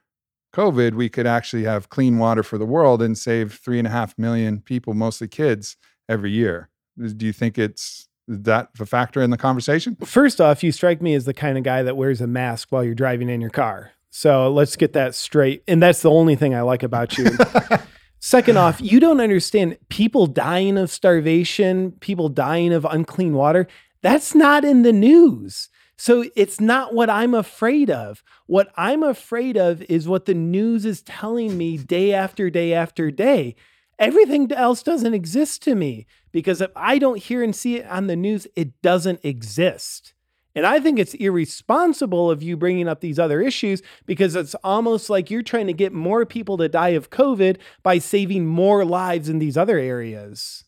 COVID, 0.55 0.95
we 0.95 1.09
could 1.09 1.27
actually 1.27 1.65
have 1.65 1.89
clean 1.89 2.19
water 2.19 2.43
for 2.43 2.59
the 2.59 2.67
world 2.67 3.03
and 3.03 3.17
save 3.17 3.55
three 3.55 3.79
and 3.79 3.87
a 3.87 3.91
half 3.91 4.17
million 4.19 4.61
people, 4.61 4.95
mostly 4.95 5.29
kids, 5.29 5.77
every 6.09 6.31
year. 6.31 6.71
Do 6.99 7.27
you 7.27 7.33
think 7.33 7.59
it's 7.59 8.09
that 8.27 8.71
a 8.81 8.87
factor 8.87 9.23
in 9.23 9.31
the 9.31 9.37
conversation? 9.37 9.97
First 10.05 10.41
off, 10.41 10.63
you 10.63 10.73
strike 10.73 11.01
me 11.01 11.15
as 11.15 11.25
the 11.25 11.35
kind 11.35 11.59
of 11.59 11.65
guy 11.65 11.83
that 11.83 11.97
wears 11.97 12.21
a 12.21 12.27
mask 12.27 12.69
while 12.71 12.85
you're 12.85 12.95
driving 12.95 13.29
in 13.29 13.41
your 13.41 13.51
car. 13.51 13.93
So 14.11 14.51
let's 14.51 14.77
get 14.77 14.95
that 14.95 15.15
straight. 15.15 15.63
And 15.69 15.83
that's 15.83 16.03
the 16.03 16.11
only 16.11 16.35
thing 16.35 16.55
I 16.55 16.63
like 16.63 16.83
about 16.83 17.17
you. 17.19 17.31
Second 18.21 18.59
off, 18.59 18.81
you 18.81 18.99
don't 18.99 19.21
understand 19.21 19.79
people 19.91 20.27
dying 20.27 20.77
of 20.77 20.91
starvation, 20.91 21.93
people 22.01 22.29
dying 22.29 22.73
of 22.73 22.85
unclean 22.85 23.35
water. 23.35 23.69
That's 24.03 24.35
not 24.35 24.65
in 24.65 24.83
the 24.83 24.93
news. 24.93 25.69
So 25.99 26.25
it's 26.37 26.61
not 26.61 26.95
what 26.95 27.11
I'm 27.11 27.35
afraid 27.35 27.91
of. 27.91 28.23
What 28.47 28.71
I'm 28.77 29.03
afraid 29.03 29.57
of 29.57 29.83
is 29.83 30.09
what 30.09 30.27
the 30.27 30.35
news 30.35 30.87
is 30.87 31.03
telling 31.03 31.59
me 31.59 31.77
day 31.77 32.15
after 32.15 32.49
day 32.51 32.73
after 32.73 33.11
day. 33.11 33.57
Everything 33.99 34.51
else 34.53 34.85
doesn't 34.85 35.13
exist 35.13 35.61
to 35.65 35.75
me 35.75 36.07
because 36.31 36.61
if 36.61 36.71
I 36.77 36.99
don't 36.99 37.19
hear 37.19 37.43
and 37.43 37.55
see 37.55 37.79
it 37.79 37.87
on 37.89 38.07
the 38.07 38.15
news, 38.15 38.47
it 38.55 38.81
doesn't 38.81 39.25
exist. 39.25 40.15
And 40.55 40.65
I 40.65 40.79
think 40.79 41.01
it's 41.01 41.15
irresponsible 41.15 42.31
of 42.31 42.45
you 42.45 42.57
bringing 42.57 42.89
up 42.89 43.01
these 43.01 43.19
other 43.19 43.41
issues 43.41 43.83
because 44.07 44.37
it's 44.37 44.55
almost 44.63 45.11
like 45.11 45.31
you're 45.31 45.43
trying 45.43 45.67
to 45.67 45.73
get 45.73 45.93
more 45.93 46.25
people 46.25 46.57
to 46.59 46.69
die 46.69 46.91
of 46.91 47.11
COVID 47.11 47.59
by 47.83 47.99
saving 47.99 48.47
more 48.47 48.85
lives 48.85 49.29
in 49.29 49.41
these 49.41 49.57
other 49.57 49.79
areas. 49.79 50.65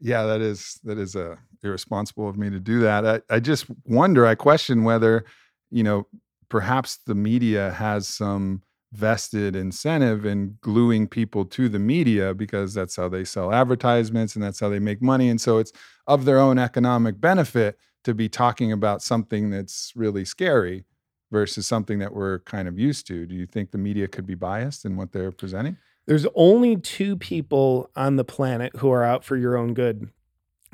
Yeah, 0.00 0.24
that 0.24 0.40
is 0.40 0.78
that 0.84 0.98
is 0.98 1.14
a 1.16 1.38
irresponsible 1.62 2.28
of 2.28 2.36
me 2.36 2.50
to 2.50 2.60
do 2.60 2.80
that. 2.80 3.06
I, 3.06 3.20
I 3.34 3.40
just 3.40 3.66
wonder, 3.84 4.26
I 4.26 4.34
question 4.34 4.84
whether, 4.84 5.24
you 5.70 5.82
know, 5.82 6.06
perhaps 6.48 6.98
the 7.06 7.14
media 7.14 7.72
has 7.72 8.08
some 8.08 8.62
vested 8.92 9.54
incentive 9.54 10.24
in 10.24 10.56
gluing 10.60 11.06
people 11.06 11.44
to 11.44 11.68
the 11.68 11.78
media 11.78 12.32
because 12.32 12.72
that's 12.72 12.96
how 12.96 13.08
they 13.08 13.24
sell 13.24 13.52
advertisements 13.52 14.34
and 14.34 14.42
that's 14.42 14.60
how 14.60 14.68
they 14.68 14.78
make 14.78 15.02
money. 15.02 15.28
And 15.28 15.40
so 15.40 15.58
it's 15.58 15.72
of 16.06 16.24
their 16.24 16.38
own 16.38 16.58
economic 16.58 17.20
benefit 17.20 17.78
to 18.04 18.14
be 18.14 18.28
talking 18.28 18.72
about 18.72 19.02
something 19.02 19.50
that's 19.50 19.92
really 19.94 20.24
scary 20.24 20.84
versus 21.30 21.66
something 21.66 21.98
that 21.98 22.14
we're 22.14 22.38
kind 22.40 22.66
of 22.66 22.78
used 22.78 23.06
to. 23.08 23.26
Do 23.26 23.34
you 23.34 23.44
think 23.44 23.70
the 23.70 23.78
media 23.78 24.08
could 24.08 24.26
be 24.26 24.34
biased 24.34 24.86
in 24.86 24.96
what 24.96 25.12
they're 25.12 25.32
presenting? 25.32 25.76
There's 26.06 26.26
only 26.34 26.76
two 26.76 27.16
people 27.16 27.90
on 27.94 28.16
the 28.16 28.24
planet 28.24 28.74
who 28.76 28.90
are 28.90 29.04
out 29.04 29.24
for 29.24 29.36
your 29.36 29.58
own 29.58 29.74
good 29.74 30.08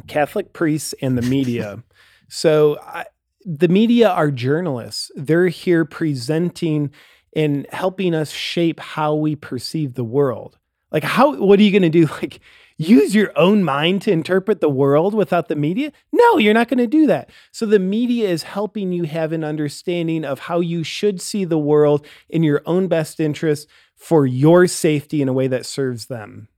Catholic 0.06 0.52
priests 0.52 0.94
and 1.00 1.16
the 1.16 1.22
media. 1.22 1.82
so 2.28 2.78
I, 2.80 3.06
the 3.44 3.68
media 3.68 4.08
are 4.08 4.30
journalists. 4.30 5.10
They're 5.14 5.48
here 5.48 5.84
presenting 5.84 6.90
and 7.34 7.66
helping 7.72 8.14
us 8.14 8.30
shape 8.30 8.80
how 8.80 9.14
we 9.14 9.36
perceive 9.36 9.94
the 9.94 10.04
world. 10.04 10.58
Like 10.92 11.04
how 11.04 11.34
what 11.36 11.58
are 11.58 11.62
you 11.62 11.72
going 11.72 11.82
to 11.82 11.90
do 11.90 12.06
like 12.22 12.40
use 12.76 13.14
your 13.14 13.32
own 13.36 13.64
mind 13.64 14.02
to 14.02 14.12
interpret 14.12 14.60
the 14.60 14.68
world 14.68 15.12
without 15.12 15.48
the 15.48 15.56
media? 15.56 15.92
No, 16.12 16.38
you're 16.38 16.54
not 16.54 16.68
going 16.68 16.78
to 16.78 16.86
do 16.86 17.06
that. 17.08 17.30
So 17.50 17.66
the 17.66 17.78
media 17.78 18.28
is 18.28 18.44
helping 18.44 18.92
you 18.92 19.02
have 19.04 19.32
an 19.32 19.44
understanding 19.44 20.24
of 20.24 20.38
how 20.38 20.60
you 20.60 20.84
should 20.84 21.20
see 21.20 21.44
the 21.44 21.58
world 21.58 22.06
in 22.28 22.42
your 22.42 22.62
own 22.64 22.86
best 22.86 23.20
interest 23.20 23.68
for 23.96 24.26
your 24.26 24.66
safety 24.66 25.20
in 25.20 25.28
a 25.28 25.32
way 25.32 25.48
that 25.48 25.66
serves 25.66 26.06
them. 26.06 26.48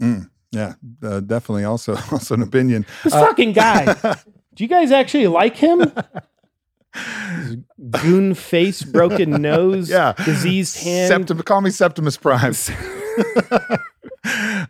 Mm. 0.00 0.30
Yeah, 0.52 0.74
uh, 1.02 1.20
definitely. 1.20 1.64
Also, 1.64 1.96
also 2.12 2.34
an 2.34 2.42
opinion. 2.42 2.86
This 3.04 3.12
uh, 3.14 3.26
fucking 3.26 3.52
guy. 3.52 3.94
Do 4.54 4.62
you 4.64 4.68
guys 4.68 4.92
actually 4.92 5.26
like 5.28 5.56
him? 5.56 5.90
His 6.94 7.56
goon 7.90 8.34
face, 8.34 8.82
broken 8.82 9.30
nose, 9.42 9.88
Yeah. 9.88 10.12
diseased 10.24 10.82
hand. 10.84 11.10
Septim- 11.26 11.42
call 11.44 11.62
me 11.62 11.70
Septimus 11.70 12.18
Prime. 12.18 12.52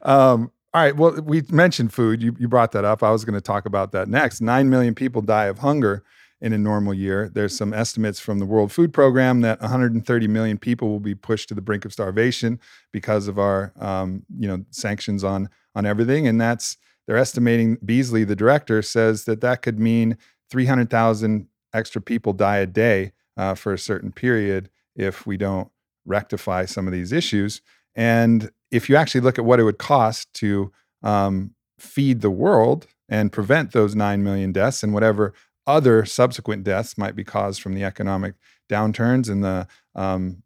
um, 0.02 0.50
all 0.74 0.82
right. 0.82 0.96
Well, 0.96 1.20
we 1.22 1.42
mentioned 1.50 1.92
food. 1.92 2.22
You, 2.22 2.34
you 2.38 2.48
brought 2.48 2.72
that 2.72 2.84
up. 2.84 3.02
I 3.02 3.10
was 3.10 3.24
going 3.24 3.34
to 3.34 3.40
talk 3.40 3.66
about 3.66 3.92
that 3.92 4.08
next. 4.08 4.40
Nine 4.40 4.70
million 4.70 4.94
people 4.94 5.20
die 5.20 5.46
of 5.46 5.58
hunger 5.58 6.02
in 6.40 6.52
a 6.52 6.58
normal 6.58 6.94
year. 6.94 7.28
There's 7.32 7.56
some 7.56 7.74
estimates 7.74 8.18
from 8.18 8.38
the 8.38 8.46
World 8.46 8.72
Food 8.72 8.92
Program 8.92 9.42
that 9.42 9.60
130 9.60 10.28
million 10.28 10.58
people 10.58 10.88
will 10.88 11.00
be 11.00 11.14
pushed 11.14 11.48
to 11.50 11.54
the 11.54 11.60
brink 11.60 11.84
of 11.84 11.92
starvation 11.92 12.58
because 12.92 13.28
of 13.28 13.38
our, 13.38 13.72
um, 13.78 14.22
you 14.38 14.48
know, 14.48 14.64
sanctions 14.70 15.22
on 15.24 15.48
on 15.74 15.86
everything. 15.86 16.26
And 16.26 16.40
that's 16.40 16.76
they're 17.06 17.16
estimating. 17.16 17.78
Beasley, 17.84 18.24
the 18.24 18.36
director, 18.36 18.82
says 18.82 19.24
that 19.24 19.40
that 19.40 19.62
could 19.62 19.78
mean 19.78 20.16
300,000 20.50 21.48
extra 21.74 22.00
people 22.00 22.32
die 22.32 22.58
a 22.58 22.66
day 22.66 23.12
uh, 23.36 23.54
for 23.54 23.72
a 23.72 23.78
certain 23.78 24.12
period 24.12 24.68
if 24.94 25.26
we 25.26 25.36
don't 25.36 25.70
rectify 26.04 26.64
some 26.64 26.86
of 26.86 26.92
these 26.92 27.12
issues. 27.12 27.62
And 27.94 28.50
if 28.70 28.88
you 28.88 28.96
actually 28.96 29.20
look 29.20 29.38
at 29.38 29.44
what 29.44 29.60
it 29.60 29.64
would 29.64 29.78
cost 29.78 30.32
to 30.34 30.72
um, 31.02 31.54
feed 31.78 32.20
the 32.20 32.30
world 32.30 32.86
and 33.08 33.32
prevent 33.32 33.72
those 33.72 33.94
9 33.94 34.22
million 34.22 34.52
deaths 34.52 34.82
and 34.82 34.94
whatever 34.94 35.34
other 35.66 36.04
subsequent 36.04 36.64
deaths 36.64 36.98
might 36.98 37.14
be 37.14 37.24
caused 37.24 37.60
from 37.60 37.74
the 37.74 37.84
economic 37.84 38.34
downturns 38.70 39.28
and 39.30 39.44
the 39.44 39.66
um, 39.94 40.41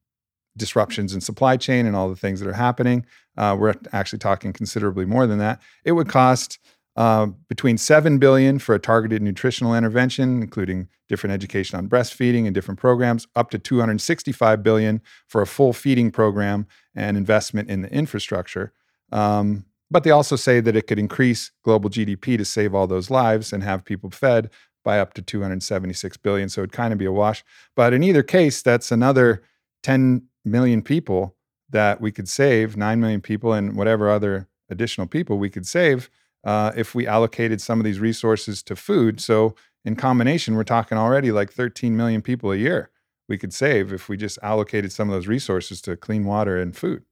disruptions 0.56 1.14
in 1.14 1.20
supply 1.20 1.56
chain 1.56 1.86
and 1.86 1.94
all 1.94 2.08
the 2.08 2.16
things 2.16 2.40
that 2.40 2.48
are 2.48 2.54
happening, 2.54 3.04
uh, 3.36 3.56
we're 3.58 3.74
actually 3.92 4.18
talking 4.18 4.52
considerably 4.52 5.04
more 5.04 5.26
than 5.26 5.38
that. 5.38 5.60
It 5.84 5.92
would 5.92 6.08
cost 6.08 6.58
uh, 6.96 7.26
between 7.48 7.76
seven 7.76 8.18
billion 8.18 8.58
for 8.58 8.74
a 8.74 8.78
targeted 8.78 9.20
nutritional 9.20 9.74
intervention, 9.74 10.42
including 10.42 10.88
different 11.08 11.34
education 11.34 11.78
on 11.78 11.88
breastfeeding 11.88 12.46
and 12.46 12.54
different 12.54 12.80
programs, 12.80 13.26
up 13.36 13.50
to 13.50 13.58
265 13.58 14.62
billion 14.62 15.02
for 15.28 15.42
a 15.42 15.46
full 15.46 15.72
feeding 15.74 16.10
program 16.10 16.66
and 16.94 17.16
investment 17.16 17.68
in 17.68 17.82
the 17.82 17.92
infrastructure. 17.92 18.72
Um, 19.12 19.66
but 19.90 20.04
they 20.04 20.10
also 20.10 20.36
say 20.36 20.60
that 20.60 20.74
it 20.74 20.86
could 20.86 20.98
increase 20.98 21.52
global 21.62 21.90
GDP 21.90 22.38
to 22.38 22.44
save 22.44 22.74
all 22.74 22.86
those 22.86 23.10
lives 23.10 23.52
and 23.52 23.62
have 23.62 23.84
people 23.84 24.10
fed 24.10 24.50
by 24.82 24.98
up 24.98 25.14
to 25.14 25.22
276 25.22 26.16
billion. 26.18 26.48
So 26.48 26.62
it'd 26.62 26.72
kind 26.72 26.92
of 26.92 26.98
be 26.98 27.04
a 27.04 27.12
wash. 27.12 27.44
But 27.74 27.92
in 27.92 28.02
either 28.02 28.22
case, 28.22 28.62
that's 28.62 28.90
another 28.90 29.42
10 29.82 30.22
million 30.46 30.82
people 30.82 31.34
that 31.68 32.00
we 32.00 32.12
could 32.12 32.28
save, 32.28 32.76
9 32.76 33.00
million 33.00 33.20
people, 33.20 33.52
and 33.52 33.76
whatever 33.76 34.08
other 34.08 34.48
additional 34.70 35.06
people 35.06 35.38
we 35.38 35.50
could 35.50 35.66
save 35.66 36.08
uh, 36.44 36.72
if 36.76 36.94
we 36.94 37.06
allocated 37.06 37.60
some 37.60 37.80
of 37.80 37.84
these 37.84 37.98
resources 37.98 38.62
to 38.62 38.76
food. 38.76 39.20
So, 39.20 39.54
in 39.84 39.96
combination, 39.96 40.56
we're 40.56 40.64
talking 40.64 40.98
already 40.98 41.30
like 41.30 41.52
13 41.52 41.96
million 41.96 42.20
people 42.22 42.50
a 42.50 42.56
year 42.56 42.90
we 43.28 43.38
could 43.38 43.52
save 43.52 43.92
if 43.92 44.08
we 44.08 44.16
just 44.16 44.38
allocated 44.42 44.92
some 44.92 45.08
of 45.08 45.14
those 45.14 45.26
resources 45.26 45.80
to 45.82 45.96
clean 45.96 46.24
water 46.24 46.60
and 46.60 46.76
food. 46.76 47.04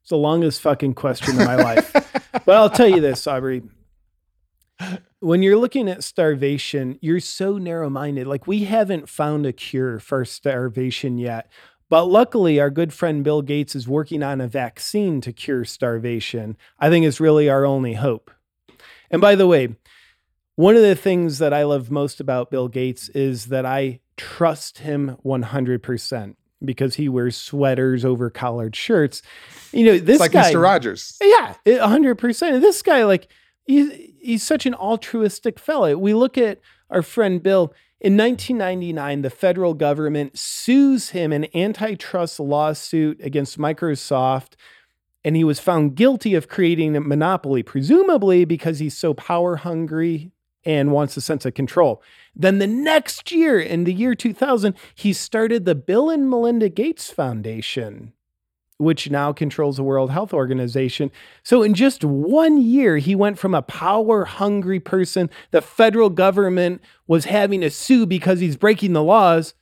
It's 0.00 0.10
the 0.10 0.16
longest 0.16 0.60
fucking 0.60 0.94
question 0.94 1.38
in 1.38 1.44
my 1.44 1.54
life. 1.56 1.92
but 2.44 2.56
I'll 2.56 2.70
tell 2.70 2.88
you 2.88 3.00
this, 3.00 3.26
Aubrey. 3.26 3.62
When 5.18 5.42
you're 5.42 5.58
looking 5.58 5.88
at 5.90 6.02
starvation, 6.02 6.98
you're 7.02 7.20
so 7.20 7.58
narrow 7.58 7.90
minded. 7.90 8.26
Like, 8.26 8.46
we 8.46 8.64
haven't 8.64 9.10
found 9.10 9.44
a 9.44 9.52
cure 9.52 9.98
for 9.98 10.24
starvation 10.24 11.18
yet. 11.18 11.50
But 11.90 12.04
luckily, 12.06 12.58
our 12.60 12.70
good 12.70 12.92
friend 12.94 13.22
Bill 13.22 13.42
Gates 13.42 13.74
is 13.74 13.86
working 13.86 14.22
on 14.22 14.40
a 14.40 14.48
vaccine 14.48 15.20
to 15.20 15.32
cure 15.32 15.64
starvation. 15.64 16.56
I 16.78 16.88
think 16.88 17.04
it's 17.04 17.20
really 17.20 17.50
our 17.50 17.66
only 17.66 17.94
hope. 17.94 18.30
And 19.10 19.20
by 19.20 19.34
the 19.34 19.46
way, 19.46 19.76
one 20.54 20.76
of 20.76 20.82
the 20.82 20.94
things 20.94 21.38
that 21.38 21.52
I 21.52 21.64
love 21.64 21.90
most 21.90 22.20
about 22.20 22.50
Bill 22.50 22.68
Gates 22.68 23.08
is 23.10 23.46
that 23.46 23.66
I 23.66 24.00
trust 24.16 24.78
him 24.78 25.16
100% 25.24 26.36
because 26.64 26.94
he 26.94 27.08
wears 27.08 27.36
sweaters 27.36 28.04
over 28.04 28.30
collared 28.30 28.76
shirts. 28.76 29.22
You 29.72 29.84
know, 29.86 29.98
this 29.98 30.16
It's 30.16 30.20
like 30.20 30.32
guy, 30.32 30.52
Mr. 30.52 30.62
Rogers. 30.62 31.16
yeah, 31.20 31.54
hundred 31.84 32.16
percent. 32.16 32.60
This 32.60 32.82
guy, 32.82 33.04
like, 33.04 33.28
he's 33.64 33.90
he's 34.20 34.42
such 34.42 34.66
an 34.66 34.74
altruistic 34.74 35.58
fella. 35.58 35.96
We 35.96 36.14
look 36.14 36.36
at 36.38 36.60
our 36.90 37.02
friend 37.02 37.42
Bill. 37.42 37.72
In 38.00 38.16
1999, 38.16 39.20
the 39.20 39.28
federal 39.28 39.74
government 39.74 40.38
sues 40.38 41.10
him 41.10 41.34
in 41.34 41.44
an 41.44 41.50
antitrust 41.54 42.40
lawsuit 42.40 43.20
against 43.22 43.58
Microsoft, 43.58 44.54
and 45.22 45.36
he 45.36 45.44
was 45.44 45.60
found 45.60 45.96
guilty 45.96 46.34
of 46.34 46.48
creating 46.48 46.96
a 46.96 47.00
monopoly, 47.00 47.62
presumably 47.62 48.46
because 48.46 48.78
he's 48.78 48.96
so 48.96 49.12
power 49.12 49.56
hungry 49.56 50.32
and 50.64 50.92
wants 50.92 51.14
a 51.18 51.20
sense 51.20 51.44
of 51.44 51.52
control. 51.52 52.02
Then 52.34 52.58
the 52.58 52.66
next 52.66 53.32
year, 53.32 53.60
in 53.60 53.84
the 53.84 53.92
year 53.92 54.14
2000, 54.14 54.74
he 54.94 55.12
started 55.12 55.66
the 55.66 55.74
Bill 55.74 56.08
and 56.08 56.28
Melinda 56.28 56.70
Gates 56.70 57.10
Foundation, 57.10 58.14
which 58.80 59.10
now 59.10 59.32
controls 59.32 59.76
the 59.76 59.82
World 59.82 60.10
Health 60.10 60.32
Organization. 60.32 61.10
So, 61.42 61.62
in 61.62 61.74
just 61.74 62.04
one 62.04 62.60
year, 62.60 62.96
he 62.96 63.14
went 63.14 63.38
from 63.38 63.54
a 63.54 63.62
power 63.62 64.24
hungry 64.24 64.80
person 64.80 65.30
the 65.50 65.60
federal 65.60 66.10
government 66.10 66.80
was 67.06 67.26
having 67.26 67.60
to 67.60 67.70
sue 67.70 68.06
because 68.06 68.40
he's 68.40 68.56
breaking 68.56 68.94
the 68.94 69.02
laws 69.02 69.54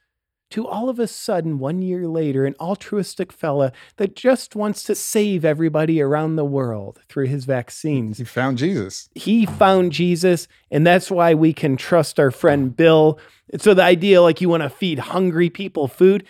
to 0.50 0.66
all 0.66 0.88
of 0.88 0.98
a 0.98 1.06
sudden, 1.06 1.58
one 1.58 1.82
year 1.82 2.08
later, 2.08 2.46
an 2.46 2.54
altruistic 2.58 3.32
fella 3.32 3.70
that 3.96 4.16
just 4.16 4.56
wants 4.56 4.82
to 4.84 4.94
save 4.94 5.44
everybody 5.44 6.00
around 6.00 6.36
the 6.36 6.44
world 6.44 7.00
through 7.08 7.26
his 7.26 7.44
vaccines 7.44 8.18
He 8.18 8.24
found 8.24 8.56
Jesus. 8.56 9.10
he 9.14 9.44
found 9.44 9.92
Jesus, 9.92 10.48
and 10.70 10.86
that's 10.86 11.10
why 11.10 11.34
we 11.34 11.52
can 11.52 11.76
trust 11.76 12.18
our 12.18 12.30
friend 12.30 12.74
Bill. 12.74 13.18
And 13.52 13.60
so 13.60 13.74
the 13.74 13.82
idea 13.82 14.22
like 14.22 14.40
you 14.40 14.48
want 14.48 14.62
to 14.62 14.70
feed 14.70 14.98
hungry 14.98 15.50
people 15.50 15.86
food, 15.86 16.24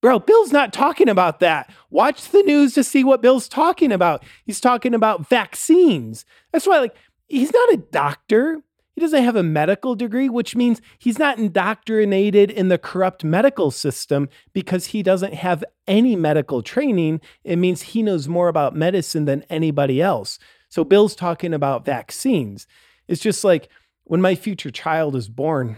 bro, 0.00 0.18
Bill's 0.18 0.52
not 0.52 0.72
talking 0.72 1.08
about 1.08 1.40
that. 1.40 1.72
Watch 1.90 2.30
the 2.30 2.42
news 2.42 2.74
to 2.74 2.84
see 2.84 3.04
what 3.04 3.22
Bill's 3.22 3.48
talking 3.48 3.92
about. 3.92 4.24
He's 4.44 4.60
talking 4.60 4.94
about 4.94 5.28
vaccines. 5.28 6.24
That's 6.52 6.66
why, 6.66 6.78
like, 6.78 6.94
he's 7.26 7.52
not 7.52 7.72
a 7.72 7.78
doctor. 7.78 8.62
He 8.94 9.00
doesn't 9.00 9.22
have 9.24 9.36
a 9.36 9.44
medical 9.44 9.94
degree, 9.94 10.28
which 10.28 10.56
means 10.56 10.80
he's 10.98 11.20
not 11.20 11.38
indoctrinated 11.38 12.50
in 12.50 12.68
the 12.68 12.78
corrupt 12.78 13.22
medical 13.22 13.70
system 13.70 14.28
because 14.52 14.86
he 14.86 15.04
doesn't 15.04 15.34
have 15.34 15.62
any 15.86 16.16
medical 16.16 16.62
training. 16.62 17.20
It 17.44 17.56
means 17.56 17.82
he 17.82 18.02
knows 18.02 18.26
more 18.26 18.48
about 18.48 18.74
medicine 18.74 19.24
than 19.24 19.44
anybody 19.48 20.02
else. 20.02 20.40
So 20.68 20.82
Bill's 20.82 21.14
talking 21.14 21.54
about 21.54 21.84
vaccines. 21.84 22.66
It's 23.06 23.22
just 23.22 23.44
like 23.44 23.68
when 24.02 24.20
my 24.20 24.34
future 24.34 24.70
child 24.70 25.14
is 25.14 25.28
born, 25.28 25.76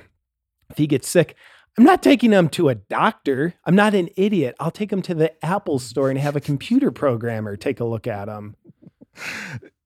if 0.71 0.79
he 0.79 0.87
gets 0.87 1.09
sick, 1.09 1.37
I'm 1.81 1.87
not 1.87 2.03
taking 2.03 2.33
him 2.33 2.51
to 2.51 2.69
a 2.69 2.75
doctor. 2.75 3.55
I'm 3.65 3.75
not 3.75 3.95
an 3.95 4.11
idiot. 4.15 4.55
I'll 4.61 4.71
take 4.71 4.93
him 4.93 5.01
to 5.01 5.15
the 5.15 5.43
Apple 5.43 5.79
store 5.79 6.11
and 6.11 6.19
have 6.19 6.37
a 6.37 6.41
computer 6.41 6.91
programmer 6.91 7.57
take 7.57 7.81
a 7.81 7.87
look 7.87 8.07
at 8.07 8.29
him. 8.29 8.55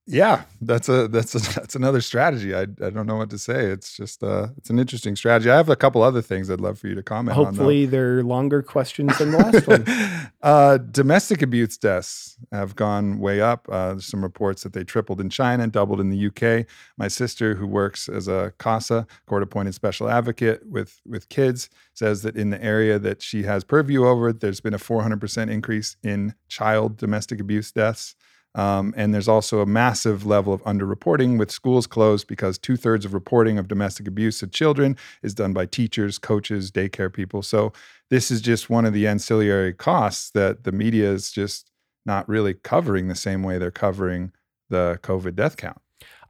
Yeah, 0.06 0.42
that's 0.60 0.88
a 0.88 1.08
that's 1.08 1.34
a 1.34 1.38
that's 1.60 1.74
another 1.74 2.00
strategy. 2.00 2.54
I 2.54 2.62
I 2.62 2.90
don't 2.90 3.06
know 3.06 3.16
what 3.16 3.30
to 3.30 3.38
say. 3.38 3.66
It's 3.66 3.96
just 3.96 4.22
uh 4.22 4.48
it's 4.58 4.68
an 4.68 4.78
interesting 4.78 5.16
strategy. 5.16 5.50
I 5.50 5.56
have 5.56 5.70
a 5.70 5.76
couple 5.76 6.02
other 6.02 6.20
things 6.20 6.50
I'd 6.50 6.60
love 6.60 6.78
for 6.78 6.88
you 6.88 6.94
to 6.94 7.02
comment 7.02 7.38
on. 7.38 7.46
Hopefully, 7.46 7.86
they're 7.86 8.22
longer 8.22 8.62
questions 8.62 9.16
than 9.18 9.30
the 9.30 9.38
last 9.38 9.66
one. 9.66 10.32
uh, 10.42 10.78
domestic 10.78 11.40
abuse 11.40 11.78
deaths 11.78 12.36
have 12.52 12.76
gone 12.76 13.18
way 13.18 13.40
up. 13.40 13.66
Uh, 13.70 13.92
there's 13.92 14.06
some 14.06 14.22
reports 14.22 14.62
that 14.62 14.74
they 14.74 14.84
tripled 14.84 15.20
in 15.20 15.30
China, 15.30 15.66
doubled 15.66 16.00
in 16.00 16.10
the 16.10 16.26
UK. 16.26 16.66
My 16.98 17.08
sister, 17.08 17.54
who 17.54 17.66
works 17.66 18.08
as 18.08 18.28
a 18.28 18.52
CASA, 18.58 19.06
court-appointed 19.26 19.74
special 19.74 20.10
advocate 20.10 20.66
with 20.68 21.00
with 21.06 21.30
kids, 21.30 21.70
says 21.94 22.22
that 22.22 22.36
in 22.36 22.50
the 22.50 22.62
area 22.62 22.98
that 22.98 23.22
she 23.22 23.44
has 23.44 23.64
purview 23.64 24.06
over, 24.06 24.32
there's 24.32 24.60
been 24.60 24.74
a 24.74 24.78
400% 24.78 25.50
increase 25.50 25.96
in 26.02 26.34
child 26.48 26.98
domestic 26.98 27.40
abuse 27.40 27.72
deaths. 27.72 28.14
Um, 28.54 28.94
and 28.96 29.12
there's 29.12 29.28
also 29.28 29.60
a 29.60 29.66
massive 29.66 30.26
level 30.26 30.52
of 30.52 30.62
underreporting 30.62 31.38
with 31.38 31.50
schools 31.50 31.86
closed 31.86 32.28
because 32.28 32.56
two 32.56 32.76
thirds 32.76 33.04
of 33.04 33.12
reporting 33.12 33.58
of 33.58 33.66
domestic 33.66 34.06
abuse 34.06 34.42
of 34.42 34.52
children 34.52 34.96
is 35.22 35.34
done 35.34 35.52
by 35.52 35.66
teachers, 35.66 36.18
coaches, 36.18 36.70
daycare 36.70 37.12
people. 37.12 37.42
So 37.42 37.72
this 38.10 38.30
is 38.30 38.40
just 38.40 38.70
one 38.70 38.84
of 38.84 38.92
the 38.92 39.08
ancillary 39.08 39.72
costs 39.72 40.30
that 40.30 40.64
the 40.64 40.72
media 40.72 41.10
is 41.10 41.32
just 41.32 41.70
not 42.06 42.28
really 42.28 42.54
covering 42.54 43.08
the 43.08 43.14
same 43.14 43.42
way 43.42 43.58
they're 43.58 43.70
covering 43.70 44.32
the 44.70 45.00
COVID 45.02 45.34
death 45.34 45.56
count. 45.56 45.80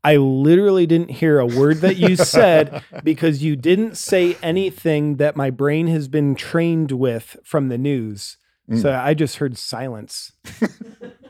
I 0.03 0.17
literally 0.17 0.87
didn't 0.87 1.11
hear 1.11 1.39
a 1.39 1.47
word 1.47 1.79
that 1.79 1.97
you 1.97 2.15
said 2.17 2.83
because 3.05 3.43
you 3.43 3.57
didn't 3.57 3.97
say 3.97 4.37
anything 4.43 5.17
that 5.17 5.35
my 5.35 5.51
brain 5.51 5.87
has 5.89 6.09
been 6.09 6.35
trained 6.35 6.93
with 6.93 7.39
from 7.43 7.69
the 7.69 7.79
news. 7.79 8.37
Mm. 8.71 8.83
So 8.83 8.93
I 8.93 9.15
just 9.15 9.37
heard 9.37 9.57
silence. 9.57 10.33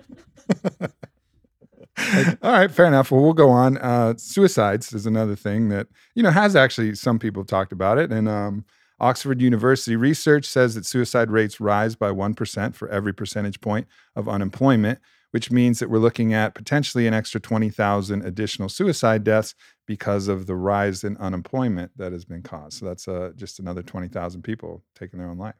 All 2.42 2.52
right, 2.52 2.70
fair 2.70 2.86
enough. 2.86 3.10
Well, 3.10 3.22
we'll 3.22 3.32
go 3.32 3.50
on. 3.50 3.78
Uh, 3.78 4.14
suicides 4.16 4.92
is 4.92 5.06
another 5.06 5.36
thing 5.36 5.68
that 5.68 5.86
you 6.14 6.22
know 6.22 6.30
has 6.30 6.56
actually 6.56 6.94
some 6.94 7.18
people 7.18 7.42
have 7.42 7.48
talked 7.48 7.72
about 7.72 7.98
it, 7.98 8.12
and 8.12 8.28
um, 8.28 8.64
Oxford 9.00 9.40
University 9.40 9.96
research 9.96 10.44
says 10.44 10.74
that 10.74 10.86
suicide 10.86 11.30
rates 11.30 11.60
rise 11.60 11.94
by 11.94 12.10
one 12.10 12.34
percent 12.34 12.74
for 12.74 12.88
every 12.88 13.12
percentage 13.12 13.60
point 13.60 13.86
of 14.16 14.28
unemployment, 14.28 14.98
which 15.30 15.52
means 15.52 15.78
that 15.78 15.88
we're 15.88 15.98
looking 15.98 16.34
at 16.34 16.54
potentially 16.54 17.06
an 17.06 17.14
extra 17.14 17.40
twenty 17.40 17.70
thousand 17.70 18.24
additional 18.26 18.68
suicide 18.68 19.22
deaths 19.22 19.54
because 19.86 20.28
of 20.28 20.46
the 20.46 20.56
rise 20.56 21.04
in 21.04 21.16
unemployment 21.18 21.92
that 21.96 22.12
has 22.12 22.24
been 22.24 22.42
caused. 22.42 22.78
So 22.78 22.86
that's 22.86 23.06
uh, 23.06 23.32
just 23.36 23.58
another 23.58 23.82
20,000 23.82 24.42
people 24.42 24.82
taking 24.94 25.18
their 25.18 25.28
own 25.28 25.38
life. 25.38 25.54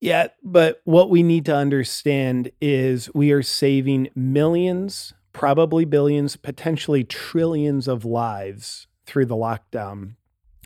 Yeah, 0.00 0.28
but 0.42 0.80
what 0.84 1.10
we 1.10 1.22
need 1.22 1.46
to 1.46 1.56
understand 1.56 2.50
is 2.60 3.12
we 3.14 3.32
are 3.32 3.42
saving 3.42 4.10
millions, 4.14 5.14
probably 5.32 5.84
billions, 5.84 6.36
potentially 6.36 7.02
trillions 7.02 7.88
of 7.88 8.04
lives 8.04 8.86
through 9.06 9.26
the 9.26 9.36
lockdown. 9.36 10.16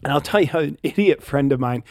And 0.02 0.12
I'll 0.12 0.20
tell 0.20 0.40
you, 0.40 0.50
an 0.58 0.78
idiot 0.82 1.22
friend 1.22 1.52
of 1.52 1.60
mine, 1.60 1.84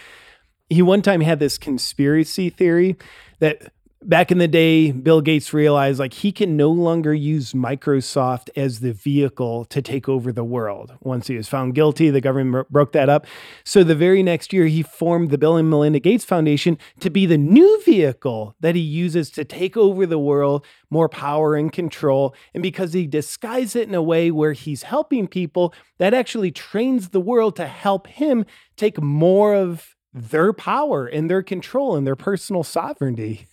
he 0.70 0.82
one 0.82 1.02
time 1.02 1.22
had 1.22 1.40
this 1.40 1.58
conspiracy 1.58 2.50
theory 2.50 2.98
that 3.40 3.72
back 4.02 4.32
in 4.32 4.38
the 4.38 4.48
day, 4.48 4.92
Bill 4.92 5.22
Gates 5.22 5.54
realized 5.54 6.00
like 6.00 6.14
he 6.14 6.32
can 6.32 6.56
no 6.56 6.72
longer 6.72 7.14
use 7.14 7.54
Microsoft 7.54 8.50
as 8.56 8.80
the 8.80 8.94
vehicle 8.94 9.66
to 9.66 9.82
take 9.82 10.08
over 10.08 10.32
the 10.32 10.44
world. 10.44 10.94
Once 11.02 11.28
he 11.28 11.36
was 11.36 11.50
found 11.50 11.76
guilty, 11.76 12.10
the 12.10 12.22
government 12.22 12.70
broke 12.70 12.94
that 12.94 13.10
up. 13.10 13.28
So 13.64 13.84
the 13.84 13.96
very 13.96 14.24
next 14.24 14.54
year, 14.54 14.68
he 14.68 14.84
formed 14.84 15.32
the 15.32 15.38
Bill 15.38 15.58
and 15.58 15.70
Melinda 15.70 16.00
Gates 16.00 16.24
Foundation 16.24 16.78
to 17.02 17.10
be 17.10 17.26
the 17.26 17.38
new 17.38 17.82
vehicle 17.84 18.56
that 18.62 18.76
he 18.76 18.82
uses 18.82 19.30
to 19.32 19.44
take 19.44 19.76
over 19.76 20.06
the 20.06 20.20
world, 20.20 20.66
more 20.90 21.10
power 21.10 21.56
and 21.56 21.72
control. 21.72 22.34
And 22.54 22.64
because 22.64 22.94
he 22.94 23.06
disguised 23.06 23.76
it 23.76 23.88
in 23.88 23.96
a 23.96 24.02
way 24.02 24.32
where 24.32 24.54
he's 24.54 24.84
helping 24.84 25.28
people, 25.28 25.74
that 25.98 26.14
actually 26.14 26.52
trains 26.52 27.10
the 27.10 27.20
world 27.20 27.56
to 27.58 27.68
help 27.68 28.08
him 28.08 28.46
take 28.78 29.02
more 29.02 29.54
of 29.54 29.96
their 30.14 30.54
power 30.54 31.06
and 31.06 31.30
their 31.30 31.44
control 31.44 31.96
and 31.96 32.08
their 32.08 32.16
personal 32.16 32.64
sovereignty. 32.64 33.49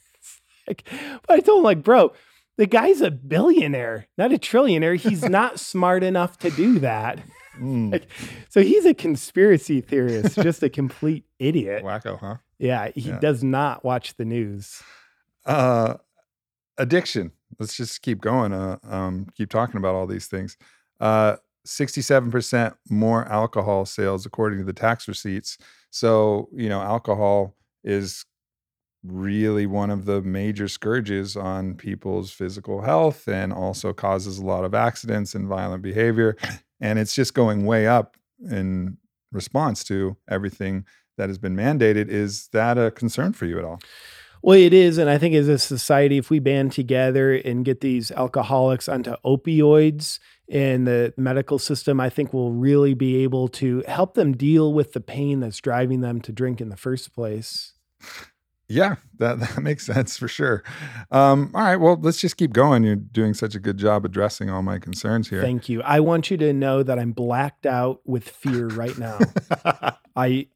Like, 0.67 0.85
but 1.27 1.37
I 1.37 1.41
told 1.41 1.59
him, 1.59 1.65
like, 1.65 1.83
bro, 1.83 2.13
the 2.57 2.67
guy's 2.67 3.01
a 3.01 3.11
billionaire, 3.11 4.07
not 4.17 4.33
a 4.33 4.39
trillionaire. 4.39 4.97
He's 4.97 5.23
not 5.29 5.61
smart 5.61 6.03
enough 6.03 6.39
to 6.39 6.51
do 6.51 6.79
that. 6.81 7.21
Mm. 7.59 7.93
Like, 7.93 8.09
so 8.49 8.63
he's 8.63 8.85
a 8.85 8.95
conspiracy 8.95 9.81
theorist, 9.81 10.37
just 10.37 10.63
a 10.63 10.69
complete 10.69 11.25
idiot. 11.39 11.85
Wacko, 11.85 12.19
huh? 12.19 12.37
Yeah, 12.59 12.91
he 12.95 13.11
yeah. 13.11 13.19
does 13.19 13.45
not 13.45 13.85
watch 13.85 14.17
the 14.17 14.25
news. 14.25 14.83
Uh, 15.45 15.95
addiction. 16.79 17.33
Let's 17.59 17.77
just 17.77 18.03
keep 18.03 18.21
going. 18.21 18.53
Uh, 18.53 18.79
um, 18.85 19.27
keep 19.37 19.51
talking 19.51 19.77
about 19.77 19.95
all 19.95 20.07
these 20.07 20.27
things. 20.27 20.57
Uh, 21.01 21.37
67% 21.67 22.75
more 22.89 23.25
alcohol 23.27 23.85
sales 23.85 24.25
according 24.25 24.59
to 24.61 24.65
the 24.65 24.73
tax 24.73 25.09
receipts. 25.09 25.59
So, 25.91 26.49
you 26.53 26.69
know, 26.69 26.81
alcohol 26.81 27.55
is 27.85 28.25
really 29.11 29.67
one 29.67 29.91
of 29.91 30.05
the 30.05 30.23
major 30.23 30.69
scourges 30.69 31.37
on 31.37 31.75
people's 31.75 32.31
physical 32.31 32.83
health 32.83 33.29
and 33.29 33.53
also 33.53 33.93
causes 33.93 34.39
a 34.39 34.45
lot 34.45 34.65
of 34.65 34.75
accidents 34.75 35.35
and 35.35 35.49
violent 35.49 35.83
behavior. 35.83 36.37
And 36.81 36.99
it's 36.99 37.15
just 37.15 37.35
going 37.35 37.65
way 37.67 37.87
up 37.87 38.17
in 38.51 38.99
response 39.33 39.83
to 39.85 40.17
everything 40.29 40.85
that 41.17 41.29
has 41.29 41.39
been 41.39 41.57
mandated. 41.57 42.09
Is 42.09 42.49
that 42.53 42.79
a 42.79 42.91
concern 42.91 43.33
for 43.33 43.47
you 43.47 43.59
at 43.59 43.65
all? 43.65 43.81
Well, 44.43 44.59
it 44.59 44.75
is. 44.75 44.99
And 44.99 45.11
I 45.11 45.19
think 45.19 45.35
as 45.35 45.49
a 45.49 45.59
society, 45.59 46.19
if 46.19 46.31
we 46.31 46.39
band 46.39 46.73
together 46.73 47.35
and 47.35 47.65
get 47.65 47.81
these 47.81 48.13
alcoholics 48.13 48.89
onto 48.89 49.17
opioids 49.25 50.19
in 50.47 50.85
the 50.85 51.13
medical 51.17 51.59
system, 51.59 52.01
I 52.01 52.11
think 52.11 52.33
we'll 52.33 52.53
really 52.53 52.95
be 52.95 53.25
able 53.25 53.49
to 53.49 53.83
help 53.89 54.15
them 54.15 54.37
deal 54.37 54.73
with 54.73 54.93
the 54.93 55.01
pain 55.01 55.41
that's 55.41 55.59
driving 55.59 56.01
them 56.01 56.21
to 56.21 56.33
drink 56.33 56.61
in 56.61 56.69
the 56.69 56.77
first 56.77 57.15
place. 57.15 57.73
Yeah, 58.69 58.97
that, 59.19 59.39
that 59.41 59.63
makes 59.63 59.87
sense 59.87 60.17
for 60.17 60.29
sure. 60.29 60.63
Um, 61.11 61.51
all 61.55 61.63
right, 61.63 61.77
well, 61.77 61.99
let's 62.01 62.21
just 62.21 62.37
keep 62.37 62.53
going. 62.53 62.85
You're 62.85 62.97
doing 62.97 63.35
such 63.35 63.55
a 63.55 63.61
good 63.61 63.79
job 63.79 64.05
addressing 64.05 64.51
all 64.51 64.63
my 64.63 64.79
concerns 64.79 65.29
here. 65.29 65.43
Thank 65.43 65.69
you. 65.69 65.83
I 65.83 66.01
want 66.01 66.31
you 66.31 66.37
to 66.39 66.53
know 66.53 66.83
that 66.83 66.99
I'm 66.99 67.13
blacked 67.13 67.67
out 67.67 68.01
with 68.05 68.29
fear 68.29 68.69
right 68.69 68.97
now. 68.99 69.19
I 70.17 70.49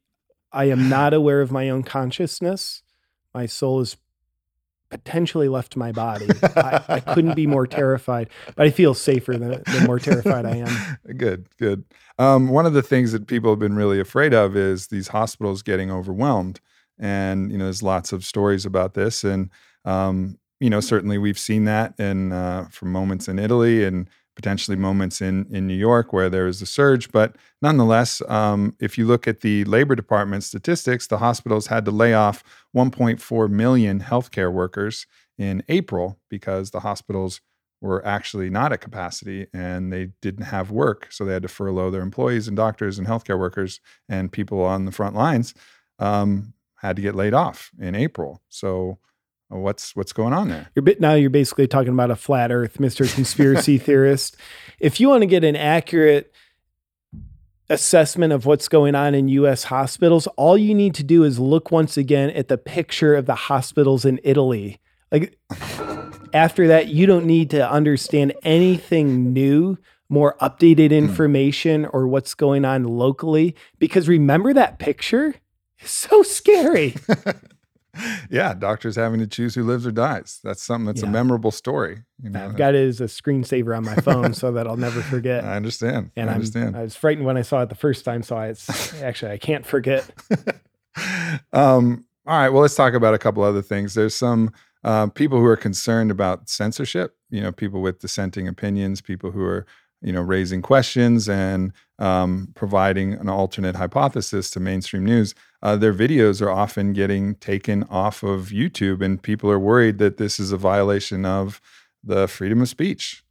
I 0.51 0.65
am 0.65 0.89
not 0.89 1.13
aware 1.13 1.41
of 1.41 1.51
my 1.51 1.69
own 1.69 1.83
consciousness. 1.83 2.83
My 3.33 3.45
soul 3.45 3.79
is 3.79 3.95
potentially 4.89 5.47
left 5.47 5.77
my 5.77 5.93
body. 5.93 6.27
I, 6.43 6.83
I, 6.89 6.99
couldn't 6.99 7.35
be 7.35 7.47
more 7.47 7.65
terrified, 7.65 8.29
but 8.57 8.67
I 8.67 8.69
feel 8.71 8.93
safer 8.93 9.37
the, 9.37 9.63
the 9.65 9.83
more 9.87 9.99
terrified 9.99 10.45
I 10.45 10.57
am. 10.57 10.97
Good, 11.17 11.47
good. 11.57 11.85
Um, 12.19 12.49
one 12.49 12.65
of 12.65 12.73
the 12.73 12.81
things 12.81 13.13
that 13.13 13.25
people 13.25 13.51
have 13.51 13.59
been 13.59 13.75
really 13.75 14.01
afraid 14.01 14.33
of 14.33 14.57
is 14.57 14.87
these 14.87 15.07
hospitals 15.07 15.61
getting 15.61 15.89
overwhelmed 15.89 16.59
and 17.01 17.51
you 17.51 17.57
know 17.57 17.65
there's 17.65 17.83
lots 17.83 18.13
of 18.13 18.23
stories 18.23 18.65
about 18.65 18.93
this 18.93 19.23
and 19.23 19.49
um, 19.85 20.37
you 20.59 20.69
know 20.69 20.79
certainly 20.79 21.17
we've 21.17 21.39
seen 21.39 21.65
that 21.65 21.99
in 21.99 22.31
uh, 22.31 22.65
from 22.71 22.91
moments 22.91 23.27
in 23.27 23.39
italy 23.39 23.83
and 23.83 24.09
potentially 24.35 24.77
moments 24.77 25.19
in 25.19 25.45
in 25.51 25.67
new 25.67 25.75
york 25.75 26.13
where 26.13 26.29
there 26.29 26.47
is 26.47 26.61
a 26.61 26.65
surge 26.65 27.11
but 27.11 27.35
nonetheless 27.61 28.21
um, 28.29 28.75
if 28.79 28.97
you 28.97 29.05
look 29.05 29.27
at 29.27 29.41
the 29.41 29.65
labor 29.65 29.95
department 29.95 30.43
statistics 30.43 31.07
the 31.07 31.17
hospitals 31.17 31.67
had 31.67 31.83
to 31.83 31.91
lay 31.91 32.13
off 32.13 32.43
1.4 32.75 33.49
million 33.49 33.99
healthcare 33.99 34.51
workers 34.51 35.05
in 35.37 35.63
april 35.67 36.19
because 36.29 36.71
the 36.71 36.79
hospitals 36.81 37.41
were 37.81 38.05
actually 38.05 38.49
not 38.49 38.71
at 38.71 38.79
capacity 38.79 39.47
and 39.53 39.91
they 39.91 40.09
didn't 40.21 40.45
have 40.45 40.69
work 40.69 41.07
so 41.09 41.25
they 41.25 41.33
had 41.33 41.41
to 41.41 41.47
furlough 41.47 41.89
their 41.89 42.01
employees 42.01 42.47
and 42.47 42.55
doctors 42.55 42.99
and 42.99 43.07
healthcare 43.07 43.39
workers 43.39 43.79
and 44.07 44.31
people 44.31 44.61
on 44.61 44.85
the 44.85 44.91
front 44.91 45.15
lines. 45.15 45.55
Um, 45.97 46.53
had 46.81 46.95
to 46.95 47.01
get 47.01 47.15
laid 47.15 47.33
off 47.33 47.71
in 47.79 47.93
April. 47.93 48.41
So 48.49 48.97
uh, 49.53 49.57
what's 49.57 49.95
what's 49.95 50.13
going 50.13 50.33
on 50.33 50.49
there? 50.49 50.67
You're 50.75 50.85
now 50.99 51.13
you're 51.13 51.29
basically 51.29 51.67
talking 51.67 51.93
about 51.93 52.09
a 52.09 52.15
flat 52.15 52.51
Earth, 52.51 52.79
Mister 52.79 53.05
Conspiracy 53.05 53.77
Theorist. 53.79 54.35
If 54.79 54.99
you 54.99 55.09
want 55.09 55.21
to 55.21 55.27
get 55.27 55.43
an 55.43 55.55
accurate 55.55 56.33
assessment 57.69 58.33
of 58.33 58.45
what's 58.45 58.67
going 58.67 58.95
on 58.95 59.13
in 59.13 59.29
U.S. 59.29 59.65
hospitals, 59.65 60.27
all 60.35 60.57
you 60.57 60.73
need 60.73 60.95
to 60.95 61.03
do 61.03 61.23
is 61.23 61.39
look 61.39 61.71
once 61.71 61.97
again 61.97 62.31
at 62.31 62.47
the 62.47 62.57
picture 62.57 63.15
of 63.15 63.27
the 63.27 63.35
hospitals 63.35 64.03
in 64.03 64.19
Italy. 64.23 64.79
Like 65.11 65.37
after 66.33 66.67
that, 66.67 66.87
you 66.87 67.05
don't 67.05 67.25
need 67.25 67.51
to 67.51 67.69
understand 67.69 68.33
anything 68.43 69.33
new 69.33 69.77
more 70.09 70.35
updated 70.41 70.89
hmm. 70.89 70.95
information 70.95 71.85
or 71.85 72.05
what's 72.05 72.33
going 72.33 72.65
on 72.65 72.83
locally 72.83 73.55
because 73.79 74.09
remember 74.09 74.53
that 74.53 74.77
picture 74.77 75.33
so 75.85 76.23
scary. 76.23 76.95
yeah, 78.29 78.53
doctors 78.53 78.95
having 78.95 79.19
to 79.19 79.27
choose 79.27 79.55
who 79.55 79.63
lives 79.63 79.85
or 79.85 79.91
dies. 79.91 80.39
That's 80.43 80.63
something 80.63 80.85
that's 80.85 81.01
yeah. 81.01 81.09
a 81.09 81.11
memorable 81.11 81.51
story. 81.51 82.03
You 82.21 82.29
know? 82.29 82.45
I've 82.45 82.55
got 82.55 82.75
it 82.75 82.87
as 82.87 83.01
a 83.01 83.05
screensaver 83.05 83.75
on 83.75 83.83
my 83.83 83.95
phone 83.95 84.33
so 84.33 84.51
that 84.53 84.67
I'll 84.67 84.77
never 84.77 85.01
forget. 85.01 85.43
I 85.45 85.55
understand. 85.55 86.11
And 86.15 86.29
I 86.29 86.33
understand. 86.33 86.77
i 86.77 86.83
was 86.83 86.95
frightened 86.95 87.25
when 87.25 87.37
I 87.37 87.41
saw 87.41 87.61
it 87.61 87.69
the 87.69 87.75
first 87.75 88.05
time, 88.05 88.23
so 88.23 88.39
it's 88.39 89.01
actually 89.01 89.31
I 89.31 89.37
can't 89.37 89.65
forget. 89.65 90.09
um, 91.53 92.05
all 92.25 92.37
right, 92.37 92.49
well, 92.49 92.61
let's 92.61 92.75
talk 92.75 92.93
about 92.93 93.13
a 93.13 93.17
couple 93.17 93.43
other 93.43 93.61
things. 93.61 93.93
There's 93.93 94.15
some 94.15 94.51
uh, 94.83 95.07
people 95.07 95.39
who 95.39 95.45
are 95.45 95.57
concerned 95.57 96.11
about 96.11 96.49
censorship. 96.49 97.15
You 97.29 97.41
know, 97.41 97.51
people 97.51 97.81
with 97.81 97.99
dissenting 97.99 98.47
opinions, 98.47 99.01
people 99.01 99.31
who 99.31 99.43
are 99.43 99.65
you 100.01 100.11
know 100.11 100.21
raising 100.21 100.61
questions 100.61 101.27
and 101.29 101.73
um, 101.99 102.49
providing 102.55 103.13
an 103.13 103.29
alternate 103.29 103.75
hypothesis 103.75 104.49
to 104.51 104.59
mainstream 104.59 105.05
news 105.05 105.35
uh, 105.63 105.75
their 105.75 105.93
videos 105.93 106.41
are 106.41 106.49
often 106.49 106.93
getting 106.93 107.35
taken 107.35 107.83
off 107.83 108.23
of 108.23 108.47
youtube 108.47 109.03
and 109.03 109.21
people 109.21 109.49
are 109.49 109.59
worried 109.59 109.97
that 109.97 110.17
this 110.17 110.39
is 110.39 110.51
a 110.51 110.57
violation 110.57 111.25
of 111.25 111.61
the 112.03 112.27
freedom 112.27 112.61
of 112.61 112.69
speech 112.69 113.23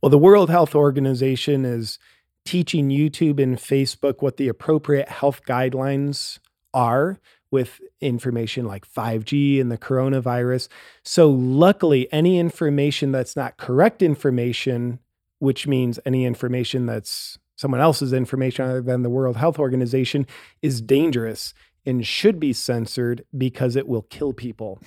well 0.00 0.10
the 0.10 0.18
world 0.18 0.50
health 0.50 0.74
organization 0.74 1.64
is 1.64 1.98
teaching 2.44 2.90
youtube 2.90 3.42
and 3.42 3.58
facebook 3.58 4.20
what 4.20 4.36
the 4.36 4.48
appropriate 4.48 5.08
health 5.08 5.42
guidelines 5.46 6.38
are 6.74 7.18
with 7.50 7.80
information 8.00 8.66
like 8.66 8.86
5G 8.86 9.60
and 9.60 9.70
the 9.70 9.78
coronavirus. 9.78 10.68
So, 11.04 11.30
luckily, 11.30 12.12
any 12.12 12.40
information 12.40 13.12
that's 13.12 13.36
not 13.36 13.56
correct 13.56 14.02
information 14.02 14.98
which 15.38 15.66
means 15.66 16.00
any 16.06 16.24
information 16.24 16.86
that's 16.86 17.38
someone 17.56 17.80
else's 17.80 18.12
information 18.12 18.64
other 18.64 18.82
than 18.82 19.02
the 19.02 19.10
World 19.10 19.36
Health 19.36 19.58
Organization 19.58 20.26
is 20.62 20.80
dangerous 20.80 21.54
and 21.84 22.06
should 22.06 22.38
be 22.38 22.52
censored 22.52 23.24
because 23.36 23.76
it 23.76 23.88
will 23.88 24.02
kill 24.02 24.32
people. 24.32 24.78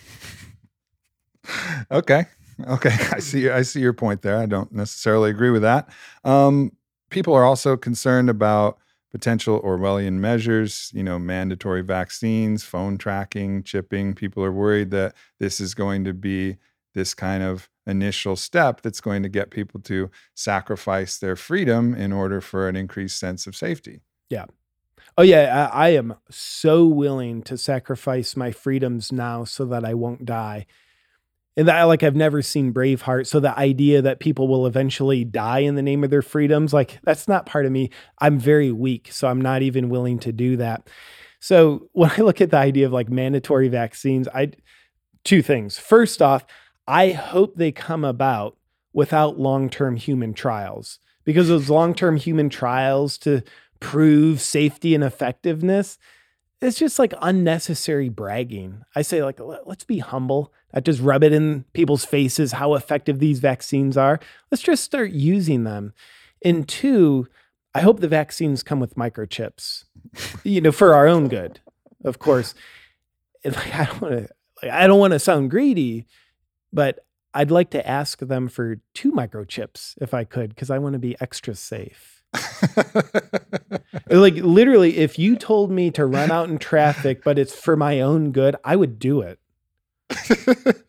okay. 1.91 2.26
Okay. 2.68 2.96
I 3.12 3.20
see 3.20 3.50
I 3.50 3.62
see 3.62 3.80
your 3.80 3.94
point 3.94 4.22
there. 4.22 4.38
I 4.38 4.46
don't 4.46 4.72
necessarily 4.72 5.30
agree 5.30 5.52
with 5.52 5.62
that. 5.62 5.90
Um, 6.24 6.72
people 7.10 7.34
are 7.34 7.46
also 7.46 7.78
concerned 7.78 8.30
about 8.30 8.78
potential 9.12 9.62
Orwellian 9.62 10.14
measures, 10.14 10.91
you 10.94 11.04
know, 11.04 11.18
mandatory 11.18 11.82
vaccines, 11.82 12.64
phone 12.64 12.98
tracking, 12.98 13.64
chipping. 13.64 14.14
People 14.14 14.44
are 14.44 14.52
worried 14.52 14.91
that 14.91 15.16
this 15.40 15.60
is 15.60 15.74
going 15.74 16.04
to 16.04 16.14
be 16.14 16.58
this 16.94 17.14
kind 17.14 17.44
of 17.44 17.70
initial 17.90 18.36
step 18.36 18.82
that's 18.82 19.02
going 19.02 19.24
to 19.24 19.30
get 19.30 19.52
people 19.52 19.80
to 19.82 20.10
sacrifice 20.36 21.18
their 21.18 21.36
freedom 21.36 21.94
in 21.94 22.14
order 22.14 22.40
for 22.40 22.70
an 22.70 22.76
increased 22.76 23.20
sense 23.20 23.48
of 23.48 23.56
safety. 23.56 24.02
Yeah. 24.30 24.45
Oh, 25.18 25.24
yeah. 25.24 25.70
I, 25.74 25.88
I, 25.88 25.90
am 25.90 26.16
so 26.30 26.86
willing 26.86 27.41
to 27.44 27.57
sacrifice 27.57 28.38
my 28.38 28.52
freedoms 28.52 29.11
now 29.11 29.44
so 29.44 29.66
that 29.66 29.84
I 29.84 29.94
won't 29.94 30.26
die. 30.26 30.66
and 31.57 31.68
that 31.68 31.84
like 31.84 32.03
I've 32.03 32.16
never 32.16 32.41
seen 32.41 32.74
Braveheart. 32.74 33.28
So 33.28 33.40
the 33.40 33.57
idea 33.57 34.02
that 34.02 34.20
people 34.20 34.48
will 34.48 34.66
eventually 34.66 35.26
die 35.26 35.60
in 35.60 35.76
the 35.76 35.82
name 35.82 36.03
of 36.03 36.10
their 36.10 36.22
freedoms, 36.22 36.74
like 36.74 36.99
that's 37.03 37.28
not 37.28 37.45
part 37.45 37.66
of 37.66 37.72
me. 37.72 37.90
I'm 38.20 38.40
very 38.40 38.72
weak, 38.72 39.11
so 39.11 39.28
I'm 39.28 39.41
not 39.41 39.61
even 39.61 39.90
willing 39.90 40.20
to 40.20 40.32
do 40.32 40.56
that. 40.57 40.88
So 41.40 41.90
when 41.94 42.11
I 42.11 42.22
look 42.22 42.40
at 42.40 42.52
the 42.52 42.57
idea 42.57 42.86
of 42.86 42.94
like 42.94 43.10
mandatory 43.10 43.68
vaccines, 43.68 44.28
I 44.30 44.52
two 45.24 45.41
things. 45.41 45.78
First 45.78 46.22
off, 46.22 46.45
I 46.90 47.11
hope 47.11 47.56
they 47.56 47.72
come 47.72 48.03
about 48.03 48.57
without 48.94 49.40
long-term 49.40 49.98
human 49.98 50.34
trials 50.34 50.99
because 51.24 51.48
those 51.48 51.70
long-term 51.70 52.18
human 52.18 52.49
trials 52.49 53.18
to 53.20 53.44
prove 53.80 54.41
safety 54.41 54.95
and 54.95 55.03
effectiveness 55.03 55.98
it's 56.61 56.78
just 56.78 56.99
like 56.99 57.14
unnecessary 57.22 58.10
bragging. 58.10 58.84
I 58.95 59.02
say, 59.02 59.24
like, 59.24 59.40
let's 59.40 59.86
be 59.86 59.99
humble. 59.99 60.53
I 60.74 60.82
just 60.82 61.02
rub 61.02 61.24
it 61.24 61.32
in 61.32 61.64
people's 61.74 62.06
faces 62.06 62.52
how 62.53 62.74
effective 62.74 63.20
these 63.20 63.40
vaccines 63.40 63.95
are. 63.95 64.20
Let's 64.52 64.61
just 64.61 64.84
start 64.84 65.11
using 65.11 65.64
them. 65.64 65.94
And 66.44 66.68
two, 66.68 67.28
I 67.74 67.82
hope 67.82 67.99
the 67.99 68.07
vaccines 68.07 68.64
come 68.64 68.80
with 68.80 68.95
microchips, 68.95 69.86
you 70.44 70.60
know, 70.60 70.72
for 70.72 70.94
our 70.94 71.07
own 71.07 71.28
good, 71.28 71.61
of 72.03 72.20
course. 72.20 72.53
like, 73.45 73.76
I 73.76 73.86
don't 73.86 74.02
want 74.02 74.14
to, 74.16 74.30
like, 74.61 74.72
I 74.72 74.88
don't 74.88 74.99
want 74.99 75.14
to 75.14 75.20
sound 75.20 75.52
greedy, 75.52 76.07
but 76.72 77.00
I'd 77.34 77.52
like 77.52 77.70
to 77.72 77.88
ask 77.88 78.20
them 78.20 78.48
for 78.48 78.80
two 78.94 79.12
microchips 79.12 79.96
if 80.02 80.14
I 80.14 80.24
could, 80.24 80.50
because 80.50 80.70
I 80.70 80.80
want 80.80 80.94
to 80.94 81.00
be 81.00 81.16
extra 81.22 81.56
safe. 81.56 82.24
like 84.10 84.36
literally, 84.36 84.98
if 84.98 85.18
you 85.18 85.36
told 85.36 85.72
me 85.72 85.91
to 85.91 86.06
run 86.06 86.32
out 86.32 86.50
in 86.50 86.58
traffic, 86.58 87.24
but 87.24 87.40
it's 87.40 87.56
for 87.56 87.76
my 87.76 88.02
own 88.02 88.32
good, 88.32 88.56
I 88.64 88.76
would 88.76 89.00
do 89.00 89.22
it. 89.22 89.40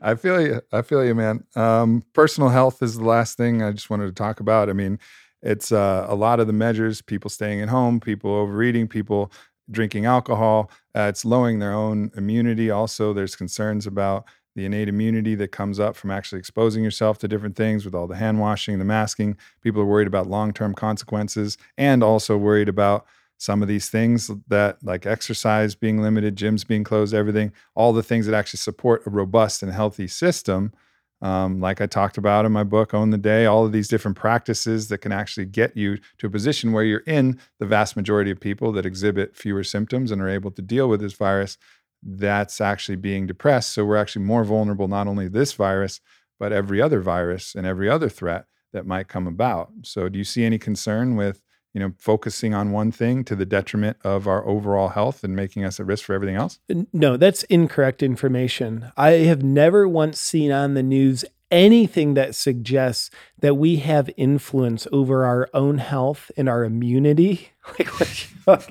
I 0.00 0.14
feel 0.14 0.40
you. 0.40 0.60
I 0.72 0.82
feel 0.82 1.04
you, 1.04 1.14
man. 1.14 1.44
Um, 1.56 2.04
personal 2.12 2.50
health 2.50 2.82
is 2.82 2.96
the 2.96 3.04
last 3.04 3.36
thing 3.36 3.62
I 3.62 3.72
just 3.72 3.90
wanted 3.90 4.06
to 4.06 4.12
talk 4.12 4.40
about. 4.40 4.70
I 4.70 4.72
mean, 4.72 4.98
it's 5.42 5.72
uh, 5.72 6.06
a 6.08 6.14
lot 6.14 6.40
of 6.40 6.46
the 6.46 6.52
measures: 6.52 7.02
people 7.02 7.30
staying 7.30 7.60
at 7.60 7.68
home, 7.68 8.00
people 8.00 8.32
overeating, 8.32 8.88
people 8.88 9.32
drinking 9.70 10.06
alcohol. 10.06 10.70
Uh, 10.94 11.06
it's 11.08 11.24
lowering 11.24 11.58
their 11.58 11.72
own 11.72 12.10
immunity. 12.16 12.70
Also, 12.70 13.12
there's 13.12 13.34
concerns 13.34 13.86
about 13.86 14.24
the 14.56 14.64
innate 14.64 14.88
immunity 14.88 15.34
that 15.36 15.52
comes 15.52 15.78
up 15.78 15.94
from 15.94 16.10
actually 16.10 16.38
exposing 16.38 16.82
yourself 16.82 17.18
to 17.18 17.28
different 17.28 17.54
things 17.54 17.84
with 17.84 17.94
all 17.94 18.06
the 18.06 18.16
hand 18.16 18.40
washing, 18.40 18.78
the 18.78 18.84
masking. 18.84 19.36
People 19.60 19.82
are 19.82 19.86
worried 19.86 20.08
about 20.08 20.28
long 20.28 20.52
term 20.52 20.74
consequences 20.74 21.58
and 21.76 22.02
also 22.02 22.36
worried 22.36 22.68
about 22.68 23.06
some 23.36 23.60
of 23.60 23.68
these 23.68 23.90
things 23.90 24.30
that, 24.48 24.78
like 24.82 25.04
exercise 25.04 25.74
being 25.74 26.00
limited, 26.00 26.36
gyms 26.36 26.66
being 26.66 26.84
closed, 26.84 27.12
everything, 27.12 27.52
all 27.74 27.92
the 27.92 28.02
things 28.02 28.24
that 28.24 28.34
actually 28.34 28.56
support 28.58 29.06
a 29.06 29.10
robust 29.10 29.62
and 29.62 29.70
healthy 29.70 30.08
system. 30.08 30.72
Um, 31.20 31.60
like 31.60 31.82
I 31.82 31.86
talked 31.86 32.16
about 32.16 32.46
in 32.46 32.52
my 32.52 32.64
book, 32.64 32.94
Own 32.94 33.10
the 33.10 33.18
Day, 33.18 33.44
all 33.44 33.66
of 33.66 33.72
these 33.72 33.88
different 33.88 34.16
practices 34.16 34.88
that 34.88 34.98
can 34.98 35.12
actually 35.12 35.46
get 35.46 35.76
you 35.76 35.98
to 36.18 36.26
a 36.26 36.30
position 36.30 36.72
where 36.72 36.84
you're 36.84 37.00
in 37.00 37.38
the 37.58 37.66
vast 37.66 37.94
majority 37.94 38.30
of 38.30 38.40
people 38.40 38.72
that 38.72 38.86
exhibit 38.86 39.36
fewer 39.36 39.64
symptoms 39.64 40.10
and 40.10 40.22
are 40.22 40.28
able 40.28 40.50
to 40.50 40.62
deal 40.62 40.88
with 40.88 41.00
this 41.00 41.14
virus 41.14 41.58
that's 42.02 42.60
actually 42.60 42.96
being 42.96 43.26
depressed. 43.26 43.72
So 43.72 43.84
we're 43.84 43.96
actually 43.96 44.24
more 44.24 44.44
vulnerable, 44.44 44.88
not 44.88 45.06
only 45.06 45.28
this 45.28 45.52
virus, 45.52 46.00
but 46.38 46.52
every 46.52 46.80
other 46.80 47.00
virus 47.00 47.54
and 47.54 47.66
every 47.66 47.88
other 47.88 48.08
threat 48.08 48.46
that 48.72 48.86
might 48.86 49.08
come 49.08 49.26
about. 49.26 49.70
So 49.82 50.08
do 50.08 50.18
you 50.18 50.24
see 50.24 50.44
any 50.44 50.58
concern 50.58 51.16
with, 51.16 51.42
you 51.72 51.80
know, 51.80 51.92
focusing 51.98 52.54
on 52.54 52.72
one 52.72 52.92
thing 52.92 53.24
to 53.24 53.36
the 53.36 53.46
detriment 53.46 53.96
of 54.04 54.26
our 54.26 54.46
overall 54.46 54.88
health 54.88 55.24
and 55.24 55.34
making 55.34 55.64
us 55.64 55.80
at 55.80 55.86
risk 55.86 56.04
for 56.04 56.14
everything 56.14 56.36
else? 56.36 56.58
No, 56.92 57.16
that's 57.16 57.42
incorrect 57.44 58.02
information. 58.02 58.90
I 58.96 59.12
have 59.12 59.42
never 59.42 59.88
once 59.88 60.20
seen 60.20 60.52
on 60.52 60.74
the 60.74 60.82
news 60.82 61.24
anything 61.50 62.14
that 62.14 62.34
suggests 62.34 63.10
that 63.38 63.54
we 63.54 63.76
have 63.76 64.10
influence 64.16 64.86
over 64.92 65.24
our 65.24 65.48
own 65.54 65.78
health 65.78 66.30
and 66.36 66.48
our 66.48 66.64
immunity. 66.64 67.50
like, 67.78 68.68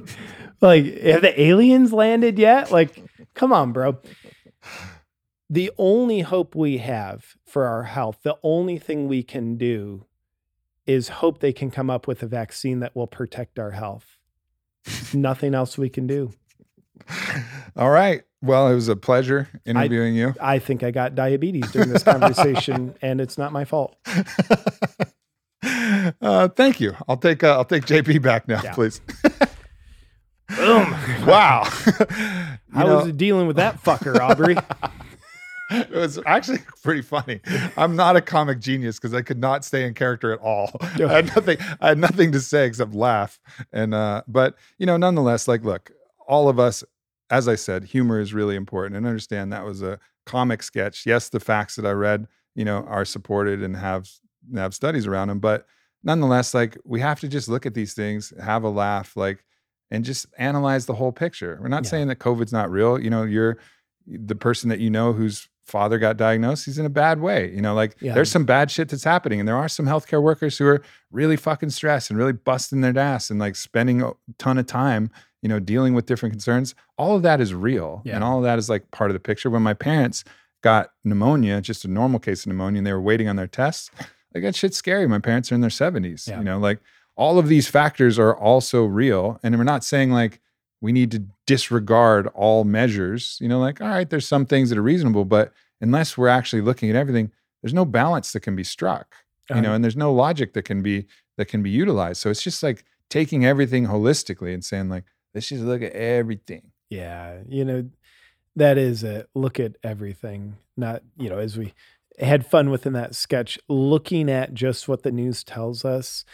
like 0.61 1.02
have 1.02 1.22
the 1.22 1.34
aliens 1.41 1.93
landed 1.93 2.38
yet? 2.38 2.72
Like 2.72 3.02
Come 3.36 3.53
on, 3.53 3.72
bro. 3.72 3.99
The 5.49 5.72
only 5.78 6.22
hope 6.22 6.56
we 6.56 6.80
have 6.80 7.36
for 7.45 7.66
our 7.66 7.84
health, 7.84 8.20
the 8.24 8.38
only 8.41 8.80
thing 8.80 9.07
we 9.07 9.22
can 9.22 9.57
do 9.57 10.06
is 10.88 11.10
hope 11.10 11.40
they 11.40 11.53
can 11.53 11.70
come 11.70 11.90
up 11.90 12.07
with 12.07 12.24
a 12.24 12.28
vaccine 12.28 12.80
that 12.80 12.95
will 12.95 13.07
protect 13.07 13.60
our 13.60 13.72
health. 13.72 14.18
Nothing 15.14 15.53
else 15.53 15.78
we 15.78 15.90
can 15.90 16.07
do. 16.07 16.32
All 17.76 17.90
right. 17.90 18.24
Well, 18.41 18.70
it 18.70 18.76
was 18.76 18.88
a 18.88 18.95
pleasure 18.95 19.49
interviewing 19.66 20.16
I, 20.16 20.18
you. 20.18 20.36
I 20.40 20.60
think 20.60 20.84
I 20.84 20.91
got 20.91 21.16
diabetes 21.16 21.72
during 21.72 21.90
this 21.90 22.03
conversation, 22.03 22.95
and 23.02 23.20
it's 23.20 23.38
not 23.38 23.52
my 23.52 23.66
fault. 23.66 23.95
Uh, 26.22 26.48
thank 26.49 26.80
you. 26.80 26.95
I'll 27.07 27.18
take 27.18 27.44
uh, 27.44 27.57
I'll 27.57 27.66
take 27.66 27.86
JP 27.86 28.22
back 28.22 28.48
now, 28.48 28.62
yeah. 28.64 28.74
please. 28.74 29.02
Boom. 30.49 30.91
wow. 31.26 31.63
How 32.73 32.85
know, 32.85 32.97
was 32.97 33.07
it 33.07 33.17
dealing 33.17 33.47
with 33.47 33.55
that 33.55 33.81
fucker, 33.81 34.19
Aubrey? 34.19 34.55
it 35.72 35.91
was 35.91 36.19
actually 36.26 36.59
pretty 36.84 37.01
funny. 37.01 37.41
I'm 37.77 37.95
not 37.95 38.15
a 38.15 38.22
comic 38.22 38.59
genius 38.59 38.97
because 38.97 39.13
I 39.13 39.22
could 39.22 39.39
not 39.39 39.65
stay 39.65 39.85
in 39.85 39.93
character 39.93 40.31
at 40.31 40.39
all. 40.39 40.72
I 40.81 41.13
had 41.13 41.27
nothing. 41.27 41.57
I 41.81 41.89
had 41.89 41.97
nothing 41.97 42.31
to 42.34 42.39
say 42.41 42.67
except 42.67 42.93
laugh. 42.93 43.39
And 43.73 43.93
uh, 43.93 44.23
but 44.27 44.55
you 44.77 44.85
know, 44.85 44.97
nonetheless, 44.97 45.47
like, 45.47 45.63
look, 45.63 45.91
all 46.27 46.49
of 46.49 46.59
us, 46.59 46.84
as 47.30 47.47
I 47.47 47.55
said, 47.55 47.85
humor 47.85 48.19
is 48.19 48.34
really 48.34 48.55
important, 48.55 48.97
and 48.97 49.07
understand 49.07 49.51
that 49.53 49.65
was 49.65 49.81
a 49.81 49.99
comic 50.26 50.61
sketch. 50.61 51.05
Yes, 51.05 51.30
the 51.30 51.39
facts 51.39 51.76
that 51.77 51.85
I 51.85 51.91
read, 51.91 52.27
you 52.55 52.65
know, 52.65 52.84
are 52.88 53.05
supported 53.05 53.63
and 53.63 53.76
have 53.77 54.09
have 54.53 54.76
studies 54.76 55.07
around 55.07 55.30
them, 55.30 55.39
but 55.39 55.65
nonetheless, 56.03 56.53
like, 56.53 56.77
we 56.85 56.99
have 56.99 57.19
to 57.22 57.27
just 57.27 57.49
look 57.49 57.65
at 57.65 57.73
these 57.73 57.95
things, 57.95 58.31
have 58.39 58.63
a 58.63 58.69
laugh, 58.69 59.17
like 59.17 59.43
and 59.91 60.03
just 60.03 60.26
analyze 60.38 60.86
the 60.86 60.95
whole 60.95 61.12
picture. 61.12 61.57
We're 61.62 61.68
not 61.68 61.84
yeah. 61.86 61.90
saying 61.90 62.07
that 62.07 62.20
COVID's 62.20 62.53
not 62.53 62.72
real. 62.72 62.99
You 62.99 63.10
know, 63.10 63.24
you're 63.24 63.57
the 64.07 64.36
person 64.36 64.70
that 64.70 64.80
you 64.80 64.90
know 64.90 65.14
whose 65.14 65.48
father 65.66 65.98
got 65.98 66.16
diagnosed, 66.16 66.66
he's 66.66 66.78
in 66.78 66.86
a 66.86 66.90
bad 66.90 67.20
way. 67.20 67.52
You 67.52 67.62
know, 67.62 67.74
like 67.74 67.95
yeah. 67.99 68.14
there's 68.14 68.30
some 68.30 68.45
bad 68.45 68.70
shit 68.70 68.90
that's 68.90 69.03
happening. 69.03 69.40
And 69.40 69.48
there 69.48 69.56
are 69.56 69.68
some 69.68 69.86
healthcare 69.86 70.22
workers 70.22 70.57
who 70.57 70.68
are 70.68 70.82
really 71.12 71.36
fucking 71.36 71.72
stressed 71.72 72.10
and 72.10 72.20
really 72.20 72.34
busting 72.34 72.82
their 72.82 72.98
ass 72.98 73.30
and 73.30 73.40
like 73.40 73.56
spending 73.56 74.02
a 74.02 74.12
ton 74.38 74.57
of 74.57 74.68
time, 74.68 75.10
you 75.41 75.49
know, 75.49 75.60
dealing 75.60 75.94
with 75.94 76.06
different 76.06 76.34
concerns. 76.34 76.76
All 76.98 77.16
of 77.16 77.24
that 77.24 77.41
is 77.41 77.53
real. 77.53 78.02
Yeah. 78.06 78.16
And 78.16 78.24
all 78.24 78.38
of 78.38 78.44
that 78.44 78.60
is 78.60 78.70
like 78.70 78.91
part 78.91 79.10
of 79.10 79.16
the 79.16 79.20
picture. 79.20 79.49
When 79.49 79.64
my 79.64 79.74
parents 79.74 80.24
got 80.62 80.91
pneumonia, 81.03 81.62
just 81.62 81.84
a 81.84 81.88
normal 81.88 82.20
case 82.20 82.44
of 82.44 82.48
pneumonia, 82.48 82.80
and 82.80 82.88
they 82.88 82.94
were 82.94 83.02
waiting 83.02 83.28
on 83.28 83.36
their 83.36 83.48
tests, 83.48 83.90
like 84.34 84.44
that 84.44 84.56
shit's 84.56 84.78
scary. 84.78 85.07
My 85.07 85.20
parents 85.20 85.52
are 85.52 85.56
in 85.56 85.62
their 85.62 85.70
70s, 85.70 86.28
you 86.28 86.44
know, 86.44 86.60
like 86.60 86.80
all 87.15 87.39
of 87.39 87.47
these 87.47 87.67
factors 87.67 88.19
are 88.19 88.35
also 88.35 88.83
real. 88.83 89.39
And 89.43 89.57
we're 89.57 89.63
not 89.63 89.83
saying 89.83 90.11
like 90.11 90.41
we 90.81 90.91
need 90.91 91.11
to 91.11 91.23
disregard 91.47 92.27
all 92.27 92.63
measures. 92.63 93.37
You 93.41 93.47
know, 93.47 93.59
like, 93.59 93.81
all 93.81 93.87
right, 93.87 94.09
there's 94.09 94.27
some 94.27 94.45
things 94.45 94.69
that 94.69 94.77
are 94.77 94.83
reasonable, 94.83 95.25
but 95.25 95.53
unless 95.81 96.17
we're 96.17 96.27
actually 96.27 96.61
looking 96.61 96.89
at 96.89 96.95
everything, 96.95 97.31
there's 97.61 97.73
no 97.73 97.85
balance 97.85 98.33
that 98.33 98.41
can 98.41 98.55
be 98.55 98.63
struck. 98.63 99.15
You 99.53 99.61
know, 99.61 99.73
and 99.73 99.83
there's 99.83 99.95
no 99.95 100.11
logic 100.11 100.53
that 100.53 100.63
can 100.63 100.81
be 100.81 101.05
that 101.37 101.45
can 101.45 101.61
be 101.61 101.69
utilized. 101.69 102.19
So 102.19 102.31
it's 102.31 102.41
just 102.41 102.63
like 102.63 102.83
taking 103.09 103.45
everything 103.45 103.85
holistically 103.85 104.53
and 104.53 104.65
saying, 104.65 104.89
like, 104.89 105.03
let's 105.33 105.49
just 105.49 105.63
look 105.63 105.83
at 105.83 105.91
everything. 105.91 106.71
Yeah. 106.89 107.39
You 107.47 107.63
know, 107.65 107.89
that 108.55 108.77
is 108.77 109.03
a 109.03 109.27
look 109.35 109.59
at 109.59 109.75
everything. 109.83 110.57
Not, 110.75 111.03
you 111.17 111.29
know, 111.29 111.37
as 111.37 111.57
we 111.57 111.73
had 112.19 112.45
fun 112.45 112.69
within 112.69 112.93
that 112.93 113.13
sketch, 113.13 113.59
looking 113.67 114.31
at 114.31 114.53
just 114.53 114.87
what 114.87 115.03
the 115.03 115.11
news 115.11 115.43
tells 115.43 115.85
us 115.85 116.25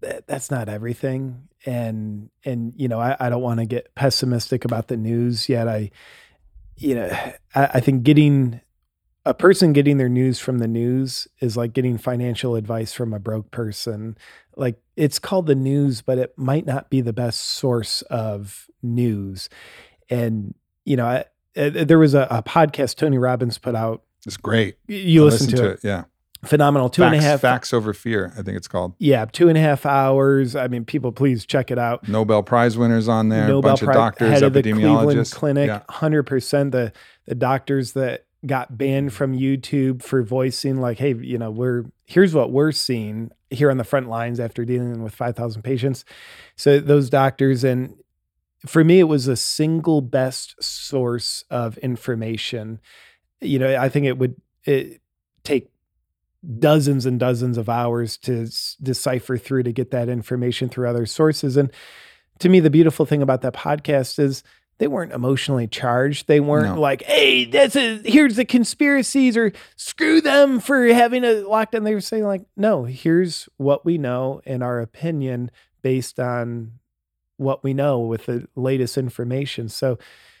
that, 0.00 0.26
that's 0.26 0.50
not 0.50 0.68
everything. 0.68 1.48
And 1.64 2.30
and 2.44 2.72
you 2.76 2.88
know, 2.88 3.00
I, 3.00 3.16
I 3.18 3.28
don't 3.28 3.42
want 3.42 3.60
to 3.60 3.66
get 3.66 3.94
pessimistic 3.94 4.64
about 4.64 4.88
the 4.88 4.96
news 4.96 5.48
yet. 5.48 5.68
I 5.68 5.90
you 6.76 6.94
know, 6.94 7.08
I, 7.54 7.64
I 7.74 7.80
think 7.80 8.02
getting 8.02 8.60
a 9.24 9.34
person 9.34 9.72
getting 9.72 9.98
their 9.98 10.08
news 10.08 10.40
from 10.40 10.58
the 10.58 10.66
news 10.66 11.28
is 11.40 11.56
like 11.56 11.72
getting 11.72 11.96
financial 11.96 12.56
advice 12.56 12.92
from 12.92 13.14
a 13.14 13.20
broke 13.20 13.52
person. 13.52 14.16
Like 14.56 14.80
it's 14.96 15.20
called 15.20 15.46
the 15.46 15.54
news, 15.54 16.02
but 16.02 16.18
it 16.18 16.36
might 16.36 16.66
not 16.66 16.90
be 16.90 17.00
the 17.00 17.12
best 17.12 17.40
source 17.40 18.02
of 18.02 18.66
news. 18.82 19.48
And 20.10 20.54
you 20.84 20.96
know, 20.96 21.06
I, 21.06 21.24
I, 21.56 21.68
there 21.68 21.98
was 21.98 22.14
a, 22.14 22.26
a, 22.30 22.42
podcast 22.42 22.96
Tony 22.96 23.18
Robbins 23.18 23.58
put 23.58 23.76
out. 23.76 24.02
It's 24.26 24.36
great. 24.36 24.76
You 24.88 25.24
listen, 25.24 25.46
listen 25.46 25.56
to, 25.58 25.62
to 25.62 25.70
it. 25.70 25.72
it. 25.74 25.84
Yeah 25.84 26.04
phenomenal. 26.44 26.88
Two 26.88 27.02
facts, 27.02 27.14
and 27.14 27.24
a 27.24 27.28
half 27.28 27.40
facts 27.40 27.72
over 27.72 27.92
fear. 27.92 28.32
I 28.36 28.42
think 28.42 28.56
it's 28.56 28.68
called. 28.68 28.94
Yeah, 28.98 29.24
two 29.26 29.48
and 29.48 29.58
a 29.58 29.60
half 29.60 29.86
hours. 29.86 30.56
I 30.56 30.68
mean, 30.68 30.84
people, 30.84 31.12
please 31.12 31.46
check 31.46 31.70
it 31.70 31.78
out. 31.78 32.08
Nobel 32.08 32.42
Prize 32.42 32.76
winners 32.76 33.08
on 33.08 33.28
there. 33.28 33.48
Nobel 33.48 33.70
bunch 33.70 33.80
Prize, 33.80 33.88
of 33.88 33.94
doctors, 33.94 34.30
head 34.30 34.42
of 34.42 34.52
the 34.52 34.62
Cleveland 34.62 35.30
Clinic. 35.30 35.82
Hundred 35.90 36.26
yeah. 36.26 36.28
percent. 36.28 36.72
The 36.72 36.92
the 37.26 37.34
doctors 37.34 37.92
that 37.92 38.26
got 38.44 38.76
banned 38.76 39.12
from 39.12 39.36
YouTube 39.36 40.02
for 40.02 40.22
voicing 40.22 40.80
like, 40.80 40.98
hey, 40.98 41.14
you 41.14 41.38
know, 41.38 41.50
we're 41.50 41.84
here's 42.06 42.34
what 42.34 42.50
we're 42.50 42.72
seeing 42.72 43.30
here 43.50 43.70
on 43.70 43.76
the 43.76 43.84
front 43.84 44.08
lines 44.08 44.40
after 44.40 44.64
dealing 44.64 45.02
with 45.02 45.14
five 45.14 45.36
thousand 45.36 45.62
patients. 45.62 46.04
So 46.56 46.80
those 46.80 47.10
doctors 47.10 47.64
and 47.64 47.96
for 48.66 48.84
me, 48.84 49.00
it 49.00 49.04
was 49.04 49.26
a 49.26 49.34
single 49.34 50.00
best 50.00 50.62
source 50.62 51.44
of 51.50 51.78
information 51.78 52.80
you 53.42 53.58
know, 53.58 53.76
I 53.76 53.88
think 53.88 54.06
it 54.06 54.18
would 54.18 54.36
it, 54.64 55.00
take 55.44 55.68
dozens 56.58 57.06
and 57.06 57.20
dozens 57.20 57.56
of 57.56 57.68
hours 57.68 58.16
to 58.18 58.42
s- 58.44 58.76
decipher 58.82 59.36
through 59.38 59.62
to 59.62 59.72
get 59.72 59.90
that 59.92 60.08
information 60.08 60.68
through 60.68 60.88
other 60.88 61.06
sources. 61.06 61.56
And 61.56 61.70
to 62.40 62.48
me, 62.48 62.58
the 62.60 62.70
beautiful 62.70 63.06
thing 63.06 63.22
about 63.22 63.42
that 63.42 63.54
podcast 63.54 64.18
is 64.18 64.42
they 64.78 64.88
weren't 64.88 65.12
emotionally 65.12 65.68
charged. 65.68 66.26
They 66.26 66.40
weren't 66.40 66.74
No. 66.74 66.80
like, 66.80 67.02
"Hey, 67.02 67.44
this 67.44 67.76
is 67.76 68.02
here's 68.04 68.34
the 68.36 68.44
conspiracies," 68.44 69.36
or 69.36 69.52
"Screw 69.76 70.20
them 70.20 70.58
for 70.58 70.86
having 70.88 71.22
a 71.22 71.44
lockdown." 71.46 71.84
They 71.84 71.94
were 71.94 72.00
saying 72.00 72.24
like, 72.24 72.42
"No, 72.56 72.84
here's 72.84 73.48
what 73.58 73.84
we 73.84 73.96
know 73.96 74.40
in 74.44 74.62
our 74.62 74.80
opinion 74.80 75.52
based 75.82 76.18
on 76.18 76.72
what 77.36 77.62
we 77.62 77.74
know 77.74 78.00
with 78.00 78.26
the 78.26 78.48
latest 78.56 78.98
information." 78.98 79.68
So, 79.68 79.98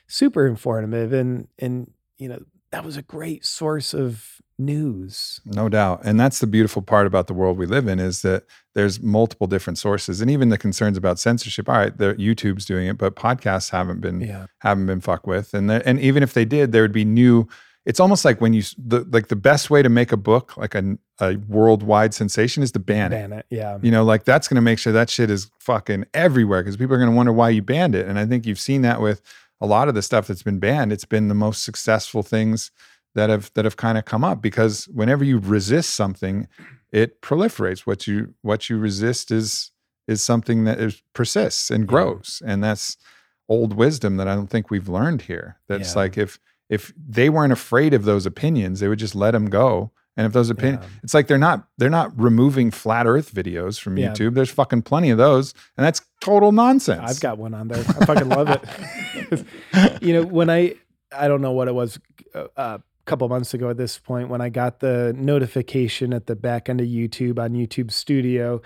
super 0.08 0.46
informative, 0.48 1.12
and 1.12 1.46
and 1.60 1.92
you 2.18 2.28
know 2.28 2.42
that 2.72 2.84
was 2.84 2.96
a 2.96 3.02
great 3.02 3.44
source 3.44 3.94
of 3.94 4.40
news. 4.58 5.40
No 5.44 5.68
doubt. 5.68 6.00
And 6.04 6.18
that's 6.18 6.38
the 6.38 6.46
beautiful 6.46 6.82
part 6.82 7.06
about 7.06 7.26
the 7.26 7.34
world 7.34 7.58
we 7.58 7.66
live 7.66 7.88
in 7.88 7.98
is 7.98 8.22
that 8.22 8.44
there's 8.74 9.00
multiple 9.00 9.46
different 9.46 9.78
sources. 9.78 10.20
And 10.20 10.30
even 10.30 10.48
the 10.48 10.58
concerns 10.58 10.96
about 10.96 11.18
censorship, 11.18 11.68
all 11.68 11.76
right, 11.76 11.96
the 11.96 12.14
YouTube's 12.14 12.64
doing 12.64 12.86
it, 12.86 12.98
but 12.98 13.16
podcasts 13.16 13.70
haven't 13.70 14.00
been 14.00 14.20
Yeah, 14.20 14.46
haven't 14.58 14.86
been 14.86 15.00
fucked 15.00 15.26
with. 15.26 15.54
And 15.54 15.68
there, 15.68 15.82
and 15.84 15.98
even 16.00 16.22
if 16.22 16.34
they 16.34 16.44
did, 16.44 16.72
there 16.72 16.82
would 16.82 16.92
be 16.92 17.04
new 17.04 17.48
it's 17.84 17.98
almost 17.98 18.24
like 18.24 18.40
when 18.40 18.52
you 18.52 18.62
the 18.78 19.06
like 19.10 19.28
the 19.28 19.36
best 19.36 19.68
way 19.68 19.82
to 19.82 19.88
make 19.88 20.12
a 20.12 20.16
book 20.16 20.56
like 20.56 20.74
a, 20.74 20.96
a 21.20 21.36
worldwide 21.48 22.14
sensation 22.14 22.62
is 22.62 22.70
to 22.72 22.78
ban 22.78 23.12
it. 23.12 23.16
ban 23.16 23.32
it. 23.32 23.46
Yeah, 23.50 23.78
You 23.82 23.90
know, 23.90 24.04
like 24.04 24.24
that's 24.24 24.46
going 24.46 24.56
to 24.56 24.62
make 24.62 24.78
sure 24.78 24.92
that 24.92 25.10
shit 25.10 25.30
is 25.30 25.50
fucking 25.58 26.04
everywhere 26.14 26.62
because 26.62 26.76
people 26.76 26.94
are 26.94 26.98
going 26.98 27.10
to 27.10 27.16
wonder 27.16 27.32
why 27.32 27.48
you 27.50 27.62
banned 27.62 27.94
it. 27.94 28.06
And 28.06 28.18
I 28.18 28.26
think 28.26 28.46
you've 28.46 28.60
seen 28.60 28.82
that 28.82 29.00
with 29.00 29.20
a 29.60 29.66
lot 29.66 29.88
of 29.88 29.94
the 29.94 30.02
stuff 30.02 30.26
that's 30.26 30.42
been 30.42 30.58
banned. 30.58 30.92
It's 30.92 31.04
been 31.04 31.28
the 31.28 31.34
most 31.34 31.64
successful 31.64 32.22
things 32.22 32.70
that 33.14 33.30
have 33.30 33.50
that 33.54 33.64
have 33.64 33.76
kind 33.76 33.98
of 33.98 34.04
come 34.04 34.24
up 34.24 34.40
because 34.42 34.86
whenever 34.88 35.24
you 35.24 35.38
resist 35.38 35.90
something, 35.94 36.48
it 36.90 37.20
proliferates. 37.22 37.80
What 37.80 38.06
you 38.06 38.34
what 38.42 38.68
you 38.70 38.78
resist 38.78 39.30
is 39.30 39.70
is 40.08 40.22
something 40.22 40.64
that 40.64 40.80
is 40.80 41.02
persists 41.14 41.70
and 41.70 41.86
grows, 41.86 42.42
and 42.44 42.62
that's 42.62 42.96
old 43.48 43.74
wisdom 43.74 44.16
that 44.16 44.28
I 44.28 44.34
don't 44.34 44.48
think 44.48 44.70
we've 44.70 44.88
learned 44.88 45.22
here. 45.22 45.58
That's 45.68 45.92
Yeah. 45.94 45.98
like 46.00 46.18
if 46.18 46.38
if 46.68 46.92
they 46.96 47.28
weren't 47.28 47.52
afraid 47.52 47.92
of 47.92 48.04
those 48.04 48.24
opinions, 48.24 48.80
they 48.80 48.88
would 48.88 48.98
just 48.98 49.14
let 49.14 49.32
them 49.32 49.46
go. 49.50 49.90
And 50.16 50.26
if 50.26 50.32
those 50.34 50.50
opinions, 50.50 50.82
Yeah. 50.84 51.00
it's 51.02 51.14
like 51.14 51.26
they're 51.26 51.38
not 51.38 51.66
they're 51.78 51.90
not 51.90 52.18
removing 52.18 52.70
flat 52.70 53.06
Earth 53.06 53.32
videos 53.34 53.78
from 53.78 53.96
Yeah. 53.98 54.12
YouTube. 54.12 54.34
There's 54.34 54.50
fucking 54.50 54.82
plenty 54.82 55.10
of 55.10 55.18
those, 55.18 55.54
and 55.76 55.84
that's 55.86 56.00
total 56.20 56.52
nonsense. 56.52 57.02
I've 57.10 57.20
got 57.20 57.38
one 57.38 57.52
on 57.54 57.68
there. 57.68 57.78
I 57.80 58.04
fucking 58.06 58.28
love 58.28 58.48
it. 58.50 59.44
you 60.02 60.12
know, 60.14 60.22
when 60.24 60.48
I 60.50 60.74
I 61.16 61.28
don't 61.28 61.42
know 61.42 61.52
what 61.52 61.68
it 61.68 61.74
was 61.74 61.98
uh, 62.56 62.78
couple 63.04 63.28
months 63.28 63.52
ago 63.52 63.70
at 63.70 63.76
this 63.76 63.98
point 63.98 64.28
when 64.28 64.40
I 64.40 64.48
got 64.48 64.80
the 64.80 65.14
notification 65.16 66.12
at 66.12 66.26
the 66.26 66.36
back 66.36 66.68
end 66.68 66.80
of 66.80 66.86
YouTube 66.86 67.38
on 67.38 67.52
YouTube 67.52 67.90
Studio 67.90 68.60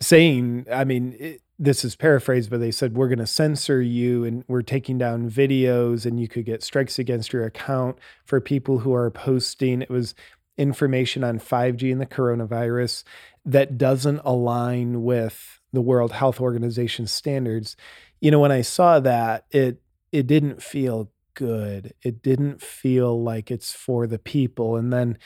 saying, 0.00 0.66
I 0.72 0.84
mean, 0.84 1.16
it, 1.18 1.42
this 1.58 1.84
is 1.84 1.94
paraphrased, 1.94 2.50
but 2.50 2.60
they 2.60 2.70
said 2.70 2.94
we're 2.94 3.08
going 3.08 3.18
to 3.18 3.26
censor 3.26 3.82
you 3.82 4.24
and 4.24 4.44
we're 4.48 4.62
taking 4.62 4.96
down 4.96 5.30
videos 5.30 6.06
and 6.06 6.18
you 6.18 6.26
could 6.26 6.46
get 6.46 6.62
strikes 6.62 6.98
against 6.98 7.32
your 7.32 7.44
account 7.44 7.98
for 8.24 8.40
people 8.40 8.78
who 8.78 8.94
are 8.94 9.10
posting. 9.10 9.82
It 9.82 9.90
was 9.90 10.14
information 10.56 11.22
on 11.22 11.38
5G 11.38 11.92
and 11.92 12.00
the 12.00 12.06
coronavirus 12.06 13.04
that 13.44 13.76
doesn't 13.76 14.20
align 14.24 15.02
with 15.02 15.60
the 15.72 15.80
World 15.80 16.12
Health 16.12 16.40
Organization 16.40 17.06
standards. 17.06 17.76
You 18.20 18.30
know, 18.30 18.40
when 18.40 18.52
I 18.52 18.62
saw 18.62 19.00
that, 19.00 19.44
it 19.50 19.82
it 20.12 20.26
didn't 20.26 20.62
feel 20.62 21.10
good. 21.40 21.94
It 22.02 22.22
didn't 22.22 22.60
feel 22.60 23.22
like 23.22 23.50
it's 23.50 23.72
for 23.72 24.06
the 24.06 24.18
people. 24.18 24.76
And 24.76 24.92
then 24.92 25.16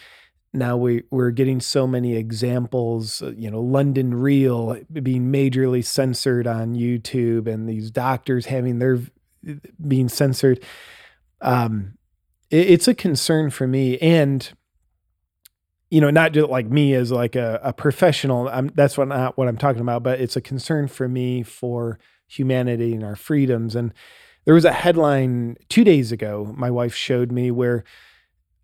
now 0.52 0.76
we 0.76 1.02
we're 1.10 1.32
getting 1.32 1.60
so 1.60 1.88
many 1.88 2.14
examples, 2.14 3.20
uh, 3.20 3.32
you 3.36 3.50
know, 3.50 3.60
London 3.60 4.14
Real 4.14 4.78
being 4.92 5.32
majorly 5.32 5.84
censored 5.84 6.46
on 6.46 6.76
YouTube 6.76 7.52
and 7.52 7.68
these 7.68 7.90
doctors 7.90 8.46
having 8.46 8.78
their 8.78 9.00
being 9.86 10.08
censored. 10.08 10.62
Um 11.40 11.94
it, 12.48 12.70
it's 12.70 12.86
a 12.86 12.94
concern 12.94 13.50
for 13.50 13.66
me 13.66 13.98
and 13.98 14.52
you 15.90 16.00
know, 16.00 16.10
not 16.10 16.30
just 16.30 16.48
like 16.48 16.66
me 16.66 16.94
as 16.94 17.10
like 17.10 17.34
a, 17.34 17.60
a 17.64 17.72
professional. 17.72 18.48
I'm, 18.48 18.68
that's 18.76 18.96
what 18.96 19.08
not 19.08 19.36
what 19.36 19.48
I'm 19.48 19.58
talking 19.58 19.82
about, 19.82 20.04
but 20.04 20.20
it's 20.20 20.36
a 20.36 20.40
concern 20.40 20.86
for 20.86 21.08
me 21.08 21.42
for 21.42 21.98
humanity 22.28 22.94
and 22.94 23.02
our 23.02 23.16
freedoms. 23.16 23.74
And 23.74 23.92
there 24.44 24.54
was 24.54 24.64
a 24.64 24.72
headline 24.72 25.56
two 25.68 25.84
days 25.84 26.12
ago. 26.12 26.54
My 26.56 26.70
wife 26.70 26.94
showed 26.94 27.32
me 27.32 27.50
where 27.50 27.84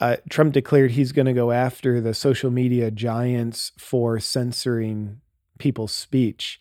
uh, 0.01 0.17
Trump 0.29 0.53
declared 0.53 0.93
he's 0.93 1.13
going 1.13 1.27
to 1.27 1.33
go 1.33 1.51
after 1.51 2.01
the 2.01 2.15
social 2.15 2.51
media 2.51 2.91
giants 2.91 3.73
for 3.79 4.19
censoring 4.19 5.21
people's 5.59 5.93
speech, 5.93 6.59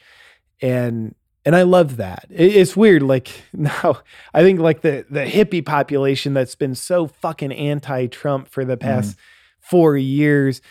and 0.61 1.15
and 1.45 1.55
I 1.55 1.63
love 1.63 1.97
that. 1.97 2.27
It, 2.29 2.55
it's 2.55 2.75
weird. 2.75 3.01
Like 3.03 3.29
now, 3.53 4.01
I 4.33 4.41
think 4.43 4.59
like 4.59 4.81
the 4.81 5.05
the 5.09 5.25
hippie 5.25 5.65
population 5.65 6.33
that's 6.33 6.55
been 6.55 6.75
so 6.75 7.07
fucking 7.07 7.51
anti-Trump 7.51 8.47
for 8.47 8.65
the 8.65 8.77
past 8.77 9.17
four 9.59 9.97
years 9.97 10.61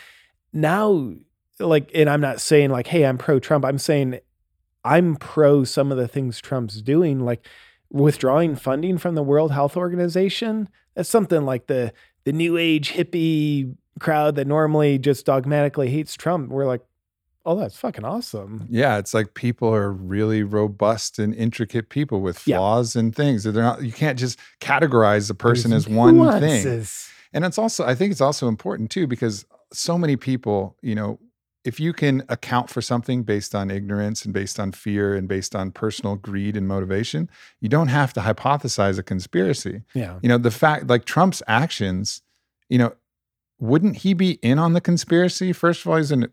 now 0.52 1.12
like 1.60 1.90
and 1.94 2.08
i'm 2.08 2.20
not 2.20 2.40
saying 2.40 2.70
like 2.70 2.86
hey 2.88 3.04
i'm 3.04 3.18
pro 3.18 3.38
trump 3.38 3.64
i'm 3.64 3.78
saying 3.78 4.18
i'm 4.84 5.16
pro 5.16 5.64
some 5.64 5.92
of 5.92 5.98
the 5.98 6.08
things 6.08 6.40
trump's 6.40 6.80
doing 6.82 7.20
like 7.20 7.46
withdrawing 7.90 8.54
funding 8.54 8.98
from 8.98 9.14
the 9.14 9.22
world 9.22 9.50
health 9.52 9.76
organization 9.76 10.68
that's 10.94 11.08
something 11.08 11.44
like 11.44 11.66
the 11.68 11.92
the 12.24 12.32
new 12.32 12.56
age 12.56 12.92
hippie 12.92 13.74
crowd 13.98 14.34
that 14.36 14.46
normally 14.46 14.98
just 14.98 15.24
dogmatically 15.26 15.88
hates 15.88 16.14
trump 16.14 16.50
we're 16.50 16.66
like 16.66 16.82
oh 17.46 17.54
that's 17.58 17.78
fucking 17.78 18.04
awesome 18.04 18.66
Yeah, 18.68 18.98
it's 18.98 19.14
like 19.14 19.32
people 19.32 19.74
are 19.74 19.90
really 19.90 20.42
robust 20.42 21.18
and 21.18 21.34
intricate 21.34 21.88
people 21.88 22.20
with 22.20 22.46
Yeah. 22.46 22.58
flaws 22.58 22.94
and 22.94 23.16
things. 23.16 23.44
They're 23.44 23.54
not. 23.54 23.82
You 23.82 23.92
can't 23.92 24.18
just 24.18 24.38
categorize 24.60 25.30
a 25.30 25.34
person 25.34 25.72
as 25.72 25.88
one 26.04 26.18
thing. 26.40 26.84
And 27.32 27.46
it's 27.46 27.56
also, 27.56 27.86
I 27.86 27.94
think 27.94 28.12
it's 28.12 28.20
also 28.20 28.48
important 28.48 28.90
too, 28.90 29.06
because 29.06 29.46
so 29.72 29.96
many 29.96 30.16
people, 30.16 30.76
you 30.82 30.94
know, 30.94 31.18
if 31.68 31.78
you 31.78 31.92
can 31.92 32.14
account 32.28 32.66
for 32.70 32.80
something 32.80 33.22
based 33.22 33.54
on 33.54 33.70
ignorance 33.70 34.24
and 34.24 34.32
based 34.32 34.58
on 34.58 34.72
fear 34.72 35.14
and 35.18 35.28
based 35.28 35.54
on 35.54 35.70
personal 35.70 36.16
greed 36.16 36.56
and 36.56 36.66
motivation, 36.66 37.28
you 37.60 37.68
don't 37.68 37.88
have 37.88 38.10
to 38.14 38.20
hypothesize 38.20 38.98
a 38.98 39.02
conspiracy. 39.02 39.82
yeah 39.94 40.18
You 40.22 40.28
know, 40.30 40.38
the 40.38 40.50
fact 40.50 40.86
like 40.92 41.04
Trump's 41.04 41.42
actions, 41.46 42.22
you 42.68 42.78
know, 42.78 42.92
wouldn't 43.60 43.96
he 44.04 44.14
be 44.14 44.32
in 44.50 44.58
on 44.58 44.72
the 44.72 44.80
conspiracy? 44.80 45.52
First 45.52 45.78
of 45.82 45.86
all, 45.90 45.96
he's 45.98 46.12
in 46.12 46.28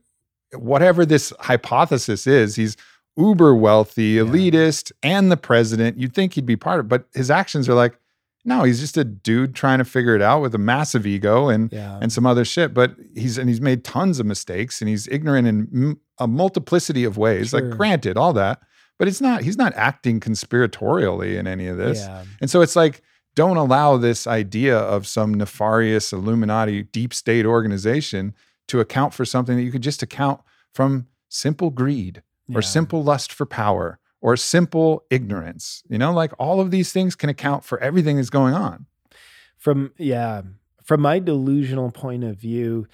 whatever 0.53 1.05
this 1.05 1.33
hypothesis 1.39 2.27
is, 2.27 2.55
he's 2.55 2.77
uber 3.17 3.53
wealthy, 3.55 4.11
Yeah. 4.13 4.23
elitist, 4.23 4.91
and 5.03 5.31
the 5.31 5.37
president. 5.37 5.97
You'd 5.99 6.13
think 6.13 6.33
he'd 6.33 6.45
be 6.45 6.55
part 6.67 6.79
of 6.79 6.85
it, 6.85 6.89
but 6.89 7.01
his 7.13 7.29
actions 7.31 7.67
are 7.69 7.73
like, 7.73 7.97
no, 8.45 8.63
he's 8.63 8.79
just 8.79 8.95
a 8.95 9.03
dude 9.03 9.55
trying 9.55 9.79
to 9.79 9.85
figure 9.85 10.15
it 10.15 10.21
out 10.21 10.41
with 10.41 10.53
a 10.53 10.59
massive 10.59 11.05
ego 11.07 11.49
and 11.49 11.71
yeah 11.73 11.97
and 12.01 12.13
some 12.13 12.25
other 12.25 12.45
shit. 12.45 12.73
But 12.73 12.95
he's 13.15 13.37
and 13.37 13.49
he's 13.49 13.59
made 13.61 13.83
tons 13.83 14.19
of 14.19 14.25
mistakes 14.25 14.81
and 14.81 14.87
he's 14.89 15.07
ignorant 15.07 15.47
in 15.47 15.67
m- 15.73 15.99
a 16.19 16.27
multiplicity 16.27 17.03
of 17.03 17.17
ways. 17.17 17.49
Sure. 17.49 17.61
Like, 17.61 17.75
granted, 17.77 18.17
all 18.17 18.33
that, 18.33 18.59
but 18.99 19.07
it's 19.07 19.19
not. 19.19 19.41
He's 19.43 19.57
not 19.57 19.73
acting 19.75 20.19
conspiratorially 20.19 21.37
in 21.37 21.47
any 21.47 21.67
of 21.67 21.77
this. 21.77 21.99
yeah 21.99 22.23
And 22.41 22.49
so 22.49 22.61
it's 22.61 22.75
like, 22.75 23.01
don't 23.35 23.57
allow 23.57 23.97
this 23.97 24.27
idea 24.27 24.77
of 24.77 25.05
some 25.07 25.33
nefarious 25.33 26.13
Illuminati 26.13 26.83
deep 26.83 27.13
state 27.13 27.45
organization 27.45 28.33
to 28.67 28.79
account 28.79 29.13
for 29.13 29.25
something 29.25 29.57
that 29.57 29.63
you 29.63 29.71
could 29.71 29.83
just 29.83 30.01
account 30.01 30.41
from 30.73 31.07
simple 31.29 31.69
greed 31.69 32.21
or 32.53 32.61
simple 32.61 33.03
lust 33.03 33.33
for 33.33 33.45
power 33.45 33.99
or 34.25 34.35
simple 34.35 35.03
ignorance. 35.11 35.83
You 35.87 35.99
know, 35.99 36.11
like 36.11 36.31
all 36.39 36.59
of 36.59 36.71
these 36.71 36.91
things 36.91 37.15
can 37.15 37.29
account 37.29 37.63
for 37.63 37.79
everything 37.79 38.15
that's 38.15 38.31
going 38.31 38.55
on. 38.55 38.87
from 39.55 39.91
yeah 39.99 40.41
from 40.83 41.01
my 41.01 41.19
delusional 41.19 41.91
point 41.91 42.23
of 42.23 42.35
view 42.35 42.87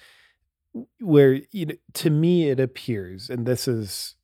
where 1.00 1.40
you 1.50 1.64
know 1.66 1.74
to 1.94 2.10
me 2.10 2.50
it 2.50 2.60
appears 2.60 3.30
and 3.30 3.46
this 3.46 3.66
is 3.66 4.14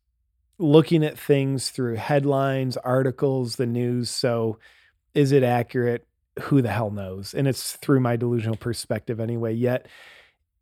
looking 0.58 1.02
at 1.02 1.18
things 1.18 1.70
through 1.70 1.96
headlines 1.96 2.76
articles 2.76 3.56
the 3.56 3.66
news 3.66 4.10
so 4.10 4.58
is 5.14 5.32
it 5.32 5.42
accurate 5.42 6.06
who 6.42 6.60
the 6.60 6.70
hell 6.70 6.90
knows 6.90 7.32
and 7.32 7.48
it's 7.48 7.72
through 7.76 8.00
my 8.00 8.16
delusional 8.16 8.56
perspective 8.56 9.18
anyway 9.18 9.54
yet 9.54 9.88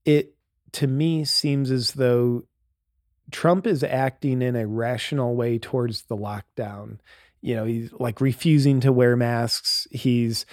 it 0.04 0.34
to 0.70 0.86
me 0.86 1.24
seems 1.24 1.72
as 1.72 1.92
though 1.92 2.44
Trump 3.30 3.66
is 3.66 3.82
acting 3.82 4.42
in 4.42 4.56
a 4.56 4.66
rational 4.66 5.34
way 5.34 5.58
towards 5.58 6.02
the 6.02 6.16
lockdown. 6.16 6.98
You 7.40 7.56
know, 7.56 7.64
he's 7.64 7.92
like 7.92 8.20
refusing 8.20 8.80
to 8.80 8.92
wear 8.92 9.16
masks. 9.16 9.86
He's, 9.90 10.46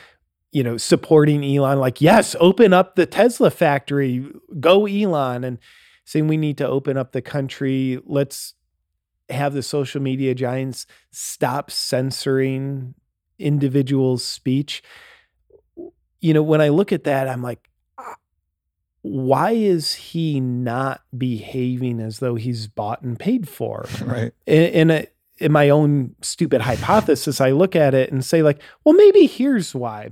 you 0.52 0.64
know, 0.64 0.78
supporting 0.78 1.44
Elon, 1.44 1.80
like, 1.80 2.02
yes, 2.02 2.36
open 2.40 2.74
up 2.74 2.96
the 2.96 3.06
Tesla 3.06 3.50
factory, 3.50 4.26
go 4.60 4.86
Elon, 4.86 5.44
and 5.44 5.58
saying 6.06 6.28
we 6.28 6.38
need 6.38 6.58
to 6.58 6.68
open 6.68 6.98
up 6.98 7.12
the 7.12 7.22
country. 7.22 8.00
Let's 8.06 8.54
have 9.30 9.54
the 9.54 9.64
social 9.64 10.02
media 10.02 10.36
giants 10.36 10.86
stop 11.12 11.72
censoring 11.72 12.94
individuals' 13.40 14.24
speech. 14.24 14.84
you 16.22 16.34
know, 16.34 16.44
when 16.44 16.62
I 16.62 16.70
look 16.70 16.94
at 16.94 17.04
that, 17.04 17.28
I'm 17.28 17.44
like, 17.44 17.60
"Ah, 17.68 17.73
why 19.04 19.52
is 19.52 19.94
he 19.94 20.40
not 20.40 21.02
behaving 21.16 22.00
as 22.00 22.20
though 22.20 22.36
he's 22.36 22.68
bought 22.68 23.02
and 23.02 23.20
paid 23.20 23.48
for? 23.48 23.86
right. 24.02 24.34
in, 24.48 24.64
in, 24.64 24.92
a, 24.92 25.08
in 25.40 25.52
my 25.52 25.70
own 25.70 26.16
stupid 26.22 26.62
hypothesis, 26.62 27.42
I 27.42 27.52
look 27.52 27.76
at 27.76 27.94
it 27.94 28.12
and 28.12 28.26
say, 28.26 28.42
like, 28.42 28.62
well, 28.84 28.96
maybe 28.96 29.28
here's 29.28 29.76
why. 29.76 30.10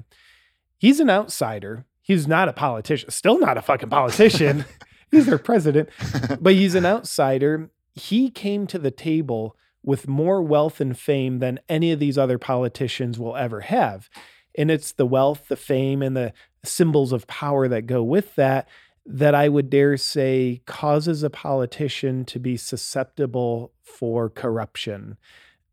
He's 0.77 0.99
an 0.99 1.09
outsider. 1.09 1.85
He's 2.01 2.27
not 2.27 2.49
a 2.49 2.53
politician, 2.53 3.09
still 3.11 3.39
not 3.39 3.57
a 3.57 3.61
fucking 3.61 3.89
politician. 3.89 4.65
he's 5.11 5.29
our 5.29 5.37
president, 5.37 5.89
but 6.41 6.53
he's 6.53 6.75
an 6.75 6.85
outsider. 6.85 7.69
He 7.93 8.29
came 8.29 8.67
to 8.67 8.77
the 8.77 8.91
table 8.91 9.55
with 9.83 10.07
more 10.07 10.41
wealth 10.41 10.81
and 10.81 10.97
fame 10.97 11.39
than 11.39 11.59
any 11.69 11.91
of 11.93 11.99
these 11.99 12.17
other 12.17 12.37
politicians 12.37 13.17
will 13.17 13.37
ever 13.37 13.61
have. 13.61 14.09
And 14.57 14.69
it's 14.69 14.91
the 14.91 15.05
wealth, 15.05 15.47
the 15.47 15.55
fame, 15.55 16.01
and 16.01 16.15
the 16.15 16.33
symbols 16.63 17.11
of 17.11 17.27
power 17.27 17.67
that 17.67 17.87
go 17.87 18.03
with 18.03 18.35
that 18.35 18.67
that 19.05 19.33
I 19.33 19.49
would 19.49 19.69
dare 19.69 19.97
say 19.97 20.61
causes 20.65 21.23
a 21.23 21.29
politician 21.29 22.23
to 22.25 22.39
be 22.39 22.55
susceptible 22.55 23.73
for 23.81 24.29
corruption. 24.29 25.17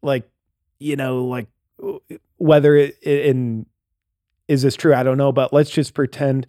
Like, 0.03 0.31
you 0.79 0.97
know, 0.97 1.25
like 1.25 1.49
whether 2.39 2.75
it 2.75 2.97
in 3.03 3.67
is 4.47 4.63
this 4.63 4.77
true? 4.77 4.95
I 4.95 5.03
don't 5.03 5.19
know, 5.19 5.33
but 5.33 5.53
let's 5.53 5.71
just 5.71 5.93
pretend 5.93 6.47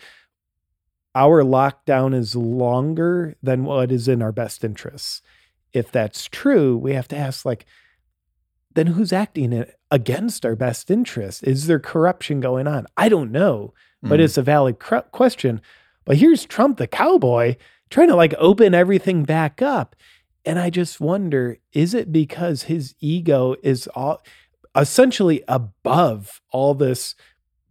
our 1.13 1.43
lockdown 1.43 2.15
is 2.15 2.35
longer 2.35 3.35
than 3.43 3.65
what 3.65 3.91
is 3.91 4.07
in 4.07 4.21
our 4.21 4.31
best 4.31 4.63
interests. 4.63 5.21
If 5.73 5.91
that's 5.91 6.25
true, 6.25 6.77
we 6.77 6.93
have 6.93 7.09
to 7.09 7.17
ask 7.17 7.45
like 7.45 7.65
then 8.75 8.87
who's 8.87 9.11
acting 9.11 9.65
against 9.91 10.45
our 10.45 10.55
best 10.55 10.89
interest? 10.89 11.43
Is 11.43 11.67
there 11.67 11.79
corruption 11.79 12.39
going 12.39 12.67
on? 12.67 12.85
I 12.95 13.09
don't 13.09 13.31
know, 13.31 13.73
but 14.01 14.19
Mm. 14.19 14.23
it's 14.23 14.37
a 14.37 14.41
valid 14.41 14.79
cr- 14.79 14.97
question. 15.11 15.61
But 16.05 16.17
here's 16.17 16.45
Trump, 16.45 16.77
the 16.77 16.87
cowboy, 16.87 17.55
trying 17.89 18.07
to 18.07 18.15
like 18.15 18.33
open 18.37 18.73
everything 18.73 19.23
back 19.23 19.61
up. 19.61 19.95
And 20.45 20.57
I 20.57 20.69
just 20.69 20.99
wonder 21.01 21.57
is 21.73 21.93
it 21.93 22.11
because 22.11 22.63
his 22.63 22.95
ego 22.99 23.55
is 23.63 23.87
all 23.95 24.21
essentially 24.75 25.43
above 25.47 26.41
all 26.51 26.73
this 26.73 27.15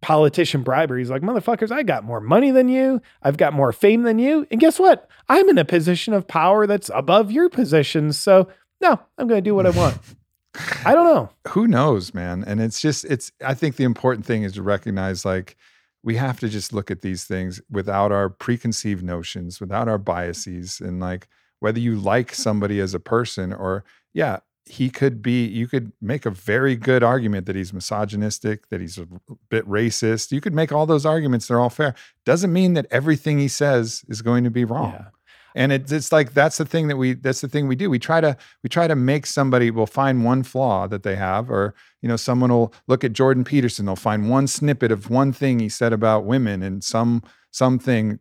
politician 0.00 0.62
bribery? 0.62 1.00
He's 1.00 1.10
like, 1.10 1.22
motherfuckers, 1.22 1.72
I 1.72 1.82
got 1.82 2.05
more 2.05 2.20
money 2.20 2.50
than 2.50 2.68
you. 2.68 3.00
I've 3.22 3.36
got 3.36 3.52
more 3.52 3.72
fame 3.72 4.02
than 4.02 4.18
you. 4.18 4.46
And 4.50 4.60
guess 4.60 4.78
what? 4.78 5.09
I'm 5.28 5.48
in 5.48 5.59
a 5.59 5.64
position 5.64 6.12
of 6.14 6.28
power 6.28 6.66
that's 6.66 6.90
above 6.94 7.32
your 7.32 7.48
position. 7.48 8.12
So, 8.12 8.48
no, 8.80 9.00
I'm 9.16 9.26
going 9.28 9.42
to 9.42 9.48
do 9.48 9.55
what 9.55 9.66
I 9.66 9.70
want. 9.70 9.96
I 10.84 10.94
don't 10.94 11.05
know. 11.14 11.30
who 11.48 11.66
knows 11.68 12.12
man 12.14 12.42
and 12.44 12.60
it's 12.60 12.80
just 12.80 13.05
it's 13.05 13.30
i 13.44 13.55
think 13.55 13.76
the 13.76 13.84
important 13.84 14.26
thing 14.26 14.42
is 14.42 14.55
to 14.55 14.62
recognize 14.62 15.24
like 15.24 15.56
we 16.03 16.16
have 16.16 16.39
to 16.41 16.49
just 16.49 16.73
look 16.73 16.91
at 16.91 17.03
these 17.03 17.25
things 17.25 17.61
without 17.70 18.12
our 18.12 18.29
preconceived 18.29 19.03
notions 19.03 19.61
without 19.61 19.89
our 19.89 19.99
biases 19.99 20.81
and 20.81 21.01
like 21.01 21.29
whether 21.61 21.81
you 21.81 21.97
like 21.97 22.35
somebody 22.35 22.81
as 22.81 22.95
a 22.95 23.01
person 23.01 23.53
or 23.53 23.85
yeah 24.12 24.39
he 24.69 24.91
could 24.91 25.23
be 25.23 25.47
you 25.47 25.66
could 25.66 25.93
make 26.01 26.27
a 26.27 26.31
very 26.31 26.77
good 26.77 27.03
argument 27.03 27.47
that 27.47 27.57
he's 27.57 27.73
misogynistic 27.73 28.69
that 28.69 28.81
he's 28.81 28.99
a 28.99 29.07
bit 29.49 29.66
racist. 29.66 30.31
You 30.31 30.41
could 30.41 30.55
make 30.55 30.73
all 30.73 30.87
those 30.87 31.07
arguments 31.07 31.49
they're 31.49 31.61
all 31.61 31.70
fair. 31.70 31.95
Doesn't 32.25 32.53
mean 32.53 32.75
that 32.75 32.87
everything 32.91 33.39
he 33.39 33.49
says 33.49 34.05
is 34.09 34.23
going 34.23 34.45
to 34.45 34.51
be 34.51 34.65
wrong. 34.65 34.93
Yeah. 34.93 35.07
And 35.55 35.73
it's 35.73 35.91
it's 35.93 36.12
like 36.12 36.35
that's 36.35 36.59
the 36.59 36.65
thing 36.65 36.89
that 36.89 36.97
we 36.97 37.15
that's 37.15 37.41
the 37.41 37.49
thing 37.49 37.69
we 37.69 37.77
do. 37.77 37.89
We 37.91 37.99
try 37.99 38.20
to 38.20 38.37
we 38.62 38.69
try 38.69 38.87
to 38.87 38.95
make 38.97 39.27
somebody 39.27 39.70
will 39.70 39.87
find 39.87 40.25
one 40.25 40.43
flaw 40.43 40.87
that 40.89 41.03
they 41.03 41.16
have 41.16 41.51
or 41.51 41.75
you 42.03 42.09
know 42.09 42.16
someone 42.16 42.51
will 42.51 42.73
look 42.87 43.03
at 43.03 43.12
jordan 43.12 43.43
peterson 43.45 43.87
they'll 43.87 43.97
find 43.97 44.31
one 44.31 44.47
snippet 44.47 44.93
of 44.93 45.11
one 45.11 45.33
thing 45.33 45.59
he 45.59 45.69
said 45.69 45.93
about 45.93 46.25
women 46.25 46.62
and 46.62 46.85
some 46.85 47.23
something 47.51 48.20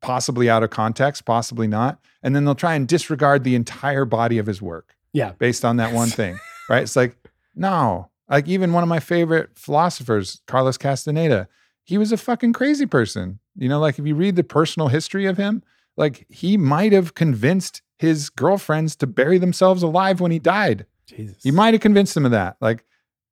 possibly 0.00 0.50
out 0.50 0.62
of 0.64 0.70
context 0.70 1.24
possibly 1.24 1.68
not 1.68 2.00
and 2.22 2.34
then 2.34 2.44
they'll 2.44 2.54
try 2.56 2.74
and 2.74 2.88
disregard 2.88 3.44
the 3.44 3.54
entire 3.54 4.04
body 4.04 4.38
of 4.38 4.46
his 4.46 4.60
work 4.60 4.96
Yeah. 5.12 5.32
based 5.38 5.64
on 5.64 5.76
that 5.76 5.92
one 5.92 6.08
thing 6.20 6.38
right? 6.68 6.82
It's 6.82 6.96
like 6.96 7.16
no. 7.54 8.08
Like 8.28 8.48
even 8.48 8.72
one 8.72 8.82
of 8.82 8.88
my 8.88 9.00
favorite 9.00 9.50
philosophers 9.56 10.40
carlos 10.48 10.76
castaneda 10.78 11.48
he 11.84 11.98
was 11.98 12.12
a 12.12 12.16
fucking 12.16 12.52
crazy 12.52 12.86
person. 12.86 13.38
You 13.56 13.68
know 13.68 13.78
like 13.78 13.98
if 13.98 14.06
you 14.06 14.14
read 14.14 14.34
the 14.36 14.44
personal 14.44 14.88
history 14.88 15.26
of 15.26 15.36
him 15.36 15.62
like 15.96 16.26
he 16.28 16.56
might 16.56 16.92
have 16.92 17.14
convinced 17.14 17.82
his 17.98 18.30
girlfriends 18.30 18.96
to 18.96 19.06
bury 19.06 19.38
themselves 19.38 19.82
alive 19.82 20.20
when 20.20 20.30
he 20.32 20.38
died. 20.38 20.86
Jesus. 21.06 21.42
He 21.42 21.50
might 21.50 21.74
have 21.74 21.80
convinced 21.80 22.14
them 22.14 22.24
of 22.24 22.30
that. 22.32 22.56
Like 22.60 22.84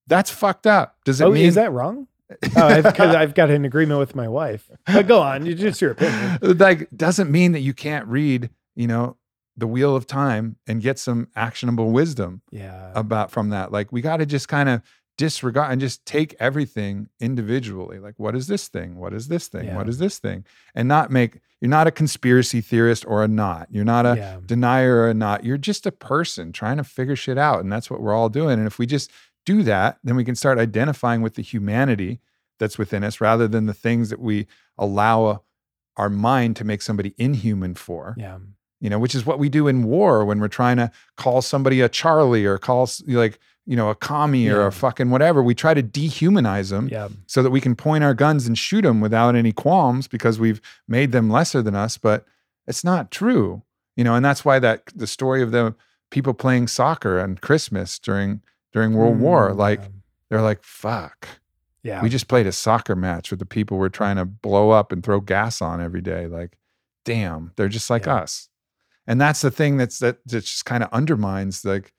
that's 0.07 0.31
fucked 0.31 0.66
up. 0.66 0.97
Does 1.05 1.20
it 1.20 1.24
Oh, 1.24 1.31
mean 1.32 1.47
is 1.47 1.55
that 1.55 1.73
wrong? 1.73 2.07
Oh, 2.57 2.82
because 2.82 3.15
I've 3.16 3.35
got 3.35 3.51
an 3.51 3.65
agreement 3.65 3.99
with 4.01 4.15
my 4.15 4.28
wife. 4.28 4.70
But 4.87 5.07
go 5.09 5.20
on. 5.20 5.47
It's 5.47 5.61
just 5.61 5.81
your 5.81 5.93
opinion. 5.93 6.39
like 6.59 6.89
doesn't 6.97 7.31
mean 7.31 7.53
that 7.53 7.61
you 7.61 7.73
can't 7.74 8.07
read, 8.07 8.51
you 8.77 8.87
know, 8.87 9.16
the 9.57 9.66
wheel 9.66 9.97
of 9.97 10.07
time 10.07 10.57
and 10.66 10.81
get 10.81 10.99
some 10.99 11.28
actionable 11.37 11.91
wisdom 11.91 12.43
Yeah. 12.53 12.93
about 12.95 13.31
from 13.31 13.51
that. 13.51 13.73
Like 13.73 13.91
we 13.93 14.01
got 14.01 14.19
to 14.19 14.27
just 14.27 14.49
kind 14.49 14.69
of 14.69 14.82
disregard 15.20 15.70
and 15.70 15.80
just 15.80 16.05
take 16.06 16.34
everything 16.40 17.10
individually. 17.20 17.98
Like 17.98 18.14
what 18.16 18.34
is 18.34 18.47
this 18.47 18.68
thing? 18.68 18.97
What 18.97 19.12
is 19.12 19.28
this 19.28 19.48
thing? 19.48 19.74
What 19.74 19.86
Yeah. 19.86 19.90
is 19.90 19.98
this 19.98 20.18
thing? 20.18 20.44
And 20.74 20.88
not 20.88 21.10
make 21.10 21.40
you're 21.60 21.68
not 21.68 21.86
a 21.86 21.90
conspiracy 21.90 22.62
theorist 22.62 23.05
or 23.06 23.22
a 23.22 23.28
not. 23.28 23.68
You're 23.70 23.84
not 23.84 24.06
a 24.06 24.16
yeah. 24.16 24.38
denier 24.47 24.97
or 25.02 25.10
a 25.10 25.14
not. 25.14 25.44
You're 25.44 25.59
just 25.59 25.84
a 25.84 25.92
person 25.92 26.52
trying 26.52 26.78
to 26.78 26.84
figure 26.84 27.16
shit 27.16 27.36
out. 27.36 27.60
And 27.60 27.70
that's 27.70 27.90
what 27.90 28.01
we're 28.01 28.14
all 28.14 28.30
doing. 28.30 28.59
And 28.59 28.66
if 28.66 28.78
we 28.78 28.86
just 28.86 29.10
do 29.44 29.62
that, 29.64 29.98
then 30.02 30.16
we 30.16 30.24
can 30.24 30.34
start 30.34 30.59
identifying 30.59 31.20
with 31.20 31.34
the 31.34 31.42
humanity 31.42 32.20
that's 32.59 32.78
within 32.78 33.05
us 33.05 33.20
rather 33.20 33.47
than 33.47 33.66
the 33.66 33.74
things 33.74 34.09
that 34.09 34.20
we 34.20 34.47
allow 34.78 35.42
our 35.98 36.09
mind 36.09 36.56
to 36.56 36.64
make 36.64 36.80
somebody 36.80 37.14
inhuman 37.18 37.74
for. 37.74 38.14
Yeah. 38.16 38.38
You 38.80 38.88
know, 38.88 38.98
which 38.98 39.14
is 39.14 39.26
what 39.26 39.38
we 39.38 39.51
do 39.51 39.68
in 39.68 39.82
war 39.82 40.24
when 40.24 40.40
we're 40.40 40.48
trying 40.48 40.78
to 40.78 40.90
call 41.18 41.42
somebody 41.42 41.82
a 41.82 41.90
Charlie 41.90 42.47
or 42.47 42.56
call 42.56 42.88
like, 43.06 43.38
you 43.70 43.76
know, 43.76 43.88
a 43.88 43.94
commie 43.94 44.48
or 44.48 44.66
a 44.66 44.72
fucking 44.72 45.10
whatever. 45.10 45.44
We 45.44 45.55
try 45.55 45.74
to 45.74 45.82
dehumanize 45.82 46.70
them 46.70 46.88
Yeah. 46.88 47.06
so 47.26 47.40
that 47.44 47.51
we 47.51 47.60
can 47.60 47.76
point 47.76 48.02
our 48.02 48.14
guns 48.14 48.48
and 48.48 48.59
shoot 48.59 48.82
them 48.82 49.01
without 49.01 49.36
any 49.36 49.52
qualms 49.52 50.09
because 50.09 50.40
we've 50.40 50.60
made 50.88 51.12
them 51.12 51.30
lesser 51.30 51.62
than 51.62 51.76
us 51.76 51.97
but 51.97 52.24
it's 52.66 52.82
not 52.82 53.12
true 53.12 53.62
you 53.97 54.02
know 54.05 54.14
and 54.16 54.24
that's 54.24 54.44
why 54.44 54.59
that 54.59 54.82
the 54.97 55.06
story 55.06 55.40
of 55.40 55.52
the 55.52 55.72
people 56.10 56.34
playing 56.34 56.66
soccer 56.66 57.20
on 57.20 57.36
christmas 57.36 57.98
during 58.01 58.40
during 58.72 58.94
world 58.94 59.20
war 59.20 59.51
Mm, 59.51 59.56
like 59.56 59.80
yeah. 59.80 59.88
they're 60.30 60.42
like 60.51 60.62
fuck 60.64 61.28
yeah. 61.84 62.02
we 62.02 62.09
just 62.09 62.26
played 62.28 62.47
a 62.48 62.52
soccer 62.52 62.97
match 62.97 63.30
with 63.30 63.38
the 63.38 63.47
people 63.47 63.78
we're 63.78 63.88
trying 63.88 64.16
to 64.16 64.24
blow 64.24 64.70
up 64.70 64.90
and 64.92 65.05
throw 65.05 65.20
gas 65.20 65.62
on 65.62 65.80
every 65.80 66.01
day 66.02 66.26
like 66.26 66.56
damn 67.05 67.52
they're 67.56 67.68
just 67.68 67.88
like 67.90 68.06
Yeah. 68.06 68.16
us 68.22 68.48
and 69.06 69.20
that's 69.20 69.40
the 69.42 69.51
thing 69.52 69.76
that's 69.76 69.98
that, 70.01 70.18
that 70.26 70.44
just 70.44 70.64
kind 70.64 70.82
of 70.82 70.88
undermines 70.92 71.64
like 71.64 71.92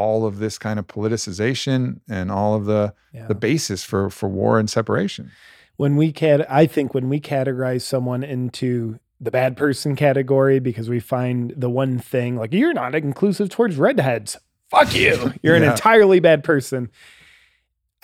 all 0.00 0.24
of 0.24 0.38
this 0.38 0.56
kind 0.56 0.78
of 0.78 0.86
politicization 0.86 2.00
and 2.08 2.32
all 2.32 2.54
of 2.54 2.64
the 2.64 2.94
yeah. 3.12 3.26
the 3.26 3.34
basis 3.34 3.84
for 3.84 4.08
for 4.08 4.28
war 4.28 4.58
and 4.58 4.70
separation 4.70 5.30
when 5.76 5.96
we 5.96 6.10
cat 6.10 6.50
I 6.50 6.66
think 6.66 6.94
when 6.94 7.08
we 7.08 7.20
categorize 7.20 7.82
someone 7.82 8.22
into 8.22 8.98
the 9.20 9.30
bad 9.30 9.56
person 9.56 9.96
category 9.96 10.58
because 10.58 10.88
we 10.88 10.98
find 10.98 11.52
the 11.56 11.70
one 11.70 11.98
thing 11.98 12.36
like 12.36 12.52
you're 12.54 12.72
not 12.72 12.94
inclusive 12.94 13.50
towards 13.50 13.76
redheads. 13.76 14.36
Fuck 14.70 14.94
you. 14.94 15.34
You're 15.42 15.56
an 15.56 15.64
entirely 15.64 16.20
bad 16.20 16.44
person. 16.44 16.90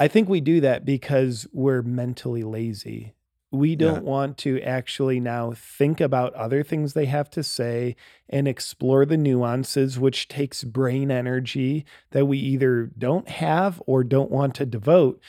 I 0.00 0.08
think 0.08 0.28
we 0.28 0.40
do 0.40 0.60
that 0.62 0.84
because 0.84 1.46
we're 1.52 1.82
mentally 1.82 2.42
lazy. 2.42 3.14
We 3.58 3.76
don't 3.76 4.04
want 4.04 4.38
to 4.38 4.60
actually 4.62 5.20
now 5.20 5.52
think 5.54 6.00
about 6.00 6.34
other 6.34 6.62
things 6.62 6.92
they 6.92 7.06
have 7.06 7.30
to 7.30 7.42
say 7.42 7.96
and 8.28 8.46
explore 8.46 9.06
the 9.06 9.16
nuances, 9.16 9.98
which 9.98 10.28
takes 10.28 10.64
brain 10.64 11.10
energy 11.10 11.84
that 12.10 12.26
we 12.26 12.38
either 12.38 12.90
don't 12.98 13.28
have 13.28 13.82
or 13.86 14.04
don't 14.04 14.30
want 14.30 14.54
to 14.56 14.66
devote. 14.66 15.20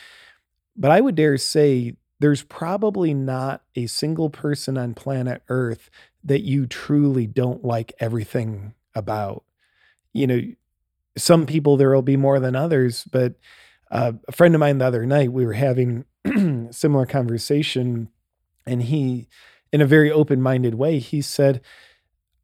But 0.75 0.91
I 0.91 1.01
would 1.01 1.15
dare 1.15 1.37
say 1.37 1.95
there's 2.19 2.43
probably 2.43 3.13
not 3.13 3.63
a 3.75 3.87
single 3.87 4.29
person 4.29 4.77
on 4.77 4.93
planet 4.93 5.43
Earth 5.49 5.89
that 6.23 6.41
you 6.41 6.65
truly 6.65 7.27
don't 7.27 7.63
like 7.63 7.93
everything 7.99 8.73
about. 8.95 9.43
You 10.13 10.27
know, 10.27 10.41
some 11.17 11.45
people 11.45 11.77
there 11.77 11.93
will 11.93 12.01
be 12.01 12.17
more 12.17 12.39
than 12.39 12.55
others, 12.55 13.05
but 13.11 13.35
uh, 13.91 14.13
a 14.27 14.31
friend 14.31 14.53
of 14.55 14.59
mine 14.59 14.79
the 14.79 14.85
other 14.85 15.05
night, 15.05 15.31
we 15.31 15.45
were 15.45 15.53
having 15.53 16.05
similar 16.71 17.05
conversation, 17.05 18.09
and 18.67 18.83
he, 18.83 19.27
in 19.71 19.81
a 19.81 19.85
very 19.85 20.11
open 20.11 20.41
minded 20.41 20.75
way, 20.75 20.99
he 20.99 21.21
said, 21.21 21.61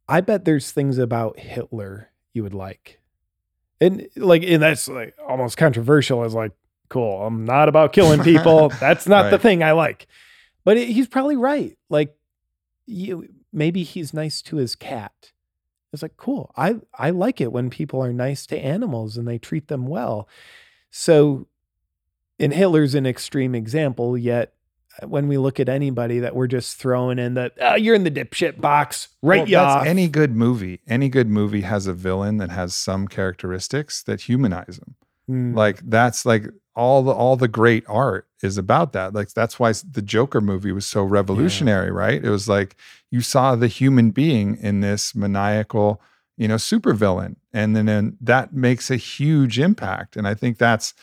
I 0.08 0.20
bet 0.20 0.44
there's 0.44 0.70
things 0.70 0.98
about 0.98 1.38
Hitler 1.38 2.10
you 2.32 2.42
would 2.42 2.54
like. 2.54 3.00
And 3.80 4.08
like, 4.16 4.42
and 4.42 4.62
that's 4.62 4.88
like 4.88 5.14
almost 5.26 5.56
controversial 5.56 6.24
as 6.24 6.34
like, 6.34 6.52
cool, 6.88 7.26
I'm 7.26 7.44
not 7.44 7.68
about 7.68 7.92
killing 7.92 8.22
people. 8.22 8.68
That's 8.80 9.08
not 9.08 9.30
the 9.30 9.38
thing 9.38 9.62
I 9.62 9.72
like. 9.72 10.06
But 10.64 10.76
it, 10.76 10.88
he's 10.88 11.08
probably 11.08 11.36
right. 11.36 11.76
Like, 11.88 12.14
you, 12.86 13.28
maybe 13.52 13.82
he's 13.82 14.14
nice 14.14 14.42
to 14.42 14.56
his 14.56 14.76
cat. 14.76 15.32
It's 15.92 16.02
like, 16.02 16.16
cool. 16.16 16.52
I, 16.56 16.76
I 16.98 17.10
like 17.10 17.40
it 17.40 17.52
when 17.52 17.70
people 17.70 18.02
are 18.02 18.12
nice 18.12 18.46
to 18.46 18.58
animals 18.58 19.16
and 19.16 19.26
they 19.26 19.38
treat 19.38 19.68
them 19.68 19.86
well. 19.86 20.28
So, 20.90 21.48
and 22.38 22.52
Hitler's 22.52 22.94
an 22.94 23.06
extreme 23.06 23.54
example, 23.54 24.16
yet 24.16 24.54
when 25.02 25.28
we 25.28 25.38
look 25.38 25.58
at 25.60 25.68
anybody 25.68 26.20
that 26.20 26.34
we're 26.34 26.46
just 26.46 26.76
throwing 26.76 27.18
in 27.18 27.34
the 27.34 27.52
oh, 27.60 27.74
you're 27.74 27.94
in 27.94 28.04
the 28.04 28.10
dipshit 28.10 28.60
box, 28.60 29.08
right? 29.22 29.48
Well, 29.48 29.66
off. 29.66 29.86
any 29.86 30.08
good 30.08 30.34
movie. 30.34 30.80
Any 30.86 31.08
good 31.08 31.28
movie 31.28 31.62
has 31.62 31.86
a 31.86 31.92
villain 31.92 32.38
that 32.38 32.50
has 32.50 32.74
some 32.74 33.08
characteristics 33.08 34.02
that 34.04 34.22
humanize 34.22 34.78
them. 34.78 34.94
Mm, 35.28 35.56
Like 35.56 35.80
that's 35.84 36.24
like 36.24 36.46
all 36.76 37.02
the 37.02 37.12
all 37.12 37.36
the 37.36 37.48
great 37.48 37.84
art 37.88 38.26
is 38.42 38.58
about 38.58 38.92
that. 38.92 39.14
Like 39.14 39.32
that's 39.32 39.58
why 39.58 39.72
the 39.72 40.02
Joker 40.02 40.40
movie 40.40 40.72
was 40.72 40.86
so 40.86 41.02
revolutionary, 41.02 41.90
right? 41.90 42.22
It 42.22 42.30
was 42.30 42.48
like 42.48 42.76
you 43.10 43.20
saw 43.20 43.54
the 43.56 43.68
human 43.68 44.10
being 44.10 44.56
in 44.56 44.80
this 44.80 45.14
maniacal, 45.14 46.00
you 46.36 46.48
know, 46.48 46.56
supervillain, 46.56 47.36
and 47.52 47.74
then 47.74 47.88
and 47.88 48.16
that 48.20 48.52
makes 48.52 48.90
a 48.90 48.96
huge 48.96 49.58
impact. 49.58 50.16
And 50.16 50.26
I 50.26 50.34
think 50.34 50.58
that's 50.58 50.94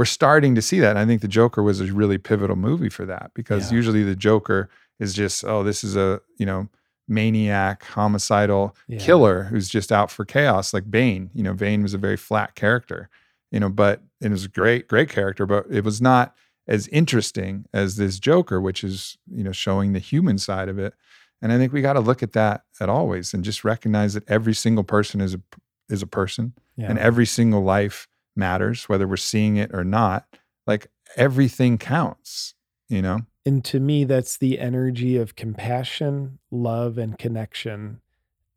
we're 0.00 0.06
starting 0.06 0.54
to 0.54 0.62
see 0.62 0.80
that. 0.80 0.90
And 0.90 0.98
I 0.98 1.04
think 1.04 1.20
the 1.20 1.28
Joker 1.28 1.62
was 1.62 1.80
a 1.80 1.92
really 1.92 2.16
pivotal 2.18 2.56
movie 2.56 2.88
for 2.88 3.04
that 3.06 3.32
because 3.34 3.70
Yeah. 3.70 3.76
usually 3.76 4.02
the 4.02 4.16
Joker 4.16 4.68
is 4.98 5.12
just 5.14 5.44
oh 5.44 5.62
this 5.62 5.84
is 5.84 5.94
a 5.96 6.20
you 6.40 6.46
know 6.46 6.68
maniac 7.10 7.82
homicidal 7.84 8.74
yeah. 8.86 8.98
killer 8.98 9.44
who's 9.44 9.68
just 9.68 9.90
out 9.92 10.10
for 10.10 10.24
chaos 10.24 10.72
like 10.72 10.88
bane 10.90 11.28
you 11.34 11.42
know 11.42 11.52
bane 11.54 11.82
was 11.82 11.92
a 11.92 11.98
very 11.98 12.16
flat 12.16 12.54
character 12.54 13.10
you 13.50 13.58
know 13.58 13.68
but 13.68 14.00
it 14.20 14.30
was 14.30 14.44
a 14.44 14.48
great 14.48 14.86
great 14.86 15.08
character 15.08 15.44
but 15.44 15.66
it 15.70 15.82
was 15.84 16.00
not 16.00 16.34
as 16.68 16.86
interesting 16.88 17.66
as 17.74 17.96
this 17.96 18.20
joker 18.20 18.60
which 18.60 18.84
is 18.84 19.18
you 19.28 19.42
know 19.42 19.50
showing 19.52 19.92
the 19.92 19.98
human 19.98 20.38
side 20.38 20.68
of 20.68 20.78
it 20.78 20.94
and 21.42 21.52
i 21.52 21.58
think 21.58 21.72
we 21.72 21.82
got 21.82 21.94
to 21.94 22.00
look 22.00 22.22
at 22.22 22.32
that 22.32 22.62
at 22.80 22.88
always 22.88 23.34
and 23.34 23.42
just 23.42 23.64
recognize 23.64 24.14
that 24.14 24.28
every 24.30 24.54
single 24.54 24.84
person 24.84 25.20
is 25.20 25.34
a 25.34 25.40
is 25.88 26.02
a 26.02 26.06
person 26.06 26.52
Yeah. 26.76 26.90
and 26.90 26.98
every 26.98 27.26
single 27.26 27.62
life 27.64 28.06
matters 28.36 28.88
whether 28.88 29.06
we're 29.06 29.16
seeing 29.16 29.56
it 29.56 29.70
or 29.74 29.84
not 29.84 30.26
like 30.66 30.86
everything 31.16 31.78
counts 31.78 32.54
you 32.88 33.02
know 33.02 33.20
And 33.46 33.64
to 33.64 33.80
me, 33.80 34.04
that's 34.04 34.36
the 34.36 34.58
energy 34.58 35.16
of 35.16 35.34
compassion, 35.34 36.38
love, 36.50 36.98
and 36.98 37.16
connection, 37.18 38.00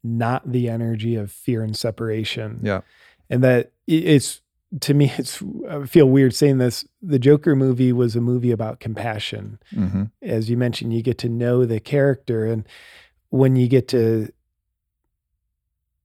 not 0.03 0.51
the 0.51 0.67
energy 0.67 1.15
of 1.15 1.31
fear 1.31 1.63
and 1.63 1.75
separation. 1.75 2.59
Yeah. 2.61 2.81
And 3.29 3.41
that 3.43 3.71
it's, 3.87 4.41
to 4.81 4.93
me, 4.93 5.09
it's, 5.17 5.41
I 5.69 5.85
feel 5.85 6.09
weird 6.09 6.35
saying 6.35 6.57
this. 6.57 6.85
The 7.01 7.17
Joker 7.17 7.55
movie 7.55 7.93
was 7.93 8.17
a 8.17 8.21
movie 8.21 8.51
about 8.51 8.81
compassion. 8.81 9.57
hmm 9.73 10.03
As 10.21 10.49
you 10.49 10.57
mentioned, 10.57 10.93
you 10.93 11.01
get 11.01 11.17
to 11.19 11.29
know 11.29 11.65
the 11.65 11.79
character. 11.79 12.45
And 12.45 12.67
when 13.29 13.55
you 13.55 13.69
get 13.69 13.87
to 13.89 14.33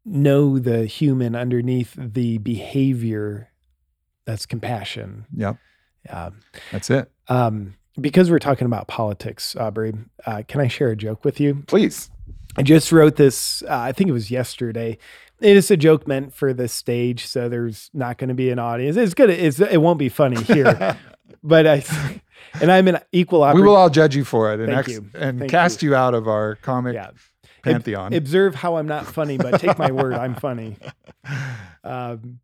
know 0.04 0.58
the 0.60 0.86
human 0.86 1.34
underneath 1.34 1.94
the 1.98 2.38
behavior, 2.38 3.50
that's 4.28 4.44
compassion. 4.46 5.24
yep 5.34 5.56
Um, 6.10 6.40
that's 6.70 6.90
it 6.90 7.10
um, 7.28 7.74
because 8.00 8.30
we're 8.30 8.38
talking 8.38 8.66
about 8.66 8.86
politics, 8.86 9.56
Aubrey, 9.56 9.92
uh, 10.26 10.42
can 10.46 10.60
I 10.60 10.68
share 10.68 10.90
a 10.90 10.96
joke 10.96 11.24
with 11.24 11.40
you? 11.40 11.64
please 11.66 12.10
I 12.56 12.62
just 12.62 12.90
wrote 12.92 13.16
this, 13.16 13.62
uh, 13.62 13.76
I 13.78 13.92
think 13.92 14.10
it 14.10 14.12
was 14.12 14.30
yesterday. 14.30 14.98
It 15.40 15.56
is 15.56 15.70
a 15.70 15.76
joke 15.76 16.09
meant 16.09 16.34
for 16.34 16.52
the 16.52 16.66
stage, 16.66 17.24
so 17.26 17.48
there's 17.48 17.88
not 17.94 18.18
going 18.18 18.28
to 18.28 18.34
be 18.34 18.50
an 18.50 18.59
audience. 18.59 18.96
It's 18.96 19.14
gonna, 19.14 19.32
it's, 19.34 19.60
it 19.60 19.76
won't 19.80 19.98
be 20.00 20.09
funny 20.09 20.42
here, 20.42 20.96
but 21.44 21.66
I, 21.68 21.84
and 22.60 22.72
I'm 22.72 22.88
an 22.88 22.98
equal 23.12 23.44
opportunity. 23.44 23.62
we 23.62 23.68
will 23.68 23.76
all 23.76 23.90
judge 23.90 24.16
you 24.16 24.24
for 24.24 24.52
it 24.52 24.59
and, 24.60 24.72
ex- 24.72 24.88
you. 24.88 25.09
and 25.14 25.38
Thank 25.38 25.50
cast 25.52 25.82
you. 25.84 25.94
out 25.94 26.14
of 26.14 26.26
our 26.26 26.56
comic 26.56 26.94
Yeah. 26.94 27.10
pantheon. 27.62 28.12
Observe 28.12 28.56
how 28.56 28.76
I'm 28.76 28.88
not 28.88 29.06
funny, 29.06 29.36
but 29.38 29.60
take 29.60 29.78
my 29.78 29.92
word, 29.92 30.14
I'm 30.14 30.34
funny. 30.34 30.76
Um, 31.84 32.40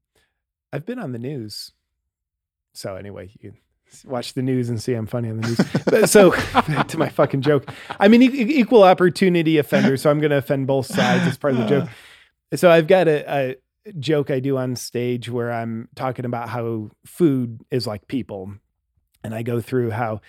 I've 0.75 0.85
been 0.85 0.99
on 0.99 1.13
the 1.13 1.21
news. 1.21 1.71
So 2.73 2.97
anyway, 2.97 3.31
you 3.39 3.55
watch 4.05 4.33
the 4.33 4.43
news 4.43 4.69
and 4.69 4.83
see 4.83 4.95
I'm 4.95 5.07
funny 5.07 5.31
on 5.31 5.41
the 5.41 5.47
news. 5.47 5.61
But 5.85 6.11
so 6.11 6.31
back 6.53 6.89
to 6.89 6.99
my 6.99 7.09
fucking 7.09 7.43
joke. 7.43 7.71
I'm 8.01 8.13
an 8.13 8.23
e- 8.23 8.59
equal 8.59 8.83
opportunity 8.83 9.57
offender, 9.59 9.97
so 9.97 10.11
I'm 10.11 10.19
going 10.19 10.33
to 10.33 10.39
offend 10.39 10.67
both 10.67 10.87
sides 10.87 11.29
as 11.29 11.39
part 11.39 11.55
of 11.55 11.61
the 11.61 11.67
joke. 11.67 11.89
So 12.55 12.71
I've 12.71 12.87
got 12.87 13.09
a, 13.09 13.25
a 13.29 13.57
joke 13.99 14.31
I 14.31 14.39
do 14.39 14.59
on 14.59 14.77
stage 14.77 15.29
where 15.29 15.51
I'm 15.51 15.89
talking 15.97 16.25
about 16.25 16.51
how 16.51 16.91
food 17.05 17.63
is 17.73 17.85
like 17.85 18.07
people. 18.07 18.55
And 19.25 19.35
I 19.35 19.43
go 19.43 19.61
through 19.61 19.91
how, 19.91 20.21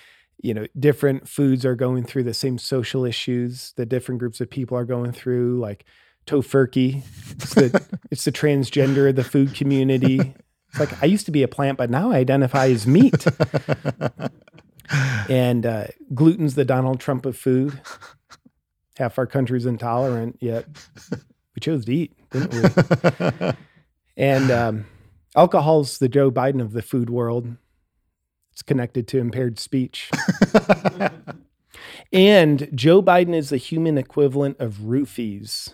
you 0.42 0.56
know, 0.56 0.66
different 0.80 1.30
foods 1.30 1.66
are 1.66 1.76
going 1.76 2.04
through 2.04 2.24
the 2.24 2.34
same 2.34 2.58
social 2.58 3.06
issues 3.06 3.74
that 3.76 3.90
different 3.90 4.18
groups 4.18 4.42
of 4.42 4.50
people 4.50 4.76
are 4.76 4.86
going 4.86 5.12
through, 5.12 5.60
like 5.60 5.86
tofurkey. 6.26 7.04
It's 7.32 7.54
the, 7.54 8.00
it's 8.12 8.26
the 8.26 8.32
transgender 8.32 9.10
of 9.10 9.16
the 9.16 9.24
food 9.24 9.54
community. 9.54 10.34
It's 10.70 10.80
like 10.80 11.02
I 11.02 11.06
used 11.06 11.26
to 11.26 11.32
be 11.32 11.44
a 11.44 11.48
plant, 11.48 11.78
but 11.78 11.90
now 11.90 12.12
I 12.12 12.18
identify 12.18 12.68
as 12.68 12.86
meat. 12.86 13.26
and 15.30 15.66
uh, 15.66 15.86
gluten's 16.14 16.56
the 16.56 16.66
Donald 16.66 17.00
Trump 17.00 17.26
of 17.26 17.38
food. 17.38 17.80
Half 18.98 19.18
our 19.18 19.28
country's 19.28 19.66
intolerant, 19.66 20.38
yet 20.40 20.66
we 21.12 21.60
chose 21.60 21.86
to 21.86 21.94
eat, 21.94 22.14
didn't 22.32 22.54
we? 22.54 23.52
And 24.18 24.52
um, 24.52 24.86
alcohol's 25.36 25.98
the 25.98 26.10
Joe 26.10 26.32
Biden 26.32 26.62
of 26.62 26.72
the 26.72 26.82
food 26.82 27.10
world. 27.10 27.56
It's 28.54 28.62
connected 28.62 29.08
to 29.10 29.20
impaired 29.20 29.60
speech. 29.60 30.10
and 32.14 32.70
Joe 32.74 33.02
Biden 33.02 33.36
is 33.36 33.50
the 33.50 33.58
human 33.58 33.98
equivalent 33.98 34.60
of 34.60 34.76
roofies, 34.76 35.74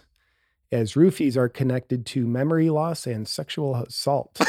as 0.72 0.94
roofies 0.94 1.36
are 1.38 1.50
connected 1.50 2.06
to 2.08 2.26
memory 2.26 2.70
loss 2.70 3.06
and 3.08 3.28
sexual 3.28 3.76
assault. 3.76 4.40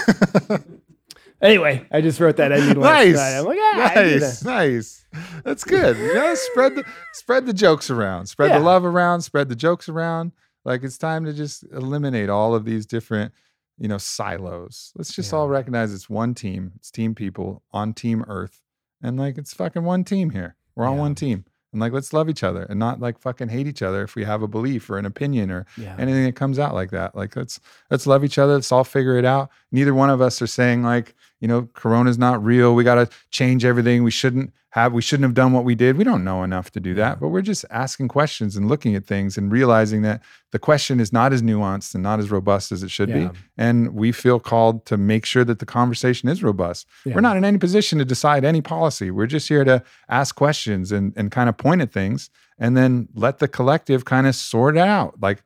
anyway, 1.43 1.87
I 1.91 2.01
just 2.01 2.21
wrote 2.21 2.37
that. 2.37 2.53
I 2.53 2.61
need 2.67 2.77
nice. 2.77 3.19
I'm 3.19 3.45
like, 3.45 3.59
ah, 3.61 3.93
nice, 3.95 4.41
to- 4.41 4.45
nice. 4.47 5.05
That's 5.45 5.65
good. 5.65 5.97
You 5.97 6.15
know, 6.15 6.35
spread 6.35 6.77
the 6.77 6.85
spread 7.13 7.47
the 7.47 7.53
jokes 7.53 7.91
around, 7.91 8.27
spread 8.27 8.51
Yeah. 8.51 8.59
the 8.59 8.65
love 8.65 8.85
around, 8.85 9.23
spread 9.23 9.49
the 9.49 9.57
jokes 9.57 9.89
around. 9.89 10.33
Like 10.65 10.85
it's 10.85 10.99
time 10.99 11.25
to 11.25 11.33
just 11.33 11.65
eliminate 11.73 12.29
all 12.31 12.55
of 12.55 12.65
these 12.65 12.87
different, 12.87 13.33
you 13.79 13.89
know, 13.89 13.99
silos. 13.99 14.93
Let's 14.97 15.13
just 15.13 15.33
Yeah. 15.33 15.39
all 15.41 15.49
recognize 15.49 15.93
it's 15.93 16.09
one 16.09 16.35
team. 16.35 16.73
It's 16.77 16.91
team 16.91 17.15
people 17.15 17.63
on 17.73 17.95
Team 17.95 18.25
Earth, 18.29 18.63
and 19.03 19.19
like 19.19 19.39
it's 19.39 19.53
fucking 19.53 19.85
one 19.85 20.05
team 20.05 20.31
here. 20.31 20.57
We're 20.77 20.87
on 20.87 20.95
Yeah. 20.95 21.01
one 21.01 21.15
team, 21.15 21.45
and 21.73 21.81
like 21.81 21.93
let's 21.93 22.13
love 22.13 22.29
each 22.29 22.43
other 22.45 22.65
and 22.65 22.79
not 22.79 23.01
like 23.01 23.19
fucking 23.19 23.49
hate 23.49 23.67
each 23.67 23.83
other 23.83 24.03
if 24.03 24.15
we 24.15 24.25
have 24.25 24.43
a 24.43 24.49
belief 24.49 24.89
or 24.91 24.99
an 24.99 25.07
opinion 25.07 25.51
or 25.51 25.67
Yeah. 25.77 25.97
anything 25.99 26.25
that 26.25 26.37
comes 26.37 26.59
out 26.59 26.75
like 26.75 26.91
that. 26.91 27.15
Like 27.17 27.35
let's 27.37 27.61
let's 27.91 28.07
love 28.07 28.25
each 28.25 28.39
other. 28.39 28.55
Let's 28.55 28.71
all 28.73 28.85
figure 28.85 29.17
it 29.17 29.25
out. 29.25 29.51
Neither 29.73 29.95
one 29.95 30.11
of 30.11 30.21
us 30.21 30.41
are 30.43 30.47
saying 30.47 30.83
like, 30.83 31.15
you 31.41 31.49
know, 31.49 31.63
corona's 31.75 32.19
not 32.19 32.45
real. 32.45 32.75
We 32.75 32.85
got 32.85 32.95
to 32.97 33.09
change 33.31 33.65
everything. 33.65 34.05
We 34.05 34.11
shouldn't 34.13 34.53
have 34.71 34.93
we 34.95 35.03
shouldn't 35.03 35.25
have 35.25 35.35
done 35.35 35.53
what 35.53 35.65
we 35.65 35.75
did. 35.75 35.99
We 35.99 36.05
don't 36.05 36.25
know 36.25 36.43
enough 36.45 36.71
to 36.73 36.81
do 36.81 36.95
that, 36.95 37.21
but 37.21 37.29
we're 37.29 37.43
just 37.43 37.65
asking 37.71 38.09
questions 38.09 38.57
and 38.57 38.69
looking 38.69 38.95
at 38.95 39.05
things 39.05 39.37
and 39.37 39.53
realizing 39.53 40.01
that 40.03 40.23
the 40.51 40.59
question 40.59 40.99
is 40.99 41.13
not 41.13 41.33
as 41.33 41.43
nuanced 41.43 41.93
and 41.95 42.03
not 42.03 42.21
as 42.21 42.31
robust 42.31 42.73
as 42.73 42.83
it 42.83 42.91
should 42.91 43.11
Yeah. 43.11 43.29
be. 43.29 43.39
And 43.59 43.93
we 43.95 44.13
feel 44.13 44.41
called 44.41 44.87
to 44.87 44.97
make 44.97 45.27
sure 45.27 45.45
that 45.45 45.59
the 45.59 45.67
conversation 45.67 46.29
is 46.31 46.43
robust. 46.43 46.87
Yeah. 47.05 47.15
We're 47.15 47.21
not 47.21 47.37
in 47.37 47.45
any 47.45 47.59
position 47.59 47.99
to 47.99 48.05
decide 48.07 48.45
any 48.47 48.63
policy. 48.63 49.11
We're 49.11 49.27
just 49.27 49.47
here 49.49 49.65
to 49.65 49.83
ask 50.09 50.35
questions 50.35 50.91
and 50.93 51.13
and 51.17 51.31
kind 51.31 51.49
of 51.51 51.59
point 51.59 51.83
at 51.83 51.93
things 51.93 52.31
and 52.59 52.75
then 52.77 53.09
let 53.15 53.41
the 53.41 53.49
collective 53.49 54.05
kind 54.07 54.27
of 54.27 54.35
sort 54.35 54.77
it 54.77 54.81
out. 54.81 55.21
Like 55.21 55.43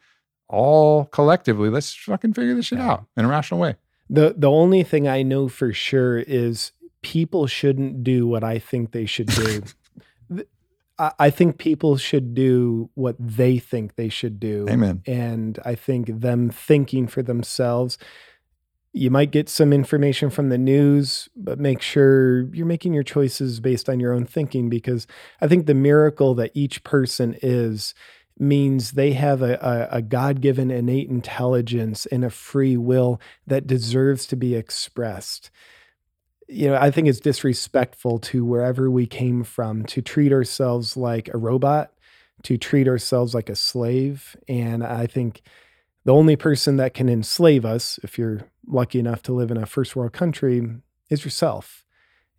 all 0.48 1.06
collectively, 1.06 1.68
let's 1.70 1.92
fucking 1.92 2.34
figure 2.34 2.54
this 2.54 2.66
shit 2.66 2.78
Yeah. 2.78 2.90
out 2.92 3.06
in 3.16 3.24
a 3.24 3.28
rational 3.28 3.58
way. 3.60 3.74
The 4.08 4.34
the 4.36 4.50
only 4.50 4.82
thing 4.82 5.08
I 5.08 5.22
know 5.22 5.48
for 5.48 5.72
sure 5.72 6.18
is 6.18 6.72
people 7.02 7.46
shouldn't 7.46 8.04
do 8.04 8.26
what 8.26 8.44
I 8.44 8.58
think 8.58 8.92
they 8.92 9.06
should 9.06 9.28
do. 9.28 9.62
I 10.98 11.12
I 11.18 11.30
think 11.30 11.58
people 11.58 11.96
should 11.96 12.34
do 12.34 12.90
what 12.94 13.16
they 13.18 13.58
think 13.58 13.96
they 13.96 14.08
should 14.08 14.40
do. 14.40 14.66
Amen. 14.68 15.02
And 15.06 15.58
I 15.64 15.74
think 15.74 16.20
them 16.20 16.50
thinking 16.50 17.06
for 17.06 17.22
themselves, 17.22 17.98
you 18.92 19.10
might 19.10 19.30
get 19.30 19.48
some 19.50 19.74
information 19.74 20.30
from 20.30 20.48
the 20.48 20.56
news, 20.56 21.28
but 21.36 21.60
make 21.60 21.82
sure 21.82 22.44
you're 22.54 22.64
making 22.64 22.94
your 22.94 23.02
choices 23.02 23.60
based 23.60 23.90
on 23.90 24.00
your 24.00 24.14
own 24.14 24.24
thinking 24.24 24.70
because 24.70 25.06
I 25.40 25.48
think 25.48 25.66
the 25.66 25.74
miracle 25.74 26.34
that 26.36 26.50
each 26.54 26.82
person 26.82 27.36
is 27.42 27.92
means 28.38 28.92
they 28.92 29.12
have 29.12 29.42
a, 29.42 29.54
a, 29.54 29.96
a 29.98 30.02
God 30.02 30.40
given 30.40 30.70
innate 30.70 31.08
intelligence 31.08 32.06
and 32.06 32.24
a 32.24 32.30
free 32.30 32.76
will 32.76 33.20
that 33.46 33.66
deserves 33.66 34.26
to 34.26 34.36
be 34.36 34.54
expressed. 34.54 35.50
You 36.48 36.68
know, 36.68 36.76
I 36.76 36.90
think 36.90 37.08
it's 37.08 37.20
disrespectful 37.20 38.18
to 38.20 38.44
wherever 38.44 38.90
we 38.90 39.06
came 39.06 39.42
from 39.42 39.84
to 39.86 40.02
treat 40.02 40.32
ourselves 40.32 40.96
like 40.96 41.28
a 41.32 41.38
robot, 41.38 41.92
to 42.44 42.56
treat 42.56 42.86
ourselves 42.86 43.34
like 43.34 43.48
a 43.48 43.56
slave. 43.56 44.36
And 44.46 44.84
I 44.84 45.06
think 45.06 45.42
the 46.04 46.14
only 46.14 46.36
person 46.36 46.76
that 46.76 46.94
can 46.94 47.08
enslave 47.08 47.64
us, 47.64 47.98
if 48.02 48.18
you're 48.18 48.42
lucky 48.66 48.98
enough 48.98 49.22
to 49.22 49.32
live 49.32 49.50
in 49.50 49.56
a 49.56 49.66
first 49.66 49.96
world 49.96 50.12
country, 50.12 50.62
is 51.10 51.24
yourself. 51.24 51.84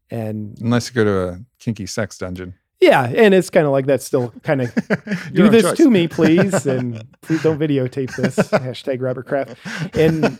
And 0.10 0.58
Unless 0.62 0.90
you 0.90 0.96
go 0.96 1.04
to 1.04 1.28
a 1.28 1.40
kinky 1.60 1.86
sex 1.86 2.18
dungeon. 2.18 2.54
Yeah, 2.80 3.06
and 3.06 3.34
it's 3.34 3.50
kind 3.50 3.66
of 3.66 3.72
like 3.72 3.86
that 3.88 4.02
still 4.02 4.30
kind 4.44 4.62
of 4.62 4.74
do 5.34 5.50
this 5.50 5.64
choice. 5.64 5.78
to 5.78 5.90
me, 5.90 6.08
please, 6.08 6.66
and 6.66 7.04
please 7.22 7.44
don't 7.44 7.60
videotape 7.60 8.16
this. 8.16 8.36
Hashtag 8.36 9.02
Robert 9.02 9.28
Kraft. 9.28 9.58
And 9.96 10.38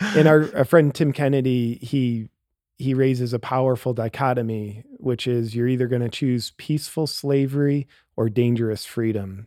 and 0.00 0.28
our, 0.28 0.48
our 0.56 0.64
friend 0.64 0.94
Tim 0.94 1.12
Kennedy, 1.12 1.78
he 1.82 2.28
he 2.76 2.94
raises 2.94 3.32
a 3.32 3.38
powerful 3.38 3.94
dichotomy 3.94 4.84
which 5.04 5.26
is 5.26 5.54
you're 5.54 5.68
either 5.68 5.86
going 5.86 6.02
to 6.02 6.08
choose 6.08 6.52
peaceful 6.56 7.06
slavery 7.06 7.86
or 8.16 8.30
dangerous 8.30 8.86
freedom. 8.86 9.46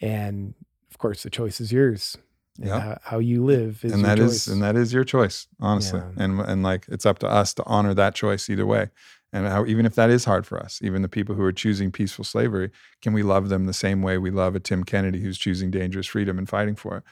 And 0.00 0.54
of 0.90 0.98
course, 0.98 1.22
the 1.22 1.30
choice 1.30 1.60
is 1.60 1.72
yours. 1.72 2.18
Yeah. 2.58 2.80
How, 2.80 2.98
how, 3.02 3.18
you 3.20 3.44
live 3.44 3.84
is 3.84 3.92
and 3.92 4.04
that 4.04 4.18
is, 4.18 4.48
and 4.48 4.60
that 4.60 4.76
is 4.76 4.92
your 4.92 5.04
choice, 5.04 5.46
honestly. 5.58 6.00
Yeah. 6.00 6.24
And 6.24 6.40
and 6.40 6.62
like 6.62 6.86
it's 6.88 7.06
up 7.06 7.20
to 7.20 7.28
us 7.28 7.54
to 7.54 7.64
honor 7.64 7.94
that 7.94 8.14
choice 8.14 8.50
either 8.50 8.66
way. 8.66 8.90
And 9.32 9.46
how, 9.46 9.64
even 9.64 9.86
if 9.86 9.94
that 9.94 10.10
is 10.10 10.24
hard 10.24 10.46
for 10.46 10.58
us, 10.58 10.80
even 10.82 11.02
the 11.02 11.08
people 11.08 11.34
who 11.34 11.42
are 11.42 11.52
choosing 11.52 11.90
peaceful 11.90 12.24
slavery, 12.24 12.70
can 13.00 13.12
we 13.12 13.22
love 13.22 13.48
them 13.48 13.66
the 13.66 13.72
same 13.72 14.02
way 14.02 14.18
we 14.18 14.30
love 14.30 14.54
a 14.54 14.60
Tim 14.60 14.84
Kennedy 14.84 15.20
who's 15.20 15.38
choosing 15.38 15.70
dangerous 15.70 16.06
freedom 16.06 16.38
and 16.38 16.48
fighting 16.48 16.76
for 16.76 16.98
it? 16.98 17.04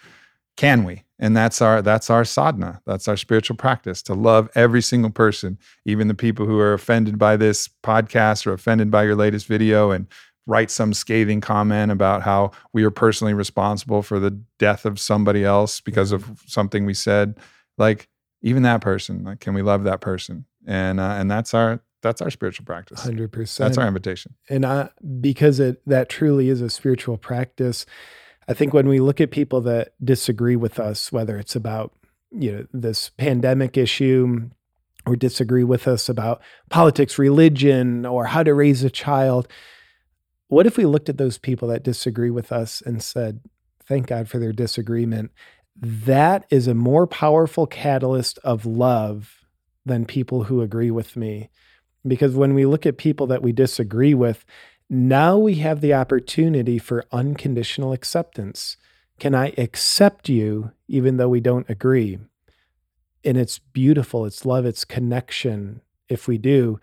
Can 0.56 0.84
we? 0.84 1.04
And 1.18 1.34
that's 1.34 1.62
our 1.62 1.80
that's 1.80 2.10
our 2.10 2.24
sadhana. 2.24 2.82
That's 2.84 3.08
our 3.08 3.16
spiritual 3.16 3.56
practice 3.56 4.02
to 4.02 4.14
love 4.14 4.50
every 4.54 4.82
single 4.82 5.10
person, 5.10 5.58
even 5.86 6.08
the 6.08 6.14
people 6.14 6.44
who 6.44 6.58
are 6.58 6.74
offended 6.74 7.18
by 7.18 7.36
this 7.36 7.68
podcast 7.82 8.46
or 8.46 8.52
offended 8.52 8.90
by 8.90 9.04
your 9.04 9.16
latest 9.16 9.46
video 9.46 9.90
and 9.90 10.06
write 10.46 10.70
some 10.70 10.92
scathing 10.92 11.40
comment 11.40 11.92
about 11.92 12.22
how 12.22 12.50
we 12.72 12.82
are 12.84 12.90
personally 12.90 13.32
responsible 13.32 14.02
for 14.02 14.18
the 14.18 14.38
death 14.58 14.84
of 14.84 14.98
somebody 14.98 15.44
else 15.44 15.80
because 15.80 16.12
of 16.12 16.30
something 16.46 16.84
we 16.84 16.94
said. 16.94 17.38
Like 17.78 18.08
even 18.42 18.62
that 18.64 18.82
person, 18.82 19.24
like 19.24 19.40
can 19.40 19.54
we 19.54 19.62
love 19.62 19.84
that 19.84 20.00
person? 20.00 20.44
And 20.66 21.00
uh, 21.00 21.14
and 21.18 21.30
that's 21.30 21.54
our 21.54 21.80
that's 22.02 22.22
our 22.22 22.30
spiritual 22.30 22.64
practice. 22.64 23.02
Hundred 23.02 23.32
percent. 23.32 23.68
That's 23.68 23.78
our 23.78 23.86
invitation. 23.86 24.34
And 24.48 24.64
I, 24.64 24.90
because 25.20 25.60
it 25.60 25.82
that 25.86 26.08
truly 26.08 26.48
is 26.48 26.60
a 26.60 26.70
spiritual 26.70 27.16
practice. 27.16 27.86
I 28.48 28.54
think 28.54 28.72
when 28.72 28.88
we 28.88 29.00
look 29.00 29.20
at 29.20 29.30
people 29.30 29.60
that 29.62 29.92
disagree 30.02 30.56
with 30.56 30.80
us, 30.80 31.12
whether 31.12 31.38
it's 31.38 31.54
about 31.54 31.92
you 32.30 32.52
know 32.52 32.66
this 32.72 33.10
pandemic 33.10 33.76
issue 33.76 34.50
or 35.06 35.16
disagree 35.16 35.64
with 35.64 35.88
us 35.88 36.08
about 36.08 36.42
politics, 36.68 37.18
religion, 37.18 38.06
or 38.06 38.26
how 38.26 38.42
to 38.42 38.54
raise 38.54 38.82
a 38.82 38.90
child, 38.90 39.48
what 40.48 40.66
if 40.66 40.76
we 40.76 40.84
looked 40.84 41.08
at 41.08 41.18
those 41.18 41.38
people 41.38 41.68
that 41.68 41.82
disagree 41.82 42.30
with 42.30 42.50
us 42.50 42.80
and 42.80 43.02
said, 43.02 43.40
"Thank 43.84 44.06
God 44.06 44.28
for 44.28 44.38
their 44.38 44.52
disagreement." 44.52 45.32
That 45.76 46.46
is 46.50 46.66
a 46.66 46.74
more 46.74 47.06
powerful 47.06 47.66
catalyst 47.66 48.38
of 48.38 48.66
love 48.66 49.44
than 49.86 50.04
people 50.04 50.44
who 50.44 50.60
agree 50.60 50.90
with 50.90 51.16
me 51.16 51.48
because 52.06 52.34
when 52.34 52.54
we 52.54 52.66
look 52.66 52.86
at 52.86 52.98
people 52.98 53.26
that 53.28 53.42
we 53.42 53.52
disagree 53.52 54.14
with, 54.14 54.44
now 54.88 55.38
we 55.38 55.56
have 55.56 55.80
the 55.80 55.94
opportunity 55.94 56.78
for 56.78 57.06
unconditional 57.12 57.92
acceptance. 57.92 58.76
Can 59.18 59.34
I 59.34 59.52
accept 59.56 60.28
you 60.28 60.72
even 60.88 61.16
though 61.16 61.28
we 61.28 61.40
don't 61.40 61.68
agree? 61.70 62.18
And 63.24 63.36
it's 63.36 63.58
beautiful, 63.58 64.24
it's 64.24 64.46
love, 64.46 64.64
it's 64.64 64.84
connection 64.84 65.82
if 66.08 66.26
we 66.26 66.38
do. 66.38 66.80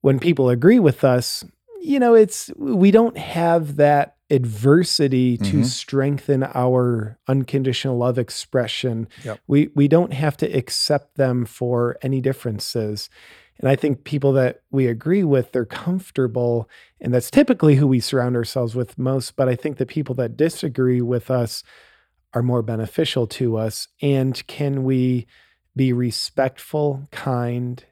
When 0.00 0.18
people 0.18 0.48
agree 0.48 0.80
with 0.80 1.04
us, 1.04 1.44
you 1.80 2.00
know, 2.00 2.14
it's 2.14 2.50
we 2.56 2.90
don't 2.90 3.18
have 3.18 3.76
that 3.76 4.16
adversity 4.30 5.36
mm-hmm. 5.36 5.50
to 5.50 5.64
strengthen 5.64 6.42
our 6.42 7.18
unconditional 7.28 7.98
love 7.98 8.18
expression. 8.18 9.06
Yep. 9.24 9.40
We 9.46 9.70
we 9.74 9.88
don't 9.88 10.12
have 10.12 10.36
to 10.38 10.46
accept 10.46 11.16
them 11.16 11.44
for 11.44 11.98
any 12.02 12.20
differences. 12.20 13.10
And 13.62 13.70
I 13.70 13.76
think 13.76 14.02
people 14.02 14.32
that 14.32 14.62
we 14.72 14.88
agree 14.88 15.22
with, 15.22 15.52
they're 15.52 15.64
comfortable. 15.64 16.68
And 17.00 17.14
that's 17.14 17.30
typically 17.30 17.76
who 17.76 17.86
we 17.86 18.00
surround 18.00 18.34
ourselves 18.34 18.74
with 18.74 18.98
most. 18.98 19.36
But 19.36 19.48
I 19.48 19.54
think 19.54 19.76
the 19.76 19.86
people 19.86 20.16
that 20.16 20.36
disagree 20.36 21.00
with 21.00 21.30
us 21.30 21.62
are 22.34 22.42
more 22.42 22.62
beneficial 22.62 23.26
to 23.28 23.56
us. 23.56 23.86
And 24.02 24.44
can 24.48 24.82
we 24.82 25.28
be 25.76 25.92
respectful, 25.92 27.08
kind, 27.12 27.84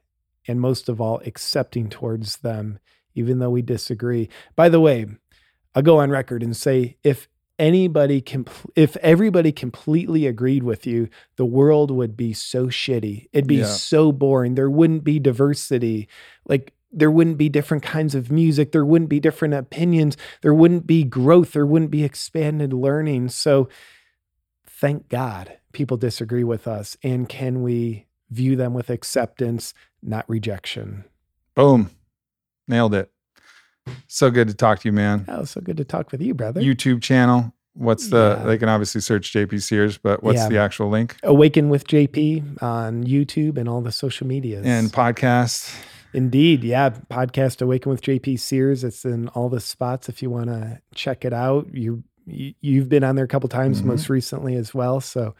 and 0.48 0.60
most 0.60 0.88
of 0.88 1.00
all, 1.00 1.22
accepting 1.24 1.88
towards 1.88 2.38
them, 2.38 2.80
even 3.14 3.38
though 3.38 3.50
we 3.50 3.62
disagree? 3.62 4.28
By 4.56 4.68
the 4.68 4.80
way, 4.80 5.06
I'll 5.74 5.82
go 5.82 6.00
on 6.00 6.10
record 6.10 6.42
and 6.42 6.56
say 6.56 6.96
if 7.04 7.28
anybody 7.60 8.22
compl- 8.22 8.70
if 8.74 8.96
everybody 8.96 9.52
completely 9.52 10.26
agreed 10.26 10.62
with 10.62 10.86
you 10.86 11.08
the 11.36 11.44
world 11.44 11.90
would 11.90 12.16
be 12.16 12.32
so 12.32 12.66
shitty. 12.66 13.28
It'd 13.32 13.46
be 13.46 13.56
yeah. 13.56 13.66
so 13.66 14.10
boring. 14.10 14.54
There 14.54 14.70
wouldn't 14.70 15.04
be 15.04 15.18
diversity. 15.18 16.08
Like 16.46 16.72
there 16.90 17.10
wouldn't 17.10 17.36
be 17.36 17.48
different 17.48 17.82
kinds 17.82 18.14
of 18.14 18.32
music. 18.32 18.72
There 18.72 18.84
wouldn't 18.84 19.10
be 19.10 19.20
different 19.20 19.54
opinions. 19.54 20.16
There 20.40 20.54
wouldn't 20.54 20.86
be 20.86 21.04
growth. 21.04 21.52
There 21.52 21.66
wouldn't 21.66 21.90
be 21.90 22.02
expanded 22.02 22.72
learning. 22.72 23.28
So 23.28 23.68
thank 24.66 25.08
god 25.08 25.58
people 25.72 25.98
disagree 25.98 26.44
with 26.44 26.66
us. 26.66 26.96
And 27.04 27.28
can 27.28 27.62
we 27.62 28.06
view 28.30 28.56
them 28.56 28.74
with 28.74 28.90
acceptance 28.90 29.74
not 30.02 30.28
rejection? 30.28 31.04
Boom. 31.54 31.90
Nailed 32.66 32.94
it 32.94 33.12
so 34.06 34.30
good 34.30 34.48
to 34.48 34.54
talk 34.54 34.80
to 34.80 34.88
you, 34.88 34.92
man. 34.92 35.24
Oh, 35.28 35.44
so 35.44 35.60
good 35.60 35.76
to 35.78 35.84
talk 35.84 36.12
with 36.12 36.20
you, 36.20 36.34
brother. 36.34 36.60
YouTube 36.60 37.02
channel. 37.02 37.52
What's 37.74 38.08
the? 38.08 38.36
Yeah. 38.38 38.46
They 38.46 38.58
can 38.58 38.68
obviously 38.68 39.00
search 39.00 39.32
JP 39.32 39.62
Sears, 39.62 39.96
but 39.96 40.22
what's 40.22 40.38
yeah. 40.38 40.48
the 40.48 40.58
actual 40.58 40.88
link? 40.88 41.16
Awaken 41.22 41.68
with 41.70 41.86
JP 41.86 42.62
on 42.62 43.04
YouTube 43.04 43.56
and 43.58 43.68
all 43.68 43.80
the 43.80 43.92
social 43.92 44.26
medias 44.26 44.66
and 44.66 44.88
podcast. 44.88 45.74
Indeed, 46.12 46.64
yeah, 46.64 46.90
podcast 46.90 47.62
Awaken 47.62 47.90
with 47.90 48.02
JP 48.02 48.40
Sears. 48.40 48.82
It's 48.82 49.04
in 49.04 49.28
all 49.28 49.48
the 49.48 49.60
spots 49.60 50.08
if 50.08 50.22
you 50.22 50.30
want 50.30 50.46
to 50.46 50.80
check 50.94 51.24
it 51.24 51.32
out. 51.32 51.72
You, 51.72 52.02
you 52.26 52.80
have 52.80 52.88
been 52.88 53.04
on 53.04 53.14
there 53.14 53.24
a 53.24 53.28
couple 53.28 53.48
times, 53.48 53.78
mm-hmm. 53.78 53.88
most 53.90 54.08
recently 54.08 54.56
as 54.56 54.74
well. 54.74 55.00
So, 55.00 55.36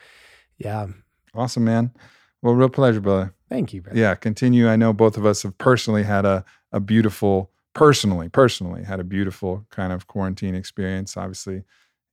yeah, 0.59 0.87
awesome, 1.35 1.65
man. 1.65 1.91
Well, 2.41 2.55
real 2.55 2.69
pleasure, 2.69 3.01
brother. 3.01 3.35
Thank 3.49 3.75
you, 3.75 3.83
brother. 3.83 3.99
Yeah, 3.99 4.15
continue. 4.15 4.69
I 4.69 4.77
know 4.77 4.93
both 4.93 5.17
of 5.17 5.27
us 5.27 5.43
have 5.43 5.59
personally 5.59 6.05
had 6.05 6.25
a 6.25 6.45
a 6.73 6.81
beautiful 6.81 7.51
personally, 7.75 8.29
personally 8.29 8.85
had 8.85 9.01
a 9.01 9.05
beautiful 9.05 9.67
kind 9.71 9.93
of 9.93 10.07
quarantine 10.07 10.55
experience. 10.55 11.17
Obviously, 11.17 11.63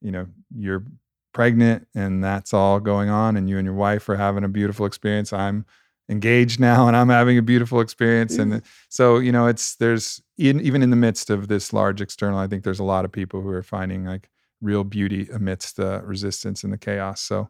you 0.00 0.10
know, 0.10 0.26
you're 0.56 0.84
pregnant 1.32 1.86
and 1.94 2.22
that's 2.22 2.54
all 2.54 2.80
going 2.80 3.10
on, 3.10 3.36
and 3.36 3.48
you 3.48 3.58
and 3.58 3.64
your 3.64 3.74
wife 3.74 4.08
are 4.08 4.16
having 4.16 4.44
a 4.44 4.48
beautiful 4.48 4.86
experience. 4.86 5.32
I'm 5.32 5.64
engaged 6.08 6.58
now 6.68 6.88
and 6.88 6.96
I'm 6.96 7.08
having 7.08 7.38
a 7.38 7.42
beautiful 7.42 7.80
experience. 7.80 8.38
And 8.38 8.52
mm-hmm. 8.52 8.66
so, 8.88 9.18
you 9.18 9.32
know, 9.32 9.46
it's 9.46 9.76
there's 9.76 10.22
even 10.36 10.82
in 10.82 10.90
the 10.90 10.96
midst 10.96 11.30
of 11.30 11.48
this 11.48 11.72
large 11.72 12.00
external, 12.00 12.38
I 12.38 12.46
think 12.46 12.64
there's 12.64 12.78
a 12.78 12.84
lot 12.84 13.04
of 13.04 13.12
people 13.12 13.40
who 13.40 13.50
are 13.50 13.62
finding 13.62 14.04
like 14.04 14.30
real 14.60 14.84
beauty 14.84 15.28
amidst 15.32 15.76
the 15.76 16.02
resistance 16.04 16.64
and 16.64 16.72
the 16.72 16.78
chaos. 16.78 17.20
So 17.20 17.48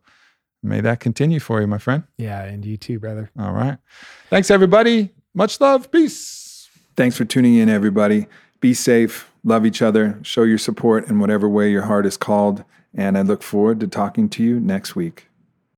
may 0.63 0.81
that 0.81 1.01
continue 1.01 1.41
for 1.41 1.61
you, 1.61 1.67
my 1.67 1.79
friend. 1.79 2.05
Yeah, 2.17 2.43
and 2.43 2.65
you 2.65 2.77
too, 2.77 2.99
brother. 2.99 3.31
All 3.39 3.53
right. 3.53 3.79
Thanks, 4.31 4.51
everybody. 4.51 5.11
Much 5.35 5.61
love. 5.61 5.91
Peace. 5.91 6.48
Thanks 6.99 7.17
for 7.17 7.25
tuning 7.25 7.55
in, 7.55 7.69
everybody. 7.69 8.27
Be 8.59 8.75
safe, 8.75 9.31
love 9.45 9.65
each 9.65 9.83
other, 9.83 10.19
show 10.23 10.43
your 10.43 10.59
support 10.59 11.07
in 11.07 11.21
whatever 11.21 11.49
way 11.49 11.71
your 11.71 11.83
heart 11.83 12.07
is 12.07 12.17
called, 12.17 12.65
and 12.93 13.17
I 13.17 13.23
look 13.23 13.41
forward 13.41 13.79
to 13.79 13.87
talking 13.87 14.29
to 14.31 14.43
you 14.43 14.59
next 14.59 14.97
week. 14.97 15.28